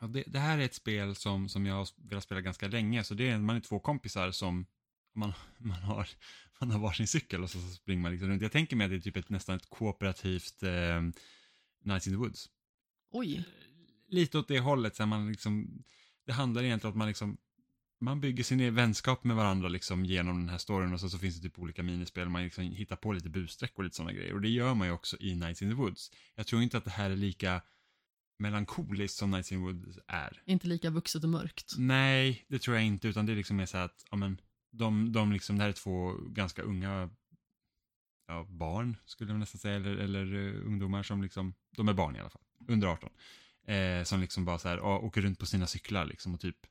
Ja, 0.00 0.06
det, 0.06 0.24
det 0.26 0.38
här 0.38 0.58
är 0.58 0.62
ett 0.62 0.74
spel 0.74 1.14
som, 1.14 1.48
som 1.48 1.66
jag 1.66 1.74
har 1.74 1.88
velat 1.96 2.24
spela 2.24 2.40
ganska 2.40 2.68
länge, 2.68 3.04
så 3.04 3.14
det 3.14 3.28
är, 3.28 3.38
man 3.38 3.56
är 3.56 3.60
två 3.60 3.78
kompisar 3.78 4.30
som 4.30 4.66
man, 5.14 5.32
man, 5.58 5.82
har, 5.82 6.08
man 6.60 6.70
har 6.70 6.78
varsin 6.78 7.06
cykel 7.06 7.42
och 7.42 7.50
så, 7.50 7.60
så 7.60 7.68
springer 7.68 8.02
man 8.02 8.12
liksom 8.12 8.28
runt. 8.28 8.42
Jag 8.42 8.52
tänker 8.52 8.76
mig 8.76 8.84
att 8.84 8.90
det 8.90 8.96
är 8.96 9.00
typ 9.00 9.16
ett, 9.16 9.30
nästan 9.30 9.56
ett 9.56 9.70
kooperativt 9.70 10.62
eh, 10.62 11.02
Nights 11.84 12.06
in 12.06 12.12
the 12.12 12.16
Woods. 12.16 12.50
Oj. 13.10 13.44
Lite 14.08 14.38
åt 14.38 14.48
det 14.48 14.60
hållet, 14.60 14.96
så 14.96 15.02
här 15.02 15.08
man 15.08 15.28
liksom, 15.28 15.84
det 16.26 16.32
handlar 16.32 16.62
egentligen 16.62 16.92
om 16.92 16.92
att 16.92 16.98
man 16.98 17.08
liksom 17.08 17.38
man 18.00 18.20
bygger 18.20 18.44
sin 18.44 18.60
egen 18.60 18.74
vänskap 18.74 19.24
med 19.24 19.36
varandra 19.36 19.68
liksom 19.68 20.04
genom 20.04 20.38
den 20.38 20.48
här 20.48 20.58
storyn 20.58 20.92
och 20.92 21.00
så, 21.00 21.08
så 21.08 21.18
finns 21.18 21.36
det 21.36 21.48
typ 21.48 21.58
olika 21.58 21.82
minispel, 21.82 22.28
man 22.28 22.44
liksom 22.44 22.64
hittar 22.64 22.96
på 22.96 23.12
lite 23.12 23.28
bussträck 23.28 23.72
och 23.76 23.84
lite 23.84 23.96
sådana 23.96 24.12
grejer. 24.12 24.34
Och 24.34 24.40
det 24.40 24.48
gör 24.48 24.74
man 24.74 24.86
ju 24.86 24.92
också 24.92 25.16
i 25.20 25.34
Nights 25.34 25.62
in 25.62 25.68
the 25.68 25.74
Woods. 25.74 26.10
Jag 26.34 26.46
tror 26.46 26.62
inte 26.62 26.78
att 26.78 26.84
det 26.84 26.90
här 26.90 27.10
är 27.10 27.16
lika 27.16 27.62
melankoliskt 28.38 29.18
som 29.18 29.30
Nights 29.30 29.52
in 29.52 29.58
the 29.58 29.64
Woods 29.64 29.98
är. 30.06 30.42
Inte 30.46 30.66
lika 30.66 30.90
vuxet 30.90 31.24
och 31.24 31.30
mörkt. 31.30 31.74
Nej, 31.78 32.44
det 32.48 32.58
tror 32.58 32.76
jag 32.76 32.86
inte, 32.86 33.08
utan 33.08 33.26
det 33.26 33.32
är 33.32 33.36
liksom 33.36 33.56
mer 33.56 33.66
så 33.66 33.76
här 33.76 33.84
att, 33.84 34.04
ja 34.10 34.16
men, 34.16 34.40
de, 34.72 35.12
de 35.12 35.32
liksom, 35.32 35.56
det 35.56 35.62
här 35.62 35.68
är 35.68 35.72
två 35.72 36.12
ganska 36.12 36.62
unga 36.62 37.10
ja, 38.26 38.46
barn, 38.48 38.96
skulle 39.04 39.32
jag 39.32 39.40
nästan 39.40 39.58
säga, 39.58 39.76
eller, 39.76 39.96
eller 39.96 40.34
uh, 40.34 40.66
ungdomar 40.66 41.02
som 41.02 41.22
liksom, 41.22 41.54
de 41.76 41.88
är 41.88 41.94
barn 41.94 42.16
i 42.16 42.20
alla 42.20 42.30
fall, 42.30 42.42
under 42.68 42.88
18. 42.88 43.10
Eh, 43.66 44.04
som 44.04 44.20
liksom 44.20 44.44
bara 44.44 44.58
så 44.58 44.68
här, 44.68 44.80
åker 44.80 45.20
runt 45.20 45.38
på 45.38 45.46
sina 45.46 45.66
cyklar 45.66 46.04
liksom 46.04 46.34
och 46.34 46.40
typ 46.40 46.66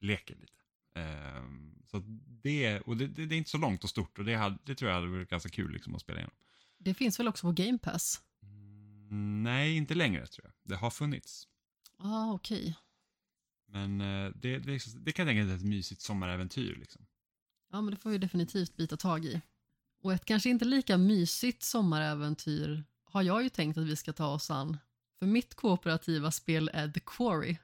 leker 0.00 0.36
lite. 0.36 0.52
Eh, 0.94 1.42
så 1.86 2.02
det, 2.42 2.80
och 2.80 2.96
det, 2.96 3.06
det, 3.06 3.26
det, 3.26 3.34
är 3.34 3.38
inte 3.38 3.50
så 3.50 3.58
långt 3.58 3.84
och 3.84 3.90
stort 3.90 4.18
och 4.18 4.24
det, 4.24 4.34
hade, 4.34 4.58
det 4.64 4.74
tror 4.74 4.90
jag 4.90 5.00
hade 5.00 5.10
varit 5.10 5.30
ganska 5.30 5.48
kul 5.48 5.72
liksom 5.72 5.94
att 5.94 6.00
spela 6.00 6.18
igenom. 6.18 6.34
Det 6.78 6.94
finns 6.94 7.20
väl 7.20 7.28
också 7.28 7.46
på 7.46 7.52
Game 7.52 7.78
Pass? 7.78 8.22
Mm, 8.42 9.42
nej, 9.42 9.76
inte 9.76 9.94
längre 9.94 10.26
tror 10.26 10.46
jag. 10.46 10.52
Det 10.62 10.76
har 10.76 10.90
funnits. 10.90 11.48
Ja, 11.98 12.04
ah, 12.04 12.32
okej. 12.32 12.60
Okay. 12.60 12.74
Men 13.66 14.00
eh, 14.00 14.32
det, 14.34 14.58
det, 14.58 14.82
det 15.00 15.12
kan 15.12 15.26
jag 15.26 15.34
tänka 15.34 15.46
mig 15.46 15.56
ett 15.56 15.62
mysigt 15.62 16.00
sommaräventyr 16.00 16.76
liksom. 16.76 17.06
Ja, 17.72 17.80
men 17.80 17.94
det 17.94 18.00
får 18.00 18.10
vi 18.10 18.18
definitivt 18.18 18.76
bita 18.76 18.96
tag 18.96 19.24
i. 19.24 19.40
Och 20.02 20.12
ett 20.12 20.24
kanske 20.24 20.50
inte 20.50 20.64
lika 20.64 20.98
mysigt 20.98 21.62
sommaräventyr 21.62 22.84
har 23.04 23.22
jag 23.22 23.42
ju 23.42 23.48
tänkt 23.48 23.78
att 23.78 23.86
vi 23.86 23.96
ska 23.96 24.12
ta 24.12 24.26
oss 24.26 24.50
an. 24.50 24.76
För 25.20 25.26
mitt 25.26 25.54
kooperativa 25.54 26.30
spel 26.30 26.70
är 26.72 26.88
The 26.88 27.00
Quarry. 27.00 27.56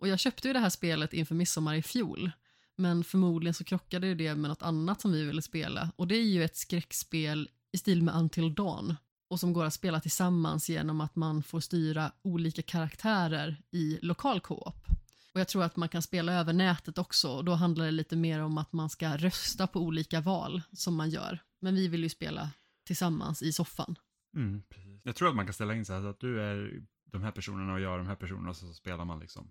Och 0.00 0.08
jag 0.08 0.18
köpte 0.18 0.48
ju 0.48 0.54
det 0.54 0.60
här 0.60 0.70
spelet 0.70 1.12
inför 1.12 1.34
midsommar 1.34 1.74
i 1.74 1.82
fjol. 1.82 2.30
Men 2.76 3.04
förmodligen 3.04 3.54
så 3.54 3.64
krockade 3.64 4.06
ju 4.06 4.14
det 4.14 4.34
med 4.34 4.50
något 4.50 4.62
annat 4.62 5.00
som 5.00 5.12
vi 5.12 5.24
ville 5.24 5.42
spela. 5.42 5.90
Och 5.96 6.08
det 6.08 6.14
är 6.14 6.22
ju 6.22 6.44
ett 6.44 6.56
skräckspel 6.56 7.48
i 7.72 7.78
stil 7.78 8.02
med 8.02 8.14
Until 8.14 8.54
Dawn. 8.54 8.94
Och 9.28 9.40
som 9.40 9.52
går 9.52 9.64
att 9.64 9.74
spela 9.74 10.00
tillsammans 10.00 10.68
genom 10.68 11.00
att 11.00 11.16
man 11.16 11.42
får 11.42 11.60
styra 11.60 12.12
olika 12.22 12.62
karaktärer 12.62 13.62
i 13.70 13.98
lokal 14.02 14.40
co-op. 14.40 14.86
Och 15.34 15.40
jag 15.40 15.48
tror 15.48 15.64
att 15.64 15.76
man 15.76 15.88
kan 15.88 16.02
spela 16.02 16.32
över 16.32 16.52
nätet 16.52 16.98
också 16.98 17.28
och 17.28 17.44
då 17.44 17.52
handlar 17.52 17.84
det 17.84 17.90
lite 17.90 18.16
mer 18.16 18.40
om 18.40 18.58
att 18.58 18.72
man 18.72 18.90
ska 18.90 19.16
rösta 19.16 19.66
på 19.66 19.80
olika 19.80 20.20
val 20.20 20.62
som 20.72 20.94
man 20.94 21.10
gör. 21.10 21.38
Men 21.60 21.74
vi 21.74 21.88
vill 21.88 22.02
ju 22.02 22.08
spela 22.08 22.50
tillsammans 22.86 23.42
i 23.42 23.52
soffan. 23.52 23.98
Mm, 24.36 24.62
jag 25.02 25.16
tror 25.16 25.28
att 25.28 25.36
man 25.36 25.46
kan 25.46 25.54
ställa 25.54 25.74
in 25.74 25.84
så 25.84 25.92
här 25.92 26.04
att 26.04 26.20
du 26.20 26.42
är 26.42 26.82
de 27.04 27.22
här 27.22 27.30
personerna 27.30 27.72
och 27.72 27.80
jag 27.80 27.98
de 28.00 28.06
här 28.06 28.16
personerna 28.16 28.54
så 28.54 28.74
spelar 28.74 29.04
man 29.04 29.20
liksom 29.20 29.50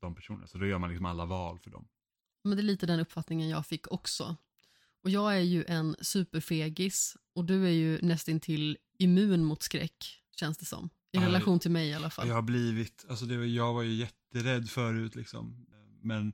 de 0.00 0.14
personerna. 0.14 0.46
Så 0.46 0.58
då 0.58 0.66
gör 0.66 0.78
man 0.78 0.90
liksom 0.90 1.06
alla 1.06 1.24
val 1.24 1.58
för 1.58 1.70
dem. 1.70 1.88
Men 2.44 2.56
det 2.56 2.60
är 2.60 2.64
lite 2.64 2.86
den 2.86 3.00
uppfattningen 3.00 3.48
jag 3.48 3.66
fick 3.66 3.92
också. 3.92 4.36
Och 5.02 5.10
jag 5.10 5.36
är 5.36 5.40
ju 5.40 5.64
en 5.64 5.96
superfegis 6.00 7.16
och 7.34 7.44
du 7.44 7.66
är 7.66 7.70
ju 7.70 7.98
nästintill 8.02 8.78
immun 8.98 9.44
mot 9.44 9.62
skräck, 9.62 10.22
känns 10.36 10.58
det 10.58 10.64
som. 10.64 10.86
I 11.12 11.16
ja, 11.16 11.26
relation 11.26 11.58
till 11.58 11.70
mig 11.70 11.88
i 11.88 11.94
alla 11.94 12.10
fall. 12.10 12.28
Jag 12.28 12.34
har 12.34 12.42
blivit, 12.42 13.06
alltså 13.08 13.24
det, 13.26 13.46
jag 13.46 13.74
var 13.74 13.82
ju 13.82 13.92
jätterädd 13.92 14.70
förut 14.70 15.14
liksom. 15.14 15.66
Men 16.02 16.32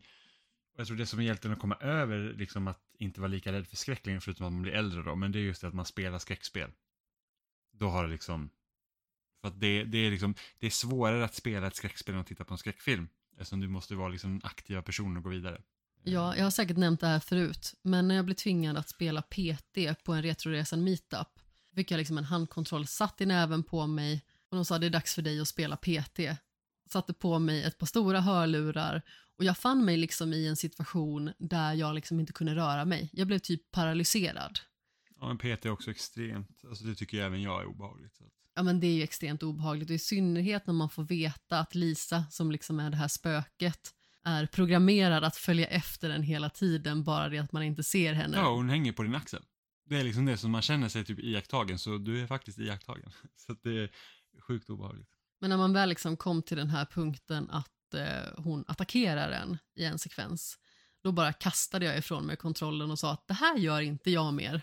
jag 0.76 0.86
tror 0.86 0.96
det 0.96 1.06
som 1.06 1.18
är 1.18 1.24
hjälten 1.24 1.52
att 1.52 1.58
komma 1.58 1.76
över, 1.76 2.34
liksom 2.34 2.68
att 2.68 2.80
inte 2.98 3.20
vara 3.20 3.28
lika 3.28 3.52
rädd 3.52 3.66
för 3.66 3.76
skräck 3.76 4.06
längre, 4.06 4.20
förutom 4.20 4.46
att 4.46 4.52
man 4.52 4.62
blir 4.62 4.72
äldre 4.72 5.02
då, 5.02 5.14
men 5.14 5.32
det 5.32 5.38
är 5.38 5.42
just 5.42 5.60
det 5.60 5.68
att 5.68 5.74
man 5.74 5.84
spelar 5.84 6.18
skräckspel. 6.18 6.70
Då 7.72 7.88
har 7.88 8.04
det 8.04 8.10
liksom, 8.10 8.50
för 9.46 9.54
att 9.54 9.60
det, 9.60 9.84
det 9.84 9.98
är 9.98 10.10
liksom, 10.10 10.34
det 10.58 10.66
är 10.66 10.70
svårare 10.70 11.24
att 11.24 11.34
spela 11.34 11.66
ett 11.66 11.76
skräckspel 11.76 12.14
än 12.14 12.20
att 12.20 12.26
titta 12.26 12.44
på 12.44 12.54
en 12.54 12.58
skräckfilm. 12.58 13.08
Eftersom 13.32 13.60
du 13.60 13.68
måste 13.68 13.94
vara 13.94 14.08
liksom 14.08 14.32
en 14.32 14.40
aktiva 14.44 14.82
person 14.82 15.16
och 15.16 15.22
gå 15.22 15.28
vidare. 15.28 15.62
Ja, 16.04 16.36
jag 16.36 16.44
har 16.44 16.50
säkert 16.50 16.76
nämnt 16.76 17.00
det 17.00 17.06
här 17.06 17.20
förut, 17.20 17.74
men 17.82 18.08
när 18.08 18.14
jag 18.14 18.24
blev 18.24 18.34
tvingad 18.34 18.76
att 18.76 18.88
spela 18.88 19.22
PT 19.22 20.04
på 20.04 20.12
en 20.12 20.22
Retroresan 20.22 20.84
meetup 20.84 21.28
fick 21.74 21.90
jag 21.90 21.98
liksom 21.98 22.18
en 22.18 22.24
handkontroll 22.24 22.86
satt 22.86 23.20
i 23.20 23.26
näven 23.26 23.62
på 23.62 23.86
mig 23.86 24.24
och 24.50 24.56
de 24.56 24.64
sa 24.64 24.78
det 24.78 24.86
är 24.86 24.90
dags 24.90 25.14
för 25.14 25.22
dig 25.22 25.40
att 25.40 25.48
spela 25.48 25.76
PT. 25.76 26.20
Satte 26.90 27.12
på 27.12 27.38
mig 27.38 27.62
ett 27.62 27.78
par 27.78 27.86
stora 27.86 28.20
hörlurar 28.20 29.02
och 29.38 29.44
jag 29.44 29.58
fann 29.58 29.84
mig 29.84 29.96
liksom 29.96 30.32
i 30.32 30.46
en 30.46 30.56
situation 30.56 31.32
där 31.38 31.74
jag 31.74 31.94
liksom 31.94 32.20
inte 32.20 32.32
kunde 32.32 32.54
röra 32.54 32.84
mig. 32.84 33.10
Jag 33.12 33.26
blev 33.26 33.38
typ 33.38 33.70
paralyserad. 33.70 34.58
Ja, 35.20 35.26
men 35.26 35.38
PT 35.38 35.66
är 35.66 35.70
också 35.70 35.90
extremt, 35.90 36.64
alltså 36.68 36.84
det 36.84 36.94
tycker 36.94 37.22
även 37.22 37.42
jag 37.42 37.62
är 37.62 37.66
obehagligt. 37.66 38.16
Så. 38.16 38.24
Ja, 38.54 38.62
men 38.62 38.80
det 38.80 38.86
är 38.86 38.94
ju 38.94 39.02
extremt 39.02 39.42
obehagligt 39.42 39.90
och 39.90 39.94
i 39.94 39.98
synnerhet 39.98 40.66
när 40.66 40.74
man 40.74 40.90
får 40.90 41.04
veta 41.04 41.58
att 41.58 41.74
Lisa, 41.74 42.24
som 42.30 42.50
liksom 42.50 42.80
är 42.80 42.90
det 42.90 42.96
här 42.96 43.08
spöket, 43.08 43.92
är 44.24 44.46
programmerad 44.46 45.24
att 45.24 45.36
följa 45.36 45.66
efter 45.66 46.08
den 46.08 46.22
hela 46.22 46.50
tiden, 46.50 47.04
bara 47.04 47.28
det 47.28 47.38
att 47.38 47.52
man 47.52 47.62
inte 47.62 47.82
ser 47.82 48.12
henne. 48.12 48.36
Ja, 48.36 48.54
hon 48.54 48.70
hänger 48.70 48.92
på 48.92 49.02
din 49.02 49.14
axel. 49.14 49.42
Det 49.88 49.96
är 50.00 50.04
liksom 50.04 50.26
det 50.26 50.36
som 50.36 50.50
man 50.50 50.62
känner 50.62 50.88
sig 50.88 51.04
typ 51.04 51.18
iakttagen, 51.18 51.78
så 51.78 51.98
du 51.98 52.22
är 52.22 52.26
faktiskt 52.26 52.58
iakttagen. 52.58 53.10
Så 53.36 53.56
det 53.62 53.70
är 53.70 53.90
sjukt 54.40 54.70
obehagligt. 54.70 55.08
Men 55.40 55.50
när 55.50 55.56
man 55.56 55.72
väl 55.72 55.88
liksom 55.88 56.16
kom 56.16 56.42
till 56.42 56.56
den 56.56 56.70
här 56.70 56.84
punkten 56.84 57.50
att 57.50 57.94
eh, 57.94 58.42
hon 58.44 58.64
attackerar 58.68 59.30
en 59.30 59.58
i 59.74 59.84
en 59.84 59.98
sekvens, 59.98 60.58
då 61.02 61.12
bara 61.12 61.32
kastade 61.32 61.86
jag 61.86 61.98
ifrån 61.98 62.26
mig 62.26 62.36
kontrollen 62.36 62.90
och 62.90 62.98
sa 62.98 63.12
att 63.12 63.28
det 63.28 63.34
här 63.34 63.56
gör 63.58 63.80
inte 63.80 64.10
jag 64.10 64.34
mer. 64.34 64.62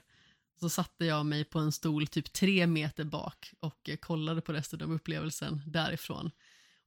Så 0.63 0.69
satte 0.69 1.05
jag 1.05 1.25
mig 1.25 1.43
på 1.43 1.59
en 1.59 1.71
stol 1.71 2.07
typ 2.07 2.33
tre 2.33 2.67
meter 2.67 3.03
bak 3.03 3.53
och 3.59 3.89
eh, 3.89 3.95
kollade 3.95 4.41
på 4.41 4.53
resten 4.53 4.81
av 4.81 4.91
upplevelsen 4.91 5.61
därifrån. 5.65 6.25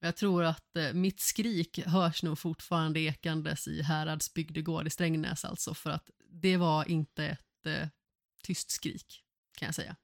Och 0.01 0.07
jag 0.07 0.17
tror 0.17 0.45
att 0.45 0.77
eh, 0.77 0.93
mitt 0.93 1.21
skrik 1.21 1.79
hörs 1.87 2.23
nog 2.23 2.39
fortfarande 2.39 3.01
ekandes 3.01 3.69
i 3.69 3.83
Härads 3.83 4.35
bygdegård 4.35 4.87
i 4.87 4.91
Strängnäs 4.91 5.45
alltså, 5.45 5.75
för 5.75 5.91
att 5.91 6.11
det 6.29 6.57
var 6.57 6.91
inte 6.91 7.25
ett 7.27 7.67
eh, 7.67 7.89
tyst 8.43 8.71
skrik, 8.71 9.23
kan 9.59 9.67
jag 9.67 9.75
säga. 9.75 9.97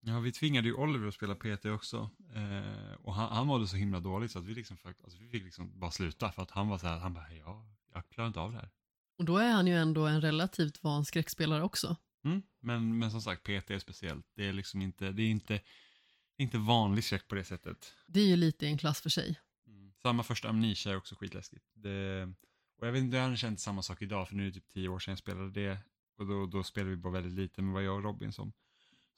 Ja, 0.00 0.20
vi 0.20 0.32
tvingade 0.32 0.68
ju 0.68 0.74
Oliver 0.74 1.08
att 1.08 1.14
spela 1.14 1.34
PT 1.34 1.64
också. 1.64 2.10
Eh, 2.34 2.94
och 2.94 3.14
han, 3.14 3.32
han 3.32 3.46
mådde 3.46 3.68
så 3.68 3.76
himla 3.76 4.00
dåligt 4.00 4.32
så 4.32 4.38
att 4.38 4.44
vi, 4.44 4.54
liksom, 4.54 4.76
alltså, 4.84 5.18
vi 5.18 5.28
fick 5.28 5.44
liksom 5.44 5.80
bara 5.80 5.90
sluta 5.90 6.32
för 6.32 6.42
att 6.42 6.50
han 6.50 6.68
var 6.68 6.78
så 6.78 6.86
här, 6.86 6.98
han 6.98 7.14
bara, 7.14 7.34
ja, 7.34 7.66
jag 7.94 8.08
klarar 8.08 8.28
inte 8.28 8.40
av 8.40 8.52
det 8.52 8.58
här. 8.58 8.70
Och 9.18 9.24
då 9.24 9.36
är 9.36 9.50
han 9.50 9.66
ju 9.66 9.76
ändå 9.76 10.06
en 10.06 10.20
relativt 10.20 10.82
van 10.82 11.04
skräckspelare 11.04 11.62
också. 11.62 11.96
Mm. 12.24 12.42
Men, 12.60 12.98
men 12.98 13.10
som 13.10 13.22
sagt, 13.22 13.42
PT 13.42 13.70
är 13.70 13.78
speciellt. 13.78 14.26
Det 14.34 14.48
är 14.48 14.52
liksom 14.52 14.82
inte, 14.82 15.12
det 15.12 15.22
är 15.22 15.30
inte, 15.30 15.60
inte 16.38 16.58
vanlig 16.58 17.04
skräck 17.04 17.28
på 17.28 17.34
det 17.34 17.44
sättet. 17.44 17.94
Det 18.06 18.20
är 18.20 18.26
ju 18.26 18.36
lite 18.36 18.66
en 18.66 18.78
klass 18.78 19.00
för 19.00 19.10
sig. 19.10 19.40
Mm. 19.66 19.92
Samma 20.02 20.22
första 20.22 20.48
Amnesia 20.48 20.92
är 20.92 20.96
också 20.96 21.14
skitläskigt. 21.14 21.64
Det, 21.74 22.22
och 22.78 22.86
jag 22.86 22.92
vet 22.92 23.02
inte, 23.02 23.16
jag 23.16 23.28
har 23.28 23.36
känt 23.36 23.60
samma 23.60 23.82
sak 23.82 24.02
idag, 24.02 24.28
för 24.28 24.34
nu 24.34 24.42
är 24.42 24.46
det 24.46 24.52
typ 24.52 24.68
tio 24.68 24.88
år 24.88 24.98
sedan 24.98 25.12
jag 25.12 25.18
spelade 25.18 25.50
det. 25.50 25.78
Och 26.16 26.26
då, 26.26 26.46
då 26.46 26.62
spelade 26.62 26.90
vi 26.90 26.96
bara 26.96 27.12
väldigt 27.12 27.32
lite, 27.32 27.62
men 27.62 27.72
var 27.72 27.80
jag 27.80 27.96
och 27.96 28.02
Robin 28.02 28.32
som, 28.32 28.52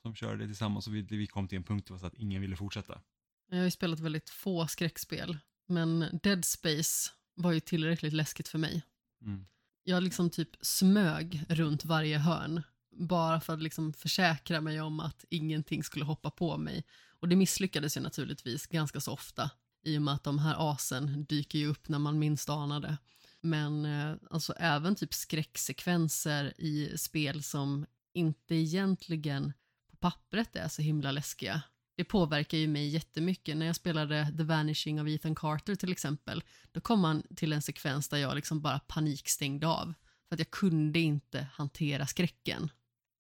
som 0.03 0.15
körde 0.15 0.37
det 0.37 0.47
tillsammans. 0.47 0.87
Och 0.87 0.95
vi, 0.95 1.03
vi 1.03 1.27
kom 1.27 1.49
till 1.49 1.57
en 1.57 1.65
punkt 1.65 1.89
så 1.89 2.07
att 2.07 2.15
ingen 2.15 2.41
ville 2.41 2.57
fortsätta. 2.57 3.01
Jag 3.49 3.57
har 3.57 3.65
ju 3.65 3.71
spelat 3.71 4.01
väldigt 4.01 4.31
få 4.31 4.67
skräckspel, 4.67 5.39
men 5.67 6.21
Dead 6.23 6.45
Space 6.45 7.11
var 7.35 7.53
ju 7.53 7.61
tillräckligt 7.61 8.13
läskigt 8.13 8.49
för 8.49 8.59
mig. 8.59 8.83
Mm. 9.23 9.47
Jag 9.85 10.03
liksom 10.03 10.31
typ 10.31 10.51
smög 10.61 11.45
runt 11.49 11.85
varje 11.85 12.19
hörn, 12.19 12.63
bara 12.93 13.41
för 13.41 13.53
att 13.53 13.63
liksom 13.63 13.93
försäkra 13.93 14.61
mig 14.61 14.81
om 14.81 15.01
att 15.01 15.25
ingenting 15.31 15.85
skulle 15.85 16.05
hoppa 16.05 16.31
på 16.31 16.57
mig. 16.57 16.85
Och 17.21 17.29
det 17.29 17.37
misslyckades 17.37 17.97
ju 17.97 18.01
naturligtvis 18.01 18.67
ganska 18.67 19.01
så 19.01 19.13
ofta, 19.13 19.51
i 19.85 19.99
och 19.99 20.03
med 20.03 20.15
att 20.15 20.25
de 20.25 20.39
här 20.39 20.73
asen 20.73 21.25
dyker 21.25 21.59
ju 21.59 21.67
upp 21.67 21.89
när 21.89 21.99
man 21.99 22.19
minst 22.19 22.49
anar 22.49 22.81
det. 22.81 22.97
Men 23.41 23.85
eh, 23.85 24.17
alltså 24.31 24.53
även 24.53 24.95
typ 24.95 25.15
skräcksekvenser 25.15 26.53
i 26.59 26.99
spel 26.99 27.43
som 27.43 27.87
inte 28.13 28.55
egentligen 28.55 29.53
på 29.91 29.97
pappret 29.97 30.57
är 30.57 30.69
så 30.69 30.83
himla 30.83 31.13
läskiga. 31.13 31.63
Det 31.97 32.05
påverkar 32.05 32.59
ju 32.59 32.69
mig 32.69 32.89
jättemycket. 32.89 33.57
När 33.57 33.67
jag 33.67 33.77
spelade 33.77 34.35
The 34.37 34.43
Vanishing 34.43 35.01
of 35.01 35.09
Ethan 35.09 35.35
Carter 35.35 35.75
till 35.75 35.93
exempel, 35.93 36.43
då 36.73 36.81
kom 36.81 37.01
man 37.01 37.23
till 37.37 37.53
en 37.53 37.63
sekvens 37.63 38.09
där 38.09 38.19
jag 38.19 38.35
liksom 38.35 38.61
bara 38.61 38.79
panikstängde 38.79 39.67
av. 39.67 39.95
För 40.29 40.37
att 40.37 40.41
jag 40.41 40.51
kunde 40.51 40.99
inte 40.99 41.47
hantera 41.53 42.07
skräcken. 42.07 42.71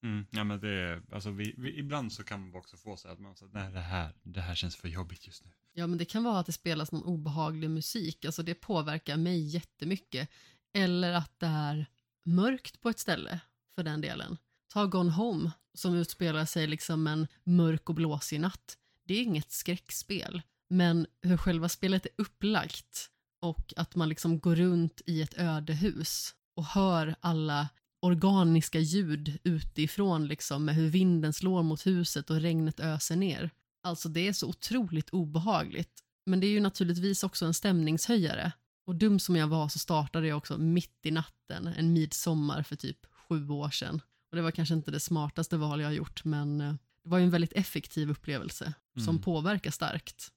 Mm. 0.02 0.26
Ja, 0.30 0.44
men 0.44 0.60
det 0.60 0.68
är, 0.68 1.02
alltså 1.12 1.30
vi, 1.30 1.54
vi, 1.58 1.78
ibland 1.78 2.12
så 2.12 2.24
kan 2.24 2.40
man 2.40 2.54
också 2.54 2.76
få 2.76 2.96
så 2.96 3.08
att 3.08 3.20
man 3.20 3.36
säger, 3.36 3.52
nej 3.52 3.72
det 3.72 3.80
här, 3.80 4.12
det 4.22 4.40
här 4.40 4.54
känns 4.54 4.76
för 4.76 4.88
jobbigt 4.88 5.26
just 5.26 5.44
nu. 5.44 5.50
Ja, 5.72 5.86
men 5.86 5.98
det 5.98 6.04
kan 6.04 6.24
vara 6.24 6.38
att 6.38 6.46
det 6.46 6.52
spelas 6.52 6.92
någon 6.92 7.04
obehaglig 7.04 7.70
musik, 7.70 8.24
alltså 8.24 8.42
det 8.42 8.54
påverkar 8.54 9.16
mig 9.16 9.40
jättemycket. 9.40 10.28
Eller 10.74 11.12
att 11.12 11.40
det 11.40 11.46
är 11.46 11.86
mörkt 12.24 12.80
på 12.80 12.88
ett 12.88 12.98
ställe, 12.98 13.40
för 13.74 13.82
den 13.82 14.00
delen. 14.00 14.36
Ta 14.72 14.86
Gone 14.86 15.10
Home, 15.10 15.50
som 15.74 15.94
utspelar 15.94 16.44
sig 16.44 16.66
liksom 16.66 17.06
en 17.06 17.26
mörk 17.44 17.88
och 17.88 17.94
blåsig 17.94 18.40
natt. 18.40 18.78
Det 19.04 19.14
är 19.14 19.22
inget 19.22 19.52
skräckspel, 19.52 20.42
men 20.68 21.06
hur 21.22 21.36
själva 21.36 21.68
spelet 21.68 22.06
är 22.06 22.12
upplagt 22.16 23.10
och 23.40 23.74
att 23.76 23.94
man 23.94 24.08
liksom 24.08 24.38
går 24.38 24.56
runt 24.56 25.00
i 25.06 25.22
ett 25.22 25.38
ödehus 25.38 26.34
och 26.54 26.64
hör 26.64 27.14
alla 27.20 27.68
organiska 28.02 28.78
ljud 28.80 29.38
utifrån 29.44 30.26
liksom 30.26 30.64
med 30.64 30.74
hur 30.74 30.88
vinden 30.88 31.32
slår 31.32 31.62
mot 31.62 31.86
huset 31.86 32.30
och 32.30 32.40
regnet 32.40 32.80
öser 32.80 33.16
ner. 33.16 33.50
Alltså 33.82 34.08
det 34.08 34.28
är 34.28 34.32
så 34.32 34.48
otroligt 34.48 35.10
obehagligt. 35.10 36.00
Men 36.26 36.40
det 36.40 36.46
är 36.46 36.50
ju 36.50 36.60
naturligtvis 36.60 37.24
också 37.24 37.46
en 37.46 37.54
stämningshöjare. 37.54 38.52
Och 38.86 38.94
dum 38.96 39.18
som 39.18 39.36
jag 39.36 39.46
var 39.48 39.68
så 39.68 39.78
startade 39.78 40.26
jag 40.26 40.38
också 40.38 40.58
mitt 40.58 41.06
i 41.06 41.10
natten 41.10 41.66
en 41.66 41.92
midsommar 41.92 42.62
för 42.62 42.76
typ 42.76 43.06
sju 43.06 43.48
år 43.48 43.70
sedan. 43.70 44.00
Och 44.30 44.36
det 44.36 44.42
var 44.42 44.50
kanske 44.50 44.74
inte 44.74 44.90
det 44.90 45.00
smartaste 45.00 45.56
val 45.56 45.80
jag 45.80 45.88
har 45.88 45.94
gjort 45.94 46.24
men 46.24 46.60
eh, 46.60 46.74
det 47.04 47.10
var 47.10 47.18
ju 47.18 47.24
en 47.24 47.30
väldigt 47.30 47.52
effektiv 47.52 48.10
upplevelse 48.10 48.74
som 48.96 49.08
Mm. 49.08 49.22
påverkar 49.22 49.70
starkt. 49.70 50.28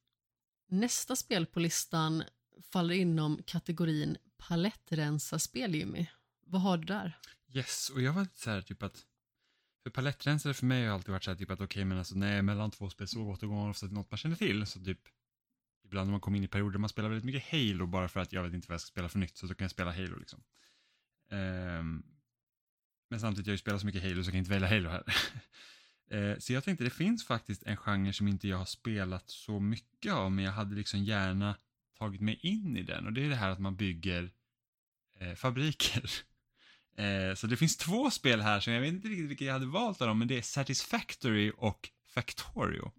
Nästa 0.70 1.16
spel 1.16 1.46
på 1.46 1.60
listan 1.60 2.24
faller 2.72 2.96
inom 2.96 3.40
kategorin 3.46 4.18
palettrensarspel 4.38 5.76
Jimmy. 5.76 6.06
Vad 6.48 6.62
har 6.62 6.78
du 6.78 6.86
där? 6.86 7.18
Yes, 7.56 7.90
och 7.90 8.02
jag 8.02 8.14
var 8.14 8.22
lite 8.22 8.40
så 8.40 8.50
här 8.50 8.62
typ 8.62 8.84
att, 8.84 9.06
för 9.84 9.90
palettrensare 9.90 10.54
för 10.54 10.66
mig 10.66 10.86
har 10.86 10.94
alltid 10.94 11.12
varit 11.12 11.24
så 11.24 11.32
här 11.32 11.38
typ 11.38 11.52
att 11.52 11.62
okej 11.62 11.86
men 11.86 11.98
alltså 11.98 12.16
nej, 12.16 12.42
mellan 12.42 12.72
två 12.72 12.90
spel 12.90 13.08
så 13.08 13.22
återgår 13.22 13.56
man 13.56 13.70
ofta 13.70 13.88
till 13.88 13.96
något 13.96 14.12
man 14.12 14.18
känner 14.18 14.36
till. 14.36 14.66
Så 14.66 14.80
typ, 14.80 15.00
ibland 15.84 16.08
när 16.08 16.12
man 16.12 16.22
kommer 16.22 16.38
in 16.38 16.44
i 16.44 16.48
perioder 16.48 16.72
där 16.72 16.80
man 16.80 16.90
spelar 16.90 17.10
väldigt 17.10 17.26
mycket 17.26 17.52
Halo 17.52 17.86
bara 17.86 18.08
för 18.10 18.20
att 18.20 18.34
jag 18.34 18.44
vet 18.44 18.54
inte 18.54 18.68
vad 18.68 18.74
jag 18.74 18.82
ska 18.82 18.88
spela 18.88 19.10
för 19.10 19.20
nytt, 19.20 19.38
så 19.38 19.48
då 19.48 19.54
kan 19.54 19.66
jag 19.66 19.72
spela 19.72 19.92
Halo 19.92 20.20
liksom. 20.20 20.44
Um, 21.30 22.06
men 23.10 23.20
samtidigt, 23.20 23.48
jag 23.48 23.52
har 23.52 23.56
ju 23.56 23.58
spelat 23.58 23.82
så 23.82 23.86
mycket 23.86 24.04
Halo 24.04 24.24
så 24.24 24.28
jag 24.28 24.34
kan 24.34 24.40
inte 24.40 24.52
välja 24.52 24.68
Halo 24.68 24.90
här. 24.90 25.04
uh, 26.14 26.38
så 26.40 26.54
jag 26.54 26.64
tänkte, 26.64 26.84
det 26.84 26.90
finns 26.90 27.26
faktiskt 27.26 27.64
en 27.64 27.78
genre 27.78 28.14
som 28.14 28.28
inte 28.28 28.48
jag 28.48 28.58
har 28.58 28.66
spelat 28.66 29.30
så 29.30 29.60
mycket 29.60 30.14
av, 30.14 30.32
men 30.32 30.46
jag 30.46 30.52
hade 30.52 30.76
liksom 30.76 31.04
gärna 31.04 31.58
tagit 31.98 32.22
mig 32.22 32.40
in 32.42 32.78
i 32.78 32.84
den. 32.84 33.06
Och 33.06 33.14
det 33.14 33.26
är 33.26 33.30
det 33.30 33.36
här 33.36 33.50
att 33.50 33.60
man 33.60 33.76
bygger 33.76 34.32
uh, 35.22 35.36
fabriker. 35.36 36.12
Eh, 36.98 37.36
så 37.36 37.48
det 37.48 37.58
finns 37.58 37.78
två 37.78 38.12
spel 38.12 38.42
här 38.42 38.60
som 38.60 38.74
jag 38.74 38.82
vet 38.82 38.94
inte 38.94 39.08
riktigt 39.08 39.30
vilka 39.30 39.46
jag 39.46 39.54
hade 39.54 39.66
valt 39.66 40.02
av 40.02 40.08
dem, 40.08 40.20
men 40.20 40.28
det 40.28 40.38
är 40.38 40.42
Satisfactory 40.42 41.52
och 41.58 41.90
Factorio. 42.08 42.92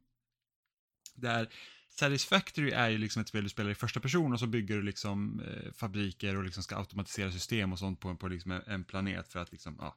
Där 1.15 1.49
Satisfactory 1.89 2.71
är 2.71 2.89
ju 2.89 2.99
liksom 2.99 3.23
ett 3.23 3.29
spel 3.29 3.43
du 3.43 3.49
spelar 3.49 3.71
i 3.71 3.75
första 3.75 4.01
person 4.01 4.33
och 4.33 4.41
så 4.41 4.47
bygger 4.47 4.77
du 4.77 4.83
liksom 4.83 5.41
eh, 5.41 5.73
fabriker 5.73 6.37
och 6.37 6.45
liksom 6.45 6.63
ska 6.63 6.77
automatisera 6.77 7.33
system 7.33 7.73
och 7.73 7.79
sånt 7.79 8.01
på, 8.01 8.17
på 8.17 8.29
liksom 8.29 8.51
en, 8.51 8.63
en 8.67 8.85
planet 8.85 9.29
för 9.29 9.39
att 9.39 9.53
liksom, 9.53 9.77
ja, 9.79 9.97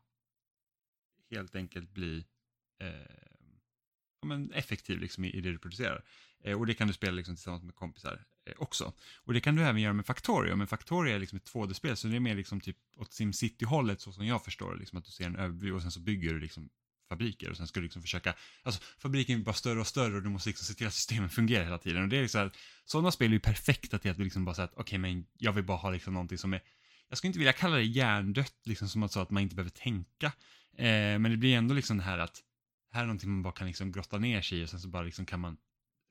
helt 1.31 1.55
enkelt 1.55 1.93
bli 1.93 2.25
eh, 2.81 2.89
ja, 4.21 4.27
men 4.27 4.51
effektiv 4.51 4.99
liksom 4.99 5.25
i, 5.25 5.29
i 5.29 5.41
det 5.41 5.51
du 5.51 5.57
producerar. 5.57 6.03
Eh, 6.43 6.59
och 6.59 6.65
det 6.65 6.73
kan 6.73 6.87
du 6.87 6.93
spela 6.93 7.11
liksom 7.11 7.35
tillsammans 7.35 7.63
med 7.63 7.75
kompisar 7.75 8.25
Eh, 8.49 8.61
också. 8.61 8.93
Och 9.15 9.33
det 9.33 9.41
kan 9.41 9.55
du 9.55 9.63
även 9.63 9.81
göra 9.81 9.93
med 9.93 10.05
Factorio, 10.05 10.55
men 10.55 10.67
Factorio 10.67 11.15
är 11.15 11.19
liksom 11.19 11.37
ett 11.37 11.53
2D-spel 11.53 11.97
så 11.97 12.07
det 12.07 12.15
är 12.15 12.19
mer 12.19 12.35
liksom 12.35 12.61
typ 12.61 12.77
åt 12.97 13.13
SimCity-hållet 13.13 14.01
så 14.01 14.11
som 14.11 14.25
jag 14.25 14.43
förstår 14.43 14.73
det, 14.73 14.79
liksom 14.79 14.99
att 14.99 15.05
du 15.05 15.11
ser 15.11 15.25
en 15.25 15.35
övervy 15.35 15.71
och 15.71 15.81
sen 15.81 15.91
så 15.91 15.99
bygger 15.99 16.33
du 16.33 16.39
liksom 16.39 16.69
fabriker 17.09 17.49
och 17.49 17.57
sen 17.57 17.67
ska 17.67 17.79
du 17.79 17.83
liksom 17.83 18.01
försöka, 18.01 18.33
alltså 18.63 18.81
fabriken 18.97 19.35
blir 19.35 19.45
bara 19.45 19.53
större 19.53 19.79
och 19.79 19.87
större 19.87 20.15
och 20.15 20.23
du 20.23 20.29
måste 20.29 20.49
liksom 20.49 20.65
se 20.65 20.73
till 20.73 20.87
att 20.87 20.93
systemen 20.93 21.29
fungerar 21.29 21.63
hela 21.63 21.77
tiden 21.77 22.03
och 22.03 22.09
det 22.09 22.17
är 22.17 22.21
liksom 22.21 22.47
att 22.47 22.57
sådana 22.85 23.11
spel 23.11 23.27
är 23.27 23.33
ju 23.33 23.39
perfekta 23.39 23.99
till 23.99 24.11
att 24.11 24.17
du 24.17 24.23
liksom 24.23 24.45
bara 24.45 24.55
säger 24.55 24.67
att 24.67 24.77
okej 24.77 24.99
men 24.99 25.25
jag 25.37 25.53
vill 25.53 25.63
bara 25.63 25.77
ha 25.77 25.89
liksom 25.89 26.13
någonting 26.13 26.37
som 26.37 26.53
är, 26.53 26.61
jag 27.09 27.17
skulle 27.17 27.29
inte 27.29 27.39
vilja 27.39 27.53
kalla 27.53 27.75
det 27.75 27.83
hjärndött 27.83 28.61
liksom 28.63 28.89
som 28.89 29.03
att, 29.03 29.11
så 29.11 29.19
att 29.19 29.29
man 29.29 29.43
inte 29.43 29.55
behöver 29.55 29.71
tänka, 29.71 30.25
eh, 30.77 31.19
men 31.19 31.31
det 31.31 31.37
blir 31.37 31.55
ändå 31.55 31.73
liksom 31.73 31.97
det 31.97 32.03
här 32.03 32.17
att 32.17 32.43
här 32.91 33.01
är 33.01 33.05
någonting 33.05 33.29
man 33.29 33.43
bara 33.43 33.53
kan 33.53 33.67
liksom 33.67 33.91
grotta 33.91 34.17
ner 34.17 34.41
sig 34.41 34.59
i 34.59 34.65
och 34.65 34.69
sen 34.69 34.79
så 34.79 34.87
bara 34.87 35.03
liksom 35.03 35.25
kan 35.25 35.39
man, 35.39 35.57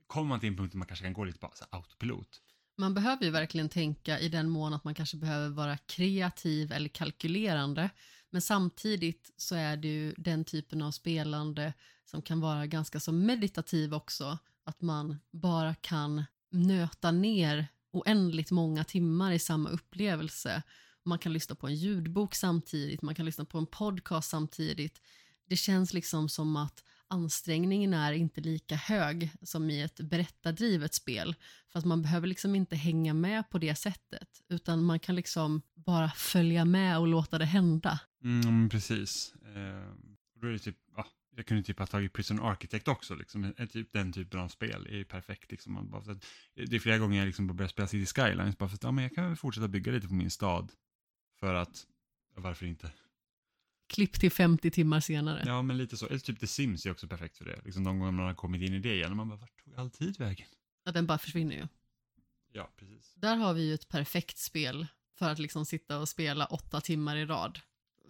kommer 0.09 0.29
man 0.29 0.41
till 0.41 0.49
en 0.49 0.57
punkt 0.57 0.73
där 0.73 0.79
man 0.79 0.87
kanske 0.87 1.05
kan 1.05 1.13
gå 1.13 1.25
lite 1.25 1.39
på 1.39 1.53
så 1.55 1.65
här 1.71 1.79
autopilot. 1.79 2.41
Man 2.77 2.95
behöver 2.95 3.25
ju 3.25 3.31
verkligen 3.31 3.69
tänka 3.69 4.21
i 4.21 4.29
den 4.29 4.49
mån 4.49 4.75
att 4.75 4.85
man 4.85 4.95
kanske 4.95 5.17
behöver 5.17 5.49
vara 5.49 5.77
kreativ 5.77 6.73
eller 6.73 6.89
kalkylerande. 6.89 7.91
Men 8.31 8.43
samtidigt 8.43 9.31
så 9.37 9.55
är 9.55 9.77
det 9.77 9.89
ju 9.89 10.15
den 10.17 10.45
typen 10.45 10.83
av 10.83 10.91
spelande 10.91 11.73
som 12.05 12.23
kan 12.23 12.41
vara 12.41 12.67
ganska 12.67 13.01
så 13.01 13.13
meditativ 13.13 13.95
också. 13.95 14.39
Att 14.65 14.83
man 14.83 15.19
bara 15.31 15.75
kan 15.75 16.25
nöta 16.51 17.11
ner 17.11 17.67
oändligt 17.91 18.51
många 18.51 18.85
timmar 18.85 19.33
i 19.33 19.39
samma 19.39 19.69
upplevelse. 19.69 20.63
Man 21.05 21.19
kan 21.19 21.33
lyssna 21.33 21.55
på 21.55 21.67
en 21.67 21.75
ljudbok 21.75 22.35
samtidigt, 22.35 23.03
man 23.03 23.15
kan 23.15 23.27
lyssna 23.27 23.45
på 23.45 23.59
en 23.59 23.67
podcast 23.67 24.31
samtidigt. 24.31 25.01
Det 25.47 25.57
känns 25.57 25.93
liksom 25.93 26.29
som 26.29 26.57
att 26.57 26.85
ansträngningen 27.11 27.95
är 27.95 28.13
inte 28.13 28.41
lika 28.41 28.77
hög 28.77 29.31
som 29.43 29.71
i 29.71 29.83
ett 29.83 30.01
berättardrivet 30.01 30.95
spel. 30.95 31.35
För 31.73 31.79
att 31.79 31.85
man 31.85 32.03
behöver 32.03 32.27
liksom 32.27 32.55
inte 32.55 32.77
hänga 32.77 33.15
med 33.15 33.51
på 33.51 33.59
det 33.59 33.75
sättet, 33.75 34.29
utan 34.49 34.85
man 34.85 35.01
kan 35.01 35.15
liksom 35.15 35.63
bara 35.75 36.11
följa 36.11 36.65
med 36.65 36.99
och 36.99 37.07
låta 37.07 37.39
det 37.39 37.45
hända. 37.45 38.01
Mm, 38.25 38.69
precis. 38.69 39.35
Eh, 39.43 39.93
då 40.41 40.47
är 40.47 40.53
det 40.53 40.59
typ, 40.59 40.77
ja, 40.97 41.07
jag 41.37 41.47
kunde 41.47 41.63
typ 41.63 41.79
ha 41.79 41.87
tagit 41.87 42.13
Prison 42.13 42.41
Architect 42.41 42.89
också, 42.89 43.15
liksom. 43.15 43.45
Eh, 43.45 43.67
typ, 43.67 43.93
den 43.93 44.13
typen 44.13 44.41
av 44.41 44.49
spel 44.49 44.87
är 44.87 44.97
ju 44.97 45.05
perfekt. 45.05 45.51
Liksom. 45.51 45.73
Man 45.73 45.91
bara 45.91 46.01
att, 46.01 46.09
eh, 46.09 46.65
det 46.69 46.77
är 46.77 46.81
flera 46.81 46.99
gånger 46.99 47.19
jag 47.19 47.27
liksom 47.27 47.57
börjar 47.57 47.69
spela 47.69 47.89
City 47.89 48.07
Skylines, 48.07 48.59
bara 48.59 48.69
för 48.69 48.77
att 48.77 48.83
ja, 48.83 48.93
men 48.93 49.05
jag 49.05 49.15
kan 49.15 49.25
väl 49.25 49.37
fortsätta 49.37 49.69
bygga 49.69 49.93
lite 49.93 50.09
på 50.09 50.15
min 50.15 50.31
stad. 50.31 50.73
För 51.41 51.55
att, 51.55 51.87
varför 52.35 52.67
inte? 52.67 52.91
Klipp 53.89 54.21
till 54.21 54.33
50 54.33 54.71
timmar 54.71 55.01
senare. 55.01 55.43
Ja, 55.47 55.63
men 55.63 55.77
lite 55.79 55.97
så. 55.97 56.07
Eller 56.07 56.19
typ 56.19 56.41
The 56.41 56.47
Sims 56.47 56.87
är 56.87 56.91
också 56.91 57.09
perfekt 57.09 57.39
för 57.39 57.45
det. 57.45 57.61
Liksom 57.65 57.85
de 57.85 57.99
gånger 57.99 58.13
man 58.13 58.27
har 58.27 58.35
kommit 58.35 58.63
in 58.63 58.75
i 58.75 58.79
det 58.79 58.95
igen, 58.95 59.11
och 59.11 59.17
man 59.17 59.29
bara, 59.29 59.39
vart 59.39 59.65
tog 59.65 59.75
all 59.75 59.91
tid 59.91 60.19
vägen? 60.19 60.47
Att 60.85 60.95
den 60.95 61.07
bara 61.07 61.19
försvinner 61.19 61.57
ju. 61.57 61.69
Ja, 62.53 62.71
precis. 62.77 63.15
Där 63.15 63.37
har 63.37 63.55
vi 63.55 63.67
ju 63.67 63.75
ett 63.75 63.89
perfekt 63.89 64.39
spel 64.39 64.87
för 65.19 65.31
att 65.31 65.39
liksom 65.39 65.67
sitta 65.67 65.99
och 65.99 66.09
spela 66.09 66.47
åtta 66.47 66.81
timmar 66.81 67.17
i 67.17 67.27
rad. 67.27 67.61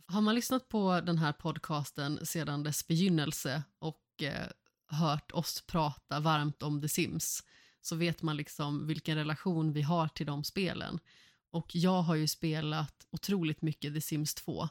Har 0.07 0.21
man 0.21 0.35
lyssnat 0.35 0.69
på 0.69 1.01
den 1.01 1.19
här 1.19 1.33
podcasten 1.33 2.27
sedan 2.27 2.63
dess 2.63 2.87
begynnelse 2.87 3.63
och 3.79 4.23
eh, 4.23 4.47
hört 4.87 5.33
oss 5.33 5.65
prata 5.67 6.21
varmt 6.21 6.63
om 6.63 6.83
The 6.83 6.89
Sims 6.89 7.45
så 7.81 7.97
vet 7.97 8.23
man 8.23 8.37
liksom 8.37 8.87
vilken 8.87 9.17
relation 9.17 9.73
vi 9.73 9.83
har 9.83 10.09
till 10.09 10.27
de 10.27 10.45
spelen. 10.45 10.99
Och 11.51 11.71
jag 11.75 12.03
har 12.03 12.15
ju 12.15 12.29
spelat 12.29 13.07
otroligt 13.11 13.63
mycket 13.63 13.95
The 13.95 14.01
Sims 14.01 14.35
2 14.35 14.69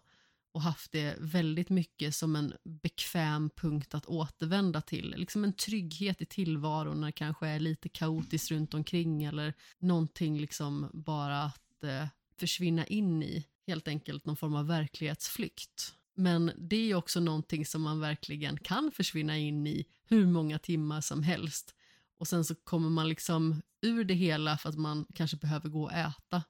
och 0.58 0.64
haft 0.64 0.91
det 0.91 1.16
väldigt 1.20 1.70
mycket 1.70 2.16
som 2.16 2.36
en 2.36 2.53
bekväm 2.64 3.49
punkt 3.49 3.95
att 3.95 4.05
återvända 4.05 4.82
till. 4.82 5.14
Liksom 5.18 5.43
en 5.43 5.53
trygghet 5.53 6.22
i 6.22 6.26
tillvaron 6.26 7.01
när 7.01 7.08
det 7.08 7.12
kanske 7.12 7.47
är 7.47 7.60
lite 7.60 7.89
kaotiskt 7.89 8.51
runt 8.51 8.74
omkring 8.74 9.24
eller 9.24 9.53
någonting 9.80 10.39
liksom 10.39 10.89
bara 10.93 11.43
att 11.43 11.84
eh, 11.84 12.08
försvinna 12.39 12.86
in 12.86 13.24
i. 13.24 13.45
Helt 13.68 13.88
enkelt 13.88 14.26
någon 14.26 14.36
form 14.36 14.55
av 14.55 14.68
verklighetsflykt. 14.68 15.95
Men 16.16 16.51
det 16.58 16.91
är 16.91 16.95
också 16.95 17.20
någonting 17.20 17.66
som 17.66 17.82
man 17.82 17.99
verkligen 17.99 18.58
kan 18.58 18.91
försvinna 18.91 19.38
in 19.38 19.68
i 19.68 19.86
hur 20.05 20.26
många 20.26 20.60
timmar 20.60 21.01
som 21.01 21.24
helst. 21.24 21.76
Och 22.18 22.28
sen 22.28 22.45
så 22.45 22.55
kommer 22.55 22.89
man 22.89 23.10
liksom 23.10 23.62
ur 23.82 24.03
det 24.03 24.14
hela 24.14 24.58
för 24.58 24.70
att 24.70 24.78
man 24.78 25.05
kanske 25.14 25.38
behöver 25.38 25.70
gå 25.70 25.84
och 25.84 25.93
äta 25.93 26.43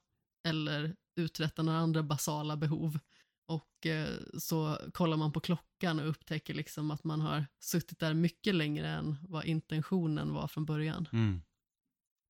eller 0.44 0.96
uträtta 1.16 1.62
några 1.62 1.78
andra 1.78 2.02
basala 2.02 2.56
behov. 2.56 2.98
Och 3.48 3.86
eh, 3.86 4.18
så 4.38 4.78
kollar 4.92 5.16
man 5.16 5.32
på 5.32 5.40
klockan 5.40 6.00
och 6.00 6.08
upptäcker 6.08 6.54
liksom 6.54 6.90
att 6.90 7.04
man 7.04 7.20
har 7.20 7.46
suttit 7.58 7.98
där 7.98 8.14
mycket 8.14 8.54
längre 8.54 8.88
än 8.88 9.16
vad 9.22 9.44
intentionen 9.44 10.32
var 10.32 10.48
från 10.48 10.64
början. 10.64 11.08
Mm. 11.12 11.42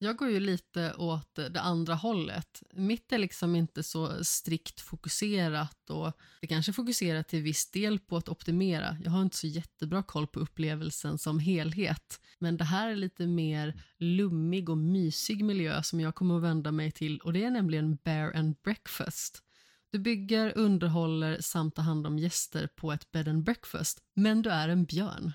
Jag 0.01 0.17
går 0.17 0.31
ju 0.31 0.41
lite 0.41 0.95
åt 0.95 1.35
det 1.35 1.61
andra 1.61 1.95
hållet. 1.95 2.63
Mitt 2.73 3.13
är 3.13 3.19
liksom 3.19 3.57
inte 3.57 3.83
så 3.83 4.25
strikt 4.25 4.81
fokuserat 4.81 5.91
och 5.91 6.13
det 6.41 6.47
kanske 6.47 6.73
fokuserar 6.73 7.23
till 7.23 7.43
viss 7.43 7.71
del 7.71 7.99
på 7.99 8.17
att 8.17 8.29
optimera. 8.29 8.97
Jag 9.05 9.11
har 9.11 9.23
inte 9.23 9.37
så 9.37 9.47
jättebra 9.47 10.03
koll 10.03 10.27
på 10.27 10.41
upplevelsen 10.41 11.19
som 11.19 11.39
helhet. 11.39 12.21
Men 12.39 12.57
det 12.57 12.65
här 12.65 12.91
är 12.91 12.97
lite 12.97 13.27
mer 13.27 13.83
lummig 13.99 14.69
och 14.69 14.79
mysig 14.79 15.45
miljö 15.45 15.83
som 15.83 16.01
jag 16.01 16.15
kommer 16.15 16.37
att 16.37 16.43
vända 16.43 16.73
mig 16.73 16.91
till 16.91 17.19
och 17.19 17.33
det 17.33 17.45
är 17.45 17.51
nämligen 17.51 17.97
Bear 17.97 18.37
and 18.37 18.57
Breakfast. 18.65 19.43
Du 19.91 19.99
bygger, 19.99 20.59
underhåller 20.59 21.41
samt 21.41 21.75
tar 21.75 21.83
hand 21.83 22.07
om 22.07 22.19
gäster 22.19 22.67
på 22.67 22.93
ett 22.93 23.11
bed 23.11 23.29
and 23.29 23.45
breakfast, 23.45 24.03
men 24.15 24.43
du 24.43 24.51
är 24.51 24.69
en 24.69 24.85
björn. 24.85 25.33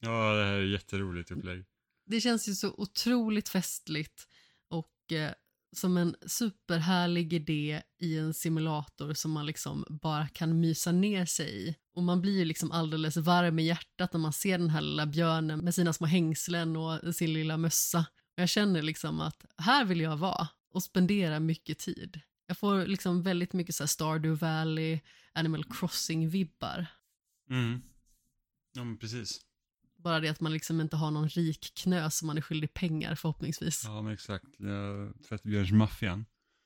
Ja, 0.00 0.34
det 0.34 0.44
här 0.44 0.52
är 0.52 0.66
jätteroligt 0.66 1.30
upplägg. 1.30 1.64
Det 2.06 2.20
känns 2.20 2.48
ju 2.48 2.54
så 2.54 2.74
otroligt 2.76 3.48
festligt 3.48 4.28
och 4.68 5.12
eh, 5.12 5.32
som 5.76 5.96
en 5.96 6.16
superhärlig 6.26 7.32
idé 7.32 7.82
i 8.00 8.18
en 8.18 8.34
simulator 8.34 9.14
som 9.14 9.30
man 9.30 9.46
liksom 9.46 9.84
bara 9.88 10.28
kan 10.28 10.60
mysa 10.60 10.92
ner 10.92 11.26
sig 11.26 11.68
i. 11.68 11.76
Och 11.94 12.02
man 12.02 12.20
blir 12.20 12.38
ju 12.38 12.44
liksom 12.44 12.72
alldeles 12.72 13.16
varm 13.16 13.58
i 13.58 13.62
hjärtat 13.62 14.12
när 14.12 14.20
man 14.20 14.32
ser 14.32 14.58
den 14.58 14.70
här 14.70 14.80
lilla 14.80 15.06
björnen 15.06 15.58
med 15.58 15.74
sina 15.74 15.92
små 15.92 16.06
hängslen 16.06 16.76
och 16.76 17.14
sin 17.14 17.32
lilla 17.32 17.56
mössa. 17.56 17.98
Och 18.36 18.42
jag 18.42 18.48
känner 18.48 18.82
liksom 18.82 19.20
att 19.20 19.44
här 19.56 19.84
vill 19.84 20.00
jag 20.00 20.16
vara 20.16 20.48
och 20.72 20.82
spendera 20.82 21.40
mycket 21.40 21.78
tid. 21.78 22.20
Jag 22.46 22.58
får 22.58 22.86
liksom 22.86 23.22
väldigt 23.22 23.52
mycket 23.52 23.74
så 23.74 23.82
här 23.82 23.88
Stardew 23.88 24.46
Valley, 24.46 25.00
Animal 25.32 25.64
Crossing-vibbar. 25.64 26.86
Mm. 27.50 27.82
Ja, 28.72 28.84
men 28.84 28.98
precis. 28.98 29.40
Bara 29.96 30.20
det 30.20 30.28
att 30.28 30.40
man 30.40 30.52
liksom 30.52 30.80
inte 30.80 30.96
har 30.96 31.10
någon 31.10 31.28
rik 31.28 31.72
knös 31.74 32.18
som 32.18 32.26
man 32.26 32.36
är 32.36 32.42
skyldig 32.42 32.74
pengar 32.74 33.14
förhoppningsvis. 33.14 33.84
Ja, 33.84 34.02
men 34.02 34.12
exakt. 34.12 34.46
Tvättbjörnsmaffian. 35.28 36.24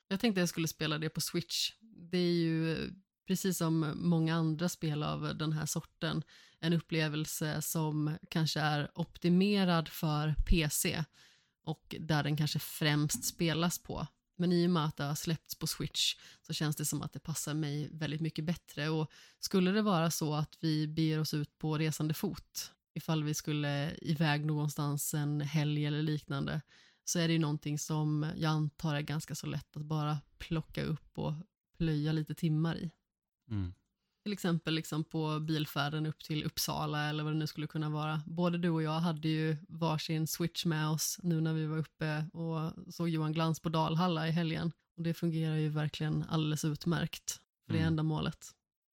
Jag 0.08 0.20
tänkte 0.20 0.40
jag 0.40 0.48
skulle 0.48 0.68
spela 0.68 0.98
det 0.98 1.08
på 1.08 1.20
Switch. 1.20 1.72
Det 1.80 2.18
är 2.18 2.32
ju 2.32 2.90
precis 3.26 3.58
som 3.58 3.92
många 3.96 4.34
andra 4.34 4.68
spel 4.68 5.02
av 5.02 5.36
den 5.38 5.52
här 5.52 5.66
sorten 5.66 6.22
en 6.60 6.72
upplevelse 6.72 7.62
som 7.62 8.16
kanske 8.30 8.60
är 8.60 8.90
optimerad 8.94 9.88
för 9.88 10.34
PC 10.46 11.04
och 11.62 11.94
där 12.00 12.22
den 12.22 12.36
kanske 12.36 12.58
främst 12.58 13.24
spelas 13.24 13.78
på. 13.78 14.06
Men 14.40 14.52
i 14.52 14.66
och 14.66 14.70
med 14.70 14.84
att 14.84 14.96
det 14.96 15.04
har 15.04 15.14
släppts 15.14 15.54
på 15.54 15.66
Switch 15.66 16.16
så 16.42 16.52
känns 16.52 16.76
det 16.76 16.84
som 16.84 17.02
att 17.02 17.12
det 17.12 17.20
passar 17.20 17.54
mig 17.54 17.88
väldigt 17.92 18.20
mycket 18.20 18.44
bättre. 18.44 18.88
Och 18.88 19.10
skulle 19.38 19.70
det 19.70 19.82
vara 19.82 20.10
så 20.10 20.34
att 20.34 20.58
vi 20.60 20.88
beger 20.88 21.20
oss 21.20 21.34
ut 21.34 21.58
på 21.58 21.78
resande 21.78 22.14
fot, 22.14 22.72
ifall 22.94 23.24
vi 23.24 23.34
skulle 23.34 23.96
iväg 24.02 24.46
någonstans 24.46 25.14
en 25.14 25.40
helg 25.40 25.86
eller 25.86 26.02
liknande, 26.02 26.60
så 27.04 27.18
är 27.18 27.28
det 27.28 27.32
ju 27.32 27.38
någonting 27.38 27.78
som 27.78 28.26
jag 28.36 28.50
antar 28.50 28.94
är 28.94 29.00
ganska 29.00 29.34
så 29.34 29.46
lätt 29.46 29.76
att 29.76 29.84
bara 29.84 30.18
plocka 30.38 30.82
upp 30.82 31.18
och 31.18 31.34
plöja 31.78 32.12
lite 32.12 32.34
timmar 32.34 32.76
i. 32.76 32.90
Mm. 33.50 33.74
Till 34.28 34.32
exempel 34.32 34.74
liksom 34.74 35.04
på 35.04 35.40
bilfärden 35.40 36.06
upp 36.06 36.24
till 36.24 36.44
Uppsala 36.44 37.08
eller 37.08 37.24
vad 37.24 37.32
det 37.32 37.36
nu 37.38 37.46
skulle 37.46 37.66
kunna 37.66 37.90
vara. 37.90 38.22
Både 38.26 38.58
du 38.58 38.70
och 38.70 38.82
jag 38.82 39.00
hade 39.00 39.28
ju 39.28 39.56
varsin 39.68 40.26
switch 40.26 40.64
med 40.64 40.88
oss 40.88 41.20
nu 41.22 41.40
när 41.40 41.52
vi 41.52 41.66
var 41.66 41.78
uppe 41.78 42.24
och 42.32 42.72
såg 42.94 43.08
Johan 43.08 43.32
Glans 43.32 43.60
på 43.60 43.68
Dalhalla 43.68 44.28
i 44.28 44.30
helgen. 44.30 44.72
Och 44.96 45.02
det 45.02 45.14
fungerar 45.14 45.54
ju 45.56 45.68
verkligen 45.68 46.24
alldeles 46.28 46.64
utmärkt 46.64 47.40
för 47.66 47.72
det 47.72 47.78
Mm. 47.78 47.88
ändamålet. 47.88 48.46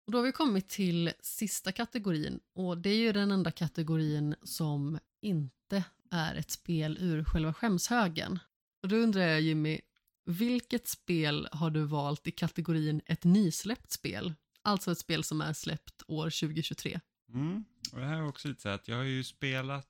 Och 0.05 0.11
då 0.11 0.17
har 0.17 0.23
vi 0.25 0.31
kommit 0.31 0.69
till 0.69 1.11
sista 1.21 1.71
kategorin 1.71 2.39
och 2.53 2.77
det 2.77 2.89
är 2.89 2.97
ju 2.97 3.11
den 3.11 3.31
enda 3.31 3.51
kategorin 3.51 4.35
som 4.43 4.99
inte 5.21 5.83
är 6.11 6.35
ett 6.35 6.51
spel 6.51 6.97
ur 7.01 7.23
själva 7.23 7.53
skämshögen. 7.53 8.39
Och 8.83 8.89
då 8.89 8.95
undrar 8.95 9.21
jag 9.21 9.41
Jimmy, 9.41 9.79
vilket 10.25 10.87
spel 10.87 11.47
har 11.51 11.69
du 11.69 11.83
valt 11.83 12.27
i 12.27 12.31
kategorin 12.31 13.01
ett 13.05 13.23
nysläppt 13.23 13.91
spel? 13.91 14.33
Alltså 14.65 14.91
ett 14.91 14.99
spel 14.99 15.23
som 15.23 15.41
är 15.41 15.53
släppt 15.53 16.03
år 16.07 16.25
2023. 16.25 16.99
Mm. 17.33 17.65
Och 17.91 17.99
det 17.99 18.05
här 18.05 18.17
är 18.17 18.27
också 18.27 18.47
lite 18.47 18.61
så 18.61 18.69
här 18.69 18.75
att 18.75 18.87
jag 18.87 18.95
har 18.95 19.03
ju 19.03 19.23
spelat 19.23 19.87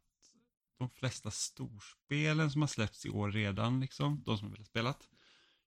de 0.78 0.90
flesta 0.90 1.32
storspelen 1.32 2.52
som 2.52 2.62
har 2.62 2.68
släppts 2.68 3.06
i 3.06 3.10
år 3.10 3.32
redan, 3.32 3.80
liksom. 3.80 4.24
De 4.26 4.38
som 4.38 4.48
jag 4.48 4.52
velat 4.52 4.60
har 4.60 4.66
spelat. 4.66 5.08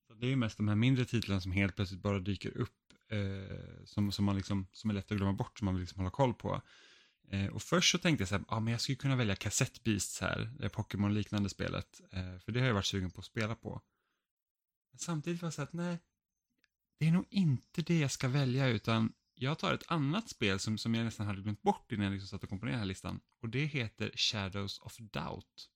Så 0.07 0.15
det 0.15 0.27
är 0.27 0.31
ju 0.31 0.37
mest 0.37 0.57
de 0.57 0.69
här 0.69 0.75
mindre 0.75 1.05
titlarna 1.05 1.41
som 1.41 1.53
helt 1.53 1.77
plötsligt 1.77 2.03
bara 2.03 2.19
dyker 2.19 2.57
upp, 2.57 2.93
eh, 3.11 3.85
som, 3.85 4.13
som, 4.13 4.25
man 4.25 4.37
liksom, 4.37 4.67
som 4.73 4.91
är 4.91 4.95
lätt 4.95 5.13
att 5.13 5.19
glömma 5.19 5.33
bort, 5.33 5.59
som 5.59 5.65
man 5.65 5.75
vill 5.75 5.81
liksom 5.81 5.99
hålla 5.99 6.11
koll 6.11 6.35
på. 6.35 6.63
Eh, 7.31 7.47
och 7.47 7.63
först 7.63 7.93
så 7.93 7.99
tänkte 7.99 8.23
jag 8.23 8.29
så 8.29 8.35
här, 8.35 8.45
ah, 8.49 8.61
men 8.61 8.73
jag 8.73 8.81
skulle 8.81 8.97
kunna 8.97 9.17
välja 9.17 9.37
Cassette 9.37 9.81
Beasts 9.85 10.21
här, 10.21 10.51
det 10.59 10.69
Pokémon-liknande 10.69 11.49
spelet, 11.49 12.01
eh, 12.13 12.39
för 12.39 12.53
det 12.53 12.61
har 12.61 12.67
jag 12.67 12.75
varit 12.75 12.87
sugen 12.87 13.11
på 13.11 13.19
att 13.21 13.27
spela 13.27 13.55
på. 13.55 13.83
Men 14.93 14.99
samtidigt 14.99 15.43
var 15.43 15.47
jag 15.47 15.55
så 15.55 15.61
här 15.61 15.67
att 15.67 15.73
nej, 15.73 15.99
det 16.99 17.07
är 17.07 17.13
nog 17.13 17.27
inte 17.31 17.83
det 17.83 17.99
jag 17.99 18.11
ska 18.11 18.29
välja, 18.29 18.69
utan 18.69 19.13
jag 19.35 19.59
tar 19.59 19.75
ett 19.75 19.85
annat 19.91 20.29
spel 20.29 20.59
som, 20.59 20.79
som 20.79 20.95
jag 20.95 21.05
nästan 21.05 21.27
hade 21.27 21.43
glömt 21.43 21.63
bort 21.63 21.93
innan 21.93 22.05
jag 22.05 22.13
liksom 22.13 22.29
satt 22.29 22.43
och 22.43 22.49
kom 22.49 22.61
på 22.61 22.67
den 22.67 22.79
här 22.79 22.85
listan. 22.85 23.21
Och 23.43 23.49
det 23.49 23.65
heter 23.65 24.11
Shadows 24.15 24.79
of 24.79 24.97
Doubt. 24.99 25.69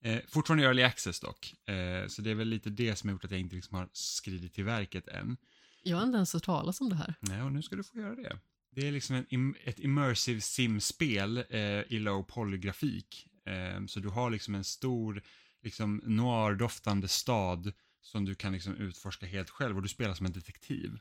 Eh, 0.00 0.20
fortfarande 0.28 0.64
early 0.64 0.82
access 0.82 1.20
dock, 1.20 1.68
eh, 1.68 2.06
så 2.08 2.22
det 2.22 2.30
är 2.30 2.34
väl 2.34 2.48
lite 2.48 2.70
det 2.70 2.96
som 2.96 3.08
har 3.08 3.12
gjort 3.14 3.24
att 3.24 3.30
jag 3.30 3.40
inte 3.40 3.56
liksom 3.56 3.76
har 3.76 3.88
skridit 3.92 4.54
till 4.54 4.64
verket 4.64 5.08
än. 5.08 5.36
Jag 5.82 5.96
har 5.96 6.04
inte 6.04 6.16
ens 6.16 6.32
hört 6.32 6.44
talas 6.44 6.80
om 6.80 6.88
det 6.88 6.96
här. 6.96 7.14
Nej, 7.20 7.42
och 7.42 7.52
nu 7.52 7.62
ska 7.62 7.76
du 7.76 7.84
få 7.84 7.98
göra 7.98 8.14
det. 8.14 8.38
Det 8.70 8.88
är 8.88 8.92
liksom 8.92 9.16
en, 9.16 9.26
im- 9.26 9.54
ett 9.64 9.78
immersive 9.78 10.40
sim-spel 10.40 11.44
eh, 11.50 11.60
i 11.60 11.98
low 11.98 12.22
poly-grafik. 12.22 13.26
Eh, 13.46 13.86
så 13.86 14.00
du 14.00 14.08
har 14.08 14.30
liksom 14.30 14.54
en 14.54 14.64
stor, 14.64 15.22
liksom 15.62 16.02
noir-doftande 16.04 17.08
stad 17.08 17.72
som 18.04 18.24
du 18.24 18.34
kan 18.34 18.52
liksom 18.52 18.76
utforska 18.76 19.26
helt 19.26 19.50
själv 19.50 19.76
och 19.76 19.82
du 19.82 19.88
spelar 19.88 20.14
som 20.14 20.26
en 20.26 20.32
detektiv. 20.32 20.98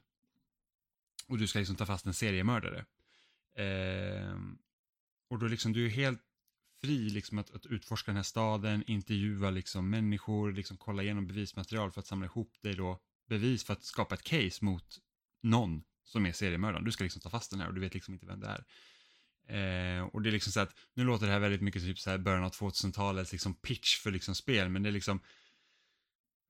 Och 1.28 1.38
du 1.38 1.47
ska 1.47 1.60
liksom 1.60 1.76
ta 1.76 1.86
fast 1.86 2.06
en 2.06 2.14
seriemördare. 2.14 2.86
Eh, 3.56 4.38
och 5.30 5.39
då 5.39 5.47
liksom, 5.47 5.74
du 5.74 5.86
är 5.86 5.89
helt 5.89 6.22
fri 6.82 7.10
liksom 7.10 7.39
att, 7.39 7.51
att 7.51 7.66
utforska 7.66 8.12
den 8.12 8.16
här 8.16 8.24
staden, 8.24 8.84
intervjua 8.88 9.49
liksom 9.49 9.89
människor, 9.89 10.51
liksom 10.51 10.78
kolla 10.78 11.04
igenom 11.04 11.28
bevismaterial 11.28 11.91
för 11.91 11.99
att 11.99 12.08
samla 12.08 12.26
ihop 12.26 12.54
dig 12.62 12.76
då 12.76 12.99
bevis 13.30 13.64
för 13.64 13.74
att 13.74 13.84
skapa 13.84 14.16
ett 14.16 14.24
case 14.24 14.66
mot 14.66 14.99
någon 15.41 15.84
som 16.04 16.26
är 16.26 16.32
seriemördaren. 16.32 16.86
Du 16.86 16.91
ska 16.91 17.04
liksom 17.04 17.22
ta 17.22 17.30
fast 17.30 17.51
den 17.51 17.60
här 17.60 17.68
och 17.68 17.74
du 17.74 17.82
vet 17.82 17.93
liksom 17.93 18.14
inte 18.14 18.26
vem 18.26 18.39
det 18.39 18.47
är. 18.47 18.66
Eh, 19.47 20.04
och 20.04 20.22
det 20.22 20.30
är 20.30 20.32
liksom 20.32 20.51
så 20.51 20.60
att, 20.60 20.76
nu 20.93 21.04
låter 21.04 21.26
det 21.26 21.32
här 21.32 21.39
väldigt 21.39 21.62
mycket 21.62 21.82
typ 21.82 21.99
så 21.99 22.10
här 22.10 22.18
början 22.18 22.43
av 22.43 22.51
2000-talets 22.51 23.32
liksom 23.32 23.54
pitch 23.54 23.97
för 23.97 24.12
liksom 24.12 24.36
spel, 24.36 24.70
men 24.70 24.84
det 24.84 24.89
är 24.89 24.93
liksom 24.93 25.20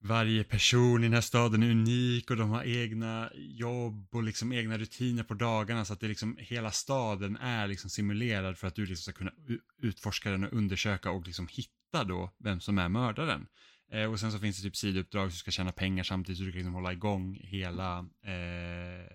varje 0.04 0.44
person 0.44 1.04
i 1.04 1.06
den 1.06 1.14
här 1.14 1.22
staden 1.22 1.64
är 1.64 1.72
unik 1.72 2.32
och 2.32 2.38
de 2.38 2.50
har 2.50 2.64
egna 2.64 3.32
jobb 3.36 4.08
och 4.12 4.24
liksom 4.24 4.54
egna 4.54 4.78
rutiner 4.78 5.24
på 5.24 5.34
dagarna 5.34 5.86
så 5.86 5.94
att 5.94 6.00
det 6.00 6.08
liksom 6.08 6.38
hela 6.40 6.72
staden 6.72 7.38
är 7.38 7.68
liksom 7.68 7.90
simulerad 7.90 8.58
för 8.58 8.68
att 8.68 8.76
du 8.76 8.86
liksom 8.86 9.04
ska 9.04 9.12
kunna 9.12 9.32
utforska 9.78 10.32
den 10.32 10.44
och 10.44 10.54
undersöka 10.54 11.12
och 11.12 11.28
liksom 11.28 11.48
hitta 11.48 12.04
då 12.04 12.34
vem 12.38 12.60
som 12.60 12.78
är 12.78 12.90
mördaren. 12.90 13.48
Eh, 13.92 14.12
och 14.12 14.20
sen 14.20 14.32
så 14.32 14.40
finns 14.40 14.58
det 14.58 14.64
typ 14.64 14.76
sidouppdrag 14.76 15.32
så 15.32 15.36
du 15.36 15.38
ska 15.38 15.52
tjäna 15.52 15.72
pengar 15.72 16.04
samtidigt 16.04 16.38
så 16.38 16.44
du 16.44 16.52
kan 16.52 16.60
liksom 16.60 16.74
hålla 16.74 16.94
igång 16.94 17.40
hela 17.44 18.00
eh, 18.24 19.08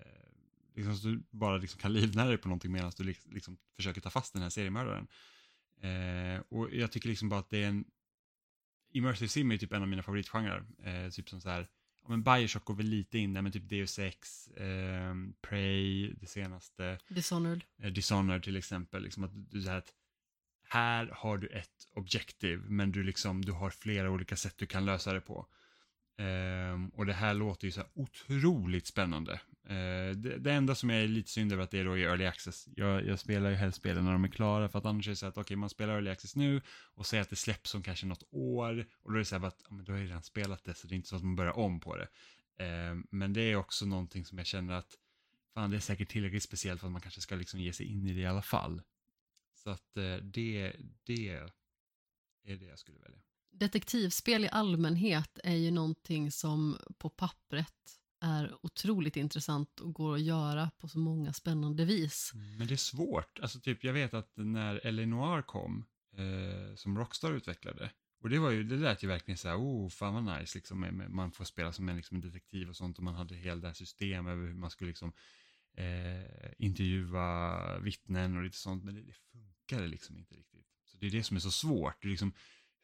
liksom 0.75 0.95
så 0.95 1.07
du 1.07 1.23
bara 1.31 1.57
liksom 1.57 1.79
kan 1.79 1.93
livnära 1.93 2.27
dig 2.27 2.37
på 2.37 2.47
någonting 2.47 2.71
medan 2.71 2.91
du 2.97 3.03
liksom 3.25 3.57
försöker 3.75 4.01
ta 4.01 4.09
fast 4.09 4.33
den 4.33 4.41
här 4.41 4.49
seriemördaren. 4.49 5.07
Eh, 5.81 6.41
och 6.49 6.73
jag 6.73 6.91
tycker 6.91 7.09
liksom 7.09 7.29
bara 7.29 7.39
att 7.39 7.49
det 7.49 7.63
är 7.63 7.67
en 7.67 7.85
Immersive 8.91 9.29
Sim 9.29 9.51
är 9.51 9.57
typ 9.57 9.73
en 9.73 9.81
av 9.81 9.87
mina 9.87 10.03
favoritgenrer. 10.03 10.63
Eh, 10.83 11.09
typ 11.09 11.29
som 11.29 11.41
så 11.41 11.49
här, 11.49 11.67
ja 12.03 12.09
men 12.09 12.23
Bioshock 12.23 12.65
går 12.65 12.75
väl 12.75 12.85
lite 12.85 13.17
in 13.17 13.33
där, 13.33 13.41
men 13.41 13.51
typ 13.51 13.69
Deus 13.69 13.99
Ex, 13.99 14.47
eh, 14.47 15.13
Prey, 15.41 16.13
det 16.13 16.27
senaste, 16.27 16.99
Dishonored. 17.07 17.63
eh, 17.83 17.91
Dishonored 17.91 18.43
till 18.43 18.55
exempel. 18.55 19.03
Liksom 19.03 19.23
att 19.23 19.31
du 19.51 19.61
så 19.61 19.69
här 19.69 19.77
att 19.77 19.93
här 20.63 21.09
har 21.13 21.37
du 21.37 21.47
ett 21.47 21.87
objektiv, 21.93 22.59
men 22.59 22.91
du 22.91 23.03
liksom, 23.03 23.45
du 23.45 23.51
har 23.51 23.69
flera 23.69 24.09
olika 24.11 24.35
sätt 24.35 24.53
du 24.57 24.65
kan 24.65 24.85
lösa 24.85 25.13
det 25.13 25.21
på. 25.21 25.47
Ehm, 26.17 26.89
och 26.89 27.05
det 27.05 27.13
här 27.13 27.33
låter 27.33 27.65
ju 27.65 27.71
så 27.71 27.79
här 27.79 27.89
otroligt 27.93 28.87
spännande. 28.87 29.41
Eh, 29.69 30.15
det, 30.15 30.37
det 30.37 30.53
enda 30.53 30.75
som 30.75 30.89
jag 30.89 31.03
är 31.03 31.07
lite 31.07 31.29
synd 31.29 31.53
över 31.53 31.63
att 31.63 31.71
det 31.71 31.79
är 31.79 31.85
då 31.85 31.97
i 31.97 32.03
early 32.03 32.25
access. 32.25 32.67
Jag, 32.75 33.05
jag 33.05 33.19
spelar 33.19 33.49
ju 33.49 33.55
helst 33.55 33.77
spelen 33.77 34.05
när 34.05 34.11
de 34.11 34.23
är 34.23 34.27
klara 34.27 34.69
för 34.69 34.79
att 34.79 34.85
annars 34.85 35.07
är 35.07 35.11
det 35.11 35.15
så 35.15 35.25
att 35.25 35.33
okej, 35.33 35.41
okay, 35.41 35.57
man 35.57 35.69
spelar 35.69 35.93
early 35.93 36.09
access 36.09 36.35
nu 36.35 36.61
och 36.93 37.05
säger 37.05 37.21
att 37.21 37.29
det 37.29 37.35
släpps 37.35 37.75
om 37.75 37.83
kanske 37.83 38.05
något 38.05 38.23
år 38.31 38.87
och 38.93 39.11
då 39.11 39.15
är 39.15 39.19
det 39.19 39.25
så 39.25 39.37
här 39.37 39.47
att 39.47 39.61
ja, 39.69 39.75
men 39.75 39.85
då 39.85 39.91
har 39.91 39.99
jag 39.99 40.07
redan 40.07 40.23
spelat 40.23 40.63
det 40.63 40.73
så 40.73 40.87
det 40.87 40.93
är 40.93 40.95
inte 40.95 41.09
så 41.09 41.15
att 41.15 41.23
man 41.23 41.35
börjar 41.35 41.57
om 41.57 41.79
på 41.79 41.97
det. 41.97 42.07
Eh, 42.65 42.95
men 43.09 43.33
det 43.33 43.41
är 43.41 43.55
också 43.55 43.85
någonting 43.85 44.25
som 44.25 44.37
jag 44.37 44.47
känner 44.47 44.73
att 44.73 44.97
fan, 45.53 45.69
det 45.69 45.77
är 45.77 45.81
säkert 45.81 46.09
tillräckligt 46.09 46.43
speciellt 46.43 46.79
för 46.79 46.87
att 46.87 46.93
man 46.93 47.01
kanske 47.01 47.21
ska 47.21 47.35
liksom 47.35 47.59
ge 47.59 47.73
sig 47.73 47.85
in 47.85 48.07
i 48.07 48.13
det 48.13 48.21
i 48.21 48.25
alla 48.25 48.41
fall. 48.41 48.81
Så 49.63 49.69
att 49.69 49.97
eh, 49.97 50.15
det, 50.15 50.75
det 51.03 51.29
är 52.43 52.55
det 52.57 52.65
jag 52.65 52.79
skulle 52.79 52.99
välja. 52.99 53.19
Detektivspel 53.51 54.45
i 54.45 54.49
allmänhet 54.49 55.39
är 55.43 55.55
ju 55.55 55.71
någonting 55.71 56.31
som 56.31 56.77
på 56.97 57.09
pappret 57.09 57.98
är 58.21 58.65
otroligt 58.65 59.17
intressant 59.17 59.79
och 59.79 59.93
går 59.93 60.15
att 60.15 60.21
göra 60.21 60.71
på 60.77 60.87
så 60.87 60.99
många 60.99 61.33
spännande 61.33 61.85
vis. 61.85 62.31
Mm, 62.35 62.57
men 62.57 62.67
det 62.67 62.73
är 62.73 62.77
svårt. 62.77 63.39
Alltså 63.39 63.59
typ, 63.59 63.83
jag 63.83 63.93
vet 63.93 64.13
att 64.13 64.31
när 64.35 64.85
Eleanor 64.85 65.41
kom, 65.41 65.85
eh, 66.17 66.75
som 66.75 66.97
Rockstar 66.97 67.33
utvecklade, 67.33 67.91
och 68.21 68.29
det 68.29 68.39
var 68.39 68.51
ju, 68.51 68.63
det 68.63 68.75
lät 68.75 69.03
ju 69.03 69.07
verkligen 69.07 69.37
så 69.37 69.47
här, 69.47 69.57
oh, 69.57 69.89
fan 69.89 70.25
vad 70.25 70.39
nice, 70.39 70.57
liksom, 70.57 71.05
man 71.09 71.31
får 71.31 71.45
spela 71.45 71.73
som 71.73 71.89
en, 71.89 71.95
liksom, 71.95 72.15
en 72.15 72.21
detektiv 72.21 72.69
och 72.69 72.75
sånt 72.75 72.97
och 72.97 73.03
man 73.03 73.15
hade 73.15 73.35
hela 73.35 73.61
det 73.61 73.67
här 73.67 73.73
systemet 73.73 74.31
över 74.31 74.47
hur 74.47 74.53
man 74.53 74.69
skulle 74.69 74.87
liksom 74.87 75.13
eh, 75.73 76.51
intervjua 76.57 77.79
vittnen 77.79 78.37
och 78.37 78.43
lite 78.43 78.57
sånt, 78.57 78.83
men 78.83 78.95
det, 78.95 79.01
det 79.01 79.13
funkade 79.13 79.87
liksom 79.87 80.17
inte 80.17 80.35
riktigt. 80.35 80.67
Så 80.85 80.97
det 80.97 81.07
är 81.07 81.11
det 81.11 81.23
som 81.23 81.35
är 81.35 81.41
så 81.41 81.51
svårt. 81.51 82.01
Det 82.01 82.07
är 82.07 82.09
liksom, 82.09 82.33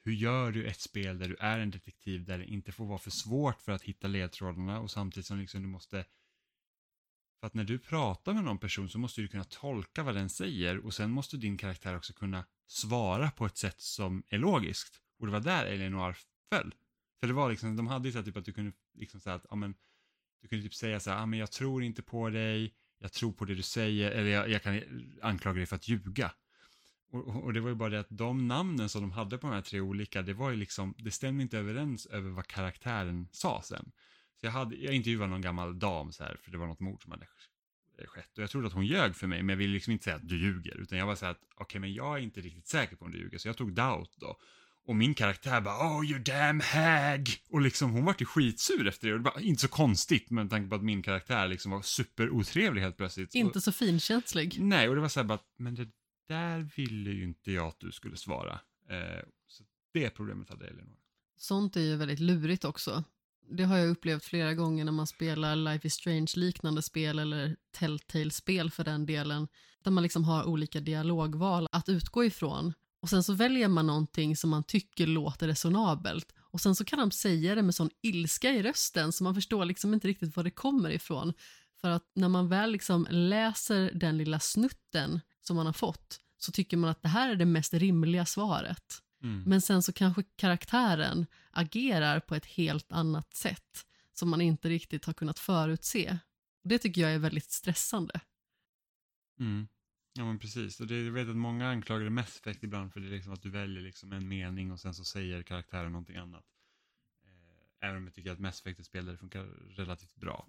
hur 0.05 0.13
gör 0.13 0.51
du 0.51 0.65
ett 0.65 0.79
spel 0.79 1.17
där 1.17 1.27
du 1.29 1.35
är 1.39 1.59
en 1.59 1.71
detektiv 1.71 2.25
där 2.25 2.37
det 2.37 2.45
inte 2.45 2.71
får 2.71 2.85
vara 2.85 2.99
för 2.99 3.11
svårt 3.11 3.61
för 3.61 3.71
att 3.71 3.81
hitta 3.81 4.07
ledtrådarna 4.07 4.79
och 4.79 4.91
samtidigt 4.91 5.27
som 5.27 5.39
liksom 5.39 5.61
du 5.61 5.67
måste 5.67 6.05
för 7.39 7.47
att 7.47 7.53
när 7.53 7.63
du 7.63 7.79
pratar 7.79 8.33
med 8.33 8.43
någon 8.43 8.57
person 8.57 8.89
så 8.89 8.99
måste 8.99 9.21
du 9.21 9.27
kunna 9.27 9.43
tolka 9.43 10.03
vad 10.03 10.15
den 10.15 10.29
säger 10.29 10.85
och 10.85 10.93
sen 10.93 11.11
måste 11.11 11.37
din 11.37 11.57
karaktär 11.57 11.97
också 11.97 12.13
kunna 12.13 12.45
svara 12.67 13.31
på 13.31 13.45
ett 13.45 13.57
sätt 13.57 13.81
som 13.81 14.23
är 14.27 14.37
logiskt. 14.37 15.01
Och 15.19 15.25
det 15.25 15.31
var 15.31 15.39
där 15.39 15.65
Eleanor 15.65 16.15
föll. 16.49 16.75
För 17.19 17.27
det 17.27 17.33
var 17.33 17.49
liksom, 17.49 17.75
de 17.75 17.87
hade 17.87 18.07
ju 18.07 18.11
så 18.11 18.17
här 18.17 18.25
typ 18.25 18.37
att 18.37 18.45
du 18.45 18.53
kunde 18.53 18.71
liksom 18.93 19.19
säga 19.19 19.35
att, 19.35 19.45
ja 19.49 19.55
men, 19.55 19.75
du 20.41 20.47
kunde 20.47 20.63
typ 20.63 20.73
säga 20.73 20.99
så 20.99 21.09
här, 21.09 21.17
ja 21.17 21.25
men 21.25 21.39
jag 21.39 21.51
tror 21.51 21.83
inte 21.83 22.01
på 22.01 22.29
dig, 22.29 22.75
jag 22.99 23.11
tror 23.11 23.31
på 23.31 23.45
det 23.45 23.55
du 23.55 23.61
säger, 23.61 24.11
eller 24.11 24.29
jag, 24.29 24.49
jag 24.49 24.63
kan 24.63 24.81
anklaga 25.21 25.57
dig 25.57 25.65
för 25.65 25.75
att 25.75 25.87
ljuga. 25.87 26.31
Och, 27.11 27.43
och, 27.43 27.53
det 27.53 27.59
var 27.59 27.69
ju 27.69 27.75
bara 27.75 27.89
det 27.89 27.99
att 27.99 28.07
de 28.09 28.47
namnen 28.47 28.89
som 28.89 29.01
de 29.01 29.11
hade 29.11 29.37
på 29.37 29.47
de 29.47 29.53
här 29.53 29.61
tre 29.61 29.79
olika, 29.79 30.21
det 30.21 30.33
var 30.33 30.49
ju 30.49 30.55
liksom, 30.55 30.95
det 30.97 31.11
stämde 31.11 31.43
inte 31.43 31.57
överens 31.57 32.05
över 32.05 32.29
vad 32.29 32.47
karaktären 32.47 33.27
sa 33.31 33.61
sen. 33.63 33.91
Så 34.39 34.45
jag, 34.45 34.51
hade, 34.51 34.75
jag 34.75 34.93
intervjuade 34.93 35.31
någon 35.31 35.41
gammal 35.41 35.79
dam 35.79 36.11
så 36.11 36.23
här, 36.23 36.37
för 36.43 36.51
det 36.51 36.57
var 36.57 36.67
något 36.67 36.79
mord 36.79 37.03
som 37.03 37.11
hade 37.11 37.25
skett. 38.07 38.37
Och 38.37 38.43
jag 38.43 38.49
trodde 38.49 38.67
att 38.67 38.73
hon 38.73 38.85
ljög 38.85 39.15
för 39.15 39.27
mig, 39.27 39.43
men 39.43 39.49
jag 39.49 39.57
ville 39.57 39.73
liksom 39.73 39.93
inte 39.93 40.03
säga 40.03 40.15
att 40.15 40.27
du 40.27 40.37
ljuger. 40.37 40.77
Utan 40.77 40.97
jag 40.97 41.05
var 41.05 41.15
så 41.15 41.25
här 41.25 41.31
att, 41.31 41.41
okej, 41.55 41.63
okay, 41.63 41.81
men 41.81 41.93
jag 41.93 42.17
är 42.17 42.21
inte 42.21 42.41
riktigt 42.41 42.67
säker 42.67 42.95
på 42.95 43.05
om 43.05 43.11
du 43.11 43.17
ljuger. 43.17 43.37
Så 43.37 43.47
jag 43.47 43.57
tog 43.57 43.73
doubt 43.73 44.15
då. 44.17 44.37
Och 44.87 44.95
min 44.95 45.13
karaktär 45.13 45.61
bara 45.61 45.97
oh 45.97 46.05
you 46.05 46.19
damn 46.19 46.59
hag. 46.59 47.27
Och 47.49 47.61
liksom 47.61 47.91
hon 47.91 48.05
vart 48.05 48.21
ju 48.21 48.25
skitsur 48.25 48.87
efter 48.87 49.07
det. 49.07 49.13
Och 49.13 49.19
det 49.19 49.31
var 49.31 49.39
inte 49.39 49.61
så 49.61 49.67
konstigt 49.67 50.29
med 50.29 50.49
tanke 50.49 50.69
på 50.69 50.75
att 50.75 50.83
min 50.83 51.03
karaktär 51.03 51.47
liksom 51.47 51.71
var 51.71 51.81
superotrevlig 51.81 52.81
helt 52.81 52.97
plötsligt. 52.97 53.35
Inte 53.35 53.61
så 53.61 53.71
finkänslig. 53.71 54.57
Nej, 54.59 54.89
och 54.89 54.95
det 54.95 55.01
var 55.01 55.09
så 55.09 55.19
här 55.19 55.27
bara, 55.27 55.39
men 55.57 55.75
det 55.75 55.87
där 56.27 56.69
ville 56.75 57.09
ju 57.11 57.23
inte 57.23 57.51
jag 57.51 57.67
att 57.67 57.79
du 57.79 57.91
skulle 57.91 58.17
svara. 58.17 58.59
Eh, 58.89 59.23
så 59.47 59.63
det 59.93 60.09
problemet 60.09 60.49
hade 60.49 60.67
Elinor. 60.67 60.97
Sånt 61.37 61.75
är 61.75 61.81
ju 61.81 61.95
väldigt 61.95 62.19
lurigt 62.19 62.65
också. 62.65 63.03
Det 63.49 63.63
har 63.63 63.77
jag 63.77 63.89
upplevt 63.89 64.23
flera 64.23 64.53
gånger 64.53 64.85
när 64.85 64.91
man 64.91 65.07
spelar 65.07 65.55
Life 65.55 65.87
is 65.87 65.93
Strange-liknande 65.93 66.81
spel 66.81 67.19
eller 67.19 67.55
Telltale-spel 67.71 68.71
för 68.71 68.83
den 68.83 69.05
delen. 69.05 69.47
Där 69.83 69.91
man 69.91 70.03
liksom 70.03 70.23
har 70.23 70.43
olika 70.43 70.79
dialogval 70.79 71.67
att 71.71 71.89
utgå 71.89 72.25
ifrån. 72.25 72.73
Och 72.99 73.09
sen 73.09 73.23
så 73.23 73.33
väljer 73.33 73.67
man 73.67 73.87
någonting 73.87 74.35
som 74.35 74.49
man 74.49 74.63
tycker 74.63 75.07
låter 75.07 75.47
resonabelt. 75.47 76.33
Och 76.37 76.61
sen 76.61 76.75
så 76.75 76.85
kan 76.85 76.99
de 76.99 77.11
säga 77.11 77.55
det 77.55 77.61
med 77.61 77.75
sån 77.75 77.89
ilska 78.01 78.49
i 78.49 78.63
rösten 78.63 79.11
så 79.11 79.23
man 79.23 79.35
förstår 79.35 79.65
liksom 79.65 79.93
inte 79.93 80.07
riktigt 80.07 80.35
var 80.35 80.43
det 80.43 80.51
kommer 80.51 80.89
ifrån. 80.89 81.33
För 81.81 81.89
att 81.89 82.11
när 82.15 82.29
man 82.29 82.49
väl 82.49 82.71
liksom 82.71 83.07
läser 83.09 83.91
den 83.93 84.17
lilla 84.17 84.39
snutten 84.39 85.19
som 85.47 85.55
man 85.55 85.65
har 85.65 85.73
fått 85.73 86.19
så 86.37 86.51
tycker 86.51 86.77
man 86.77 86.89
att 86.89 87.01
det 87.01 87.07
här 87.07 87.29
är 87.29 87.35
det 87.35 87.45
mest 87.45 87.73
rimliga 87.73 88.25
svaret. 88.25 89.01
Mm. 89.23 89.43
Men 89.45 89.61
sen 89.61 89.83
så 89.83 89.93
kanske 89.93 90.23
karaktären 90.35 91.25
agerar 91.51 92.19
på 92.19 92.35
ett 92.35 92.45
helt 92.45 92.91
annat 92.91 93.33
sätt 93.33 93.85
som 94.13 94.29
man 94.29 94.41
inte 94.41 94.69
riktigt 94.69 95.05
har 95.05 95.13
kunnat 95.13 95.39
förutse. 95.39 96.17
Det 96.63 96.77
tycker 96.77 97.01
jag 97.01 97.13
är 97.13 97.19
väldigt 97.19 97.51
stressande. 97.51 98.19
Mm. 99.39 99.67
Ja 100.13 100.25
men 100.25 100.39
precis, 100.39 100.79
och 100.79 100.87
det, 100.87 101.03
jag 101.03 101.11
vet 101.11 101.29
att 101.29 101.35
många 101.35 101.69
anklagar 101.69 102.09
Mass 102.09 102.39
Effect 102.39 102.63
ibland 102.63 102.93
för 102.93 102.99
det 102.99 103.07
är 103.07 103.11
liksom 103.11 103.33
att 103.33 103.41
du 103.41 103.49
väljer 103.49 103.83
liksom 103.83 104.11
en 104.11 104.27
mening 104.27 104.71
och 104.71 104.79
sen 104.79 104.93
så 104.93 105.03
säger 105.03 105.43
karaktären 105.43 105.91
någonting 105.91 106.15
annat. 106.15 106.45
Eh, 107.23 107.87
även 107.87 107.97
om 107.97 108.03
jag 108.03 108.13
tycker 108.13 108.31
att 108.31 108.39
Mass 108.39 108.59
Effect 108.59 108.79
är 108.79 108.81
ett 108.81 108.87
spel 108.87 109.05
där 109.05 109.11
det 109.11 109.17
funkar 109.17 109.43
relativt 109.75 110.15
bra. 110.15 110.47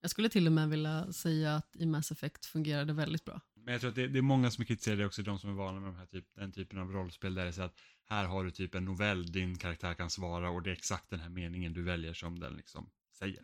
Jag 0.00 0.10
skulle 0.10 0.28
till 0.28 0.46
och 0.46 0.52
med 0.52 0.68
vilja 0.68 1.12
säga 1.12 1.56
att 1.56 1.76
i 1.76 1.86
Mass 1.86 2.10
Effect 2.10 2.46
fungerar 2.46 2.84
det 2.84 2.92
väldigt 2.92 3.24
bra. 3.24 3.40
Men 3.68 3.72
jag 3.72 3.80
tror 3.80 3.88
att 3.88 3.96
det, 3.96 4.08
det 4.08 4.18
är 4.18 4.22
många 4.22 4.50
som 4.50 4.64
kritiserar 4.64 4.96
det 4.96 5.06
också, 5.06 5.22
de 5.22 5.38
som 5.38 5.50
är 5.50 5.54
vana 5.54 5.80
med 5.80 5.88
de 5.88 5.96
här 5.96 6.06
typ, 6.06 6.24
den 6.34 6.52
typen 6.52 6.78
av 6.78 6.92
rollspel 6.92 7.34
där 7.34 7.42
det 7.42 7.48
är 7.48 7.52
så 7.52 7.62
att 7.62 7.74
här 8.04 8.24
har 8.24 8.44
du 8.44 8.50
typ 8.50 8.74
en 8.74 8.84
novell 8.84 9.32
din 9.32 9.58
karaktär 9.58 9.94
kan 9.94 10.10
svara 10.10 10.50
och 10.50 10.62
det 10.62 10.70
är 10.70 10.72
exakt 10.72 11.10
den 11.10 11.20
här 11.20 11.28
meningen 11.28 11.72
du 11.72 11.82
väljer 11.82 12.14
som 12.14 12.38
den 12.38 12.52
liksom 12.56 12.90
säger. 13.18 13.42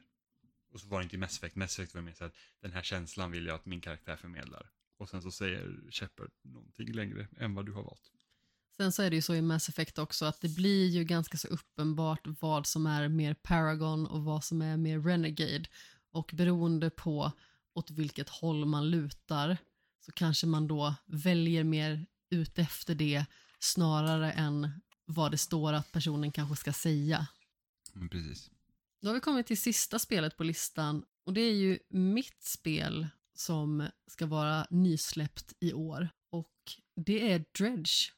Och 0.73 0.81
så 0.81 0.89
var 0.89 0.99
det 0.99 1.03
inte 1.03 1.17
i 1.17 1.19
Mass 1.19 1.37
Effect, 1.37 1.57
Mass 1.57 1.79
Effect 1.79 1.95
var 1.95 2.03
mer 2.03 2.13
så 2.13 2.25
att 2.25 2.35
den 2.61 2.73
här 2.73 2.83
känslan 2.83 3.31
vill 3.31 3.47
jag 3.47 3.55
att 3.55 3.67
min 3.67 3.81
karaktär 3.81 4.17
förmedlar. 4.17 4.71
Och 4.97 5.09
sen 5.09 5.23
så 5.23 5.31
säger 5.31 5.91
Shepard 5.91 6.31
någonting 6.43 6.93
längre 6.93 7.29
än 7.39 7.55
vad 7.55 7.67
du 7.67 7.73
har 7.73 7.83
valt. 7.83 8.13
Sen 8.77 8.93
så 8.93 9.03
är 9.03 9.11
det 9.11 9.17
ju 9.17 9.23
så 9.23 9.35
i 9.35 9.43
Mass 9.43 9.69
Effect 9.69 9.99
också 9.99 10.25
att 10.25 10.41
det 10.41 10.49
blir 10.49 10.87
ju 10.89 11.05
ganska 11.05 11.37
så 11.37 11.49
uppenbart 11.49 12.21
vad 12.25 12.67
som 12.67 12.87
är 12.87 13.09
mer 13.09 13.35
Paragon 13.35 14.07
och 14.07 14.25
vad 14.25 14.45
som 14.45 14.63
är 14.63 14.77
mer 14.77 15.01
Renegade. 15.01 15.65
Och 16.11 16.31
beroende 16.35 16.91
på 16.91 17.33
åt 17.73 17.91
vilket 17.91 18.29
håll 18.29 18.65
man 18.65 18.91
lutar 18.91 19.59
så 20.07 20.13
kanske 20.13 20.47
man 20.47 20.67
då 20.67 20.95
väljer 21.07 21.65
mer 21.65 22.07
ut 22.31 22.59
efter 22.59 22.95
det 22.95 23.25
snarare 23.59 24.33
än 24.33 24.81
vad 25.05 25.31
det 25.31 25.39
står 25.39 25.73
att 25.73 25.93
personen 25.93 26.33
kanske 26.33 26.57
ska 26.57 26.73
säga. 26.73 27.27
Men 27.93 28.09
precis. 28.09 28.51
Då 29.03 29.09
har 29.09 29.15
vi 29.15 29.21
kommit 29.21 29.47
till 29.47 29.61
sista 29.61 29.99
spelet 29.99 30.37
på 30.37 30.45
listan 30.45 31.05
och 31.27 31.33
det 31.33 31.41
är 31.41 31.55
ju 31.55 31.79
mitt 31.91 32.43
spel 32.43 33.07
som 33.35 33.89
ska 34.07 34.27
vara 34.27 34.67
nysläppt 34.71 35.53
i 35.61 35.73
år 35.73 36.09
och 36.31 36.53
det 36.97 37.33
är 37.33 37.45
Dredge. 37.59 38.13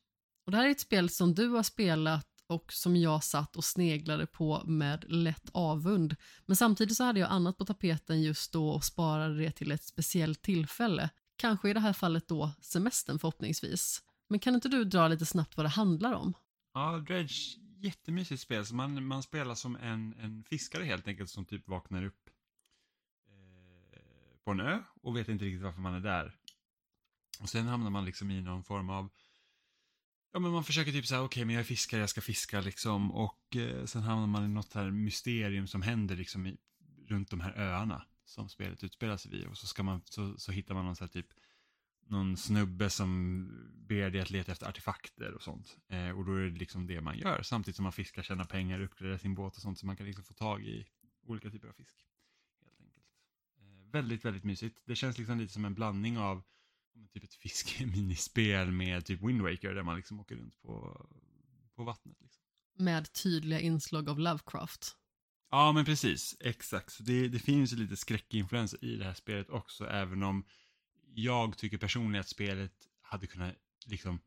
Och 0.45 0.53
det 0.53 0.59
här 0.59 0.67
är 0.67 0.71
ett 0.71 0.81
spel 0.81 1.11
som 1.11 1.35
du 1.35 1.49
har 1.49 1.63
spelat 1.63 2.29
och 2.47 2.73
som 2.73 2.97
jag 2.97 3.25
satt 3.25 3.57
och 3.57 3.65
sneglade 3.65 4.27
på 4.27 4.63
med 4.67 5.05
lätt 5.09 5.51
avund. 5.53 6.17
Men 6.47 6.57
samtidigt 6.57 6.97
så 6.97 7.05
hade 7.05 7.21
jag 7.21 7.31
annat 7.31 7.57
på 7.57 7.65
tapeten 7.65 8.23
just 8.23 8.53
då 8.53 8.69
och 8.69 8.85
sparade 8.85 9.39
det 9.39 9.51
till 9.51 9.73
ett 9.73 9.85
speciellt 9.85 10.43
tillfälle. 10.43 11.11
Kanske 11.37 11.71
i 11.71 11.73
det 11.73 11.81
här 11.81 11.93
fallet 11.93 12.29
då 12.29 12.53
semestern 12.61 13.19
förhoppningsvis. 13.19 14.03
Men 14.29 14.41
kan 14.41 14.55
inte 14.55 14.69
du 14.69 14.85
dra 14.85 15.09
lite 15.09 15.27
snabbt 15.27 15.57
vad 15.57 15.67
det 15.67 15.71
handlar 15.71 16.13
om? 16.13 16.33
Ja, 16.75 16.99
Dredge, 16.99 17.59
jättemysigt 17.79 18.43
spel. 18.43 18.67
Så 18.67 18.75
man, 18.75 19.07
man 19.07 19.23
spelar 19.23 19.55
som 19.55 19.77
en, 19.77 20.15
en 20.21 20.45
fiskare 20.45 20.85
helt 20.85 21.09
enkelt 21.09 21.31
som 21.31 21.45
typ 21.45 21.69
vaknar 21.69 22.05
upp 22.05 22.31
eh, 23.29 24.39
på 24.45 24.51
en 24.51 24.61
ö 24.61 24.83
och 25.03 25.17
vet 25.17 25.29
inte 25.29 25.45
riktigt 25.45 25.63
varför 25.63 25.81
man 25.81 25.95
är 25.95 26.01
där. 26.01 26.37
Och 27.41 27.49
sen 27.49 27.67
hamnar 27.67 27.91
man 27.91 28.05
liksom 28.05 28.31
i 28.31 28.41
någon 28.41 28.65
form 28.65 28.91
av 28.91 29.11
Ja 30.33 30.41
men 30.41 30.51
man 30.51 30.65
försöker 30.65 30.93
typ 30.93 31.07
säga 31.07 31.21
okej 31.21 31.27
okay, 31.27 31.45
men 31.45 31.55
jag 31.55 31.61
är 31.61 31.65
fiskare, 31.65 32.01
jag 32.01 32.11
ska 32.11 32.21
fiska 32.21 32.61
liksom 32.61 33.13
och 33.13 33.57
eh, 33.57 33.85
sen 33.85 34.03
hamnar 34.03 34.27
man 34.27 34.45
i 34.45 34.49
något 34.49 34.73
här 34.73 34.91
mysterium 34.91 35.67
som 35.67 35.83
händer 35.83 36.17
liksom 36.17 36.47
i, 36.47 36.57
runt 37.09 37.31
de 37.31 37.41
här 37.41 37.53
öarna 37.53 38.07
som 38.27 38.49
spelet 38.49 38.85
utspelar 38.85 39.17
sig 39.17 39.31
vid 39.31 39.47
och 39.47 39.59
så 39.59 39.67
ska 39.67 39.83
man, 39.83 40.01
så, 40.05 40.39
så 40.39 40.53
hittar 40.53 40.75
man 40.75 40.85
någon 40.85 40.97
så 40.97 41.05
här 41.05 41.09
typ 41.09 41.27
någon 42.09 42.37
snubbe 42.37 42.91
som 42.91 43.49
ber 43.89 44.11
dig 44.11 44.21
att 44.21 44.31
leta 44.31 44.53
efter 44.53 44.69
artefakter 44.69 45.35
och 45.35 45.43
sånt. 45.43 45.77
Eh, 45.89 46.11
och 46.11 46.25
då 46.25 46.33
är 46.33 46.41
det 46.41 46.59
liksom 46.59 46.87
det 46.87 47.01
man 47.01 47.19
gör 47.19 47.43
samtidigt 47.43 47.77
som 47.77 47.83
man 47.83 47.93
fiskar, 47.93 48.23
tjänar 48.23 48.45
pengar, 48.45 48.81
uppgraderar 48.81 49.19
sin 49.19 49.35
båt 49.35 49.57
och 49.57 49.63
sånt 49.63 49.79
så 49.79 49.87
man 49.87 49.97
kan 49.97 50.07
liksom 50.07 50.25
få 50.25 50.35
tag 50.35 50.63
i 50.67 50.87
olika 51.23 51.51
typer 51.51 51.69
av 51.69 51.73
fisk. 51.73 52.07
Helt 52.65 52.81
enkelt. 52.81 53.07
Eh, 53.59 53.93
väldigt, 53.93 54.25
väldigt 54.25 54.45
mysigt. 54.45 54.83
Det 54.85 54.97
känns 54.97 55.19
liksom 55.19 55.39
lite 55.39 55.53
som 55.53 55.65
en 55.65 55.75
blandning 55.75 56.19
av 56.19 56.43
typ 57.13 57.25
ett 57.25 57.35
fiskeminispel 57.35 58.73
med 58.73 59.05
typ 59.05 59.23
Wind 59.23 59.43
Waker 59.43 59.75
där 59.75 59.83
man 59.83 59.97
liksom 59.97 60.21
åker 60.21 60.37
runt 60.37 60.61
på, 60.63 61.07
på 61.75 61.85
vattnet. 61.85 62.17
Liksom. 62.21 62.43
Med 62.79 63.13
tydliga 63.13 63.61
inslag 63.61 64.09
av 64.09 64.19
Lovecraft. 64.19 64.97
Ja, 65.51 65.73
men 65.73 65.85
precis. 65.85 66.37
Exakt. 66.41 66.93
Så 66.93 67.03
det, 67.03 67.29
det 67.29 67.39
finns 67.39 67.73
ju 67.73 67.77
lite 67.77 67.97
skräckinfluenser 67.97 68.85
i 68.85 68.97
det 68.97 69.05
här 69.05 69.15
spelet 69.15 69.51
också, 69.51 69.87
även 69.87 70.23
om 70.23 70.45
jag 71.15 71.59
tycker 71.59 71.79
personligen 71.79 72.21
att 72.21 72.29
spelet 72.29 72.73
hade 73.03 73.27
kunnat 73.27 73.55
liksom 73.87 74.21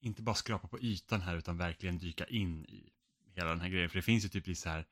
inte 0.00 0.22
bara 0.22 0.34
skrapa 0.34 0.68
på 0.68 0.80
ytan 0.80 1.20
här 1.20 1.36
utan 1.36 1.56
verkligen 1.56 1.98
dyka 1.98 2.24
in 2.26 2.64
i 2.64 2.92
hela 3.34 3.50
den 3.50 3.60
här 3.60 3.68
grejen. 3.68 3.90
För 3.90 3.98
det 3.98 4.02
finns 4.02 4.24
ju 4.24 4.28
typ 4.28 4.46
lite 4.46 4.60
så 4.60 4.68
här 4.68 4.86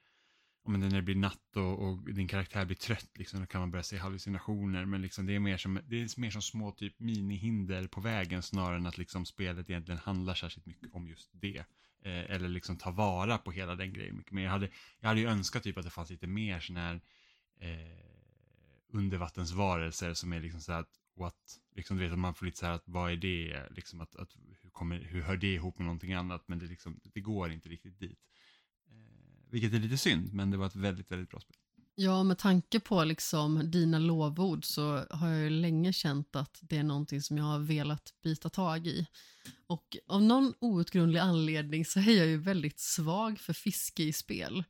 om 0.65 0.81
när 0.81 0.91
det 0.91 1.03
blir 1.03 1.15
natt 1.15 1.57
och, 1.57 1.89
och, 1.89 2.15
din 2.15 2.29
karaktär 2.29 2.65
blir 2.65 2.77
trött, 2.77 3.11
liksom, 3.15 3.41
då 3.41 3.47
kan 3.47 3.61
man 3.61 3.71
börja 3.71 3.83
se 3.83 3.97
hallucinationer. 3.97 4.85
Men 4.85 5.03
liksom, 5.03 5.27
det, 5.27 5.35
är 5.35 5.41
mer 5.41 5.57
som, 5.57 5.81
det 5.87 5.97
är 5.97 6.21
mer 6.21 6.31
som 6.31 6.43
små 6.43 6.73
typ 6.73 7.01
minihinder 7.01 7.87
på 7.87 8.01
vägen 8.01 8.43
snarare 8.43 8.77
än 8.77 8.87
att 8.87 8.99
liksom, 8.99 9.27
spelet 9.27 9.71
egentligen 9.71 10.01
handlar 10.01 10.35
särskilt 10.35 10.67
mycket 10.67 10.95
om 10.95 11.09
just 11.09 11.31
det. 11.33 11.65
Eh, 12.05 12.31
eller 12.31 12.49
liksom 12.49 12.77
ta 12.77 12.91
vara 12.91 13.39
på 13.39 13.53
hela 13.53 13.77
den 13.77 13.93
grejen 13.93 14.17
mycket 14.17 14.33
mer. 14.33 14.43
Jag 14.43 14.51
hade, 14.51 14.69
jag 15.01 15.09
hade 15.09 15.21
ju 15.21 15.27
önskat 15.27 15.63
typ 15.63 15.79
att 15.79 15.85
det 15.85 15.91
fanns 15.91 16.11
lite 16.11 16.27
mer 16.27 16.61
sån 16.61 16.77
här 16.77 17.01
eh, 17.61 18.05
undervattensvarelser 18.89 20.15
som 20.15 20.33
är 20.33 20.41
liksom 20.41 20.61
så 20.61 20.73
här 20.73 20.81
att 20.81 21.01
what, 21.17 21.61
liksom 21.75 21.97
du 21.97 22.03
vet 22.03 22.13
att 22.13 22.19
man 22.19 22.35
får 22.35 22.47
lite 22.47 22.59
så 22.59 22.67
här 22.67 22.73
att 22.73 22.89
vad 22.89 23.13
är 23.13 23.17
det, 23.17 23.69
liksom 23.71 24.01
att, 24.01 24.17
att 24.17 24.37
hur, 24.63 24.71
kommer, 24.71 25.01
hur 25.01 25.23
hör 25.23 25.37
det 25.37 25.55
ihop 25.55 25.79
med 25.79 25.85
någonting 25.85 26.13
annat, 26.13 26.49
men 26.49 26.59
det, 26.59 26.67
liksom, 26.67 27.01
det 27.03 27.21
går 27.21 27.53
inte 27.53 27.69
riktigt 27.69 27.99
dit. 27.99 28.19
Eh, 28.87 29.51
vilket 29.51 29.73
är 29.73 29.79
lite 29.79 29.99
synd, 29.99 30.33
men 30.33 30.51
det 30.51 30.57
var 30.57 30.67
ett 30.67 30.77
väldigt, 30.77 31.11
väldigt 31.11 31.31
bra 31.31 31.41
spel. 31.41 31.57
Ja, 31.97 32.23
med 32.23 32.39
tanke 32.39 32.81
på 32.81 33.05
liksom 33.05 33.71
dina 33.71 33.99
lovord 33.99 34.65
så 34.65 35.05
har 35.11 35.29
jag 35.29 35.41
ju 35.41 35.51
länge 35.51 35.93
känt 35.93 36.37
att 36.37 36.59
det 36.61 36.77
är 36.77 36.83
någonting 36.83 37.23
som 37.23 37.39
jag 37.39 37.45
har 37.45 37.59
velat 37.59 38.15
bita 38.23 38.49
tag 38.49 38.87
i. 38.87 39.07
Och 39.67 39.97
av 40.07 40.23
någon 40.23 40.55
outgrundlig 40.59 41.21
anledning 41.21 41.85
så 41.85 42.01
är 42.01 42.19
jag 42.19 42.27
ju 42.27 42.37
väldigt 42.37 42.81
svag 42.81 43.39
för 43.41 43.53
fiske 43.53 44.03
i 44.03 44.13
spel. 44.13 44.65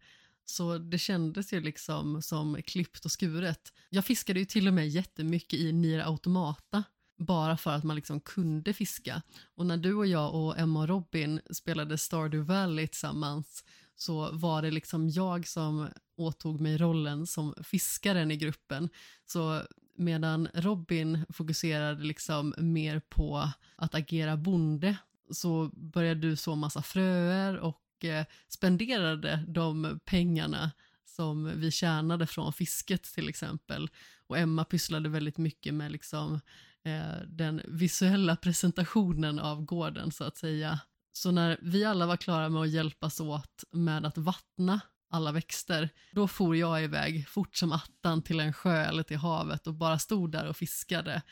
Så 0.45 0.79
det 0.79 0.99
kändes 0.99 1.53
ju 1.53 1.61
liksom 1.61 2.23
som 2.23 2.63
klippt 2.63 3.05
och 3.05 3.13
skuret. 3.13 3.73
Jag 3.91 4.05
fiskade 4.05 4.41
ju 4.41 4.47
till 4.47 4.69
och 4.69 4.75
med 4.75 4.89
jättemycket 4.89 5.59
i 5.61 5.73
Nier 5.73 6.07
Automata 6.07 6.85
bara 7.19 7.57
för 7.57 7.71
att 7.71 7.85
man 7.85 7.97
liksom 7.97 8.21
kunde 8.21 8.73
fiska. 8.73 9.23
Och 9.55 9.67
när 9.67 9.77
du 9.77 9.95
och 9.95 10.07
jag 10.07 10.35
och 10.35 10.59
Emma 10.59 10.81
och 10.81 10.89
Robin 10.89 11.41
spelade 11.51 11.99
Stardew 11.99 12.55
Valley 12.55 12.87
tillsammans 12.87 13.65
så 13.97 14.31
var 14.33 14.63
det 14.63 14.71
liksom 14.71 15.09
jag 15.09 15.47
som 15.47 15.89
åtog 16.17 16.61
mig 16.61 16.79
rollen 16.79 17.27
som 17.27 17.55
fiskaren 17.63 18.31
i 18.31 18.37
gruppen. 18.37 18.89
Så 19.27 19.63
medan 19.97 20.49
Robin 20.55 21.27
fokuserade 21.29 22.05
liksom 22.05 22.55
mer 22.59 23.01
på 23.01 23.49
att 23.77 23.95
agera 23.95 24.37
bonde 24.37 24.97
så 25.31 25.71
började 25.75 26.21
du 26.21 26.37
så 26.37 26.55
massa 26.55 26.83
fröer 26.83 27.59
och 27.59 28.05
eh, 28.05 28.25
spenderade 28.49 29.45
de 29.49 30.01
pengarna 30.05 30.71
som 31.05 31.61
vi 31.61 31.71
tjänade 31.71 32.27
från 32.27 32.53
fisket 32.53 33.03
till 33.03 33.29
exempel. 33.29 33.89
Och 34.27 34.39
Emma 34.39 34.65
pysslade 34.65 35.09
väldigt 35.09 35.39
mycket 35.39 35.75
med 35.75 35.93
liksom, 35.93 36.41
eh, 36.83 37.27
den 37.27 37.63
visuella 37.65 38.37
presentationen 38.37 39.39
av 39.39 39.65
gården 39.65 40.13
så 40.13 40.25
att 40.25 40.37
säga. 40.37 40.81
Så 41.17 41.31
när 41.31 41.59
vi 41.63 41.85
alla 41.85 42.07
var 42.07 42.17
klara 42.17 42.49
med 42.49 42.63
att 42.63 42.71
hjälpas 42.71 43.21
åt 43.21 43.65
med 43.71 44.07
att 44.07 44.19
vattna 44.19 44.81
alla 45.11 45.33
växter, 45.33 45.89
då 46.13 46.29
for 46.29 46.57
jag 46.57 46.85
iväg 46.85 47.29
fort 47.29 47.57
som 47.57 47.73
attan 47.73 48.23
till 48.23 48.41
en 48.41 48.53
sjö 48.53 48.85
eller 48.85 49.03
till 49.03 49.17
havet 49.17 49.67
och 49.67 49.75
bara 49.75 49.99
stod 49.99 50.33
där 50.33 50.49
och 50.49 50.57
fiskade. 50.57 51.23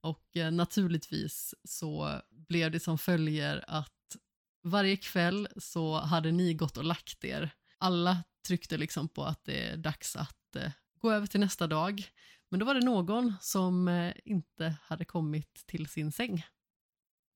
Och 0.00 0.36
eh, 0.36 0.50
naturligtvis 0.50 1.54
så 1.64 2.20
blev 2.30 2.70
det 2.70 2.80
som 2.80 2.98
följer 2.98 3.64
att 3.68 4.16
varje 4.62 4.96
kväll 4.96 5.48
så 5.56 6.00
hade 6.00 6.32
ni 6.32 6.54
gått 6.54 6.76
och 6.76 6.84
lagt 6.84 7.24
er. 7.24 7.50
Alla 7.78 8.22
tryckte 8.46 8.76
liksom 8.76 9.08
på 9.08 9.24
att 9.24 9.44
det 9.44 9.68
är 9.68 9.76
dags 9.76 10.16
att 10.16 10.56
eh, 10.56 10.70
gå 11.00 11.12
över 11.12 11.26
till 11.26 11.40
nästa 11.40 11.66
dag. 11.66 12.04
Men 12.48 12.60
då 12.60 12.66
var 12.66 12.74
det 12.74 12.84
någon 12.84 13.34
som 13.40 13.88
eh, 13.88 14.14
inte 14.24 14.74
hade 14.82 15.04
kommit 15.04 15.66
till 15.66 15.86
sin 15.86 16.12
säng. 16.12 16.44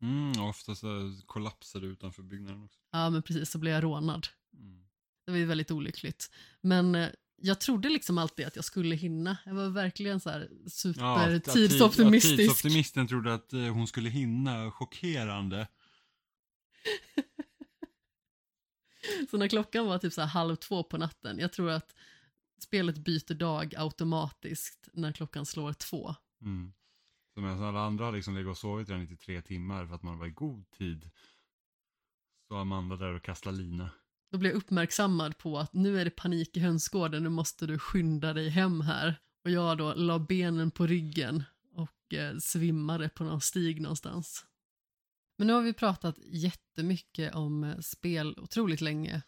Mm, 0.03 0.41
ofta 0.43 0.74
så 0.74 1.16
kollapsade 1.27 1.87
utanför 1.87 2.23
byggnaden 2.23 2.62
också. 2.65 2.79
Ja, 2.93 3.11
men 3.11 3.23
precis, 3.23 3.51
så 3.51 3.59
blev 3.59 3.74
jag 3.74 3.85
rånad. 3.85 4.27
Mm. 4.59 4.85
Det 5.27 5.31
var 5.33 5.39
ju 5.39 5.45
väldigt 5.45 5.70
olyckligt. 5.70 6.31
Men 6.61 6.95
eh, 6.95 7.09
jag 7.37 7.61
trodde 7.61 7.89
liksom 7.89 8.19
alltid 8.19 8.47
att 8.47 8.57
jag 8.57 8.65
skulle 8.65 8.95
hinna. 8.95 9.37
Jag 9.45 9.55
var 9.55 9.69
verkligen 9.69 10.20
så 10.20 10.31
här 10.31 10.51
super 10.69 11.03
att- 11.05 11.49
att 11.49 11.55
tid- 11.55 11.70
tidsoptimistisk. 11.70 12.33
att 12.33 12.39
Tidsoptimisten 12.39 13.09
trodde 13.09 13.35
att 13.35 13.53
eh, 13.53 13.61
hon 13.61 13.87
skulle 13.87 14.09
hinna, 14.11 14.70
chockerande. 14.70 15.69
Så 19.31 19.37
när 19.37 19.49
klockan 19.49 19.87
var 19.87 19.99
typ 19.99 20.12
så 20.12 20.23
halv 20.23 20.57
två 20.57 20.83
på 20.83 20.99
natten, 20.99 21.39
jag 21.39 21.53
tror 21.53 21.70
att 21.70 21.95
spelet 22.61 22.99
byter 22.99 23.35
dag 23.35 23.74
automatiskt 23.77 24.89
när 24.93 25.12
klockan 25.12 25.47
slår 25.47 25.73
två. 25.73 26.15
Mm. 26.43 26.73
Så 27.34 27.40
medan 27.40 27.62
alla 27.62 27.80
andra 27.80 28.04
har 28.04 28.12
liksom 28.12 28.34
legat 28.34 28.50
och 28.50 28.59
sovit 28.59 28.88
redan 28.88 29.02
i 29.02 29.06
typ 29.06 29.20
tre 29.20 29.42
timmar 29.42 29.86
för 29.86 29.94
att 29.94 30.02
man 30.02 30.18
var 30.18 30.26
i 30.26 30.30
god 30.30 30.70
tid. 30.70 31.10
Så 32.48 32.56
Amanda 32.56 32.96
där 32.96 33.14
och 33.14 33.22
kastar 33.22 33.52
lina. 33.52 33.90
Då 34.30 34.38
blev 34.38 34.52
jag 34.52 34.56
uppmärksammad 34.56 35.38
på 35.38 35.59
att 35.59 35.72
nu 35.72 36.00
är 36.00 36.04
det 36.04 36.10
panik 36.10 36.56
i 36.56 36.60
hönsgården, 36.60 37.22
nu 37.22 37.28
måste 37.28 37.66
du 37.66 37.78
skynda 37.78 38.32
dig 38.32 38.48
hem 38.48 38.80
här. 38.80 39.20
Och 39.44 39.50
jag 39.50 39.78
då 39.78 39.94
la 39.94 40.18
benen 40.18 40.70
på 40.70 40.86
ryggen 40.86 41.44
och 41.74 42.14
eh, 42.14 42.36
svimmade 42.38 43.09
på 43.09 43.24
någon 43.24 43.40
stig 43.40 43.80
någonstans. 43.80 44.46
Men 45.38 45.46
nu 45.46 45.52
har 45.52 45.62
vi 45.62 45.72
pratat 45.72 46.18
jättemycket 46.18 47.34
om 47.34 47.64
eh, 47.64 47.78
spel 47.78 48.38
otroligt 48.38 48.80
länge. 48.80 49.22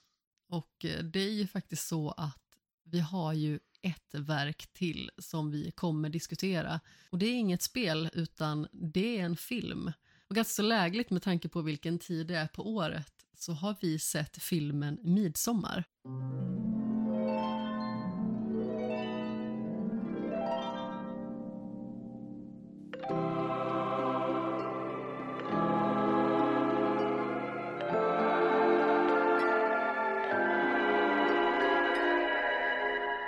Och 0.48 0.85
eh, 0.85 1.05
det 1.05 1.20
är 1.20 1.32
ju 1.32 1.47
faktiskt 1.47 1.89
så 1.89 2.10
att 2.10 2.43
vi 2.85 3.01
har 3.01 3.32
ju 3.32 3.60
ett 3.85 4.15
verk 4.15 4.66
till 4.73 5.11
som 5.19 5.51
vi 5.51 5.70
kommer 5.70 6.09
diskutera. 6.09 6.81
Och 7.11 7.19
det 7.19 7.27
är 7.27 7.35
inget 7.35 7.62
spel 7.62 8.11
utan 8.12 8.66
det 8.73 9.19
är 9.19 9.24
en 9.24 9.36
film. 9.36 9.93
Och 10.28 10.36
ganska 10.36 10.52
så 10.52 10.62
lägligt 10.62 11.11
med 11.11 11.23
tanke 11.23 11.48
på 11.48 11.62
vilken 11.62 11.98
tid 11.98 12.27
det 12.27 12.35
är 12.35 12.47
på 12.47 12.74
året 12.74 13.12
så 13.39 13.52
har 13.52 13.77
vi 13.81 13.98
sett 13.98 14.43
filmen 14.43 14.98
Midsommar. 15.02 15.85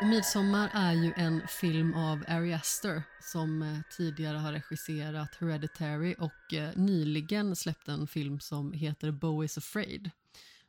Midsommar 0.08 0.70
är 0.72 0.92
ju 0.92 1.12
en 1.16 1.48
film 1.48 1.94
av 1.94 2.24
Ari 2.28 2.54
Aster 2.54 3.02
som 3.20 3.62
eh, 3.62 3.78
tidigare 3.96 4.36
har 4.36 4.52
regisserat 4.52 5.34
Hereditary 5.34 6.14
och 6.18 6.54
eh, 6.54 6.76
nyligen 6.76 7.56
släppt 7.56 7.88
en 7.88 8.06
film 8.06 8.40
som 8.40 8.72
heter 8.72 9.10
Bo 9.10 9.44
is 9.44 9.58
afraid. 9.58 10.10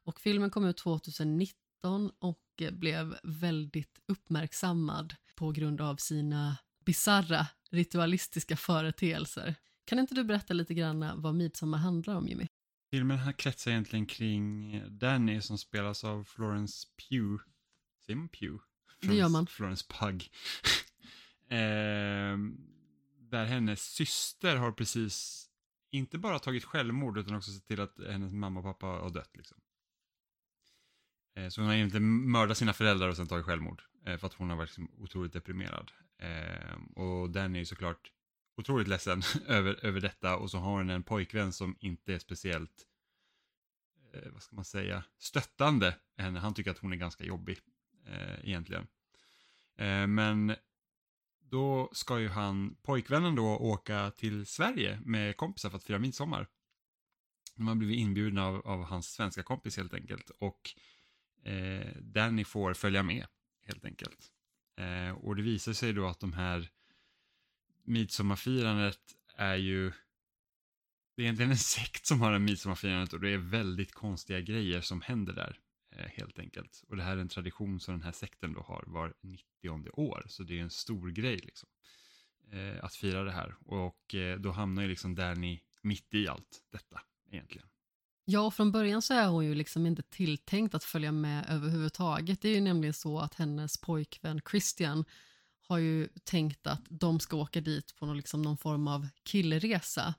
Och 0.03 0.19
filmen 0.19 0.49
kom 0.49 0.65
ut 0.65 0.77
2019 0.77 2.11
och 2.19 2.41
eh, 2.61 2.71
blev 2.71 3.15
väldigt 3.23 3.99
uppmärksammad 4.05 5.15
på 5.35 5.51
grund 5.51 5.81
av 5.81 5.95
sina 5.95 6.57
bizarra 6.85 7.47
ritualistiska 7.71 8.57
företeelser. 8.57 9.55
Kan 9.85 9.99
inte 9.99 10.15
du 10.15 10.23
berätta 10.23 10.53
lite 10.53 10.73
grann 10.73 11.21
vad 11.21 11.35
Midsommar 11.35 11.77
handlar 11.77 12.15
om 12.15 12.27
Jimmy? 12.27 12.47
Filmen 12.91 13.17
här 13.17 13.31
kretsar 13.31 13.71
egentligen 13.71 14.05
kring 14.05 14.83
Danny 14.89 15.41
som 15.41 15.57
spelas 15.57 16.03
av 16.03 16.23
Florence 16.23 16.87
Pugh. 17.09 17.43
Säger 18.05 18.17
man 18.17 18.29
Pugh? 18.29 18.66
Det 19.01 19.15
gör 19.15 19.29
man. 19.29 19.47
Florence 19.47 19.85
Pugh. 19.89 20.25
Ehm, 21.49 22.57
där 23.19 23.45
hennes 23.45 23.81
syster 23.93 24.55
har 24.55 24.71
precis 24.71 25.47
inte 25.91 26.17
bara 26.17 26.39
tagit 26.39 26.63
självmord 26.63 27.17
utan 27.17 27.35
också 27.35 27.51
sett 27.51 27.67
till 27.67 27.81
att 27.81 27.99
hennes 28.09 28.33
mamma 28.33 28.59
och 28.59 28.65
pappa 28.65 28.85
har 28.85 29.09
dött. 29.09 29.37
Liksom. 29.37 29.57
Eh, 31.35 31.49
så 31.49 31.61
hon 31.61 31.67
har 31.67 31.75
egentligen 31.75 32.29
mördat 32.31 32.57
sina 32.57 32.73
föräldrar 32.73 33.09
och 33.09 33.15
sen 33.15 33.27
tagit 33.27 33.45
självmord. 33.45 33.81
eh, 34.05 34.17
För 34.17 34.27
att 34.27 34.33
hon 34.33 34.49
har 34.49 34.57
varit 34.57 34.69
liksom 34.69 34.91
otroligt 34.97 35.33
deprimerad. 35.33 35.91
Ehm, 36.19 36.85
Och 36.85 37.29
Danny 37.29 37.57
är 37.57 37.59
ju 37.59 37.65
såklart 37.65 38.11
otroligt 38.57 38.87
ledsen 38.87 39.21
över, 39.47 39.85
över 39.85 40.01
detta 40.01 40.37
och 40.37 40.51
så 40.51 40.57
har 40.57 40.71
hon 40.71 40.89
en 40.89 41.03
pojkvän 41.03 41.53
som 41.53 41.75
inte 41.79 42.13
är 42.13 42.19
speciellt, 42.19 42.85
eh, 44.13 44.31
vad 44.31 44.43
ska 44.43 44.55
man 44.55 44.65
säga, 44.65 45.03
stöttande 45.17 45.95
henne. 46.17 46.39
Han 46.39 46.53
tycker 46.53 46.71
att 46.71 46.77
hon 46.77 46.93
är 46.93 46.97
ganska 46.97 47.23
jobbig 47.23 47.57
eh, 48.07 48.49
egentligen. 48.49 48.87
Eh, 49.75 50.07
men 50.07 50.55
då 51.39 51.89
ska 51.93 52.19
ju 52.19 52.29
han, 52.29 52.75
pojkvännen 52.81 53.35
då, 53.35 53.45
åka 53.45 54.11
till 54.11 54.45
Sverige 54.45 54.99
med 55.05 55.37
kompisar 55.37 55.69
för 55.69 55.77
att 55.77 55.83
fira 55.83 55.99
midsommar. 55.99 56.47
De 57.55 57.67
har 57.67 57.75
blivit 57.75 57.97
inbjudna 57.97 58.45
av, 58.45 58.67
av 58.67 58.83
hans 58.83 59.13
svenska 59.13 59.43
kompis 59.43 59.77
helt 59.77 59.93
enkelt 59.93 60.29
och 60.29 60.69
eh, 61.43 61.87
Danny 62.01 62.43
får 62.43 62.73
följa 62.73 63.03
med 63.03 63.25
helt 63.65 63.85
enkelt. 63.85 64.31
Eh, 64.77 65.11
och 65.11 65.35
det 65.35 65.41
visar 65.41 65.73
sig 65.73 65.93
då 65.93 66.07
att 66.07 66.19
de 66.19 66.33
här 66.33 66.69
midsommarfirandet 67.83 68.99
är 69.35 69.55
ju 69.55 69.91
det 71.15 71.21
är 71.21 71.25
egentligen 71.25 71.51
en 71.51 71.57
sekt 71.57 72.05
som 72.05 72.21
har 72.21 72.31
en 72.31 72.45
midsommarfirandet 72.45 73.13
och 73.13 73.19
det 73.19 73.29
är 73.29 73.37
väldigt 73.37 73.93
konstiga 73.93 74.41
grejer 74.41 74.81
som 74.81 75.01
händer 75.01 75.33
där 75.33 75.59
Eh, 75.97 76.07
helt 76.13 76.39
enkelt. 76.39 76.83
Och 76.87 76.97
det 76.97 77.03
här 77.03 77.17
är 77.17 77.21
en 77.21 77.29
tradition 77.29 77.79
som 77.79 77.93
den 77.93 78.03
här 78.03 78.11
sekten 78.11 78.53
då 78.53 78.61
har 78.61 78.83
var 78.87 79.13
90 79.21 79.89
år, 79.93 80.25
så 80.29 80.43
det 80.43 80.59
är 80.59 80.63
en 80.63 80.69
stor 80.69 81.09
grej 81.09 81.37
liksom. 81.37 81.69
Eh, 82.51 82.83
att 82.83 82.95
fira 82.95 83.23
det 83.23 83.31
här 83.31 83.55
och 83.65 84.15
eh, 84.15 84.39
då 84.39 84.51
hamnar 84.51 84.83
ju 84.83 84.89
liksom 84.89 85.15
Danny 85.15 85.59
mitt 85.81 86.13
i 86.13 86.27
allt 86.27 86.63
detta 86.71 87.01
egentligen. 87.31 87.67
Ja, 88.25 88.41
och 88.41 88.53
från 88.53 88.71
början 88.71 89.01
så 89.01 89.13
är 89.13 89.27
hon 89.27 89.45
ju 89.45 89.55
liksom 89.55 89.85
inte 89.85 90.03
tilltänkt 90.03 90.75
att 90.75 90.83
följa 90.83 91.11
med 91.11 91.45
överhuvudtaget. 91.49 92.41
Det 92.41 92.49
är 92.49 92.55
ju 92.55 92.61
nämligen 92.61 92.93
så 92.93 93.19
att 93.19 93.35
hennes 93.35 93.77
pojkvän 93.77 94.41
Christian 94.51 95.05
har 95.67 95.77
ju 95.77 96.07
tänkt 96.23 96.67
att 96.67 96.85
de 96.89 97.19
ska 97.19 97.37
åka 97.37 97.61
dit 97.61 97.95
på 97.95 98.05
någon, 98.05 98.17
liksom 98.17 98.41
någon 98.41 98.57
form 98.57 98.87
av 98.87 99.07
killresa. 99.23 100.13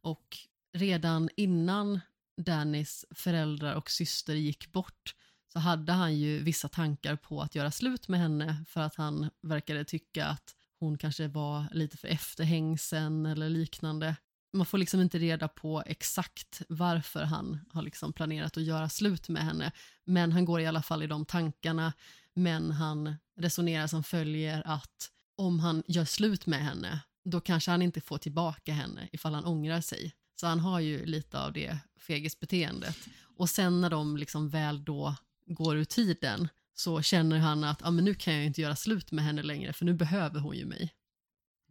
Och 0.00 0.38
redan 0.72 1.28
innan 1.36 2.00
Dannys 2.36 3.04
föräldrar 3.10 3.74
och 3.74 3.90
syster 3.90 4.34
gick 4.34 4.72
bort 4.72 5.14
så 5.52 5.58
hade 5.58 5.92
han 5.92 6.18
ju 6.18 6.38
vissa 6.38 6.68
tankar 6.68 7.16
på 7.16 7.42
att 7.42 7.54
göra 7.54 7.70
slut 7.70 8.08
med 8.08 8.20
henne 8.20 8.64
för 8.68 8.80
att 8.80 8.94
han 8.94 9.30
verkade 9.42 9.84
tycka 9.84 10.26
att 10.26 10.54
hon 10.78 10.98
kanske 10.98 11.28
var 11.28 11.64
lite 11.72 11.96
för 11.96 12.08
efterhängsen 12.08 13.26
eller 13.26 13.48
liknande. 13.48 14.16
Man 14.52 14.66
får 14.66 14.78
liksom 14.78 15.00
inte 15.00 15.18
reda 15.18 15.48
på 15.48 15.82
exakt 15.86 16.62
varför 16.68 17.22
han 17.22 17.60
har 17.70 17.82
liksom 17.82 18.12
planerat 18.12 18.56
att 18.56 18.62
göra 18.62 18.88
slut 18.88 19.28
med 19.28 19.44
henne, 19.44 19.72
men 20.04 20.32
han 20.32 20.44
går 20.44 20.60
i 20.60 20.66
alla 20.66 20.82
fall 20.82 21.02
i 21.02 21.06
de 21.06 21.24
tankarna. 21.24 21.92
Men 22.34 22.70
han 22.70 23.14
resonerar 23.36 23.86
som 23.86 24.04
följer 24.04 24.62
att 24.66 25.10
om 25.36 25.60
han 25.60 25.82
gör 25.86 26.04
slut 26.04 26.46
med 26.46 26.60
henne, 26.64 27.00
då 27.24 27.40
kanske 27.40 27.70
han 27.70 27.82
inte 27.82 28.00
får 28.00 28.18
tillbaka 28.18 28.72
henne 28.72 29.08
ifall 29.12 29.34
han 29.34 29.44
ångrar 29.44 29.80
sig. 29.80 30.14
Så 30.44 30.48
han 30.48 30.60
har 30.60 30.80
ju 30.80 31.06
lite 31.06 31.40
av 31.40 31.52
det 31.52 31.78
fegisbeteendet. 31.96 33.08
Och 33.36 33.50
sen 33.50 33.80
när 33.80 33.90
de 33.90 34.16
liksom 34.16 34.48
väl 34.48 34.84
då 34.84 35.14
går 35.46 35.76
ur 35.76 35.84
tiden 35.84 36.48
så 36.74 37.02
känner 37.02 37.38
han 37.38 37.64
att 37.64 37.86
ah, 37.86 37.90
men 37.90 38.04
nu 38.04 38.14
kan 38.14 38.34
jag 38.34 38.46
inte 38.46 38.60
göra 38.60 38.76
slut 38.76 39.12
med 39.12 39.24
henne 39.24 39.42
längre 39.42 39.72
för 39.72 39.84
nu 39.84 39.94
behöver 39.94 40.40
hon 40.40 40.56
ju 40.56 40.64
mig. 40.66 40.94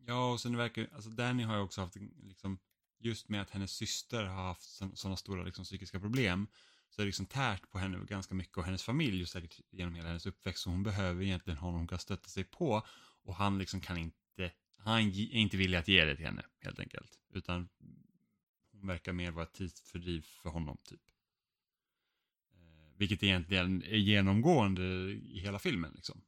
Ja, 0.08 0.32
och 0.32 0.40
sen 0.40 0.58
verkar 0.58 0.88
alltså 0.96 1.10
Danny 1.10 1.44
har 1.44 1.56
ju 1.56 1.62
också 1.62 1.82
haft, 1.82 1.96
liksom, 2.24 2.60
just 3.00 3.30
med 3.30 3.42
att 3.42 3.50
hennes 3.50 3.72
syster 3.72 4.24
har 4.24 4.44
haft 4.44 4.64
sådana 4.94 5.18
stora 5.18 5.44
liksom, 5.44 5.66
psykiska 5.66 6.00
problem, 6.00 6.48
så 6.90 7.02
är 7.02 7.04
det 7.04 7.08
liksom 7.08 7.26
tärt 7.26 7.70
på 7.70 7.78
henne 7.78 8.06
ganska 8.06 8.36
mycket 8.36 8.58
och 8.58 8.66
hennes 8.66 8.84
familj 8.84 9.20
just 9.20 9.34
säkert 9.34 9.60
genom 9.72 9.96
hela 9.96 10.08
hennes 10.08 10.26
uppväxt, 10.26 10.64
så 10.64 10.70
hon 10.70 10.84
behöver 10.84 11.24
egentligen 11.24 11.58
honom 11.58 11.80
hon 11.80 11.88
kan 11.88 12.00
stötta 12.00 12.30
sig 12.30 12.44
på 12.44 12.88
och 13.24 13.36
han 13.36 13.58
liksom 13.58 13.82
kan 13.82 13.98
inte, 13.98 14.52
han 14.78 15.00
är 15.00 15.34
inte 15.36 15.58
villig 15.58 15.78
att 15.78 15.88
ge 15.88 16.06
det 16.06 16.16
till 16.16 16.26
henne 16.26 16.46
helt 16.60 16.80
enkelt, 16.80 17.20
utan 17.34 17.70
verkar 18.84 19.14
mer 19.14 19.32
vara 19.32 19.46
ett 19.46 19.54
tidsfördriv 19.54 20.22
för 20.22 20.50
honom 20.50 20.78
typ. 20.84 21.02
Vilket 22.98 23.24
egentligen 23.24 23.84
är 23.84 23.98
genomgående 23.98 24.84
i 25.12 25.40
hela 25.40 25.60
filmen. 25.60 25.92
Liksom. 25.96 26.22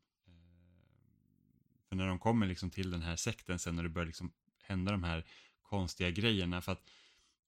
För 1.90 1.96
när 1.96 2.08
de 2.08 2.20
kommer 2.20 2.48
liksom 2.48 2.70
till 2.70 2.92
den 2.92 3.02
här 3.02 3.16
sekten 3.16 3.60
sen 3.60 3.78
och 3.78 3.84
det 3.84 3.90
börjar 3.90 4.06
liksom 4.06 4.32
hända 4.64 4.92
de 4.92 5.04
här 5.04 5.26
konstiga 5.62 6.12
grejerna. 6.12 6.62
För 6.62 6.72
att 6.72 6.90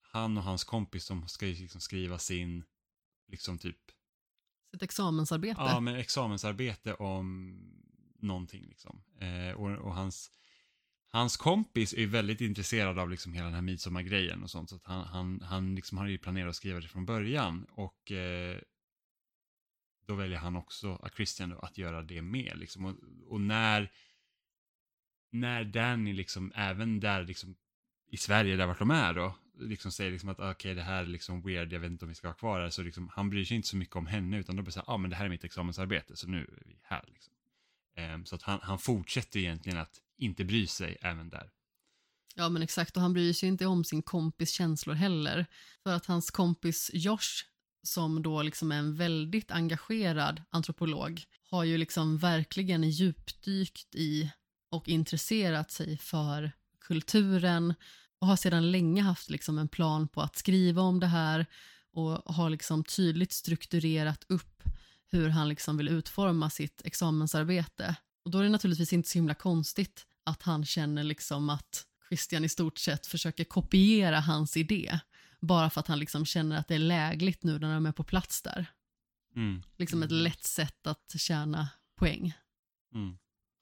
han 0.01 0.37
och 0.37 0.43
hans 0.43 0.63
kompis 0.63 1.05
som 1.05 1.27
ska 1.27 1.45
liksom 1.45 1.81
skriva 1.81 2.19
sin, 2.19 2.63
liksom 3.27 3.57
typ... 3.57 3.77
Sitt 4.71 4.83
examensarbete? 4.83 5.61
Ja, 5.61 5.79
men 5.79 5.95
examensarbete 5.95 6.93
om 6.93 7.57
någonting 8.19 8.65
liksom. 8.65 9.03
Eh, 9.19 9.55
och, 9.55 9.71
och, 9.71 9.95
hans, 9.95 10.31
hans 11.09 11.37
kompis 11.37 11.93
är 11.93 12.07
väldigt 12.07 12.41
intresserad 12.41 12.99
av 12.99 13.09
liksom 13.09 13.33
hela 13.33 13.45
den 13.45 13.55
här 13.55 13.61
midsommargrejen 13.61 14.43
och 14.43 14.49
sånt. 14.49 14.69
Så 14.69 14.75
att 14.75 14.85
han, 14.85 15.07
han, 15.07 15.41
han 15.41 15.75
liksom 15.75 15.97
har 15.97 16.07
ju 16.07 16.17
planerat 16.17 16.49
att 16.49 16.55
skriva 16.55 16.79
det 16.79 16.87
från 16.87 17.05
början. 17.05 17.65
Och 17.71 18.11
eh, 18.11 18.57
då 20.07 20.15
väljer 20.15 20.37
han 20.37 20.55
också, 20.55 20.87
eh, 21.03 21.09
Christian 21.15 21.49
då, 21.49 21.59
att 21.59 21.77
göra 21.77 22.01
det 22.01 22.21
med. 22.21 22.57
Liksom. 22.57 22.85
Och, 22.85 22.95
och, 23.27 23.41
när, 23.41 23.91
när 25.31 25.63
Danny, 25.63 26.13
liksom, 26.13 26.51
även 26.55 26.99
där 26.99 27.23
liksom, 27.23 27.55
i 28.09 28.17
Sverige, 28.17 28.55
där 28.55 28.67
vart 28.67 28.79
de 28.79 28.91
är 28.91 29.13
då, 29.13 29.35
liksom 29.59 29.91
säger 29.91 30.11
liksom 30.11 30.29
att 30.29 30.39
ah, 30.39 30.51
okej 30.51 30.71
okay, 30.71 30.73
det 30.73 30.81
här 30.81 31.03
är 31.03 31.07
liksom 31.07 31.41
weird, 31.41 31.73
jag 31.73 31.79
vet 31.79 31.91
inte 31.91 32.05
om 32.05 32.09
vi 32.09 32.15
ska 32.15 32.27
ha 32.27 32.35
kvar 32.35 32.61
här, 32.61 32.69
så 32.69 32.81
liksom, 32.81 33.09
han 33.13 33.29
bryr 33.29 33.45
sig 33.45 33.55
inte 33.55 33.67
så 33.67 33.77
mycket 33.77 33.95
om 33.95 34.07
henne, 34.07 34.37
utan 34.37 34.55
då 34.55 34.61
blir 34.61 34.65
det 34.65 34.71
så 34.71 34.83
ja 34.87 34.93
ah, 34.93 34.97
men 34.97 35.09
det 35.09 35.15
här 35.15 35.25
är 35.25 35.29
mitt 35.29 35.43
examensarbete, 35.43 36.15
så 36.15 36.27
nu 36.27 36.37
är 36.37 36.63
vi 36.65 36.79
här. 36.83 37.03
Liksom. 37.07 37.33
Um, 38.13 38.25
så 38.25 38.35
att 38.35 38.41
han, 38.41 38.59
han 38.61 38.79
fortsätter 38.79 39.39
egentligen 39.39 39.77
att 39.77 40.01
inte 40.17 40.45
bryr 40.45 40.67
sig 40.67 40.97
även 41.01 41.29
där. 41.29 41.49
Ja 42.35 42.49
men 42.49 42.61
exakt, 42.61 42.95
och 42.97 43.01
han 43.01 43.13
bryr 43.13 43.33
sig 43.33 43.49
inte 43.49 43.65
om 43.65 43.83
sin 43.83 44.01
kompis 44.01 44.51
känslor 44.51 44.93
heller. 44.93 45.45
För 45.83 45.93
att 45.93 46.05
hans 46.05 46.31
kompis 46.31 46.91
Josh 46.93 47.43
som 47.87 48.21
då 48.21 48.41
liksom 48.41 48.71
är 48.71 48.77
en 48.77 48.95
väldigt 48.95 49.51
engagerad 49.51 50.41
antropolog, 50.49 51.23
har 51.49 51.63
ju 51.63 51.77
liksom 51.77 52.17
verkligen 52.17 52.89
djupdykt 52.89 53.95
i 53.95 54.31
och 54.71 54.87
intresserat 54.87 55.71
sig 55.71 55.97
för 55.97 56.51
kulturen 56.79 57.73
och 58.19 58.27
har 58.27 58.35
sedan 58.35 58.71
länge 58.71 59.01
haft 59.01 59.29
liksom 59.29 59.57
en 59.57 59.67
plan 59.67 60.07
på 60.07 60.21
att 60.21 60.35
skriva 60.35 60.81
om 60.81 60.99
det 60.99 61.07
här 61.07 61.45
och 61.91 62.35
har 62.35 62.49
liksom 62.49 62.83
tydligt 62.83 63.31
strukturerat 63.31 64.25
upp 64.27 64.63
hur 65.11 65.29
han 65.29 65.49
liksom 65.49 65.77
vill 65.77 65.87
utforma 65.87 66.49
sitt 66.49 66.81
examensarbete. 66.85 67.95
Och 68.27 68.31
då 68.31 68.39
är 68.39 68.43
det 68.43 68.49
naturligtvis 68.49 68.93
inte 68.93 69.09
så 69.09 69.17
himla 69.17 69.33
konstigt 69.33 70.05
att 70.23 70.41
han 70.41 70.65
känner 70.65 71.03
liksom 71.03 71.49
att 71.49 71.85
Christian 72.09 72.45
i 72.45 72.49
stort 72.49 72.77
sett 72.77 73.07
försöker 73.07 73.43
kopiera 73.43 74.19
hans 74.19 74.57
idé 74.57 74.99
bara 75.39 75.69
för 75.69 75.79
att 75.79 75.87
han 75.87 75.99
liksom 75.99 76.25
känner 76.25 76.57
att 76.57 76.67
det 76.67 76.75
är 76.75 76.79
lägligt 76.79 77.43
nu 77.43 77.59
när 77.59 77.73
de 77.73 77.85
är 77.85 77.91
på 77.91 78.03
plats 78.03 78.41
där. 78.41 78.65
Mm. 79.35 79.61
Liksom 79.77 80.03
ett 80.03 80.11
lätt 80.11 80.43
sätt 80.43 80.87
att 80.87 81.15
tjäna 81.17 81.69
poäng. 81.95 82.33
Mm. 82.93 83.17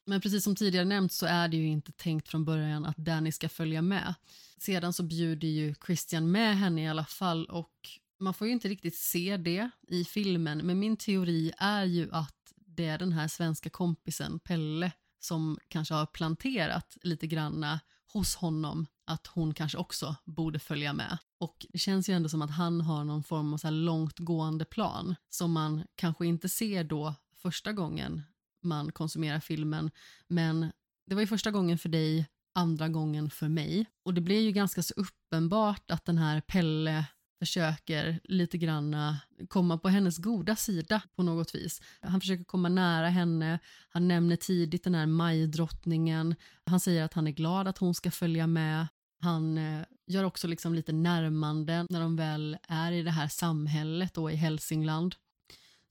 Men 0.05 0.21
precis 0.21 0.43
som 0.43 0.55
tidigare 0.55 0.85
nämnt 0.85 1.11
så 1.11 1.25
är 1.25 1.47
det 1.47 1.57
ju 1.57 1.67
inte 1.67 1.91
tänkt 1.91 2.27
från 2.27 2.45
början 2.45 2.85
att 2.85 2.97
Danny 2.97 3.31
ska 3.31 3.49
följa 3.49 3.81
med. 3.81 4.13
Sedan 4.57 4.93
så 4.93 5.03
bjuder 5.03 5.47
ju 5.47 5.75
Christian 5.85 6.31
med 6.31 6.57
henne 6.57 6.83
i 6.83 6.87
alla 6.87 7.05
fall 7.05 7.45
och 7.45 7.89
man 8.19 8.33
får 8.33 8.47
ju 8.47 8.53
inte 8.53 8.67
riktigt 8.67 8.95
se 8.97 9.37
det 9.37 9.69
i 9.87 10.05
filmen 10.05 10.57
men 10.57 10.79
min 10.79 10.97
teori 10.97 11.51
är 11.57 11.83
ju 11.83 12.11
att 12.11 12.34
det 12.77 12.85
är 12.85 12.97
den 12.97 13.11
här 13.11 13.27
svenska 13.27 13.69
kompisen 13.69 14.39
Pelle 14.39 14.91
som 15.19 15.57
kanske 15.67 15.93
har 15.93 16.05
planterat 16.05 16.97
lite 17.01 17.27
granna 17.27 17.73
eh, 17.73 17.79
hos 18.13 18.35
honom 18.35 18.85
att 19.05 19.27
hon 19.27 19.53
kanske 19.53 19.77
också 19.77 20.15
borde 20.25 20.59
följa 20.59 20.93
med. 20.93 21.17
Och 21.37 21.65
det 21.69 21.79
känns 21.79 22.09
ju 22.09 22.13
ändå 22.13 22.29
som 22.29 22.41
att 22.41 22.51
han 22.51 22.81
har 22.81 23.03
någon 23.03 23.23
form 23.23 23.53
av 23.53 23.57
så 23.57 23.67
här 23.67 23.71
långtgående 23.71 24.65
plan 24.65 25.15
som 25.29 25.51
man 25.51 25.83
kanske 25.95 26.25
inte 26.25 26.49
ser 26.49 26.83
då 26.83 27.13
första 27.35 27.73
gången 27.73 28.21
man 28.61 28.91
konsumerar 28.91 29.39
filmen. 29.39 29.91
Men 30.27 30.71
det 31.05 31.15
var 31.15 31.21
ju 31.21 31.27
första 31.27 31.51
gången 31.51 31.77
för 31.77 31.89
dig, 31.89 32.25
andra 32.53 32.89
gången 32.89 33.29
för 33.29 33.47
mig. 33.47 33.85
Och 34.03 34.13
det 34.13 34.21
blir 34.21 34.41
ju 34.41 34.51
ganska 34.51 34.83
så 34.83 34.93
uppenbart 34.97 35.91
att 35.91 36.05
den 36.05 36.17
här 36.17 36.41
Pelle 36.41 37.05
försöker 37.39 38.19
lite 38.23 38.57
grann 38.57 38.93
eh, 38.93 39.15
komma 39.47 39.77
på 39.77 39.89
hennes 39.89 40.17
goda 40.17 40.55
sida 40.55 41.01
på 41.15 41.23
något 41.23 41.55
vis. 41.55 41.81
Han 42.01 42.21
försöker 42.21 42.43
komma 42.43 42.69
nära 42.69 43.09
henne, 43.09 43.59
han 43.89 44.07
nämner 44.07 44.35
tidigt 44.35 44.83
den 44.83 44.95
här 44.95 45.05
majdrottningen, 45.05 46.35
han 46.65 46.79
säger 46.79 47.03
att 47.03 47.13
han 47.13 47.27
är 47.27 47.31
glad 47.31 47.67
att 47.67 47.77
hon 47.77 47.93
ska 47.93 48.11
följa 48.11 48.47
med. 48.47 48.87
Han 49.21 49.57
eh, 49.57 49.85
gör 50.07 50.23
också 50.23 50.47
liksom 50.47 50.73
lite 50.75 50.91
närmande 50.91 51.85
när 51.89 51.99
de 51.99 52.15
väl 52.15 52.57
är 52.67 52.91
i 52.91 53.03
det 53.03 53.11
här 53.11 53.27
samhället 53.27 54.13
då 54.13 54.31
i 54.31 54.35
Hälsingland. 54.35 55.15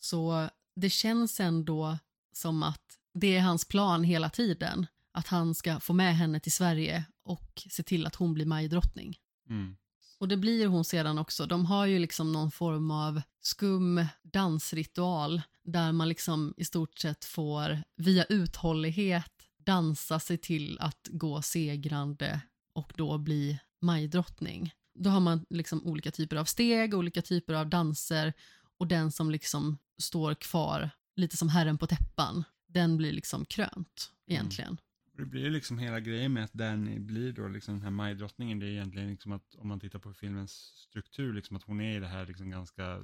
Så 0.00 0.48
det 0.76 0.90
känns 0.90 1.40
ändå 1.40 1.98
som 2.32 2.62
att 2.62 2.98
det 3.14 3.36
är 3.36 3.40
hans 3.40 3.64
plan 3.64 4.04
hela 4.04 4.30
tiden, 4.30 4.86
att 5.12 5.26
han 5.26 5.54
ska 5.54 5.80
få 5.80 5.92
med 5.92 6.16
henne 6.16 6.40
till 6.40 6.52
Sverige 6.52 7.04
och 7.24 7.62
se 7.70 7.82
till 7.82 8.06
att 8.06 8.14
hon 8.14 8.34
blir 8.34 8.46
majdrottning. 8.46 9.18
Mm. 9.50 9.76
Och 10.18 10.28
det 10.28 10.36
blir 10.36 10.66
hon 10.66 10.84
sedan 10.84 11.18
också. 11.18 11.46
De 11.46 11.66
har 11.66 11.86
ju 11.86 11.98
liksom 11.98 12.32
någon 12.32 12.50
form 12.50 12.90
av 12.90 13.22
skum 13.40 14.06
dansritual 14.22 15.42
där 15.62 15.92
man 15.92 16.08
liksom 16.08 16.54
i 16.56 16.64
stort 16.64 16.98
sett 16.98 17.24
får 17.24 17.82
via 17.96 18.24
uthållighet 18.24 19.32
dansa 19.56 20.20
sig 20.20 20.38
till 20.38 20.78
att 20.80 21.08
gå 21.10 21.42
segrande 21.42 22.40
och 22.74 22.92
då 22.96 23.18
bli 23.18 23.58
majdrottning. 23.80 24.74
Då 24.94 25.10
har 25.10 25.20
man 25.20 25.46
liksom 25.50 25.86
olika 25.86 26.10
typer 26.10 26.36
av 26.36 26.44
steg, 26.44 26.94
olika 26.94 27.22
typer 27.22 27.54
av 27.54 27.68
danser 27.68 28.32
och 28.78 28.86
den 28.86 29.12
som 29.12 29.30
liksom 29.30 29.78
står 29.98 30.34
kvar, 30.34 30.90
lite 31.16 31.36
som 31.36 31.48
herren 31.48 31.78
på 31.78 31.86
täppan, 31.86 32.44
den 32.66 32.96
blir 32.96 33.12
liksom 33.12 33.44
krönt 33.44 34.12
egentligen. 34.26 34.68
Mm. 34.68 34.78
Det 35.16 35.24
blir 35.24 35.50
liksom 35.50 35.78
hela 35.78 36.00
grejen 36.00 36.32
med 36.32 36.44
att 36.44 36.52
Danny 36.52 36.98
blir 36.98 37.32
då 37.32 37.48
liksom 37.48 37.74
den 37.74 37.82
här 37.82 37.90
majdrottningen. 37.90 38.58
Det 38.58 38.66
är 38.66 38.70
egentligen 38.70 39.10
liksom 39.10 39.32
att 39.32 39.54
om 39.54 39.68
man 39.68 39.80
tittar 39.80 39.98
på 39.98 40.14
filmens 40.14 40.52
struktur, 40.88 41.32
liksom 41.32 41.56
att 41.56 41.62
hon 41.62 41.80
är 41.80 41.96
i 41.96 42.00
det 42.00 42.06
här 42.06 42.26
liksom 42.26 42.50
ganska 42.50 43.02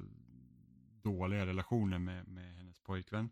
dåliga 1.03 1.45
relationer 1.45 1.99
med, 1.99 2.27
med 2.27 2.55
hennes 2.55 2.79
pojkvän. 2.79 3.29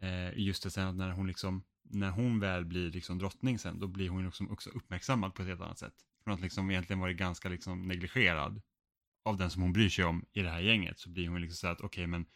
Eh, 0.00 0.38
just 0.38 0.62
det 0.62 0.70
sen 0.70 0.88
att 0.88 0.96
när 0.96 1.10
hon 1.10 1.26
liksom, 1.26 1.64
när 1.82 2.10
hon 2.10 2.40
väl 2.40 2.64
blir 2.64 2.90
liksom 2.90 3.18
drottning 3.18 3.58
sen, 3.58 3.78
då 3.78 3.86
blir 3.86 4.08
hon 4.08 4.24
liksom 4.24 4.50
också 4.50 4.70
uppmärksammad 4.70 5.34
på 5.34 5.42
ett 5.42 5.48
helt 5.48 5.60
annat 5.60 5.78
sätt. 5.78 5.94
Från 6.24 6.34
att 6.34 6.40
liksom 6.40 6.70
egentligen 6.70 7.00
varit 7.00 7.16
ganska 7.16 7.48
liksom 7.48 7.88
negligerad 7.88 8.62
av 9.22 9.36
den 9.36 9.50
som 9.50 9.62
hon 9.62 9.72
bryr 9.72 9.88
sig 9.88 10.04
om 10.04 10.24
i 10.32 10.42
det 10.42 10.50
här 10.50 10.60
gänget, 10.60 10.98
så 10.98 11.10
blir 11.10 11.28
hon 11.28 11.40
liksom 11.40 11.56
så 11.56 11.66
att 11.66 11.80
okej 11.80 11.86
okay, 11.86 12.06
men 12.06 12.26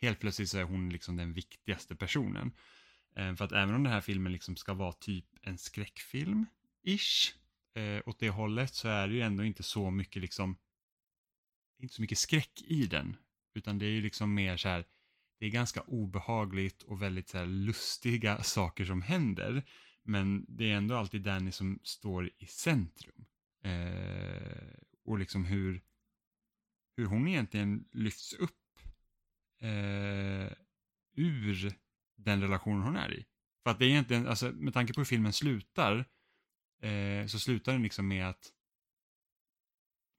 helt 0.00 0.20
plötsligt 0.20 0.48
så 0.48 0.58
är 0.58 0.64
hon 0.64 0.90
liksom 0.90 1.16
den 1.16 1.32
viktigaste 1.32 1.96
personen. 1.96 2.52
Eh, 3.16 3.34
för 3.34 3.44
att 3.44 3.52
även 3.52 3.74
om 3.74 3.82
den 3.82 3.92
här 3.92 4.00
filmen 4.00 4.32
liksom 4.32 4.56
ska 4.56 4.74
vara 4.74 4.92
typ 4.92 5.26
en 5.42 5.56
skräckfilm-ish, 5.56 7.34
eh, 7.74 8.02
åt 8.06 8.18
det 8.18 8.30
hållet, 8.30 8.74
så 8.74 8.88
är 8.88 9.08
det 9.08 9.14
ju 9.14 9.20
ändå 9.20 9.44
inte 9.44 9.62
så 9.62 9.90
mycket 9.90 10.22
liksom 10.22 10.56
inte 11.82 11.94
så 11.94 12.02
mycket 12.02 12.18
skräck 12.18 12.62
i 12.62 12.86
den. 12.86 13.16
Utan 13.54 13.78
det 13.78 13.86
är 13.86 13.90
ju 13.90 14.00
liksom 14.00 14.34
mer 14.34 14.56
så 14.56 14.68
här, 14.68 14.84
det 15.38 15.46
är 15.46 15.50
ganska 15.50 15.80
obehagligt 15.80 16.82
och 16.82 17.02
väldigt 17.02 17.28
så 17.28 17.38
här 17.38 17.46
lustiga 17.46 18.42
saker 18.42 18.84
som 18.84 19.02
händer. 19.02 19.62
Men 20.02 20.46
det 20.48 20.70
är 20.70 20.76
ändå 20.76 20.96
alltid 20.96 21.22
Danny 21.22 21.52
som 21.52 21.80
står 21.82 22.30
i 22.38 22.46
centrum. 22.46 23.24
Eh, 23.62 24.74
och 25.04 25.18
liksom 25.18 25.44
hur, 25.44 25.82
hur 26.96 27.04
hon 27.04 27.28
egentligen 27.28 27.88
lyfts 27.92 28.32
upp 28.32 28.78
eh, 29.60 30.52
ur 31.14 31.72
den 32.24 32.40
relationen 32.40 32.82
hon 32.82 32.96
är 32.96 33.12
i. 33.12 33.26
För 33.62 33.70
att 33.70 33.78
det 33.78 33.84
är 33.84 33.88
egentligen, 33.88 34.28
alltså 34.28 34.52
med 34.52 34.74
tanke 34.74 34.92
på 34.92 35.00
hur 35.00 35.04
filmen 35.04 35.32
slutar, 35.32 36.04
eh, 36.82 37.26
så 37.26 37.38
slutar 37.38 37.72
den 37.72 37.82
liksom 37.82 38.08
med 38.08 38.28
att 38.28 38.52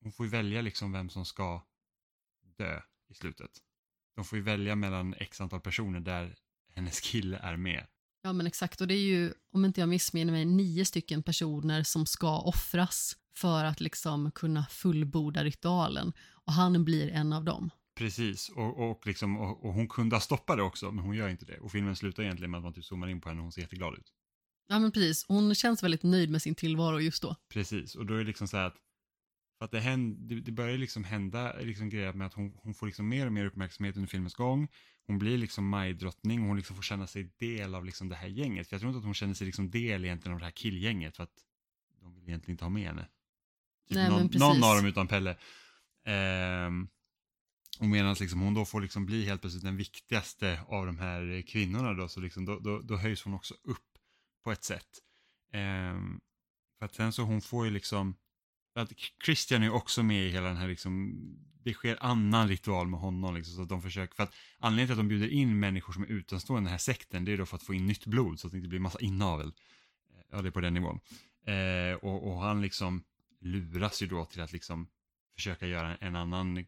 hon 0.01 0.11
får 0.11 0.25
ju 0.25 0.29
välja 0.29 0.61
liksom 0.61 0.91
vem 0.91 1.09
som 1.09 1.25
ska 1.25 1.63
dö 2.57 2.81
i 3.09 3.13
slutet. 3.13 3.51
De 4.15 4.25
får 4.25 4.37
ju 4.37 4.43
välja 4.43 4.75
mellan 4.75 5.13
x 5.13 5.41
antal 5.41 5.61
personer 5.61 5.99
där 5.99 6.35
hennes 6.75 6.99
kille 6.99 7.37
är 7.37 7.57
med. 7.57 7.87
Ja 8.21 8.33
men 8.33 8.47
exakt 8.47 8.81
och 8.81 8.87
det 8.87 8.93
är 8.93 9.05
ju, 9.05 9.33
om 9.51 9.65
inte 9.65 9.79
jag 9.79 9.89
missminner 9.89 10.33
mig, 10.33 10.45
nio 10.45 10.85
stycken 10.85 11.23
personer 11.23 11.83
som 11.83 12.05
ska 12.05 12.39
offras 12.39 13.17
för 13.35 13.65
att 13.65 13.81
liksom 13.81 14.31
kunna 14.31 14.65
fullborda 14.65 15.43
ritualen 15.43 16.13
och 16.31 16.53
han 16.53 16.85
blir 16.85 17.09
en 17.09 17.33
av 17.33 17.43
dem. 17.43 17.69
Precis, 17.95 18.49
och, 18.49 18.91
och, 18.91 19.07
liksom, 19.07 19.37
och, 19.37 19.65
och 19.65 19.73
hon 19.73 19.87
kunde 19.87 20.15
ha 20.15 20.21
stoppat 20.21 20.57
det 20.57 20.63
också, 20.63 20.91
men 20.91 21.05
hon 21.05 21.15
gör 21.15 21.29
inte 21.29 21.45
det. 21.45 21.59
Och 21.59 21.71
filmen 21.71 21.95
slutar 21.95 22.23
egentligen 22.23 22.51
med 22.51 22.57
att 22.57 22.63
man 22.63 22.73
typ 22.73 22.85
zoomar 22.85 23.07
in 23.07 23.21
på 23.21 23.29
henne 23.29 23.39
och 23.39 23.43
hon 23.43 23.51
ser 23.51 23.61
jätteglad 23.61 23.93
ut. 23.93 24.13
Ja 24.67 24.79
men 24.79 24.91
precis, 24.91 25.25
hon 25.27 25.55
känns 25.55 25.83
väldigt 25.83 26.03
nöjd 26.03 26.29
med 26.29 26.41
sin 26.41 26.55
tillvaro 26.55 26.99
just 26.99 27.21
då. 27.21 27.35
Precis, 27.53 27.95
och 27.95 28.05
då 28.05 28.13
är 28.13 28.17
det 28.17 28.23
liksom 28.23 28.47
så 28.47 28.57
här 28.57 28.65
att 28.65 28.77
för 29.61 29.65
att 29.65 29.71
det, 29.71 29.79
händer, 29.79 30.35
det, 30.35 30.41
det 30.41 30.51
börjar 30.51 30.77
liksom 30.77 31.03
hända 31.03 31.53
liksom 31.59 31.89
grejer 31.89 32.13
med 32.13 32.27
att 32.27 32.33
hon, 32.33 32.53
hon 32.63 32.73
får 32.73 32.85
liksom 32.85 33.09
mer 33.09 33.25
och 33.25 33.33
mer 33.33 33.45
uppmärksamhet 33.45 33.95
under 33.95 34.07
filmens 34.07 34.33
gång. 34.33 34.67
Hon 35.07 35.19
blir 35.19 35.37
liksom 35.37 35.67
majdrottning 35.67 36.41
och 36.41 36.47
hon 36.47 36.57
liksom 36.57 36.75
får 36.75 36.83
känna 36.83 37.07
sig 37.07 37.33
del 37.39 37.75
av 37.75 37.85
liksom 37.85 38.09
det 38.09 38.15
här 38.15 38.27
gänget. 38.27 38.67
För 38.67 38.75
jag 38.75 38.81
tror 38.81 38.89
inte 38.89 38.97
att 38.97 39.05
hon 39.05 39.13
känner 39.13 39.33
sig 39.33 39.45
liksom 39.45 39.71
del 39.71 40.05
egentligen 40.05 40.33
av 40.33 40.39
det 40.39 40.45
här 40.45 40.51
killgänget 40.51 41.15
för 41.15 41.23
att 41.23 41.35
de 42.01 42.15
vill 42.15 42.23
egentligen 42.23 42.53
inte 42.53 42.65
ha 42.65 42.69
med 42.69 42.83
henne. 42.83 43.07
Typ 43.87 43.95
Nej, 43.95 44.09
men 44.09 44.19
någon, 44.19 44.27
precis. 44.27 44.39
någon 44.39 44.63
av 44.63 44.75
dem 44.75 44.85
utan 44.85 45.07
Pelle. 45.07 45.37
Ehm, 46.05 46.87
och 47.81 47.87
medan 47.87 48.15
liksom 48.19 48.39
hon 48.39 48.53
då 48.53 48.65
får 48.65 48.81
liksom 48.81 49.05
bli 49.05 49.25
helt 49.25 49.41
plötsligt 49.41 49.63
den 49.63 49.77
viktigaste 49.77 50.59
av 50.67 50.85
de 50.85 50.97
här 50.97 51.41
kvinnorna 51.47 51.93
då, 51.93 52.07
så 52.07 52.19
liksom 52.19 52.45
då, 52.45 52.59
då, 52.59 52.79
då 52.79 52.97
höjs 52.97 53.23
hon 53.23 53.33
också 53.33 53.53
upp 53.63 53.97
på 54.43 54.51
ett 54.51 54.63
sätt. 54.63 54.87
Ehm, 55.53 56.19
för 56.79 56.85
att 56.85 56.95
sen 56.95 57.13
så 57.13 57.23
hon 57.23 57.41
får 57.41 57.65
ju 57.65 57.71
liksom, 57.71 58.15
att 58.75 58.91
Christian 59.25 59.61
är 59.61 59.65
ju 59.65 59.71
också 59.71 60.03
med 60.03 60.27
i 60.27 60.29
hela 60.29 60.47
den 60.47 60.57
här 60.57 60.67
liksom, 60.67 61.19
det 61.63 61.73
sker 61.73 61.97
annan 62.01 62.47
ritual 62.47 62.87
med 62.87 62.99
honom 62.99 63.35
liksom, 63.35 63.55
så 63.55 63.61
att 63.61 63.69
de 63.69 63.81
försöker, 63.81 64.15
för 64.15 64.23
att 64.23 64.35
anledningen 64.59 64.87
till 64.87 64.93
att 64.93 64.99
de 64.99 65.07
bjuder 65.07 65.27
in 65.27 65.59
människor 65.59 65.93
som 65.93 66.03
är 66.03 66.07
utanstående 66.07 66.61
i 66.61 66.65
den 66.65 66.71
här 66.71 66.77
sekten, 66.77 67.25
det 67.25 67.33
är 67.33 67.37
då 67.37 67.45
för 67.45 67.55
att 67.55 67.63
få 67.63 67.73
in 67.73 67.87
nytt 67.87 68.05
blod 68.05 68.39
så 68.39 68.47
att 68.47 68.51
det 68.51 68.57
inte 68.57 68.69
blir 68.69 68.79
massa 68.79 68.99
inavel. 68.99 69.47
Eh, 70.09 70.23
ja, 70.31 70.41
det 70.41 70.49
är 70.49 70.51
på 70.51 70.61
den 70.61 70.73
nivån. 70.73 70.99
Eh, 71.45 71.95
och, 71.95 72.27
och 72.27 72.41
han 72.41 72.61
liksom 72.61 73.03
luras 73.39 74.01
ju 74.01 74.07
då 74.07 74.25
till 74.25 74.41
att 74.41 74.53
liksom 74.53 74.87
försöka 75.35 75.67
göra 75.67 75.95
en 75.95 76.15
annan 76.15 76.65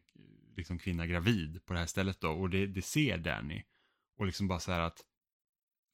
liksom, 0.56 0.78
kvinna 0.78 1.06
gravid 1.06 1.64
på 1.64 1.72
det 1.72 1.78
här 1.78 1.86
stället 1.86 2.20
då 2.20 2.30
och 2.30 2.50
det, 2.50 2.66
det 2.66 2.82
ser 2.82 3.18
Danny. 3.18 3.62
Och 4.18 4.26
liksom 4.26 4.48
bara 4.48 4.60
så 4.60 4.72
här 4.72 4.80
att 4.80 5.00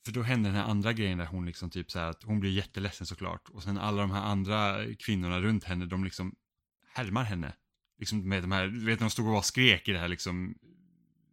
för 0.05 0.13
då 0.13 0.23
händer 0.23 0.51
den 0.51 0.59
här 0.59 0.71
andra 0.71 0.93
grejen 0.93 1.19
där 1.19 1.27
hon 1.27 1.47
liksom 1.47 1.71
typ 1.71 1.91
så 1.91 1.99
här 1.99 2.07
att 2.07 2.23
hon 2.23 2.41
blir 2.41 2.51
jätteledsen 2.51 3.07
såklart 3.07 3.49
och 3.49 3.63
sen 3.63 3.79
alla 3.79 4.03
de 4.03 4.11
här 4.11 4.23
andra 4.23 4.87
kvinnorna 4.95 5.41
runt 5.41 5.65
henne 5.65 5.87
de 5.87 6.05
liksom 6.05 6.35
härmar 6.93 7.25
henne. 7.25 7.53
Liksom 7.99 8.29
med 8.29 8.43
de 8.43 8.53
här, 8.53 8.67
du 8.67 8.85
vet 8.85 9.01
när 9.01 9.07
de 9.07 9.11
stod 9.11 9.27
och 9.27 9.33
var 9.33 9.43
skrek 9.43 9.89
i 9.89 9.93
det 9.93 9.99
här 9.99 10.09
liksom 10.09 10.55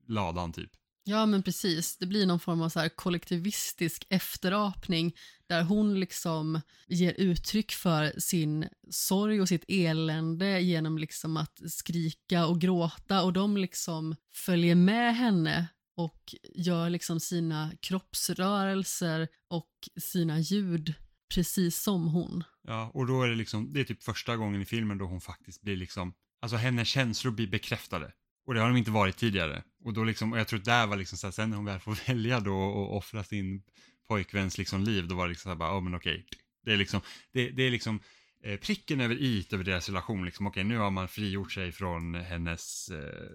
ladan 0.08 0.54
typ. 0.54 0.72
Ja 1.10 1.26
men 1.26 1.44
precis, 1.44 1.98
det 1.98 2.06
blir 2.06 2.26
någon 2.26 2.40
form 2.40 2.62
av 2.62 2.70
så 2.70 2.80
här 2.80 2.90
kollektivistisk 2.90 4.06
efterapning 4.10 5.16
där 5.48 5.64
hon 5.64 6.00
liksom 6.00 6.62
ger 6.88 7.14
uttryck 7.18 7.72
för 7.72 8.20
sin 8.20 8.68
sorg 8.90 9.42
och 9.42 9.48
sitt 9.48 9.66
elände 9.68 10.60
genom 10.60 10.98
liksom 10.98 11.38
att 11.38 11.62
skrika 11.72 12.46
och 12.46 12.62
gråta 12.62 13.24
och 13.24 13.34
de 13.34 13.58
liksom 13.58 14.16
följer 14.34 14.76
med 14.76 15.16
henne 15.16 15.68
och 15.96 16.36
gör 16.54 16.90
liksom 16.90 17.20
sina 17.20 17.72
kroppsrörelser 17.80 19.28
och 19.50 19.72
sina 20.00 20.40
ljud 20.40 20.94
precis 21.34 21.82
som 21.82 22.08
hon. 22.08 22.44
Ja, 22.64 22.92
och 22.94 23.08
då 23.08 23.24
är 23.24 23.30
det 23.30 23.36
liksom, 23.36 23.74
det 23.74 23.80
är 23.80 23.84
typ 23.84 24.04
första 24.04 24.36
gången 24.36 24.62
i 24.62 24.66
filmen 24.66 24.98
då 24.98 25.06
hon 25.06 25.22
faktiskt 25.22 25.62
blir 25.62 25.76
liksom, 25.76 26.14
alltså 26.42 26.58
hennes 26.58 26.88
känslor 26.88 27.32
blir 27.32 27.48
bekräftade. 27.48 28.14
Och 28.48 28.54
det 28.54 28.60
har 28.60 28.68
de 28.68 28.78
inte 28.78 28.92
varit 28.92 29.18
tidigare. 29.18 29.64
Och 29.84 29.94
då 29.94 30.04
liksom, 30.04 30.34
och 30.34 30.40
jag 30.40 30.48
tror 30.48 30.60
att 30.60 30.66
där 30.66 30.88
var 30.88 30.98
liksom 30.98 31.18
så 31.18 31.28
här, 31.28 31.32
sen 31.32 31.50
när 31.50 31.58
hon 31.58 31.66
väl 31.66 31.80
får 31.80 32.08
välja 32.08 32.40
då 32.40 32.58
och 32.58 32.98
offra 32.98 33.24
sin 33.24 33.64
pojkväns 34.08 34.58
liksom 34.58 34.84
liv, 34.84 35.08
då 35.08 35.16
var 35.16 35.26
det 35.26 35.30
liksom 35.30 35.50
så 35.50 35.50
här 35.50 35.56
bara, 35.56 35.70
ja 35.70 35.78
oh, 35.78 35.84
men 35.84 35.96
okej. 35.96 36.26
Det 36.66 36.74
är 36.74 36.78
liksom, 36.78 37.02
det, 37.32 37.50
det 37.50 37.64
är 37.64 37.72
liksom 37.72 38.00
eh, 38.44 38.60
pricken 38.60 39.02
över 39.02 39.16
i 39.16 39.48
över 39.52 39.64
deras 39.64 39.90
relation, 39.90 40.26
liksom 40.26 40.48
okej 40.48 40.64
nu 40.64 40.78
har 40.78 40.92
man 40.92 41.08
frigjort 41.08 41.52
sig 41.52 41.72
från 41.72 42.16
hennes, 42.16 42.90
eh, 42.90 43.30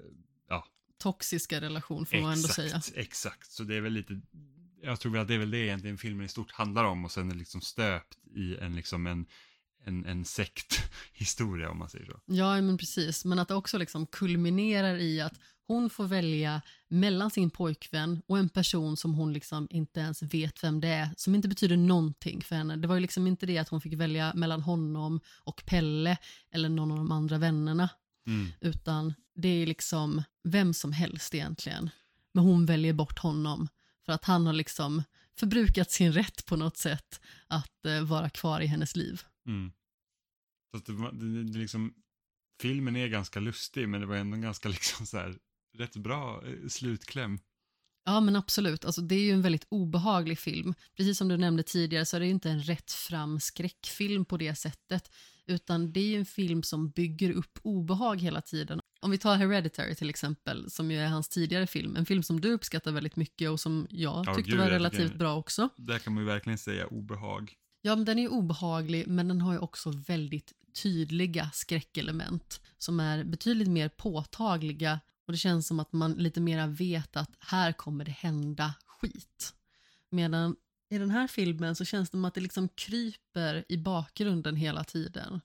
ja. 0.49 0.67
Toxiska 0.99 1.61
relation 1.61 2.07
får 2.07 2.21
man 2.21 2.33
ändå 2.33 2.49
säga. 2.49 2.77
Exakt, 2.77 2.97
exakt. 2.97 3.51
Så 3.51 3.63
det 3.63 3.75
är 3.75 3.81
väl 3.81 3.93
lite, 3.93 4.21
jag 4.83 5.01
tror 5.01 5.13
väl 5.13 5.21
att 5.21 5.29
det 5.29 5.35
är 5.35 5.39
väl 5.39 5.51
det 5.51 5.59
egentligen 5.59 5.99
filmen 5.99 6.27
i 6.27 6.29
stort 6.29 6.53
handlar 6.53 6.85
om 6.85 7.05
och 7.05 7.11
sen 7.11 7.31
är 7.31 7.35
liksom 7.35 7.61
stöpt 7.61 8.19
i 8.37 8.57
en 8.57 8.77
liksom 8.77 9.07
en 9.07 9.27
en, 9.85 10.07
en 10.07 10.25
sekthistoria 10.25 11.71
om 11.71 11.79
man 11.79 11.89
säger 11.89 12.05
så. 12.07 12.21
Ja, 12.27 12.61
men 12.61 12.79
precis. 12.79 13.25
Men 13.25 13.39
att 13.39 13.49
det 13.49 13.55
också 13.55 13.79
liksom 13.79 14.07
kulminerar 14.07 14.97
i 14.97 15.21
att 15.21 15.35
hon 15.67 15.91
får 15.91 16.05
välja 16.05 16.63
mellan 16.89 17.31
sin 17.31 17.51
pojkvän 17.51 18.23
och 18.27 18.39
en 18.39 18.49
person 18.49 18.97
som 18.97 19.15
hon 19.15 19.33
liksom 19.33 19.69
inte 19.71 20.01
ens 20.01 20.23
vet 20.23 20.65
vem 20.65 20.81
det 20.81 20.89
är, 20.89 21.09
som 21.17 21.35
inte 21.35 21.49
betyder 21.49 21.77
någonting 21.77 22.43
för 22.43 22.57
henne. 22.57 22.77
Det 22.77 22.89
var 22.89 22.95
ju 22.95 23.01
liksom 23.01 23.27
inte 23.27 23.47
det 23.47 23.59
att 23.59 23.69
hon 23.69 23.81
fick 23.81 23.93
välja 23.93 24.33
mellan 24.35 24.63
honom 24.63 25.21
och 25.45 25.63
Pelle 25.67 26.17
eller 26.51 26.69
någon 26.69 26.91
av 26.91 26.97
de 26.97 27.13
andra 27.13 27.39
vännerna, 27.39 27.89
Mm. 28.27 28.53
utan 28.61 29.15
det 29.35 29.49
är 29.49 29.67
liksom 29.67 30.23
vem 30.45 30.75
som 30.75 30.93
helst 30.93 31.35
egentligen. 31.35 31.91
Men 32.35 32.45
hon 32.45 32.67
väljer 32.67 32.93
bort 32.93 33.19
honom 33.19 33.69
för 34.07 34.13
att 34.13 34.25
han 34.25 34.47
har 34.47 34.53
liksom 34.53 35.03
förbrukat 35.39 35.91
sin 35.91 36.13
rätt 36.13 36.47
på 36.47 36.57
något 36.57 36.77
sätt 36.77 37.21
att 37.47 37.87
eh, 37.87 38.01
vara 38.01 38.31
kvar 38.31 38.61
i 38.61 38.67
hennes 38.67 38.97
liv. 38.97 39.23
Mm. 39.49 39.73
Så 40.71 40.77
att 40.77 40.87
det, 40.87 41.11
det, 41.13 41.45
det 41.45 41.59
liksom, 41.59 41.95
filmen 42.63 42.97
är 42.97 43.09
ganska 43.09 43.41
lustig 43.41 43.89
men 43.89 44.01
det 44.01 44.07
var 44.07 44.17
ändå 44.17 44.37
ganska 44.37 44.69
liksom 44.69 45.07
så 45.07 45.17
här, 45.19 45.39
rätt 45.79 45.97
bra 45.97 46.43
eh, 46.47 46.69
slutkläm. 46.69 47.39
Ja 48.05 48.21
men 48.21 48.37
absolut, 48.37 48.85
alltså, 48.85 49.01
det 49.01 49.15
är 49.15 49.21
ju 49.23 49.31
en 49.31 49.43
väldigt 49.43 49.67
obehaglig 49.69 50.39
film. 50.39 50.75
Precis 50.97 51.19
som 51.19 51.29
du 51.29 51.37
nämnde 51.37 51.63
tidigare 51.63 52.05
så 52.07 52.17
är 52.17 52.21
det 52.21 52.27
ju 52.27 52.33
inte 52.33 52.51
en 52.51 52.63
rätt 52.63 52.93
fram 52.93 53.41
skräckfilm 53.41 54.25
på 54.25 54.37
det 54.37 54.55
sättet. 54.55 55.15
Utan 55.47 55.93
det 55.93 56.01
är 56.01 56.07
ju 56.07 56.17
en 56.17 56.27
film 56.27 56.63
som 56.63 56.91
bygger 56.91 57.33
upp 57.33 57.59
obehag 57.63 58.21
hela 58.21 58.41
tiden. 58.43 58.81
Om 59.01 59.11
vi 59.11 59.19
tar 59.19 59.37
Hereditary 59.37 59.95
till 59.95 60.11
exempel, 60.11 60.71
som 60.71 60.91
ju 60.91 60.99
är 60.99 61.07
hans 61.09 61.29
tidigare 61.29 61.67
film. 61.67 61.97
En 61.97 62.07
film 62.07 62.23
som 62.23 62.41
du 62.41 62.53
uppskattar 62.53 62.93
väldigt 62.93 63.17
mycket 63.17 63.51
och 63.51 63.61
som 63.61 63.87
jag 63.91 64.25
Ja, 64.27 64.35
tyckte 64.35 64.51
gud, 64.51 64.59
var 64.61 64.67
jag 64.67 64.73
relativt 64.75 65.01
tycker- 65.07 65.19
bra 65.19 65.37
också. 65.37 65.69
Där 65.77 65.99
kan 65.99 66.15
man 66.15 66.23
ju 66.23 66.27
verkligen 66.27 66.59
säga 66.59 66.87
obehag. 66.87 67.55
Ja, 67.85 67.97
men 67.97 68.05
den 68.05 68.19
är 68.19 68.23
ju 68.23 68.29
obehaglig 68.29 69.09
men 69.09 69.29
den 69.29 69.41
har 69.41 69.53
ju 69.53 69.59
också 69.59 69.91
väldigt 69.91 70.53
tydliga 70.83 71.51
skräckelement 71.53 72.61
som 72.79 73.01
är 73.01 73.25
betydligt 73.25 73.69
mer 73.69 73.89
påtagliga 73.89 75.01
och 75.27 75.33
det 75.33 75.39
känns 75.39 75.67
som 75.67 75.81
att 75.81 75.93
man 75.93 76.13
lite 76.13 76.41
mera 76.41 76.67
vet 76.67 77.17
att 77.17 77.31
här 77.39 77.73
kommer 77.73 78.05
det 78.05 78.11
hända 78.11 78.75
skit. 78.87 79.55
Medan 80.11 80.57
i 80.91 80.99
den 80.99 81.11
här 81.11 81.27
filmen 81.27 81.75
så 81.75 81.85
känns 81.85 82.09
det 82.09 82.17
som 82.17 82.25
att 82.25 82.35
det 82.35 82.41
liksom 82.41 82.69
kryper 82.69 83.65
i 83.69 83.77
bakgrunden 83.77 84.57
hela 84.57 84.85
tiden. 84.85 85.41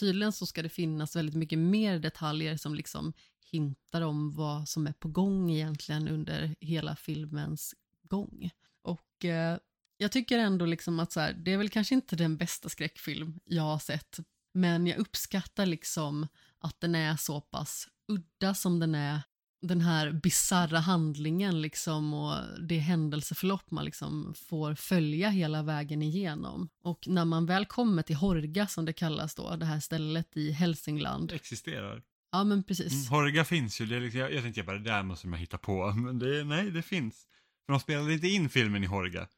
Tydligen 0.00 0.32
så 0.32 0.46
ska 0.46 0.62
det 0.62 0.68
finnas 0.68 1.16
väldigt 1.16 1.34
mycket 1.34 1.58
mer 1.58 1.98
detaljer 1.98 2.56
som 2.56 2.74
liksom 2.74 3.12
hintar 3.50 4.02
om 4.02 4.30
vad 4.30 4.68
som 4.68 4.86
är 4.86 4.92
på 4.92 5.08
gång 5.08 5.50
egentligen 5.50 6.08
under 6.08 6.54
hela 6.60 6.96
filmens 6.96 7.74
gång. 8.02 8.50
Och 8.82 9.24
eh, 9.24 9.58
jag 9.96 10.12
tycker 10.12 10.38
ändå 10.38 10.66
liksom 10.66 11.00
att 11.00 11.12
så 11.12 11.20
här, 11.20 11.32
det 11.32 11.52
är 11.52 11.58
väl 11.58 11.68
kanske 11.68 11.94
inte 11.94 12.16
den 12.16 12.36
bästa 12.36 12.68
skräckfilm 12.68 13.38
jag 13.44 13.62
har 13.62 13.78
sett, 13.78 14.18
men 14.54 14.86
jag 14.86 14.98
uppskattar 14.98 15.66
liksom 15.66 16.26
att 16.58 16.80
den 16.80 16.94
är 16.94 17.16
så 17.16 17.40
pass 17.40 17.88
udda 18.08 18.54
som 18.54 18.80
den 18.80 18.94
är. 18.94 19.22
Den 19.62 19.80
här 19.80 20.12
bizarra 20.12 20.78
handlingen 20.78 21.60
liksom 21.62 22.14
och 22.14 22.36
det 22.68 22.78
händelseförlopp 22.78 23.70
man 23.70 23.84
liksom 23.84 24.34
får 24.48 24.74
följa 24.74 25.28
hela 25.28 25.62
vägen 25.62 26.02
igenom. 26.02 26.68
Och 26.82 27.08
när 27.08 27.24
man 27.24 27.46
väl 27.46 27.66
kommer 27.66 28.02
till 28.02 28.16
Horga 28.16 28.66
som 28.66 28.84
det 28.84 28.92
kallas 28.92 29.34
då, 29.34 29.56
det 29.56 29.66
här 29.66 29.80
stället 29.80 30.36
i 30.36 30.50
Hälsingland. 30.50 31.32
Existerar. 31.32 32.02
Ja 32.32 32.44
men 32.44 32.62
precis. 32.62 32.92
Mm, 32.92 33.06
Horga 33.06 33.44
finns 33.44 33.80
ju, 33.80 33.86
det 33.86 33.96
är 33.96 34.00
liksom, 34.00 34.20
jag, 34.20 34.34
jag 34.34 34.42
tänkte 34.42 34.62
bara 34.62 34.78
det 34.78 34.90
där 34.90 35.02
måste 35.02 35.26
man 35.26 35.38
hitta 35.38 35.58
på, 35.58 35.92
men 35.92 36.18
det, 36.18 36.44
nej 36.44 36.70
det 36.70 36.82
finns. 36.82 37.26
För 37.66 37.72
de 37.72 37.80
spelade 37.80 38.12
inte 38.12 38.28
in 38.28 38.48
filmen 38.48 38.84
i 38.84 38.86
Horga. 38.86 39.28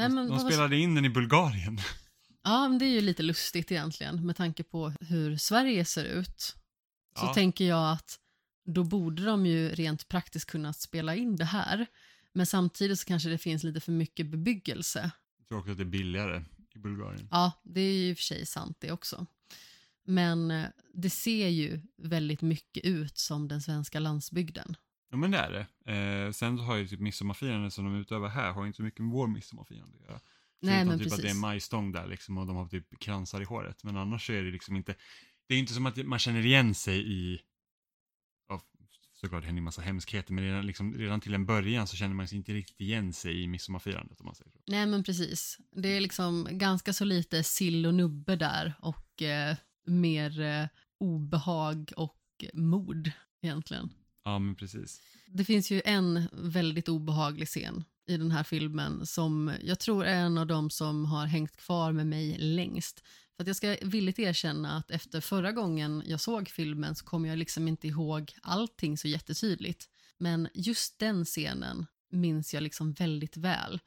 Nej, 0.00 0.08
men 0.08 0.28
de 0.28 0.40
spelade 0.40 0.76
in 0.76 0.94
den 0.94 1.04
i 1.04 1.10
Bulgarien. 1.10 1.78
Ja, 2.42 2.68
men 2.68 2.78
det 2.78 2.84
är 2.84 2.88
ju 2.90 3.00
lite 3.00 3.22
lustigt 3.22 3.72
egentligen 3.72 4.26
med 4.26 4.36
tanke 4.36 4.62
på 4.62 4.92
hur 5.00 5.36
Sverige 5.36 5.84
ser 5.84 6.04
ut. 6.04 6.40
så 7.18 7.26
Ja. 7.26 7.34
tänker 7.34 7.64
jag 7.64 7.92
att 7.92 8.18
då 8.66 8.84
borde 8.84 9.24
de 9.24 9.46
ju 9.46 9.68
rent 9.68 10.08
praktiskt 10.08 10.50
kunna 10.50 10.72
spela 10.72 11.14
in 11.14 11.36
det 11.36 11.44
här. 11.44 11.86
Men 12.32 12.46
samtidigt 12.46 12.98
så 13.00 13.06
kanske 13.06 13.28
det 13.28 13.38
finns 13.38 13.64
lite 13.64 13.80
för 13.80 13.92
mycket 13.92 14.26
bebyggelse. 14.26 15.10
Jag 15.38 15.48
tror 15.48 15.58
också 15.58 15.70
att 15.70 15.76
det 15.76 15.82
är 15.82 15.84
billigare 15.84 16.44
i 16.74 16.78
Bulgarien. 16.78 17.28
Ja, 17.30 17.52
det 17.64 17.80
är 17.80 17.92
ju 17.92 18.10
i 18.10 18.12
och 18.12 18.16
för 18.16 18.22
sig 18.24 18.46
sant 18.46 18.76
det 18.80 18.92
också. 18.92 19.26
Men 20.06 20.50
eh, 20.50 20.66
det 20.94 21.10
ser 21.10 21.48
ju 21.48 21.80
väldigt 21.96 22.42
mycket 22.42 22.84
ut 22.84 23.18
som 23.18 23.48
den 23.48 23.62
svenska 23.62 24.00
landsbygden. 24.00 24.76
Ja 25.10 25.16
men 25.16 25.30
det 25.30 25.38
är 25.38 25.50
det. 25.84 25.92
Eh, 25.92 26.32
sen 26.32 26.58
har 26.58 26.76
ju 26.76 26.88
typ 26.88 27.00
midsommarfirandet 27.00 27.72
som 27.72 27.84
de 27.84 27.94
utövar 27.94 28.28
här 28.28 28.52
har 28.52 28.66
inte 28.66 28.76
så 28.76 28.82
mycket 28.82 29.00
med 29.00 29.10
vår 29.12 29.26
midsommarfirande 29.26 29.96
att 29.98 30.04
göra. 30.04 30.20
Nej, 30.62 30.74
Förutom 30.74 30.88
men 30.88 30.98
typ 30.98 31.12
att 31.12 31.16
det 31.16 31.22
är 31.22 31.26
precis. 31.26 31.40
majstång 31.40 31.92
där 31.92 32.06
liksom 32.06 32.38
och 32.38 32.46
de 32.46 32.56
har 32.56 32.68
typ 32.68 32.98
kransar 32.98 33.40
i 33.40 33.44
håret. 33.44 33.84
Men 33.84 33.96
annars 33.96 34.26
så 34.26 34.32
är 34.32 34.42
det 34.42 34.50
liksom 34.50 34.76
inte, 34.76 34.94
det 35.48 35.54
är 35.54 35.58
inte 35.58 35.72
som 35.72 35.86
att 35.86 35.96
man 35.96 36.18
känner 36.18 36.46
igen 36.46 36.74
sig 36.74 37.12
i, 37.12 37.40
ja, 38.48 38.62
såklart 39.20 39.42
det 39.42 39.46
händer 39.46 39.60
en 39.60 39.64
massa 39.64 39.82
hemskheter, 39.82 40.32
men 40.32 40.44
redan, 40.44 40.66
liksom, 40.66 40.94
redan 40.94 41.20
till 41.20 41.34
en 41.34 41.46
början 41.46 41.86
så 41.86 41.96
känner 41.96 42.14
man 42.14 42.28
sig 42.28 42.38
inte 42.38 42.52
riktigt 42.52 42.80
igen 42.80 43.12
sig 43.12 43.42
i 43.42 43.46
midsommarfirandet 43.48 44.20
om 44.20 44.26
man 44.26 44.34
säger 44.34 44.50
så. 44.50 44.58
Nej 44.66 44.86
men 44.86 45.04
precis. 45.04 45.58
Det 45.72 45.88
är 45.88 46.00
liksom 46.00 46.48
ganska 46.50 46.92
så 46.92 47.04
lite 47.04 47.42
sill 47.42 47.86
och 47.86 47.94
nubbe 47.94 48.36
där 48.36 48.74
och 48.78 49.22
eh, 49.22 49.56
mer 49.86 50.40
eh, 50.40 50.66
obehag 51.00 51.92
och 51.96 52.16
mord 52.54 53.10
egentligen. 53.42 53.92
Ja 54.30 54.38
men 54.38 54.54
precis. 54.54 55.02
Det 55.26 55.44
finns 55.44 55.70
ju 55.70 55.82
en 55.84 56.28
väldigt 56.32 56.88
obehaglig 56.88 57.48
scen 57.48 57.84
i 58.06 58.16
den 58.16 58.30
här 58.30 58.44
filmen 58.44 59.06
som 59.06 59.52
jag 59.62 59.78
tror 59.78 60.04
är 60.04 60.14
en 60.14 60.38
av 60.38 60.46
de 60.46 60.70
som 60.70 61.04
har 61.04 61.26
hängt 61.26 61.56
kvar 61.56 61.92
med 61.92 62.06
mig 62.06 62.38
längst. 62.38 63.04
För 63.36 63.42
att 63.42 63.46
jag 63.46 63.56
ska 63.56 63.76
villigt 63.82 64.18
erkänna 64.18 64.76
att 64.76 64.90
efter 64.90 65.20
förra 65.20 65.52
gången 65.52 66.02
jag 66.06 66.20
såg 66.20 66.48
filmen 66.48 66.94
så 66.94 67.04
kommer 67.04 67.28
jag 67.28 67.38
liksom 67.38 67.68
inte 67.68 67.88
ihåg 67.88 68.32
allting 68.42 68.98
så 68.98 69.08
jättetydligt. 69.08 69.88
Men 70.18 70.48
just 70.54 70.98
den 70.98 71.24
scenen 71.24 71.86
minns 72.10 72.54
jag 72.54 72.62
liksom 72.62 72.92
väldigt 72.92 73.36
väl. 73.36 73.80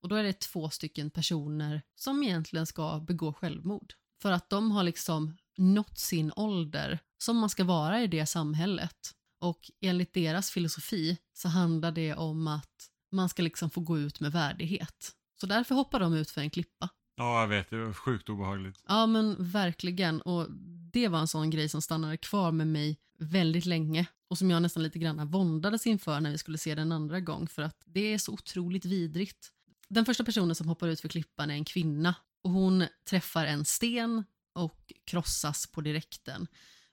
Och 0.00 0.08
då 0.08 0.16
är 0.16 0.22
det 0.22 0.40
två 0.40 0.70
stycken 0.70 1.10
personer 1.10 1.82
som 1.94 2.22
egentligen 2.22 2.66
ska 2.66 3.00
begå 3.00 3.32
självmord. 3.32 3.94
För 4.22 4.32
att 4.32 4.50
de 4.50 4.70
har 4.70 4.82
liksom 4.82 5.36
nått 5.56 5.98
sin 5.98 6.32
ålder 6.36 6.98
som 7.18 7.36
man 7.36 7.50
ska 7.50 7.64
vara 7.64 8.02
i 8.02 8.06
det 8.06 8.26
samhället. 8.26 9.14
Och 9.40 9.70
enligt 9.80 10.14
deras 10.14 10.50
filosofi 10.50 11.18
så 11.32 11.48
handlar 11.48 11.92
det 11.92 12.14
om 12.14 12.46
att 12.46 12.90
man 13.12 13.28
ska 13.28 13.42
liksom 13.42 13.70
få 13.70 13.80
gå 13.80 13.98
ut 13.98 14.20
med 14.20 14.32
värdighet. 14.32 15.12
Så 15.40 15.46
därför 15.46 15.74
hoppar 15.74 16.00
de 16.00 16.14
ut 16.14 16.30
för 16.30 16.40
en 16.40 16.50
klippa. 16.50 16.88
Ja 17.16 17.40
jag 17.40 17.48
vet, 17.48 17.70
det 17.70 17.84
var 17.84 17.92
sjukt 17.92 18.28
obehagligt. 18.28 18.82
Ja 18.88 19.06
men 19.06 19.36
verkligen 19.38 20.20
och 20.20 20.46
det 20.92 21.08
var 21.08 21.18
en 21.18 21.28
sån 21.28 21.50
grej 21.50 21.68
som 21.68 21.82
stannade 21.82 22.16
kvar 22.16 22.52
med 22.52 22.66
mig 22.66 22.98
väldigt 23.18 23.66
länge 23.66 24.06
och 24.28 24.38
som 24.38 24.50
jag 24.50 24.62
nästan 24.62 24.82
lite 24.82 24.98
grann 24.98 25.28
våndades 25.28 25.86
inför 25.86 26.20
när 26.20 26.30
vi 26.30 26.38
skulle 26.38 26.58
se 26.58 26.74
den 26.74 26.92
andra 26.92 27.20
gång 27.20 27.48
för 27.48 27.62
att 27.62 27.82
det 27.84 28.14
är 28.14 28.18
så 28.18 28.32
otroligt 28.32 28.84
vidrigt. 28.84 29.52
Den 29.88 30.04
första 30.04 30.24
personen 30.24 30.54
som 30.54 30.68
hoppar 30.68 30.88
ut 30.88 31.00
för 31.00 31.08
klippan 31.08 31.50
är 31.50 31.54
en 31.54 31.64
kvinna 31.64 32.14
och 32.42 32.50
hon 32.50 32.86
träffar 33.10 33.46
en 33.46 33.64
sten 33.64 34.24
och 34.52 34.92
krossas 35.04 35.66
på 35.66 35.80
direkten. 35.80 36.46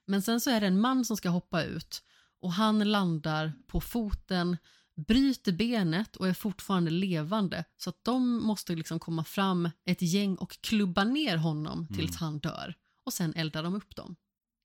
Men 0.06 0.22
sen 0.22 0.40
så 0.40 0.50
är 0.50 0.60
det 0.60 0.66
en 0.66 0.80
man 0.80 1.04
som 1.04 1.16
ska 1.16 1.28
hoppa 1.28 1.62
ut 1.62 2.02
och 2.40 2.52
han 2.52 2.78
landar 2.78 3.52
på 3.66 3.80
foten, 3.80 4.56
bryter 4.96 5.52
benet 5.52 6.16
och 6.16 6.28
är 6.28 6.34
fortfarande 6.34 6.90
levande 6.90 7.64
så 7.76 7.90
att 7.90 8.04
de 8.04 8.46
måste 8.46 8.74
liksom 8.74 8.98
komma 8.98 9.24
fram 9.24 9.70
ett 9.84 10.02
gäng 10.02 10.36
och 10.36 10.60
klubba 10.60 11.04
ner 11.04 11.36
honom 11.36 11.88
tills 11.88 12.16
han 12.16 12.38
dör 12.38 12.74
och 13.04 13.12
sen 13.12 13.34
eldar 13.34 13.62
de 13.62 13.74
upp 13.74 13.96
dem. 13.96 14.16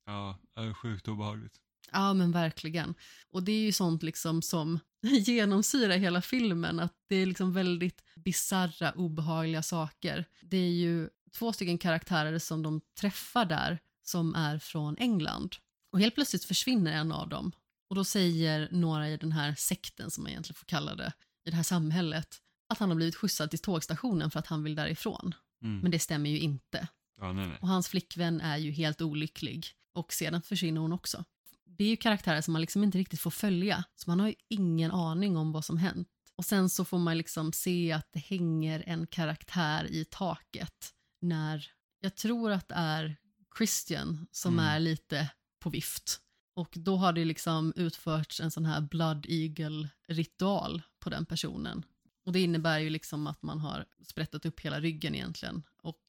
Ja, 0.06 0.40
det 0.56 0.62
är 0.62 0.74
sjukt 0.74 1.08
obehagligt. 1.08 1.60
Ja 1.92 2.14
men 2.14 2.32
verkligen. 2.32 2.96
Och 3.32 3.44
det 3.44 3.52
är 3.52 3.62
ju 3.62 3.72
sånt 3.72 4.04
liksom 4.04 4.42
som 4.42 4.80
genomsyrar 5.02 5.98
hela 5.98 6.22
filmen 6.22 6.80
att 6.80 6.94
det 7.08 7.16
är 7.16 7.26
liksom 7.26 7.54
väldigt 7.54 8.04
bizarra, 8.16 8.92
obehagliga 8.92 9.64
saker. 9.64 10.26
Det 10.42 10.58
är 10.58 10.72
ju 10.72 11.10
två 11.32 11.54
stycken 11.54 11.78
karaktärer 11.78 12.40
som 12.40 12.64
de 12.64 12.82
träffar 13.00 13.46
där 13.46 13.80
som 14.04 14.36
är 14.36 14.60
från 14.60 14.98
England. 14.98 15.56
Och 15.92 16.00
helt 16.00 16.16
plötsligt 16.16 16.44
försvinner 16.44 16.92
en 16.92 17.12
av 17.12 17.30
dem. 17.30 17.52
Och 17.92 17.96
då 17.96 18.04
säger 18.04 18.70
några 18.72 19.10
i 19.10 19.18
den 19.18 19.32
här 19.32 19.56
sekten 19.56 20.12
som 20.12 20.24
man 20.24 20.32
egentligen 20.32 20.56
får 20.56 20.66
kalla 20.66 20.96
det, 20.96 21.14
i 21.46 21.50
det 21.50 21.56
här 21.56 21.64
samhället, 21.64 22.38
att 22.70 22.80
han 22.80 22.90
har 22.90 22.96
blivit 22.96 23.16
skjutsad 23.16 23.50
till 23.50 23.60
tågstationen 23.60 24.32
för 24.32 24.40
att 24.40 24.48
han 24.48 24.64
vill 24.64 24.76
därifrån. 24.76 25.36
Mm. 25.64 25.80
Men 25.80 25.92
det 25.92 26.00
stämmer 26.00 26.30
ju 26.30 26.40
inte. 26.40 26.88
Ja, 27.18 27.34
nej, 27.34 27.48
nej. 27.48 27.58
Och 27.62 27.68
hans 27.68 27.88
flickvän 27.88 28.42
är 28.42 28.58
ju 28.58 28.72
helt 28.72 29.02
olycklig. 29.02 29.68
Och 29.94 30.14
sedan 30.14 30.42
försvinner 30.42 30.82
hon 30.82 30.94
också. 30.94 31.26
Det 31.66 31.84
är 31.84 31.88
ju 31.88 31.98
karaktärer 31.98 32.42
som 32.42 32.52
man 32.52 32.62
liksom 32.62 32.84
inte 32.84 32.98
riktigt 32.98 33.20
får 33.20 33.32
följa. 33.32 33.84
Så 33.96 34.10
man 34.10 34.20
har 34.20 34.28
ju 34.28 34.36
ingen 34.48 34.92
aning 34.92 35.38
om 35.38 35.52
vad 35.52 35.66
som 35.66 35.78
hänt. 35.78 36.08
Och 36.36 36.46
sen 36.46 36.70
så 36.70 36.86
får 36.86 37.00
man 37.00 37.18
liksom 37.18 37.54
se 37.54 37.92
att 37.92 38.08
det 38.14 38.20
hänger 38.20 38.84
en 38.88 39.08
karaktär 39.08 39.86
i 39.92 40.06
taket. 40.06 40.94
När 41.22 41.72
jag 42.00 42.16
tror 42.16 42.52
att 42.52 42.68
det 42.70 42.76
är 42.76 43.18
Christian 43.58 44.28
som 44.32 44.54
Mm. 44.54 44.66
är 44.66 44.80
lite 44.80 45.30
på 45.60 45.70
vift. 45.70 46.22
Och 46.54 46.74
då 46.78 46.96
har 46.96 47.14
det 47.14 47.26
liksom 47.26 47.74
utförts 47.76 48.42
en 48.42 48.52
sån 48.52 48.66
här 48.66 48.82
Blood 48.82 49.26
Eagle-ritual 49.30 50.82
på 51.00 51.10
den 51.10 51.26
personen. 51.26 51.86
Och 52.26 52.32
det 52.32 52.40
innebär 52.40 52.80
ju 52.80 52.90
liksom 52.90 53.28
att 53.28 53.42
man 53.42 53.60
har 53.60 53.86
sprättat 54.06 54.46
upp 54.46 54.60
hela 54.60 54.80
ryggen 54.80 55.16
egentligen 55.16 55.64
och 55.82 56.02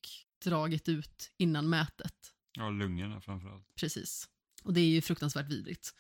dragit 0.45 0.89
ut 0.89 1.33
innan 1.37 1.69
mätet. 1.69 2.33
Ja, 2.53 2.71
lungorna 2.71 3.21
framförallt. 3.21 3.75
Precis. 3.75 4.29
Och 4.63 4.73
det 4.73 4.81
är 4.81 4.89
ju 4.89 5.03
fruktansvärt 5.03 5.49
vidrigt. 5.49 5.95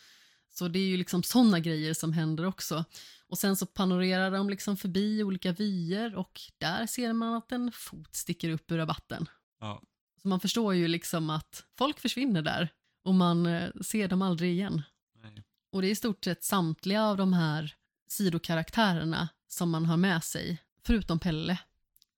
Så 0.50 0.68
det 0.68 0.78
är 0.78 0.86
ju 0.86 0.96
liksom 0.96 1.22
sådana 1.22 1.60
grejer 1.60 1.94
som 1.94 2.12
händer 2.12 2.44
också. 2.46 2.84
Och 3.26 3.38
sen 3.38 3.56
så 3.56 3.66
panorerar 3.66 4.30
de 4.30 4.50
liksom 4.50 4.76
förbi 4.76 5.22
olika 5.22 5.52
vyer 5.52 6.14
och 6.14 6.40
där 6.58 6.86
ser 6.86 7.12
man 7.12 7.34
att 7.34 7.52
en 7.52 7.72
fot 7.72 8.16
sticker 8.16 8.50
upp 8.50 8.70
ur 8.70 8.76
rabatten. 8.76 9.28
Ja, 9.60 9.82
Så 10.22 10.28
man 10.28 10.40
förstår 10.40 10.74
ju 10.74 10.88
liksom 10.88 11.30
att 11.30 11.64
folk 11.78 12.00
försvinner 12.00 12.42
där 12.42 12.72
och 13.02 13.14
man 13.14 13.46
eh, 13.46 13.70
ser 13.80 14.08
dem 14.08 14.22
aldrig 14.22 14.52
igen. 14.52 14.82
nej. 15.22 15.42
Och 15.72 15.82
det 15.82 15.88
är 15.88 15.90
i 15.90 15.94
stort 15.94 16.24
sett 16.24 16.44
samtliga 16.44 17.04
av 17.04 17.16
de 17.16 17.32
här 17.32 17.74
sidokaraktärerna 18.08 19.28
som 19.48 19.70
man 19.70 19.86
har 19.86 19.96
med 19.96 20.24
sig, 20.24 20.62
förutom 20.82 21.18
Pelle, 21.18 21.58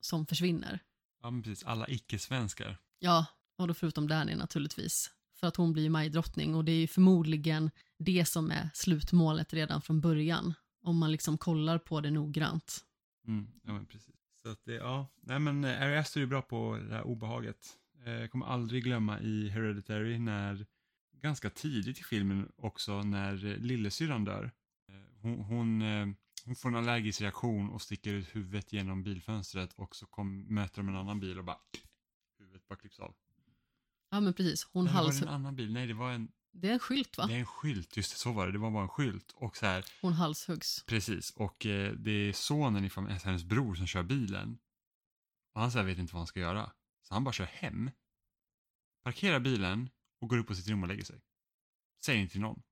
som 0.00 0.26
försvinner. 0.26 0.78
Ja, 1.22 1.30
men 1.30 1.42
precis. 1.42 1.64
Alla 1.64 1.88
icke-svenskar. 1.88 2.78
Ja, 2.98 3.26
och 3.58 3.68
då 3.68 3.74
förutom 3.74 4.08
Danny 4.08 4.34
naturligtvis. 4.34 5.10
För 5.34 5.46
att 5.46 5.56
hon 5.56 5.72
blir 5.72 5.82
ju 5.82 5.88
majdrottning 5.90 6.54
och 6.54 6.64
det 6.64 6.72
är 6.72 6.80
ju 6.80 6.86
förmodligen 6.86 7.70
det 7.98 8.24
som 8.24 8.50
är 8.50 8.70
slutmålet 8.74 9.52
redan 9.54 9.82
från 9.82 10.00
början. 10.00 10.54
Om 10.82 10.98
man 10.98 11.12
liksom 11.12 11.38
kollar 11.38 11.78
på 11.78 12.00
det 12.00 12.10
noggrant. 12.10 12.84
Mm, 13.26 13.46
ja, 13.62 13.72
men 13.72 13.86
precis. 13.86 14.14
Så 14.42 14.48
att 14.48 14.64
det, 14.64 14.74
ja. 14.74 15.06
Nej, 15.20 15.38
men 15.38 15.64
eh, 15.64 15.82
Ari 15.82 15.96
Aster 15.96 16.20
är 16.20 16.26
bra 16.26 16.42
på 16.42 16.78
det 16.88 16.94
här 16.94 17.02
obehaget. 17.02 17.76
Eh, 18.04 18.12
Jag 18.12 18.30
kommer 18.30 18.46
aldrig 18.46 18.84
glömma 18.84 19.20
i 19.20 19.48
Hereditary 19.48 20.18
när, 20.18 20.66
ganska 21.22 21.50
tidigt 21.50 21.98
i 22.00 22.02
filmen 22.02 22.52
också, 22.56 23.02
när 23.02 23.46
eh, 23.46 23.56
lillasyrran 23.56 24.24
dör. 24.24 24.44
Eh, 24.88 24.94
Hon, 25.22 25.38
hon, 25.40 25.80
hon 26.44 26.56
får 26.56 26.68
en 26.68 26.76
allergisk 26.76 27.20
reaktion 27.20 27.70
och 27.70 27.82
sticker 27.82 28.12
ut 28.14 28.36
huvudet 28.36 28.72
genom 28.72 29.02
bilfönstret 29.02 29.72
och 29.72 29.96
så 29.96 30.06
kom, 30.06 30.40
möter 30.54 30.76
de 30.76 30.88
en 30.88 30.96
annan 30.96 31.20
bil 31.20 31.38
och 31.38 31.44
bara 31.44 31.58
huvudet 32.38 32.68
bara 32.68 32.76
klipps 32.76 33.00
av. 33.00 33.14
Ja 34.10 34.20
men 34.20 34.34
precis, 34.34 34.64
hon 34.72 34.86
Eller 34.86 34.94
var 34.98 35.04
hals... 35.04 35.20
det 35.20 35.26
en 35.26 35.34
annan 35.34 35.56
bil? 35.56 35.72
Nej, 35.72 35.86
det 35.86 35.94
var 35.94 36.10
en, 36.12 36.28
Det 36.52 36.68
är 36.68 36.72
en 36.72 36.78
skylt 36.78 37.18
va? 37.18 37.26
det 37.26 37.34
är 37.34 37.38
en 37.38 37.46
skylt, 37.46 37.96
just 37.96 38.12
det, 38.12 38.18
så 38.18 38.32
var 38.32 38.46
det. 38.46 38.52
Det 38.52 38.58
var 38.58 38.70
bara 38.70 38.82
en 38.82 38.88
skylt. 38.88 39.32
Och 39.34 39.56
så 39.56 39.66
här, 39.66 39.84
Hon 40.00 40.12
halshuggs. 40.12 40.84
Precis, 40.86 41.30
och 41.30 41.66
eh, 41.66 41.92
det 41.92 42.10
är 42.10 42.32
sonen 42.32 42.84
i 42.84 42.90
familjen, 42.90 43.20
hennes 43.24 43.44
bror 43.44 43.74
som 43.74 43.86
kör 43.86 44.02
bilen. 44.02 44.58
Och 45.54 45.60
han 45.60 45.70
så 45.72 45.78
här 45.78 45.84
vet 45.84 45.98
inte 45.98 46.14
vad 46.14 46.20
han 46.20 46.26
ska 46.26 46.40
göra. 46.40 46.72
Så 47.04 47.14
han 47.14 47.24
bara 47.24 47.32
kör 47.32 47.44
hem, 47.44 47.90
parkerar 49.02 49.40
bilen 49.40 49.90
och 50.20 50.28
går 50.28 50.38
upp 50.38 50.46
på 50.46 50.54
sitt 50.54 50.68
rum 50.68 50.82
och 50.82 50.88
lägger 50.88 51.04
sig. 51.04 51.20
Säger 52.04 52.20
inte 52.20 52.32
till 52.32 52.40
någon. 52.40 52.62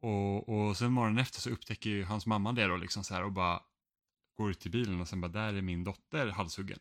Och, 0.00 0.48
och 0.48 0.76
sen 0.76 0.92
morgonen 0.92 1.18
efter 1.18 1.40
så 1.40 1.50
upptäcker 1.50 1.90
ju 1.90 2.04
hans 2.04 2.26
mamma 2.26 2.52
det 2.52 2.66
då 2.66 2.76
liksom 2.76 3.04
så 3.04 3.14
här 3.14 3.24
och 3.24 3.32
bara 3.32 3.62
går 4.36 4.50
ut 4.50 4.60
till 4.60 4.70
bilen 4.70 5.00
och 5.00 5.08
sen 5.08 5.20
bara 5.20 5.32
där 5.32 5.54
är 5.54 5.62
min 5.62 5.84
dotter 5.84 6.26
halshuggen. 6.26 6.78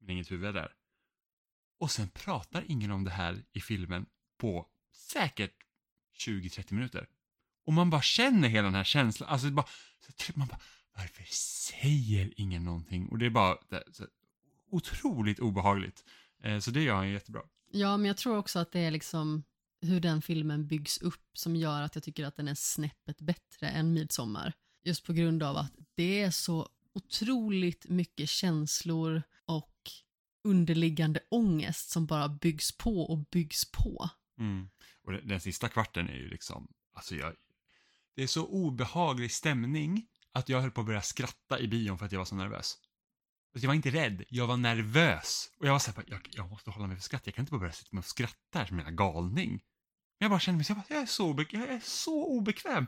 Men 0.00 0.10
inget 0.10 0.30
huvud 0.30 0.54
där. 0.54 0.74
Och 1.78 1.90
sen 1.90 2.08
pratar 2.08 2.64
ingen 2.68 2.90
om 2.90 3.04
det 3.04 3.10
här 3.10 3.44
i 3.52 3.60
filmen 3.60 4.06
på 4.38 4.68
säkert 4.92 5.54
20-30 6.26 6.74
minuter. 6.74 7.08
Och 7.66 7.72
man 7.72 7.90
bara 7.90 8.02
känner 8.02 8.48
hela 8.48 8.64
den 8.64 8.74
här 8.74 8.84
känslan. 8.84 9.28
Alltså 9.28 9.46
det 9.46 9.52
bara, 9.52 9.66
så 10.00 10.32
man 10.34 10.48
bara, 10.48 10.60
varför 10.96 11.24
säger 11.70 12.40
ingen 12.40 12.64
någonting? 12.64 13.08
Och 13.08 13.18
det 13.18 13.26
är 13.26 13.30
bara 13.30 13.58
otroligt 14.70 15.40
obehagligt. 15.40 16.04
Eh, 16.42 16.58
så 16.58 16.70
det 16.70 16.82
gör 16.82 16.94
han 16.94 17.06
ju 17.06 17.12
jättebra. 17.12 17.42
Ja, 17.70 17.96
men 17.96 18.06
jag 18.06 18.16
tror 18.16 18.36
också 18.36 18.58
att 18.58 18.72
det 18.72 18.80
är 18.80 18.90
liksom 18.90 19.44
hur 19.80 20.00
den 20.00 20.22
filmen 20.22 20.66
byggs 20.66 20.98
upp 20.98 21.28
som 21.32 21.56
gör 21.56 21.82
att 21.82 21.94
jag 21.94 22.04
tycker 22.04 22.24
att 22.24 22.36
den 22.36 22.48
är 22.48 22.54
snäppet 22.54 23.20
bättre 23.20 23.68
än 23.68 23.92
Midsommar. 23.92 24.52
Just 24.84 25.04
på 25.04 25.12
grund 25.12 25.42
av 25.42 25.56
att 25.56 25.72
det 25.94 26.22
är 26.22 26.30
så 26.30 26.68
otroligt 26.94 27.88
mycket 27.88 28.28
känslor 28.28 29.22
och 29.46 29.72
underliggande 30.44 31.20
ångest 31.30 31.90
som 31.90 32.06
bara 32.06 32.28
byggs 32.28 32.76
på 32.76 33.00
och 33.00 33.18
byggs 33.18 33.72
på. 33.72 34.08
Mm. 34.38 34.68
Och 35.02 35.12
den, 35.12 35.28
den 35.28 35.40
sista 35.40 35.68
kvarten 35.68 36.08
är 36.08 36.16
ju 36.16 36.28
liksom, 36.28 36.68
alltså 36.92 37.14
jag, 37.14 37.34
det 38.14 38.22
är 38.22 38.26
så 38.26 38.46
obehaglig 38.46 39.32
stämning 39.32 40.06
att 40.32 40.48
jag 40.48 40.60
höll 40.60 40.70
på 40.70 40.80
att 40.80 40.86
börja 40.86 41.02
skratta 41.02 41.60
i 41.60 41.68
bion 41.68 41.98
för 41.98 42.06
att 42.06 42.12
jag 42.12 42.18
var 42.18 42.24
så 42.24 42.34
nervös. 42.34 42.78
Alltså 43.56 43.64
jag 43.64 43.68
var 43.68 43.74
inte 43.74 43.90
rädd, 43.90 44.24
jag 44.28 44.46
var 44.46 44.56
nervös. 44.56 45.50
Och 45.58 45.66
jag 45.66 45.72
var 45.72 45.78
såhär, 45.78 46.04
jag, 46.06 46.20
jag 46.30 46.50
måste 46.50 46.70
hålla 46.70 46.86
mig 46.86 46.96
för 46.96 47.02
skratt, 47.02 47.22
jag 47.24 47.34
kan 47.34 47.42
inte 47.42 47.50
bara 47.50 47.58
börja 47.58 47.72
sitta 47.72 47.88
med 47.92 47.98
och 47.98 48.04
skratta 48.04 48.58
här 48.58 48.66
som 48.66 48.78
en 48.78 48.96
galning. 48.96 49.50
Men 49.50 49.60
jag 50.18 50.30
bara 50.30 50.40
kände 50.40 50.56
mig, 50.56 50.66
jag, 50.68 50.76
bara, 50.76 50.84
jag, 50.88 51.02
är, 51.02 51.06
så 51.06 51.30
obe, 51.30 51.46
jag 51.50 51.68
är 51.68 51.80
så 51.84 52.26
obekväm. 52.26 52.86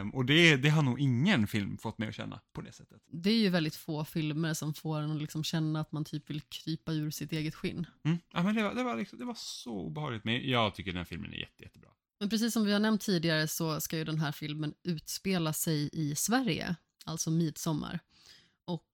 Um, 0.00 0.10
och 0.10 0.24
det, 0.24 0.56
det 0.56 0.68
har 0.68 0.82
nog 0.82 1.00
ingen 1.00 1.46
film 1.46 1.78
fått 1.78 1.98
mig 1.98 2.08
att 2.08 2.14
känna 2.14 2.40
på 2.52 2.60
det 2.60 2.72
sättet. 2.72 3.02
Det 3.12 3.30
är 3.30 3.38
ju 3.38 3.48
väldigt 3.48 3.76
få 3.76 4.04
filmer 4.04 4.54
som 4.54 4.74
får 4.74 5.00
en 5.00 5.10
att 5.10 5.18
liksom 5.18 5.44
känna 5.44 5.80
att 5.80 5.92
man 5.92 6.04
typ 6.04 6.30
vill 6.30 6.40
krypa 6.40 6.92
ur 6.92 7.10
sitt 7.10 7.32
eget 7.32 7.54
skinn. 7.54 7.86
Mm. 8.04 8.18
Ja, 8.32 8.42
men 8.42 8.54
det, 8.54 8.62
var, 8.62 8.74
det, 8.74 8.82
var 8.82 8.96
liksom, 8.96 9.18
det 9.18 9.24
var 9.24 9.36
så 9.38 9.72
obehagligt, 9.72 10.24
men 10.24 10.48
jag 10.50 10.74
tycker 10.74 10.90
den 10.90 10.98
här 10.98 11.04
filmen 11.04 11.32
är 11.32 11.38
jätte, 11.38 11.62
jättebra. 11.62 11.90
Men 12.20 12.28
precis 12.28 12.52
som 12.52 12.64
vi 12.64 12.72
har 12.72 12.80
nämnt 12.80 13.00
tidigare 13.00 13.48
så 13.48 13.80
ska 13.80 13.98
ju 13.98 14.04
den 14.04 14.18
här 14.18 14.32
filmen 14.32 14.74
utspela 14.82 15.52
sig 15.52 15.90
i 15.92 16.14
Sverige, 16.14 16.76
alltså 17.04 17.30
midsommar. 17.30 18.00
Och 18.64 18.84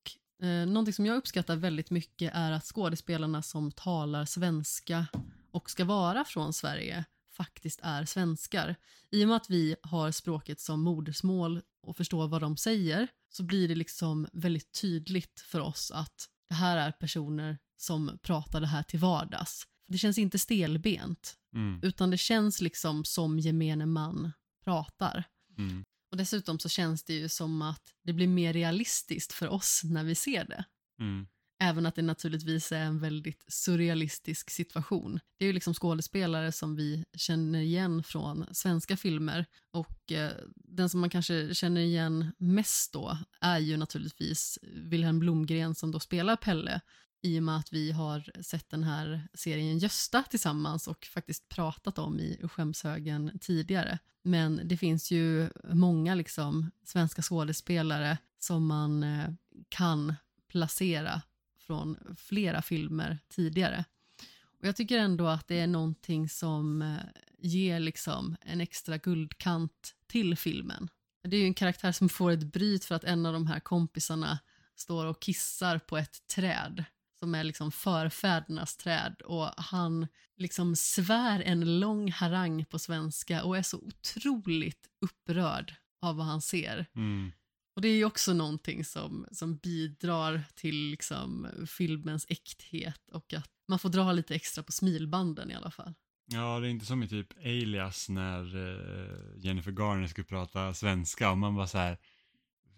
eh, 0.42 0.48
någonting 0.66 0.94
som 0.94 1.06
jag 1.06 1.16
uppskattar 1.16 1.56
väldigt 1.56 1.90
mycket 1.90 2.34
är 2.34 2.52
att 2.52 2.64
skådespelarna 2.64 3.42
som 3.42 3.72
talar 3.72 4.24
svenska 4.24 5.06
och 5.50 5.70
ska 5.70 5.84
vara 5.84 6.24
från 6.24 6.52
Sverige 6.52 7.04
faktiskt 7.32 7.80
är 7.82 8.04
svenskar. 8.04 8.76
I 9.10 9.24
och 9.24 9.28
med 9.28 9.36
att 9.36 9.50
vi 9.50 9.76
har 9.82 10.10
språket 10.10 10.60
som 10.60 10.80
modersmål 10.82 11.60
och 11.82 11.96
förstår 11.96 12.28
vad 12.28 12.40
de 12.40 12.56
säger 12.56 13.08
så 13.28 13.42
blir 13.42 13.68
det 13.68 13.74
liksom 13.74 14.26
väldigt 14.32 14.80
tydligt 14.80 15.40
för 15.40 15.60
oss 15.60 15.90
att 15.90 16.28
det 16.48 16.54
här 16.54 16.76
är 16.76 16.92
personer 16.92 17.58
som 17.76 18.18
pratar 18.22 18.60
det 18.60 18.66
här 18.66 18.82
till 18.82 18.98
vardags. 18.98 19.66
Det 19.88 19.98
känns 19.98 20.18
inte 20.18 20.38
stelbent, 20.38 21.36
Mm. 21.54 21.80
utan 21.82 22.10
det 22.10 22.18
känns 22.18 22.60
liksom 22.60 23.04
som 23.04 23.38
gemene 23.38 23.86
man 23.86 24.32
pratar. 24.64 25.24
Mm. 25.58 25.84
Och 26.14 26.18
dessutom 26.18 26.58
så 26.58 26.68
känns 26.68 27.04
det 27.04 27.14
ju 27.14 27.28
som 27.28 27.62
att 27.62 27.82
det 28.04 28.12
blir 28.12 28.26
mer 28.26 28.52
realistiskt 28.52 29.32
för 29.32 29.48
oss 29.48 29.80
när 29.84 30.04
vi 30.04 30.14
ser 30.14 30.44
det. 30.44 30.64
Mm. 31.00 31.26
Även 31.60 31.86
att 31.86 31.94
det 31.94 32.02
naturligtvis 32.02 32.72
är 32.72 32.80
en 32.80 32.98
väldigt 32.98 33.44
surrealistisk 33.48 34.50
situation. 34.50 35.20
Det 35.38 35.44
är 35.44 35.46
ju 35.46 35.52
liksom 35.52 35.74
skådespelare 35.74 36.52
som 36.52 36.76
vi 36.76 37.04
känner 37.16 37.60
igen 37.60 38.02
från 38.02 38.46
svenska 38.52 38.96
filmer 38.96 39.46
och 39.72 40.12
eh, 40.12 40.32
den 40.54 40.88
som 40.88 41.00
man 41.00 41.10
kanske 41.10 41.54
känner 41.54 41.80
igen 41.80 42.32
mest 42.38 42.92
då 42.92 43.18
är 43.40 43.58
ju 43.58 43.76
naturligtvis 43.76 44.58
Wilhelm 44.62 45.18
Blomgren 45.18 45.74
som 45.74 45.90
då 45.90 46.00
spelar 46.00 46.36
Pelle 46.36 46.80
i 47.24 47.38
och 47.38 47.42
med 47.42 47.56
att 47.56 47.72
vi 47.72 47.92
har 47.92 48.42
sett 48.42 48.70
den 48.70 48.84
här 48.84 49.28
serien 49.34 49.78
Gösta 49.78 50.22
tillsammans 50.22 50.88
och 50.88 51.06
faktiskt 51.06 51.48
pratat 51.48 51.98
om 51.98 52.20
i 52.20 52.40
Skämshögen 52.42 53.38
tidigare. 53.40 53.98
Men 54.22 54.60
det 54.64 54.76
finns 54.76 55.10
ju 55.10 55.50
många 55.72 56.14
liksom 56.14 56.70
svenska 56.84 57.22
skådespelare 57.22 58.18
som 58.38 58.66
man 58.66 59.02
eh, 59.02 59.28
kan 59.68 60.14
placera 60.48 61.22
från 61.58 61.98
flera 62.16 62.62
filmer 62.62 63.18
tidigare. 63.28 63.84
Och 64.60 64.66
jag 64.66 64.76
tycker 64.76 64.98
ändå 64.98 65.26
att 65.26 65.48
det 65.48 65.60
är 65.60 65.66
någonting 65.66 66.28
som 66.28 66.82
eh, 66.82 66.96
ger 67.38 67.80
liksom 67.80 68.36
en 68.40 68.60
extra 68.60 68.98
guldkant 68.98 69.94
till 70.06 70.36
filmen. 70.36 70.88
Det 71.22 71.36
är 71.36 71.40
ju 71.40 71.46
en 71.46 71.54
karaktär 71.54 71.92
som 71.92 72.08
får 72.08 72.30
ett 72.30 72.52
bryt 72.52 72.84
för 72.84 72.94
att 72.94 73.04
en 73.04 73.26
av 73.26 73.32
de 73.32 73.46
här 73.46 73.60
kompisarna 73.60 74.38
står 74.76 75.06
och 75.06 75.22
kissar 75.22 75.78
på 75.78 75.98
ett 75.98 76.26
träd 76.26 76.84
som 77.24 77.34
är 77.34 77.44
liksom 77.44 77.72
förfädernas 77.72 78.76
träd 78.76 79.22
och 79.24 79.50
han 79.56 80.06
liksom 80.36 80.76
svär 80.76 81.40
en 81.40 81.80
lång 81.80 82.10
harang 82.10 82.64
på 82.64 82.78
svenska 82.78 83.44
och 83.44 83.56
är 83.56 83.62
så 83.62 83.78
otroligt 83.78 84.88
upprörd 85.00 85.74
av 86.02 86.16
vad 86.16 86.26
han 86.26 86.40
ser. 86.40 86.86
Mm. 86.94 87.32
Och 87.76 87.82
det 87.82 87.88
är 87.88 87.96
ju 87.96 88.04
också 88.04 88.32
någonting 88.32 88.84
som, 88.84 89.26
som 89.32 89.56
bidrar 89.56 90.42
till 90.54 90.90
liksom 90.90 91.48
filmens 91.66 92.26
äkthet 92.28 93.08
och 93.12 93.34
att 93.34 93.50
man 93.68 93.78
får 93.78 93.88
dra 93.88 94.12
lite 94.12 94.34
extra 94.34 94.62
på 94.62 94.72
smilbanden 94.72 95.50
i 95.50 95.54
alla 95.54 95.70
fall. 95.70 95.94
Ja, 96.26 96.60
det 96.60 96.66
är 96.66 96.70
inte 96.70 96.86
som 96.86 97.02
i 97.02 97.08
typ 97.08 97.38
Alias 97.38 98.08
när 98.08 98.56
eh, 98.56 99.44
Jennifer 99.44 99.72
Garner 99.72 100.06
skulle 100.06 100.24
prata 100.24 100.74
svenska 100.74 101.30
och 101.30 101.38
man 101.38 101.54
var 101.54 101.66
så 101.66 101.78
här, 101.78 101.98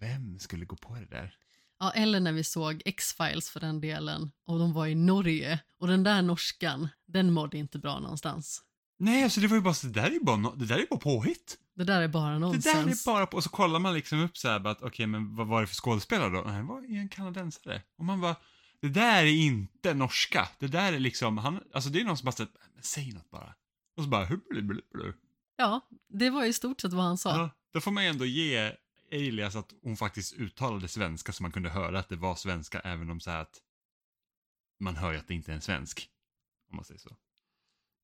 vem 0.00 0.38
skulle 0.38 0.64
gå 0.64 0.76
på 0.76 0.94
det 0.94 1.06
där? 1.06 1.45
Ja, 1.78 1.90
eller 1.92 2.20
när 2.20 2.32
vi 2.32 2.44
såg 2.44 2.82
X-Files 2.84 3.50
för 3.50 3.60
den 3.60 3.80
delen 3.80 4.30
och 4.46 4.58
de 4.58 4.72
var 4.72 4.86
i 4.86 4.94
Norge 4.94 5.60
och 5.80 5.88
den 5.88 6.02
där 6.02 6.22
norskan, 6.22 6.88
den 7.06 7.32
mådde 7.32 7.58
inte 7.58 7.78
bra 7.78 8.00
någonstans. 8.00 8.62
Nej, 8.98 9.24
alltså 9.24 9.40
det 9.40 9.46
var 9.46 9.56
ju 9.56 9.62
bara 9.62 9.74
det 9.82 9.88
där 9.88 10.06
är 10.06 10.10
ju 10.10 10.20
bara, 10.20 10.36
no- 10.36 10.56
det 10.56 10.66
där 10.66 10.78
är 10.78 10.86
bara 10.90 11.00
påhitt. 11.00 11.58
Det 11.74 11.84
där 11.84 12.00
är 12.02 12.08
bara 12.08 12.32
Det 12.32 12.38
nonsens. 12.38 12.64
där 12.64 13.12
är 13.12 13.14
bara 13.14 13.26
på, 13.26 13.36
och 13.36 13.42
så 13.44 13.50
kollar 13.50 13.78
man 13.80 13.94
liksom 13.94 14.20
upp 14.20 14.36
så 14.36 14.48
här, 14.48 14.60
bara 14.60 14.70
att 14.70 14.82
okej, 14.82 15.06
men 15.06 15.36
vad 15.36 15.46
var 15.46 15.60
det 15.60 15.66
för 15.66 15.74
skådespelare 15.74 16.30
då? 16.30 16.42
Nej, 16.46 16.56
det 16.56 16.62
var 16.62 16.98
en 17.00 17.08
kanadensare. 17.08 17.82
Och 17.98 18.04
man 18.04 18.20
bara, 18.20 18.36
det 18.80 18.88
där 18.88 19.22
är 19.22 19.26
inte 19.26 19.94
norska. 19.94 20.48
Det 20.58 20.66
där 20.66 20.92
är 20.92 20.98
liksom, 20.98 21.38
han, 21.38 21.60
alltså 21.74 21.90
det 21.90 22.00
är 22.00 22.04
någon 22.04 22.16
som 22.16 22.24
bara 22.24 22.32
säger, 22.32 22.50
säg 22.82 23.12
något 23.12 23.30
bara. 23.30 23.54
Och 23.96 24.02
så 24.02 24.08
bara, 24.08 24.24
hubbelibbelibbeli. 24.24 25.12
Ja, 25.56 25.88
det 26.08 26.30
var 26.30 26.44
i 26.44 26.52
stort 26.52 26.80
sett 26.80 26.92
vad 26.92 27.04
han 27.04 27.18
sa. 27.18 27.30
Ja, 27.38 27.50
då 27.72 27.80
får 27.80 27.90
man 27.90 28.04
ju 28.04 28.10
ändå 28.10 28.24
ge 28.24 28.72
Elias 29.16 29.56
att 29.56 29.72
hon 29.82 29.96
faktiskt 29.96 30.32
uttalade 30.32 30.88
svenska 30.88 31.32
så 31.32 31.42
man 31.42 31.52
kunde 31.52 31.70
höra 31.70 31.98
att 31.98 32.08
det 32.08 32.16
var 32.16 32.34
svenska 32.34 32.80
även 32.80 33.10
om 33.10 33.20
så 33.20 33.30
här 33.30 33.42
att 33.42 33.60
man 34.80 34.96
hör 34.96 35.12
ju 35.12 35.18
att 35.18 35.28
det 35.28 35.34
inte 35.34 35.52
är 35.52 35.54
en 35.54 35.60
svensk. 35.62 36.10
Om 36.70 36.76
man 36.76 36.84
säger 36.84 37.00
så. 37.00 37.16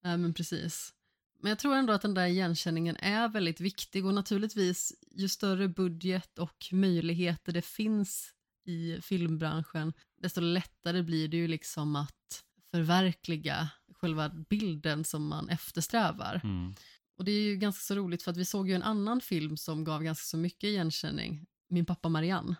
Nej, 0.03 0.19
men 0.19 0.35
precis. 0.35 0.95
Men 1.41 1.49
jag 1.49 1.59
tror 1.59 1.75
ändå 1.75 1.93
att 1.93 2.03
den 2.03 2.15
där 2.15 2.27
igenkänningen 2.27 2.97
är 2.97 3.29
väldigt 3.29 3.61
viktig 3.61 4.07
och 4.07 4.15
naturligtvis 4.15 4.93
ju 5.11 5.29
större 5.29 5.69
budget 5.69 6.39
och 6.39 6.69
möjligheter 6.73 7.53
det 7.53 7.65
finns 7.65 8.35
i 8.65 9.01
filmbranschen 9.03 9.93
desto 10.17 10.41
lättare 10.41 11.03
blir 11.03 11.29
det 11.29 11.37
ju 11.37 11.49
liksom 11.49 11.97
att 11.97 12.45
förverkliga 12.71 13.69
själva 13.95 14.29
bilden 14.29 15.05
som 15.05 15.29
man 15.29 15.49
eftersträvar. 15.49 16.41
Mm. 16.45 16.75
Och 17.23 17.27
det 17.27 17.32
är 17.32 17.43
ju 17.43 17.57
ganska 17.57 17.82
så 17.82 17.94
roligt 17.94 18.23
för 18.23 18.31
att 18.31 18.36
vi 18.36 18.44
såg 18.44 18.69
ju 18.69 18.74
en 18.74 18.82
annan 18.82 19.20
film 19.20 19.57
som 19.57 19.85
gav 19.85 20.03
ganska 20.03 20.24
så 20.24 20.36
mycket 20.36 20.65
igenkänning, 20.65 21.47
Min 21.69 21.86
pappa 21.86 22.09
Marianne. 22.09 22.57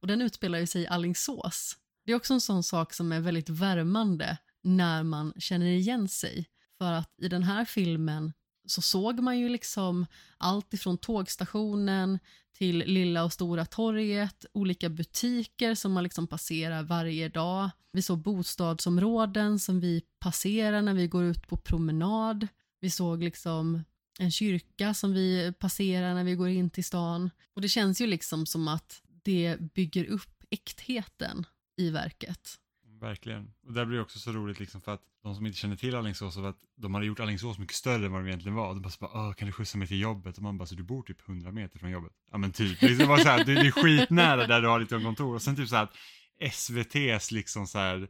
Och 0.00 0.06
den 0.06 0.22
utspelar 0.22 0.58
ju 0.58 0.66
sig 0.66 0.82
i 0.82 0.86
Allingsås. 0.86 1.76
Det 2.06 2.12
är 2.12 2.16
också 2.16 2.34
en 2.34 2.40
sån 2.40 2.62
sak 2.62 2.92
som 2.92 3.12
är 3.12 3.20
väldigt 3.20 3.48
värmande 3.48 4.38
när 4.62 5.02
man 5.02 5.32
känner 5.38 5.66
igen 5.66 6.08
sig. 6.08 6.48
För 6.78 6.92
att 6.92 7.14
i 7.18 7.28
den 7.28 7.42
här 7.42 7.64
filmen 7.64 8.32
så 8.66 8.82
såg 8.82 9.20
man 9.20 9.38
ju 9.38 9.48
liksom 9.48 10.06
allt 10.38 10.74
ifrån 10.74 10.98
tågstationen 10.98 12.18
till 12.52 12.78
Lilla 12.78 13.24
och 13.24 13.32
Stora 13.32 13.66
torget, 13.66 14.44
olika 14.52 14.88
butiker 14.88 15.74
som 15.74 15.92
man 15.92 16.04
liksom 16.04 16.26
passerar 16.26 16.82
varje 16.82 17.28
dag. 17.28 17.70
Vi 17.92 18.02
såg 18.02 18.18
bostadsområden 18.18 19.58
som 19.58 19.80
vi 19.80 20.02
passerar 20.18 20.82
när 20.82 20.94
vi 20.94 21.06
går 21.06 21.24
ut 21.24 21.46
på 21.48 21.56
promenad. 21.56 22.48
Vi 22.80 22.90
såg 22.90 23.22
liksom 23.22 23.82
en 24.18 24.30
kyrka 24.30 24.94
som 24.94 25.12
vi 25.12 25.52
passerar 25.58 26.14
när 26.14 26.24
vi 26.24 26.34
går 26.34 26.48
in 26.48 26.70
till 26.70 26.84
stan. 26.84 27.30
Och 27.54 27.62
det 27.62 27.68
känns 27.68 28.00
ju 28.00 28.06
liksom 28.06 28.46
som 28.46 28.68
att 28.68 29.02
det 29.22 29.56
bygger 29.74 30.04
upp 30.04 30.44
äktheten 30.50 31.46
i 31.76 31.90
verket. 31.90 32.58
Verkligen. 33.00 33.50
Och 33.66 33.72
där 33.72 33.84
blir 33.84 33.96
det 33.96 34.02
också 34.02 34.18
så 34.18 34.32
roligt 34.32 34.60
liksom 34.60 34.80
för 34.80 34.94
att 34.94 35.02
de 35.22 35.34
som 35.34 35.46
inte 35.46 35.58
känner 35.58 35.76
till 35.76 35.94
Alingsås, 35.94 36.36
och 36.36 36.48
att 36.48 36.58
de 36.76 36.94
hade 36.94 37.06
gjort 37.06 37.20
Alingsås 37.20 37.58
mycket 37.58 37.76
större 37.76 38.06
än 38.06 38.12
vad 38.12 38.20
de 38.20 38.26
egentligen 38.28 38.54
var. 38.54 38.68
De 38.68 38.82
bara 38.82 38.90
så 38.90 38.98
bara, 39.00 39.28
Åh, 39.28 39.32
kan 39.32 39.46
du 39.46 39.52
skjutsa 39.52 39.78
mig 39.78 39.88
till 39.88 40.00
jobbet? 40.00 40.36
Och 40.36 40.42
man 40.42 40.58
bara, 40.58 40.66
så 40.66 40.74
du 40.74 40.82
bor 40.82 41.02
typ 41.02 41.28
100 41.28 41.52
meter 41.52 41.78
från 41.78 41.90
jobbet? 41.90 42.12
Ja 42.30 42.38
men 42.38 42.52
typ, 42.52 42.80
det 42.80 42.88
liksom 42.88 43.06
så 43.06 43.28
här, 43.28 43.44
det 43.44 43.52
är 43.52 43.70
skitnära 43.70 44.46
där 44.46 44.60
du 44.60 44.68
har 44.68 44.80
ditt 44.80 44.90
kontor. 44.90 45.34
Och 45.34 45.42
sen 45.42 45.56
typ 45.56 45.68
så 45.68 45.76
här 45.76 45.82
att 45.82 45.94
SVTs 46.40 47.30
liksom 47.30 47.66
så 47.66 47.78
här 47.78 48.08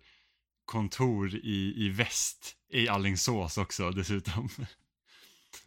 kontor 0.64 1.34
i, 1.34 1.74
i 1.76 1.88
väst 1.88 2.56
i 2.72 2.88
Alingsås 2.88 3.58
också 3.58 3.90
dessutom. 3.90 4.48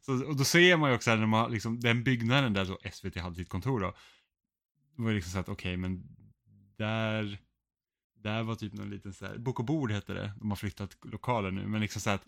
Så, 0.06 0.26
och 0.26 0.36
då 0.36 0.44
ser 0.44 0.78
man 0.78 0.90
ju 0.90 0.96
också 0.96 1.10
här, 1.10 1.18
när 1.18 1.28
man, 1.28 1.52
liksom, 1.52 1.80
den 1.80 2.04
byggnaden 2.04 2.54
där 2.54 2.66
då 2.66 2.80
SVT 2.92 3.16
hade 3.16 3.36
sitt 3.36 3.50
kontor 3.50 3.80
då. 3.80 3.94
Det 4.96 5.02
var 5.02 5.10
ju 5.10 5.16
liksom 5.16 5.32
så 5.32 5.40
att 5.40 5.50
okej 5.50 5.78
men 5.78 6.04
där 6.78 7.40
där 8.24 8.44
var 8.44 8.56
typ 8.56 8.74
någon 8.74 8.90
liten 8.90 9.14
så 9.14 9.26
här, 9.26 9.38
Bok 9.38 9.60
och 9.60 9.66
bord 9.66 9.92
hette 9.92 10.14
det, 10.14 10.32
de 10.40 10.50
har 10.52 10.56
flyttat 10.56 10.98
lokaler 11.04 11.52
nu, 11.52 11.68
men 11.68 11.82
liksom 11.82 12.02
så 12.02 12.10
att 12.10 12.24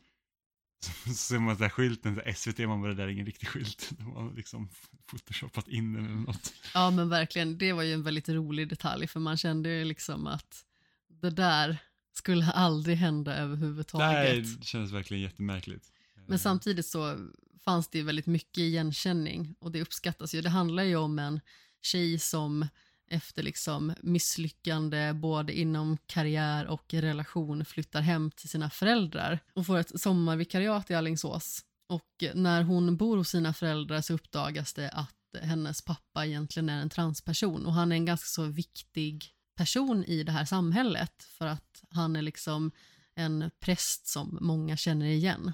så 1.06 1.14
ser 1.14 1.40
man 1.40 1.58
så 1.58 1.64
här 1.64 1.70
skylten, 1.70 2.16
så 2.16 2.34
SVT, 2.34 2.60
man 2.60 2.82
bara, 2.82 2.92
det 2.92 2.98
där 2.98 3.04
är 3.04 3.08
ingen 3.08 3.26
riktig 3.26 3.48
skylt. 3.48 3.90
De 3.98 4.12
har 4.12 4.34
liksom 4.34 4.70
photoshoppat 5.12 5.68
in 5.68 5.94
den 5.94 6.06
eller 6.06 6.16
något. 6.16 6.54
Ja 6.74 6.92
men 6.92 7.10
verkligen, 7.10 7.58
det 7.58 7.74
var 7.74 7.84
ju 7.84 7.94
en 7.94 8.04
väldigt 8.04 8.30
rolig 8.30 8.70
detalj 8.70 9.08
för 9.08 9.20
man 9.20 9.38
kände 9.38 9.70
ju 9.70 9.86
liksom 9.86 10.28
att 10.28 10.66
det 11.08 11.30
där 11.30 11.78
skulle 12.14 12.52
aldrig 12.52 12.98
hända 12.98 13.36
överhuvudtaget. 13.36 14.08
Nej, 14.08 14.42
det 14.42 14.66
kändes 14.66 14.92
verkligen 14.92 15.24
jättemärkligt. 15.24 15.92
Men 16.28 16.40
samtidigt 16.40 16.86
så 16.86 17.32
fanns 17.70 17.88
det 17.88 17.98
ju 17.98 18.04
väldigt 18.04 18.26
mycket 18.26 18.58
igenkänning 18.58 19.56
och 19.60 19.72
det 19.72 19.82
uppskattas 19.82 20.36
ju. 20.36 20.42
Det 20.42 20.50
handlar 20.50 20.84
ju 20.84 20.96
om 20.96 21.20
en 21.20 21.40
tjej 21.82 22.20
som 22.20 22.68
efter 23.12 23.44
liksom 23.44 23.94
misslyckande 24.02 25.14
både 25.14 25.60
inom 25.60 25.98
karriär 26.06 26.68
och 26.68 26.94
relation 26.94 27.66
flyttar 27.66 28.02
hem 28.02 28.32
till 28.32 28.50
sina 28.50 28.70
föräldrar 28.70 29.40
och 29.54 29.66
får 29.66 29.78
ett 29.78 30.02
sommarvikariat 30.02 30.92
i 30.92 30.94
Allingsås. 30.94 31.66
Och 31.90 32.24
när 32.34 32.64
hon 32.64 32.98
bor 32.98 33.18
hos 33.18 33.30
sina 33.30 33.54
föräldrar 33.54 34.02
så 34.02 34.14
uppdagas 34.14 34.74
det 34.74 34.90
att 34.90 35.42
hennes 35.42 35.82
pappa 35.82 36.26
egentligen 36.26 36.70
är 36.70 36.82
en 36.82 36.90
transperson 36.90 37.66
och 37.66 37.74
han 37.74 37.92
är 37.92 37.96
en 37.96 38.06
ganska 38.06 38.28
så 38.28 38.44
viktig 38.44 39.34
person 39.56 40.04
i 40.04 40.24
det 40.24 40.32
här 40.32 40.46
samhället 40.46 41.24
för 41.24 41.48
att 41.48 41.84
han 41.90 42.16
är 42.16 42.22
liksom 42.22 42.72
en 43.16 43.52
präst 43.60 44.08
som 44.08 44.38
många 44.42 44.78
känner 44.78 45.06
igen. 45.06 45.54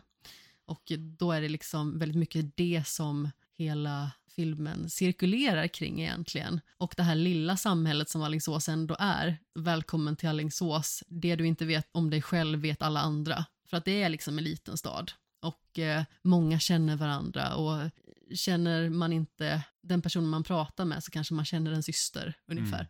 Och 0.66 0.92
då 0.98 1.32
är 1.32 1.42
det 1.42 1.50
liksom 1.50 2.00
väldigt 2.00 2.18
mycket 2.18 2.58
det 2.58 2.84
som 2.88 3.30
hela 3.58 4.12
filmen 4.36 4.90
cirkulerar 4.90 5.68
kring 5.68 6.02
egentligen. 6.02 6.62
Och 6.78 6.94
det 6.98 7.04
här 7.04 7.16
lilla 7.16 7.58
samhället 7.58 8.10
som 8.10 8.22
Allingsås 8.22 8.70
ändå 8.70 8.96
är, 9.00 9.38
välkommen 9.56 10.16
till 10.16 10.30
Allingsås, 10.30 11.04
det 11.08 11.36
du 11.36 11.48
inte 11.48 11.66
vet 11.66 11.88
om 11.92 12.10
dig 12.10 12.22
själv 12.22 12.60
vet 12.60 12.82
alla 12.82 13.00
andra. 13.00 13.46
För 13.70 13.78
att 13.78 13.86
det 13.86 14.04
är 14.04 14.10
liksom 14.10 14.38
en 14.38 14.44
liten 14.44 14.78
stad. 14.78 15.12
Och 15.40 15.80
eh, 15.80 16.04
många 16.22 16.60
känner 16.60 16.96
varandra 16.96 17.56
och 17.56 17.90
känner 18.34 18.90
man 18.90 19.14
inte 19.14 19.62
den 19.82 20.02
personen 20.02 20.30
man 20.30 20.44
pratar 20.44 20.86
med 20.86 21.04
så 21.04 21.12
kanske 21.12 21.34
man 21.34 21.46
känner 21.46 21.72
en 21.72 21.84
syster 21.84 22.34
ungefär. 22.48 22.88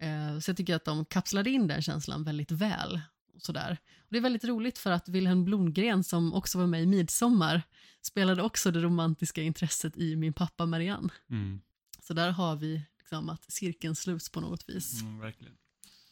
Mm. 0.00 0.34
Eh, 0.34 0.40
så 0.40 0.50
jag 0.50 0.56
tycker 0.56 0.76
att 0.76 0.84
de 0.84 1.04
kapslade 1.04 1.50
in 1.50 1.66
den 1.66 1.82
känslan 1.82 2.24
väldigt 2.24 2.50
väl. 2.50 3.00
Och 3.34 3.42
sådär. 3.42 3.78
Och 3.98 4.06
det 4.08 4.16
är 4.16 4.22
väldigt 4.22 4.44
roligt 4.44 4.78
för 4.78 4.90
att 4.90 5.08
Wilhelm 5.08 5.44
Blomgren 5.44 6.04
som 6.04 6.34
också 6.34 6.58
var 6.58 6.66
med 6.66 6.82
i 6.82 6.86
Midsommar 6.86 7.62
spelade 8.02 8.42
också 8.42 8.70
det 8.70 8.80
romantiska 8.80 9.42
intresset 9.42 9.96
i 9.96 10.16
Min 10.16 10.32
pappa 10.32 10.66
Marianne. 10.66 11.08
Mm. 11.30 11.60
Så 12.00 12.14
där 12.14 12.30
har 12.30 12.56
vi 12.56 12.82
liksom 12.98 13.28
att 13.28 13.52
cirkeln 13.52 13.94
sluts 13.94 14.30
på 14.30 14.40
något 14.40 14.68
vis. 14.68 15.02
Mm. 15.02 15.32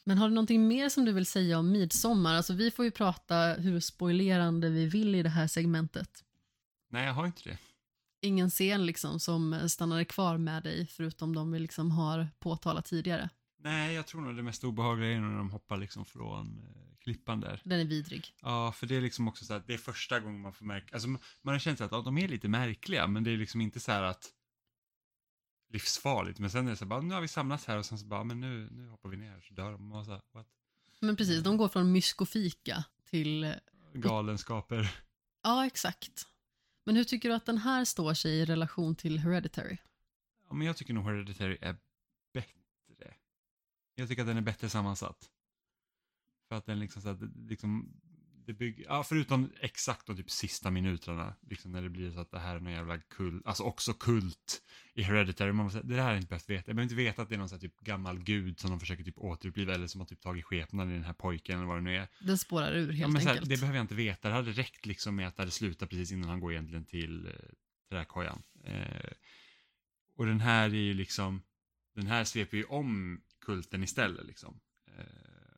Men 0.05 0.18
har 0.18 0.28
du 0.28 0.34
någonting 0.34 0.68
mer 0.68 0.88
som 0.88 1.05
du 1.05 1.12
vill 1.12 1.26
säga 1.26 1.59
om 1.59 1.72
midsommar? 1.72 2.34
Alltså 2.34 2.52
vi 2.52 2.70
får 2.70 2.84
ju 2.84 2.90
prata 2.90 3.55
hur 3.55 3.80
spoilerande 3.80 4.70
vi 4.70 4.86
vill 4.86 5.14
i 5.14 5.22
det 5.22 5.28
här 5.28 5.47
segmentet. 5.47 6.24
Nej, 6.88 7.06
jag 7.06 7.14
har 7.14 7.26
inte 7.26 7.48
det. 7.48 7.59
Ingen 8.22 8.51
scen 8.51 8.86
liksom 8.86 9.20
som 9.20 9.68
stannade 9.68 10.05
kvar 10.05 10.38
med 10.38 10.62
dig 10.62 10.86
förutom 10.86 11.34
de 11.34 11.52
vi 11.52 11.59
liksom 11.59 11.90
har 11.90 12.28
påtalat 12.38 12.84
tidigare. 12.84 13.30
Nej, 13.62 13.95
jag 13.95 14.07
tror 14.07 14.20
nog 14.20 14.37
det 14.37 14.43
mest 14.43 14.65
obehagliga 14.65 15.11
är 15.16 15.20
när 15.20 15.37
de 15.39 15.51
hoppar 15.51 15.77
liksom 15.77 16.05
från 16.05 16.62
eh, 16.77 16.99
klippan 16.99 17.41
där. 17.41 17.61
Den 17.65 17.81
är 17.81 17.85
vidrig. 17.85 18.35
Ja, 18.43 18.73
för 18.73 18.87
det 18.87 18.97
är 18.97 19.01
liksom 19.01 19.28
också 19.28 19.45
så 19.45 19.55
att 19.55 19.66
det 19.66 19.74
är 19.74 19.78
första 19.78 20.20
gången 20.20 20.41
man 20.41 20.53
får 20.53 20.65
märka, 20.65 20.95
alltså 20.95 21.09
man 21.09 21.20
har 21.45 21.59
känt 21.59 21.81
att 21.81 21.93
ja, 21.93 22.01
de 22.03 22.19
är 22.19 22.28
lite 22.28 22.49
märkliga, 22.49 23.07
men 23.07 23.24
det 23.24 23.31
är 23.31 23.37
liksom 23.37 23.61
inte 23.61 23.81
så 23.81 23.93
här 23.93 24.03
att 24.03 24.32
livsfarligt, 25.73 26.39
men 26.39 26.51
sen 26.51 26.66
är 26.66 26.70
det 26.70 26.77
så 26.77 26.87
bara, 26.87 27.01
nu 27.01 27.15
har 27.15 27.20
vi 27.20 27.28
samlats 27.28 27.66
här 27.66 27.78
och 27.78 27.87
sen 27.87 27.99
så 27.99 28.07
bara, 28.07 28.24
men 28.24 28.41
nu, 28.41 28.69
nu 28.70 28.89
hoppar 28.89 29.09
vi 29.09 29.16
ner 29.16 29.41
så 29.41 29.55
dör 29.55 29.73
de. 29.73 29.93
Och 29.93 30.05
så, 30.05 30.11
what? 30.32 30.47
Men 31.01 31.16
precis, 31.16 31.43
de 31.43 31.57
går 31.57 31.69
från 31.69 31.93
myskofika 31.93 32.85
till... 33.11 33.45
eh, 33.45 33.53
Galenskaper. 33.95 34.95
Ja, 35.43 35.66
exakt. 35.66 36.27
Men 36.85 36.97
hur 36.97 37.05
tycker 37.05 37.28
du 37.28 37.35
att 37.35 37.47
den 37.47 37.59
här 37.59 37.85
står 37.85 38.15
sig 38.15 38.32
i 38.32 38.45
relation 38.45 38.95
till 38.97 39.19
Hereditary? 39.19 39.77
Ja, 40.49 40.55
men 40.55 40.66
jag 40.66 40.77
tycker 40.77 40.95
nog 40.95 41.05
Hereditary 41.05 41.59
är. 41.61 41.77
Jag 44.01 44.09
tycker 44.09 44.22
att 44.22 44.28
den 44.28 44.36
är 44.36 44.40
bättre 44.40 44.68
sammansatt. 44.68 45.31
För 46.48 46.56
att 46.56 46.66
den 46.66 46.78
liksom 46.78 47.02
så 47.02 47.09
att, 47.09 47.18
liksom, 47.48 48.01
det 48.47 48.52
bygger, 48.52 48.85
ja 48.85 49.05
förutom 49.05 49.52
exakt 49.60 50.06
de 50.06 50.16
typ 50.16 50.31
sista 50.31 50.70
minuterna, 50.70 51.35
liksom 51.51 51.72
när 51.72 51.82
det 51.82 51.89
blir 51.90 52.10
så 52.12 52.20
att 52.20 52.31
det 52.31 52.39
här 52.39 52.56
är 52.56 52.60
någon 52.60 52.72
jävla 52.72 52.98
kult, 52.98 53.47
alltså 53.47 53.62
också 53.62 53.93
kult 53.94 54.62
i 54.94 55.02
Hereditary. 55.02 55.52
Man 55.52 55.70
säga, 55.70 55.82
det 55.82 55.98
har 55.98 56.09
jag 56.09 56.16
inte 56.18 56.28
behövt 56.28 56.51
veta. 56.51 56.64
Jag 56.70 56.77
behöver 56.77 56.82
inte 56.82 56.94
veta 56.94 57.22
att 57.22 57.28
det 57.28 57.35
är 57.35 57.39
någon 57.39 57.48
så 57.48 57.55
här 57.55 57.60
typ 57.60 57.81
gammal 57.81 58.18
gud 58.22 58.60
som 58.60 58.70
de 58.70 58.81
försöker 58.81 59.05
typ 59.05 59.18
återuppliva 59.18 59.74
eller 59.74 59.86
som 59.86 60.01
har 60.01 60.06
typ 60.06 60.20
tagit 60.20 60.44
skepnaden 60.44 60.93
i 60.93 60.97
den 60.97 61.05
här 61.05 61.12
pojken 61.12 61.56
eller 61.59 61.66
vad 61.68 61.77
det 61.77 61.82
nu 61.82 61.97
är. 61.97 62.09
Den 62.20 62.39
spårar 62.39 62.72
ur 62.72 62.86
Ja, 62.86 62.93
helt 62.93 63.12
men 63.12 63.22
så 63.22 63.28
här, 63.28 63.35
enkelt. 63.35 63.51
det 63.51 63.60
behöver 63.60 63.78
jag 63.78 63.85
inte 63.85 63.94
veta. 63.94 64.28
Det 64.28 64.35
hade 64.35 64.52
räckt 64.52 64.86
liksom 64.86 65.16
med 65.16 65.28
att 65.28 65.36
det 65.36 65.43
hade 65.43 65.51
slutat 65.52 65.90
precis 65.90 66.12
innan 66.12 66.28
han 66.31 66.40
går 66.40 66.52
egentligen 66.52 66.85
till 66.85 67.27
eh, 67.27 67.32
träkojan. 67.90 68.43
Eh, 68.64 69.10
och 70.16 70.27
den 70.27 70.40
här 70.40 70.64
är 70.68 70.74
ju 70.74 70.94
liksom, 70.94 71.43
den 71.94 72.06
här 72.06 72.24
sveper 72.24 72.56
ju 72.56 72.64
om 72.64 73.20
kulten 73.40 73.82
istället 73.82 74.26
liksom. 74.26 74.60
Eh, 74.98 75.04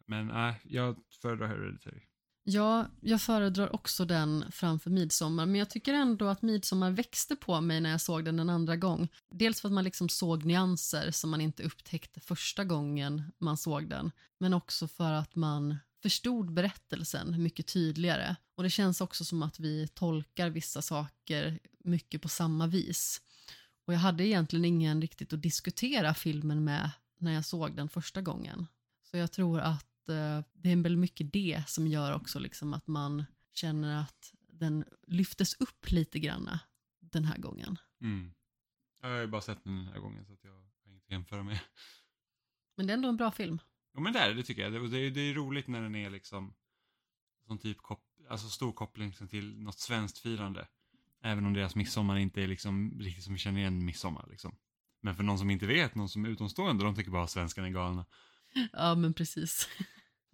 men 0.07 0.27
nej, 0.27 0.61
jag 0.65 0.97
föredrar 1.23 1.47
Hereditary. 1.47 2.01
Ja, 2.45 2.87
jag 3.01 3.23
föredrar 3.23 3.75
också 3.75 4.05
den 4.05 4.45
framför 4.51 4.91
Midsommar, 4.91 5.47
men 5.47 5.55
jag 5.55 5.71
tycker 5.71 5.95
ändå 5.95 6.29
att 6.29 6.43
Midsommar 6.43 6.91
växte 6.91 7.37
på 7.37 7.61
mig 7.61 7.81
när 7.81 7.91
jag 7.91 8.01
såg 8.01 8.25
den 8.25 8.39
en 8.39 8.51
andra 8.51 8.77
gång. 8.77 9.09
Dels 9.31 9.61
för 9.61 9.69
att 9.69 9.73
man 9.73 9.85
liksom 9.85 10.09
såg 10.09 10.45
nyanser 10.45 11.11
som 11.11 11.31
man 11.31 11.41
inte 11.41 11.63
upptäckte 11.63 12.21
första 12.21 12.65
gången 12.65 13.23
man 13.39 13.57
såg 13.57 13.89
den, 13.89 14.11
men 14.39 14.55
också 14.55 14.89
för 14.89 15.13
att 15.13 15.35
man 15.35 15.77
förstod 16.03 16.53
berättelsen 16.53 17.43
mycket 17.43 17.67
tydligare. 17.67 18.37
Och 18.55 18.63
det 18.63 18.71
känns 18.71 19.01
också 19.01 19.25
som 19.25 19.43
att 19.43 19.61
vi 19.61 19.89
tolkar 19.89 20.51
vissa 20.51 20.83
saker 20.83 21.59
mycket 21.85 22.23
på 22.23 22.29
samma 22.29 22.67
vis. 22.67 23.21
Och 23.87 23.95
jag 23.95 23.99
hade 23.99 24.27
egentligen 24.27 24.65
ingen 24.65 25.01
riktigt 25.01 25.33
att 25.33 25.43
diskutera 25.43 26.15
filmen 26.15 26.65
med 26.65 26.91
när 27.23 27.33
jag 27.33 27.45
såg 27.45 27.77
den 27.77 27.89
första 27.89 28.23
gången. 28.23 28.67
Så 29.03 29.17
jag 29.17 29.33
tror 29.33 29.61
att 29.61 30.09
eh, 30.09 30.41
det 30.53 30.71
är 30.73 30.83
väl 30.83 30.97
mycket 30.97 31.33
det 31.33 31.65
som 31.69 31.87
gör 31.87 32.15
också 32.15 32.39
liksom 32.39 32.75
att 32.75 32.87
man 32.87 33.25
känner 33.53 34.01
att 34.01 34.35
den 34.49 34.85
lyftes 35.07 35.55
upp 35.55 35.91
lite 35.91 36.19
granna 36.19 36.61
den 37.01 37.25
här 37.25 37.39
gången. 37.39 37.77
Mm. 38.01 38.33
Jag 39.03 39.09
har 39.09 39.17
ju 39.21 39.27
bara 39.27 39.41
sett 39.43 39.65
den 39.65 39.77
den 39.77 39.87
här 39.87 39.99
gången 40.01 40.25
så 40.27 40.33
att 40.33 40.45
jag 40.45 40.53
har 40.53 40.65
inget 40.87 41.03
att 41.05 41.11
jämföra 41.11 41.43
med. 41.43 41.59
Men 42.77 42.87
det 42.87 42.93
är 42.93 42.95
ändå 42.97 43.09
en 43.09 43.17
bra 43.17 43.31
film. 43.31 43.59
Jo 43.95 44.01
men 44.01 44.13
det 44.13 44.19
är 44.19 44.35
det, 44.35 44.43
tycker 44.43 44.63
jag. 44.63 44.73
Det, 44.73 44.89
det, 44.89 44.99
är- 44.99 45.11
det 45.11 45.21
är 45.21 45.35
roligt 45.35 45.69
när 45.69 45.83
den 45.83 45.95
är 45.95 46.11
liksom 46.11 46.55
som 47.47 47.59
typ 47.59 47.79
kop, 47.79 48.05
alltså 48.29 48.49
stor 48.49 48.73
koppling 48.73 49.09
liksom 49.09 49.29
till 49.29 49.59
något 49.59 49.79
svenskt 49.79 50.19
firande. 50.19 50.69
Även 51.23 51.47
om 51.47 51.53
deras 51.55 51.75
midsommar 51.75 52.17
inte 52.19 52.43
är 52.43 52.47
liksom 52.49 53.01
riktigt 53.01 53.25
som 53.25 53.33
vi 53.33 53.39
känner 53.39 53.61
igen 53.61 53.85
midsommar 53.85 54.27
liksom. 54.31 54.57
Men 55.03 55.17
för 55.17 55.23
någon 55.23 55.39
som 55.39 55.51
inte 55.51 55.67
vet, 55.67 55.95
någon 55.95 56.09
som 56.09 56.25
är 56.25 56.29
utomstående, 56.29 56.85
de 56.85 56.95
tycker 56.95 57.11
bara 57.11 57.25
att 57.25 57.31
svenskarna 57.31 57.69
är 57.69 57.73
galna. 57.73 58.05
Ja, 58.73 58.95
men 58.95 59.15
precis. 59.15 59.69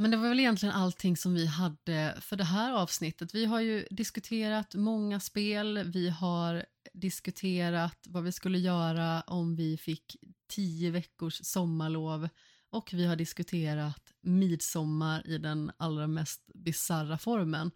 Men 0.00 0.10
det 0.10 0.16
var 0.16 0.28
väl 0.28 0.40
egentligen 0.40 0.74
allting 0.74 1.16
som 1.16 1.34
vi 1.34 1.46
hade 1.46 2.18
för 2.20 2.36
det 2.36 2.44
här 2.44 2.72
avsnittet. 2.72 3.34
Vi 3.34 3.44
har 3.44 3.60
ju 3.60 3.86
diskuterat 3.90 4.74
många 4.74 5.20
spel, 5.20 5.82
vi 5.92 6.08
har 6.08 6.64
diskuterat 6.92 8.06
vad 8.08 8.24
vi 8.24 8.32
skulle 8.32 8.58
göra 8.58 9.20
om 9.20 9.56
vi 9.56 9.76
fick 9.76 10.16
tio 10.48 10.90
veckors 10.90 11.40
sommarlov 11.42 12.28
och 12.70 12.90
vi 12.92 13.06
har 13.06 13.16
diskuterat 13.16 14.12
midsommar 14.20 15.26
i 15.26 15.38
den 15.38 15.70
allra 15.76 16.06
mest 16.06 16.50
bizarra 16.54 17.18
formen. 17.18 17.70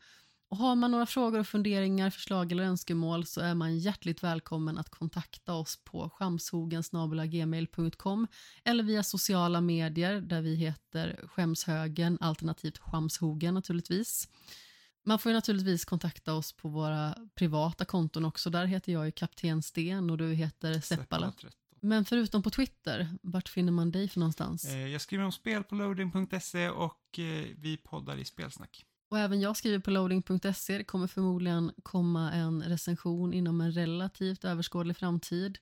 Och 0.52 0.58
har 0.58 0.74
man 0.74 0.90
några 0.90 1.06
frågor 1.06 1.38
och 1.38 1.46
funderingar, 1.46 2.10
förslag 2.10 2.52
eller 2.52 2.64
önskemål 2.64 3.26
så 3.26 3.40
är 3.40 3.54
man 3.54 3.78
hjärtligt 3.78 4.22
välkommen 4.22 4.78
att 4.78 4.88
kontakta 4.88 5.54
oss 5.54 5.78
på 5.84 6.10
skamshogensgmail.com 6.14 8.26
eller 8.64 8.84
via 8.84 9.02
sociala 9.02 9.60
medier 9.60 10.20
där 10.20 10.42
vi 10.42 10.54
heter 10.54 11.20
Skämshögen 11.26 12.18
alternativt 12.20 12.76
Skamshogen 12.76 13.54
naturligtvis. 13.54 14.28
Man 15.04 15.18
får 15.18 15.30
ju 15.30 15.34
naturligtvis 15.34 15.84
kontakta 15.84 16.34
oss 16.34 16.52
på 16.52 16.68
våra 16.68 17.14
privata 17.34 17.84
konton 17.84 18.24
också. 18.24 18.50
Där 18.50 18.66
heter 18.66 18.92
jag 18.92 19.06
ju 19.06 19.12
Kapten 19.12 19.62
Sten 19.62 20.10
och 20.10 20.18
du 20.18 20.32
heter 20.32 20.80
Seppala. 20.80 21.32
13. 21.32 21.50
Men 21.80 22.04
förutom 22.04 22.42
på 22.42 22.50
Twitter, 22.50 23.08
vart 23.22 23.48
finner 23.48 23.72
man 23.72 23.90
dig 23.90 24.08
för 24.08 24.20
någonstans? 24.20 24.64
Eh, 24.64 24.88
jag 24.88 25.00
skriver 25.00 25.24
om 25.24 25.32
spel 25.32 25.64
på 25.64 25.74
loading.se 25.74 26.68
och 26.68 27.18
eh, 27.18 27.46
vi 27.56 27.76
poddar 27.76 28.16
i 28.16 28.24
spelsnack. 28.24 28.86
Och 29.12 29.18
även 29.18 29.40
jag 29.40 29.56
skriver 29.56 29.78
på 29.78 29.90
loading.se. 29.90 30.78
Det 30.78 30.84
kommer 30.84 31.06
förmodligen 31.06 31.72
komma 31.82 32.32
en 32.32 32.62
recension 32.62 33.34
inom 33.34 33.60
en 33.60 33.72
relativt 33.72 34.44
överskådlig 34.44 34.96
framtid. 34.96 35.58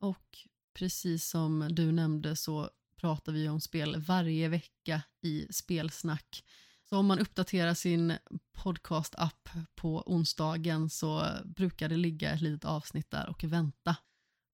Och 0.00 0.38
precis 0.74 1.28
som 1.28 1.68
du 1.70 1.92
nämnde 1.92 2.36
så 2.36 2.70
pratar 2.96 3.32
vi 3.32 3.48
om 3.48 3.60
spel 3.60 4.00
varje 4.00 4.48
vecka 4.48 5.02
i 5.22 5.46
spelsnack. 5.50 6.44
Så 6.88 6.96
om 6.96 7.06
man 7.06 7.18
uppdaterar 7.18 7.74
sin 7.74 8.12
podcast-app 8.52 9.48
på 9.74 10.02
onsdagen 10.06 10.90
så 10.90 11.26
brukar 11.44 11.88
det 11.88 11.96
ligga 11.96 12.30
ett 12.30 12.40
litet 12.40 12.64
avsnitt 12.64 13.10
där 13.10 13.30
och 13.30 13.44
vänta. 13.44 13.96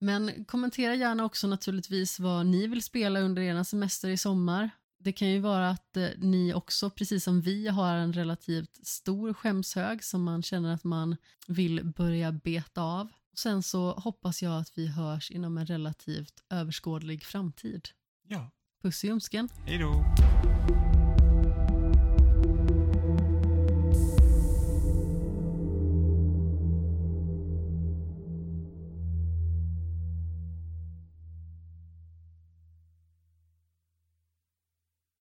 Men 0.01 0.45
kommentera 0.45 0.95
gärna 0.95 1.25
också 1.25 1.47
naturligtvis 1.47 2.21
vad 2.21 2.47
ni 2.47 2.67
vill 2.67 2.83
spela 2.83 3.21
under 3.21 3.43
er 3.43 3.63
semester 3.63 4.09
i 4.09 4.17
sommar. 4.17 4.71
Det 5.07 5.13
kan 5.13 5.29
ju 5.29 5.41
vara 5.41 5.71
att 5.71 5.97
eh, 5.97 6.09
ni 6.19 6.55
också, 6.55 6.91
precis 6.91 7.25
som 7.25 7.41
vi, 7.41 7.69
har 7.69 7.95
en 7.95 8.13
relativt 8.13 8.87
stor 8.87 9.33
skämshög 9.33 10.05
som 10.05 10.23
man 10.23 10.43
känner 10.43 10.75
att 10.75 10.85
man 10.85 11.17
vill 11.47 11.85
börja 11.85 12.33
beta 12.33 12.83
av. 12.83 13.09
Sen 13.37 13.63
så 13.63 13.93
hoppas 13.93 14.43
jag 14.43 14.61
att 14.61 14.79
vi 14.79 14.87
hörs 14.87 15.31
inom 15.31 15.59
en 15.59 15.67
relativt 15.67 16.43
överskådlig 16.51 17.25
framtid. 17.25 17.89
Ja, 18.29 18.51
Puss 18.83 19.05
i 19.05 19.07
ljumsken! 19.07 19.49
hej 19.67 19.79
då! 19.79 20.05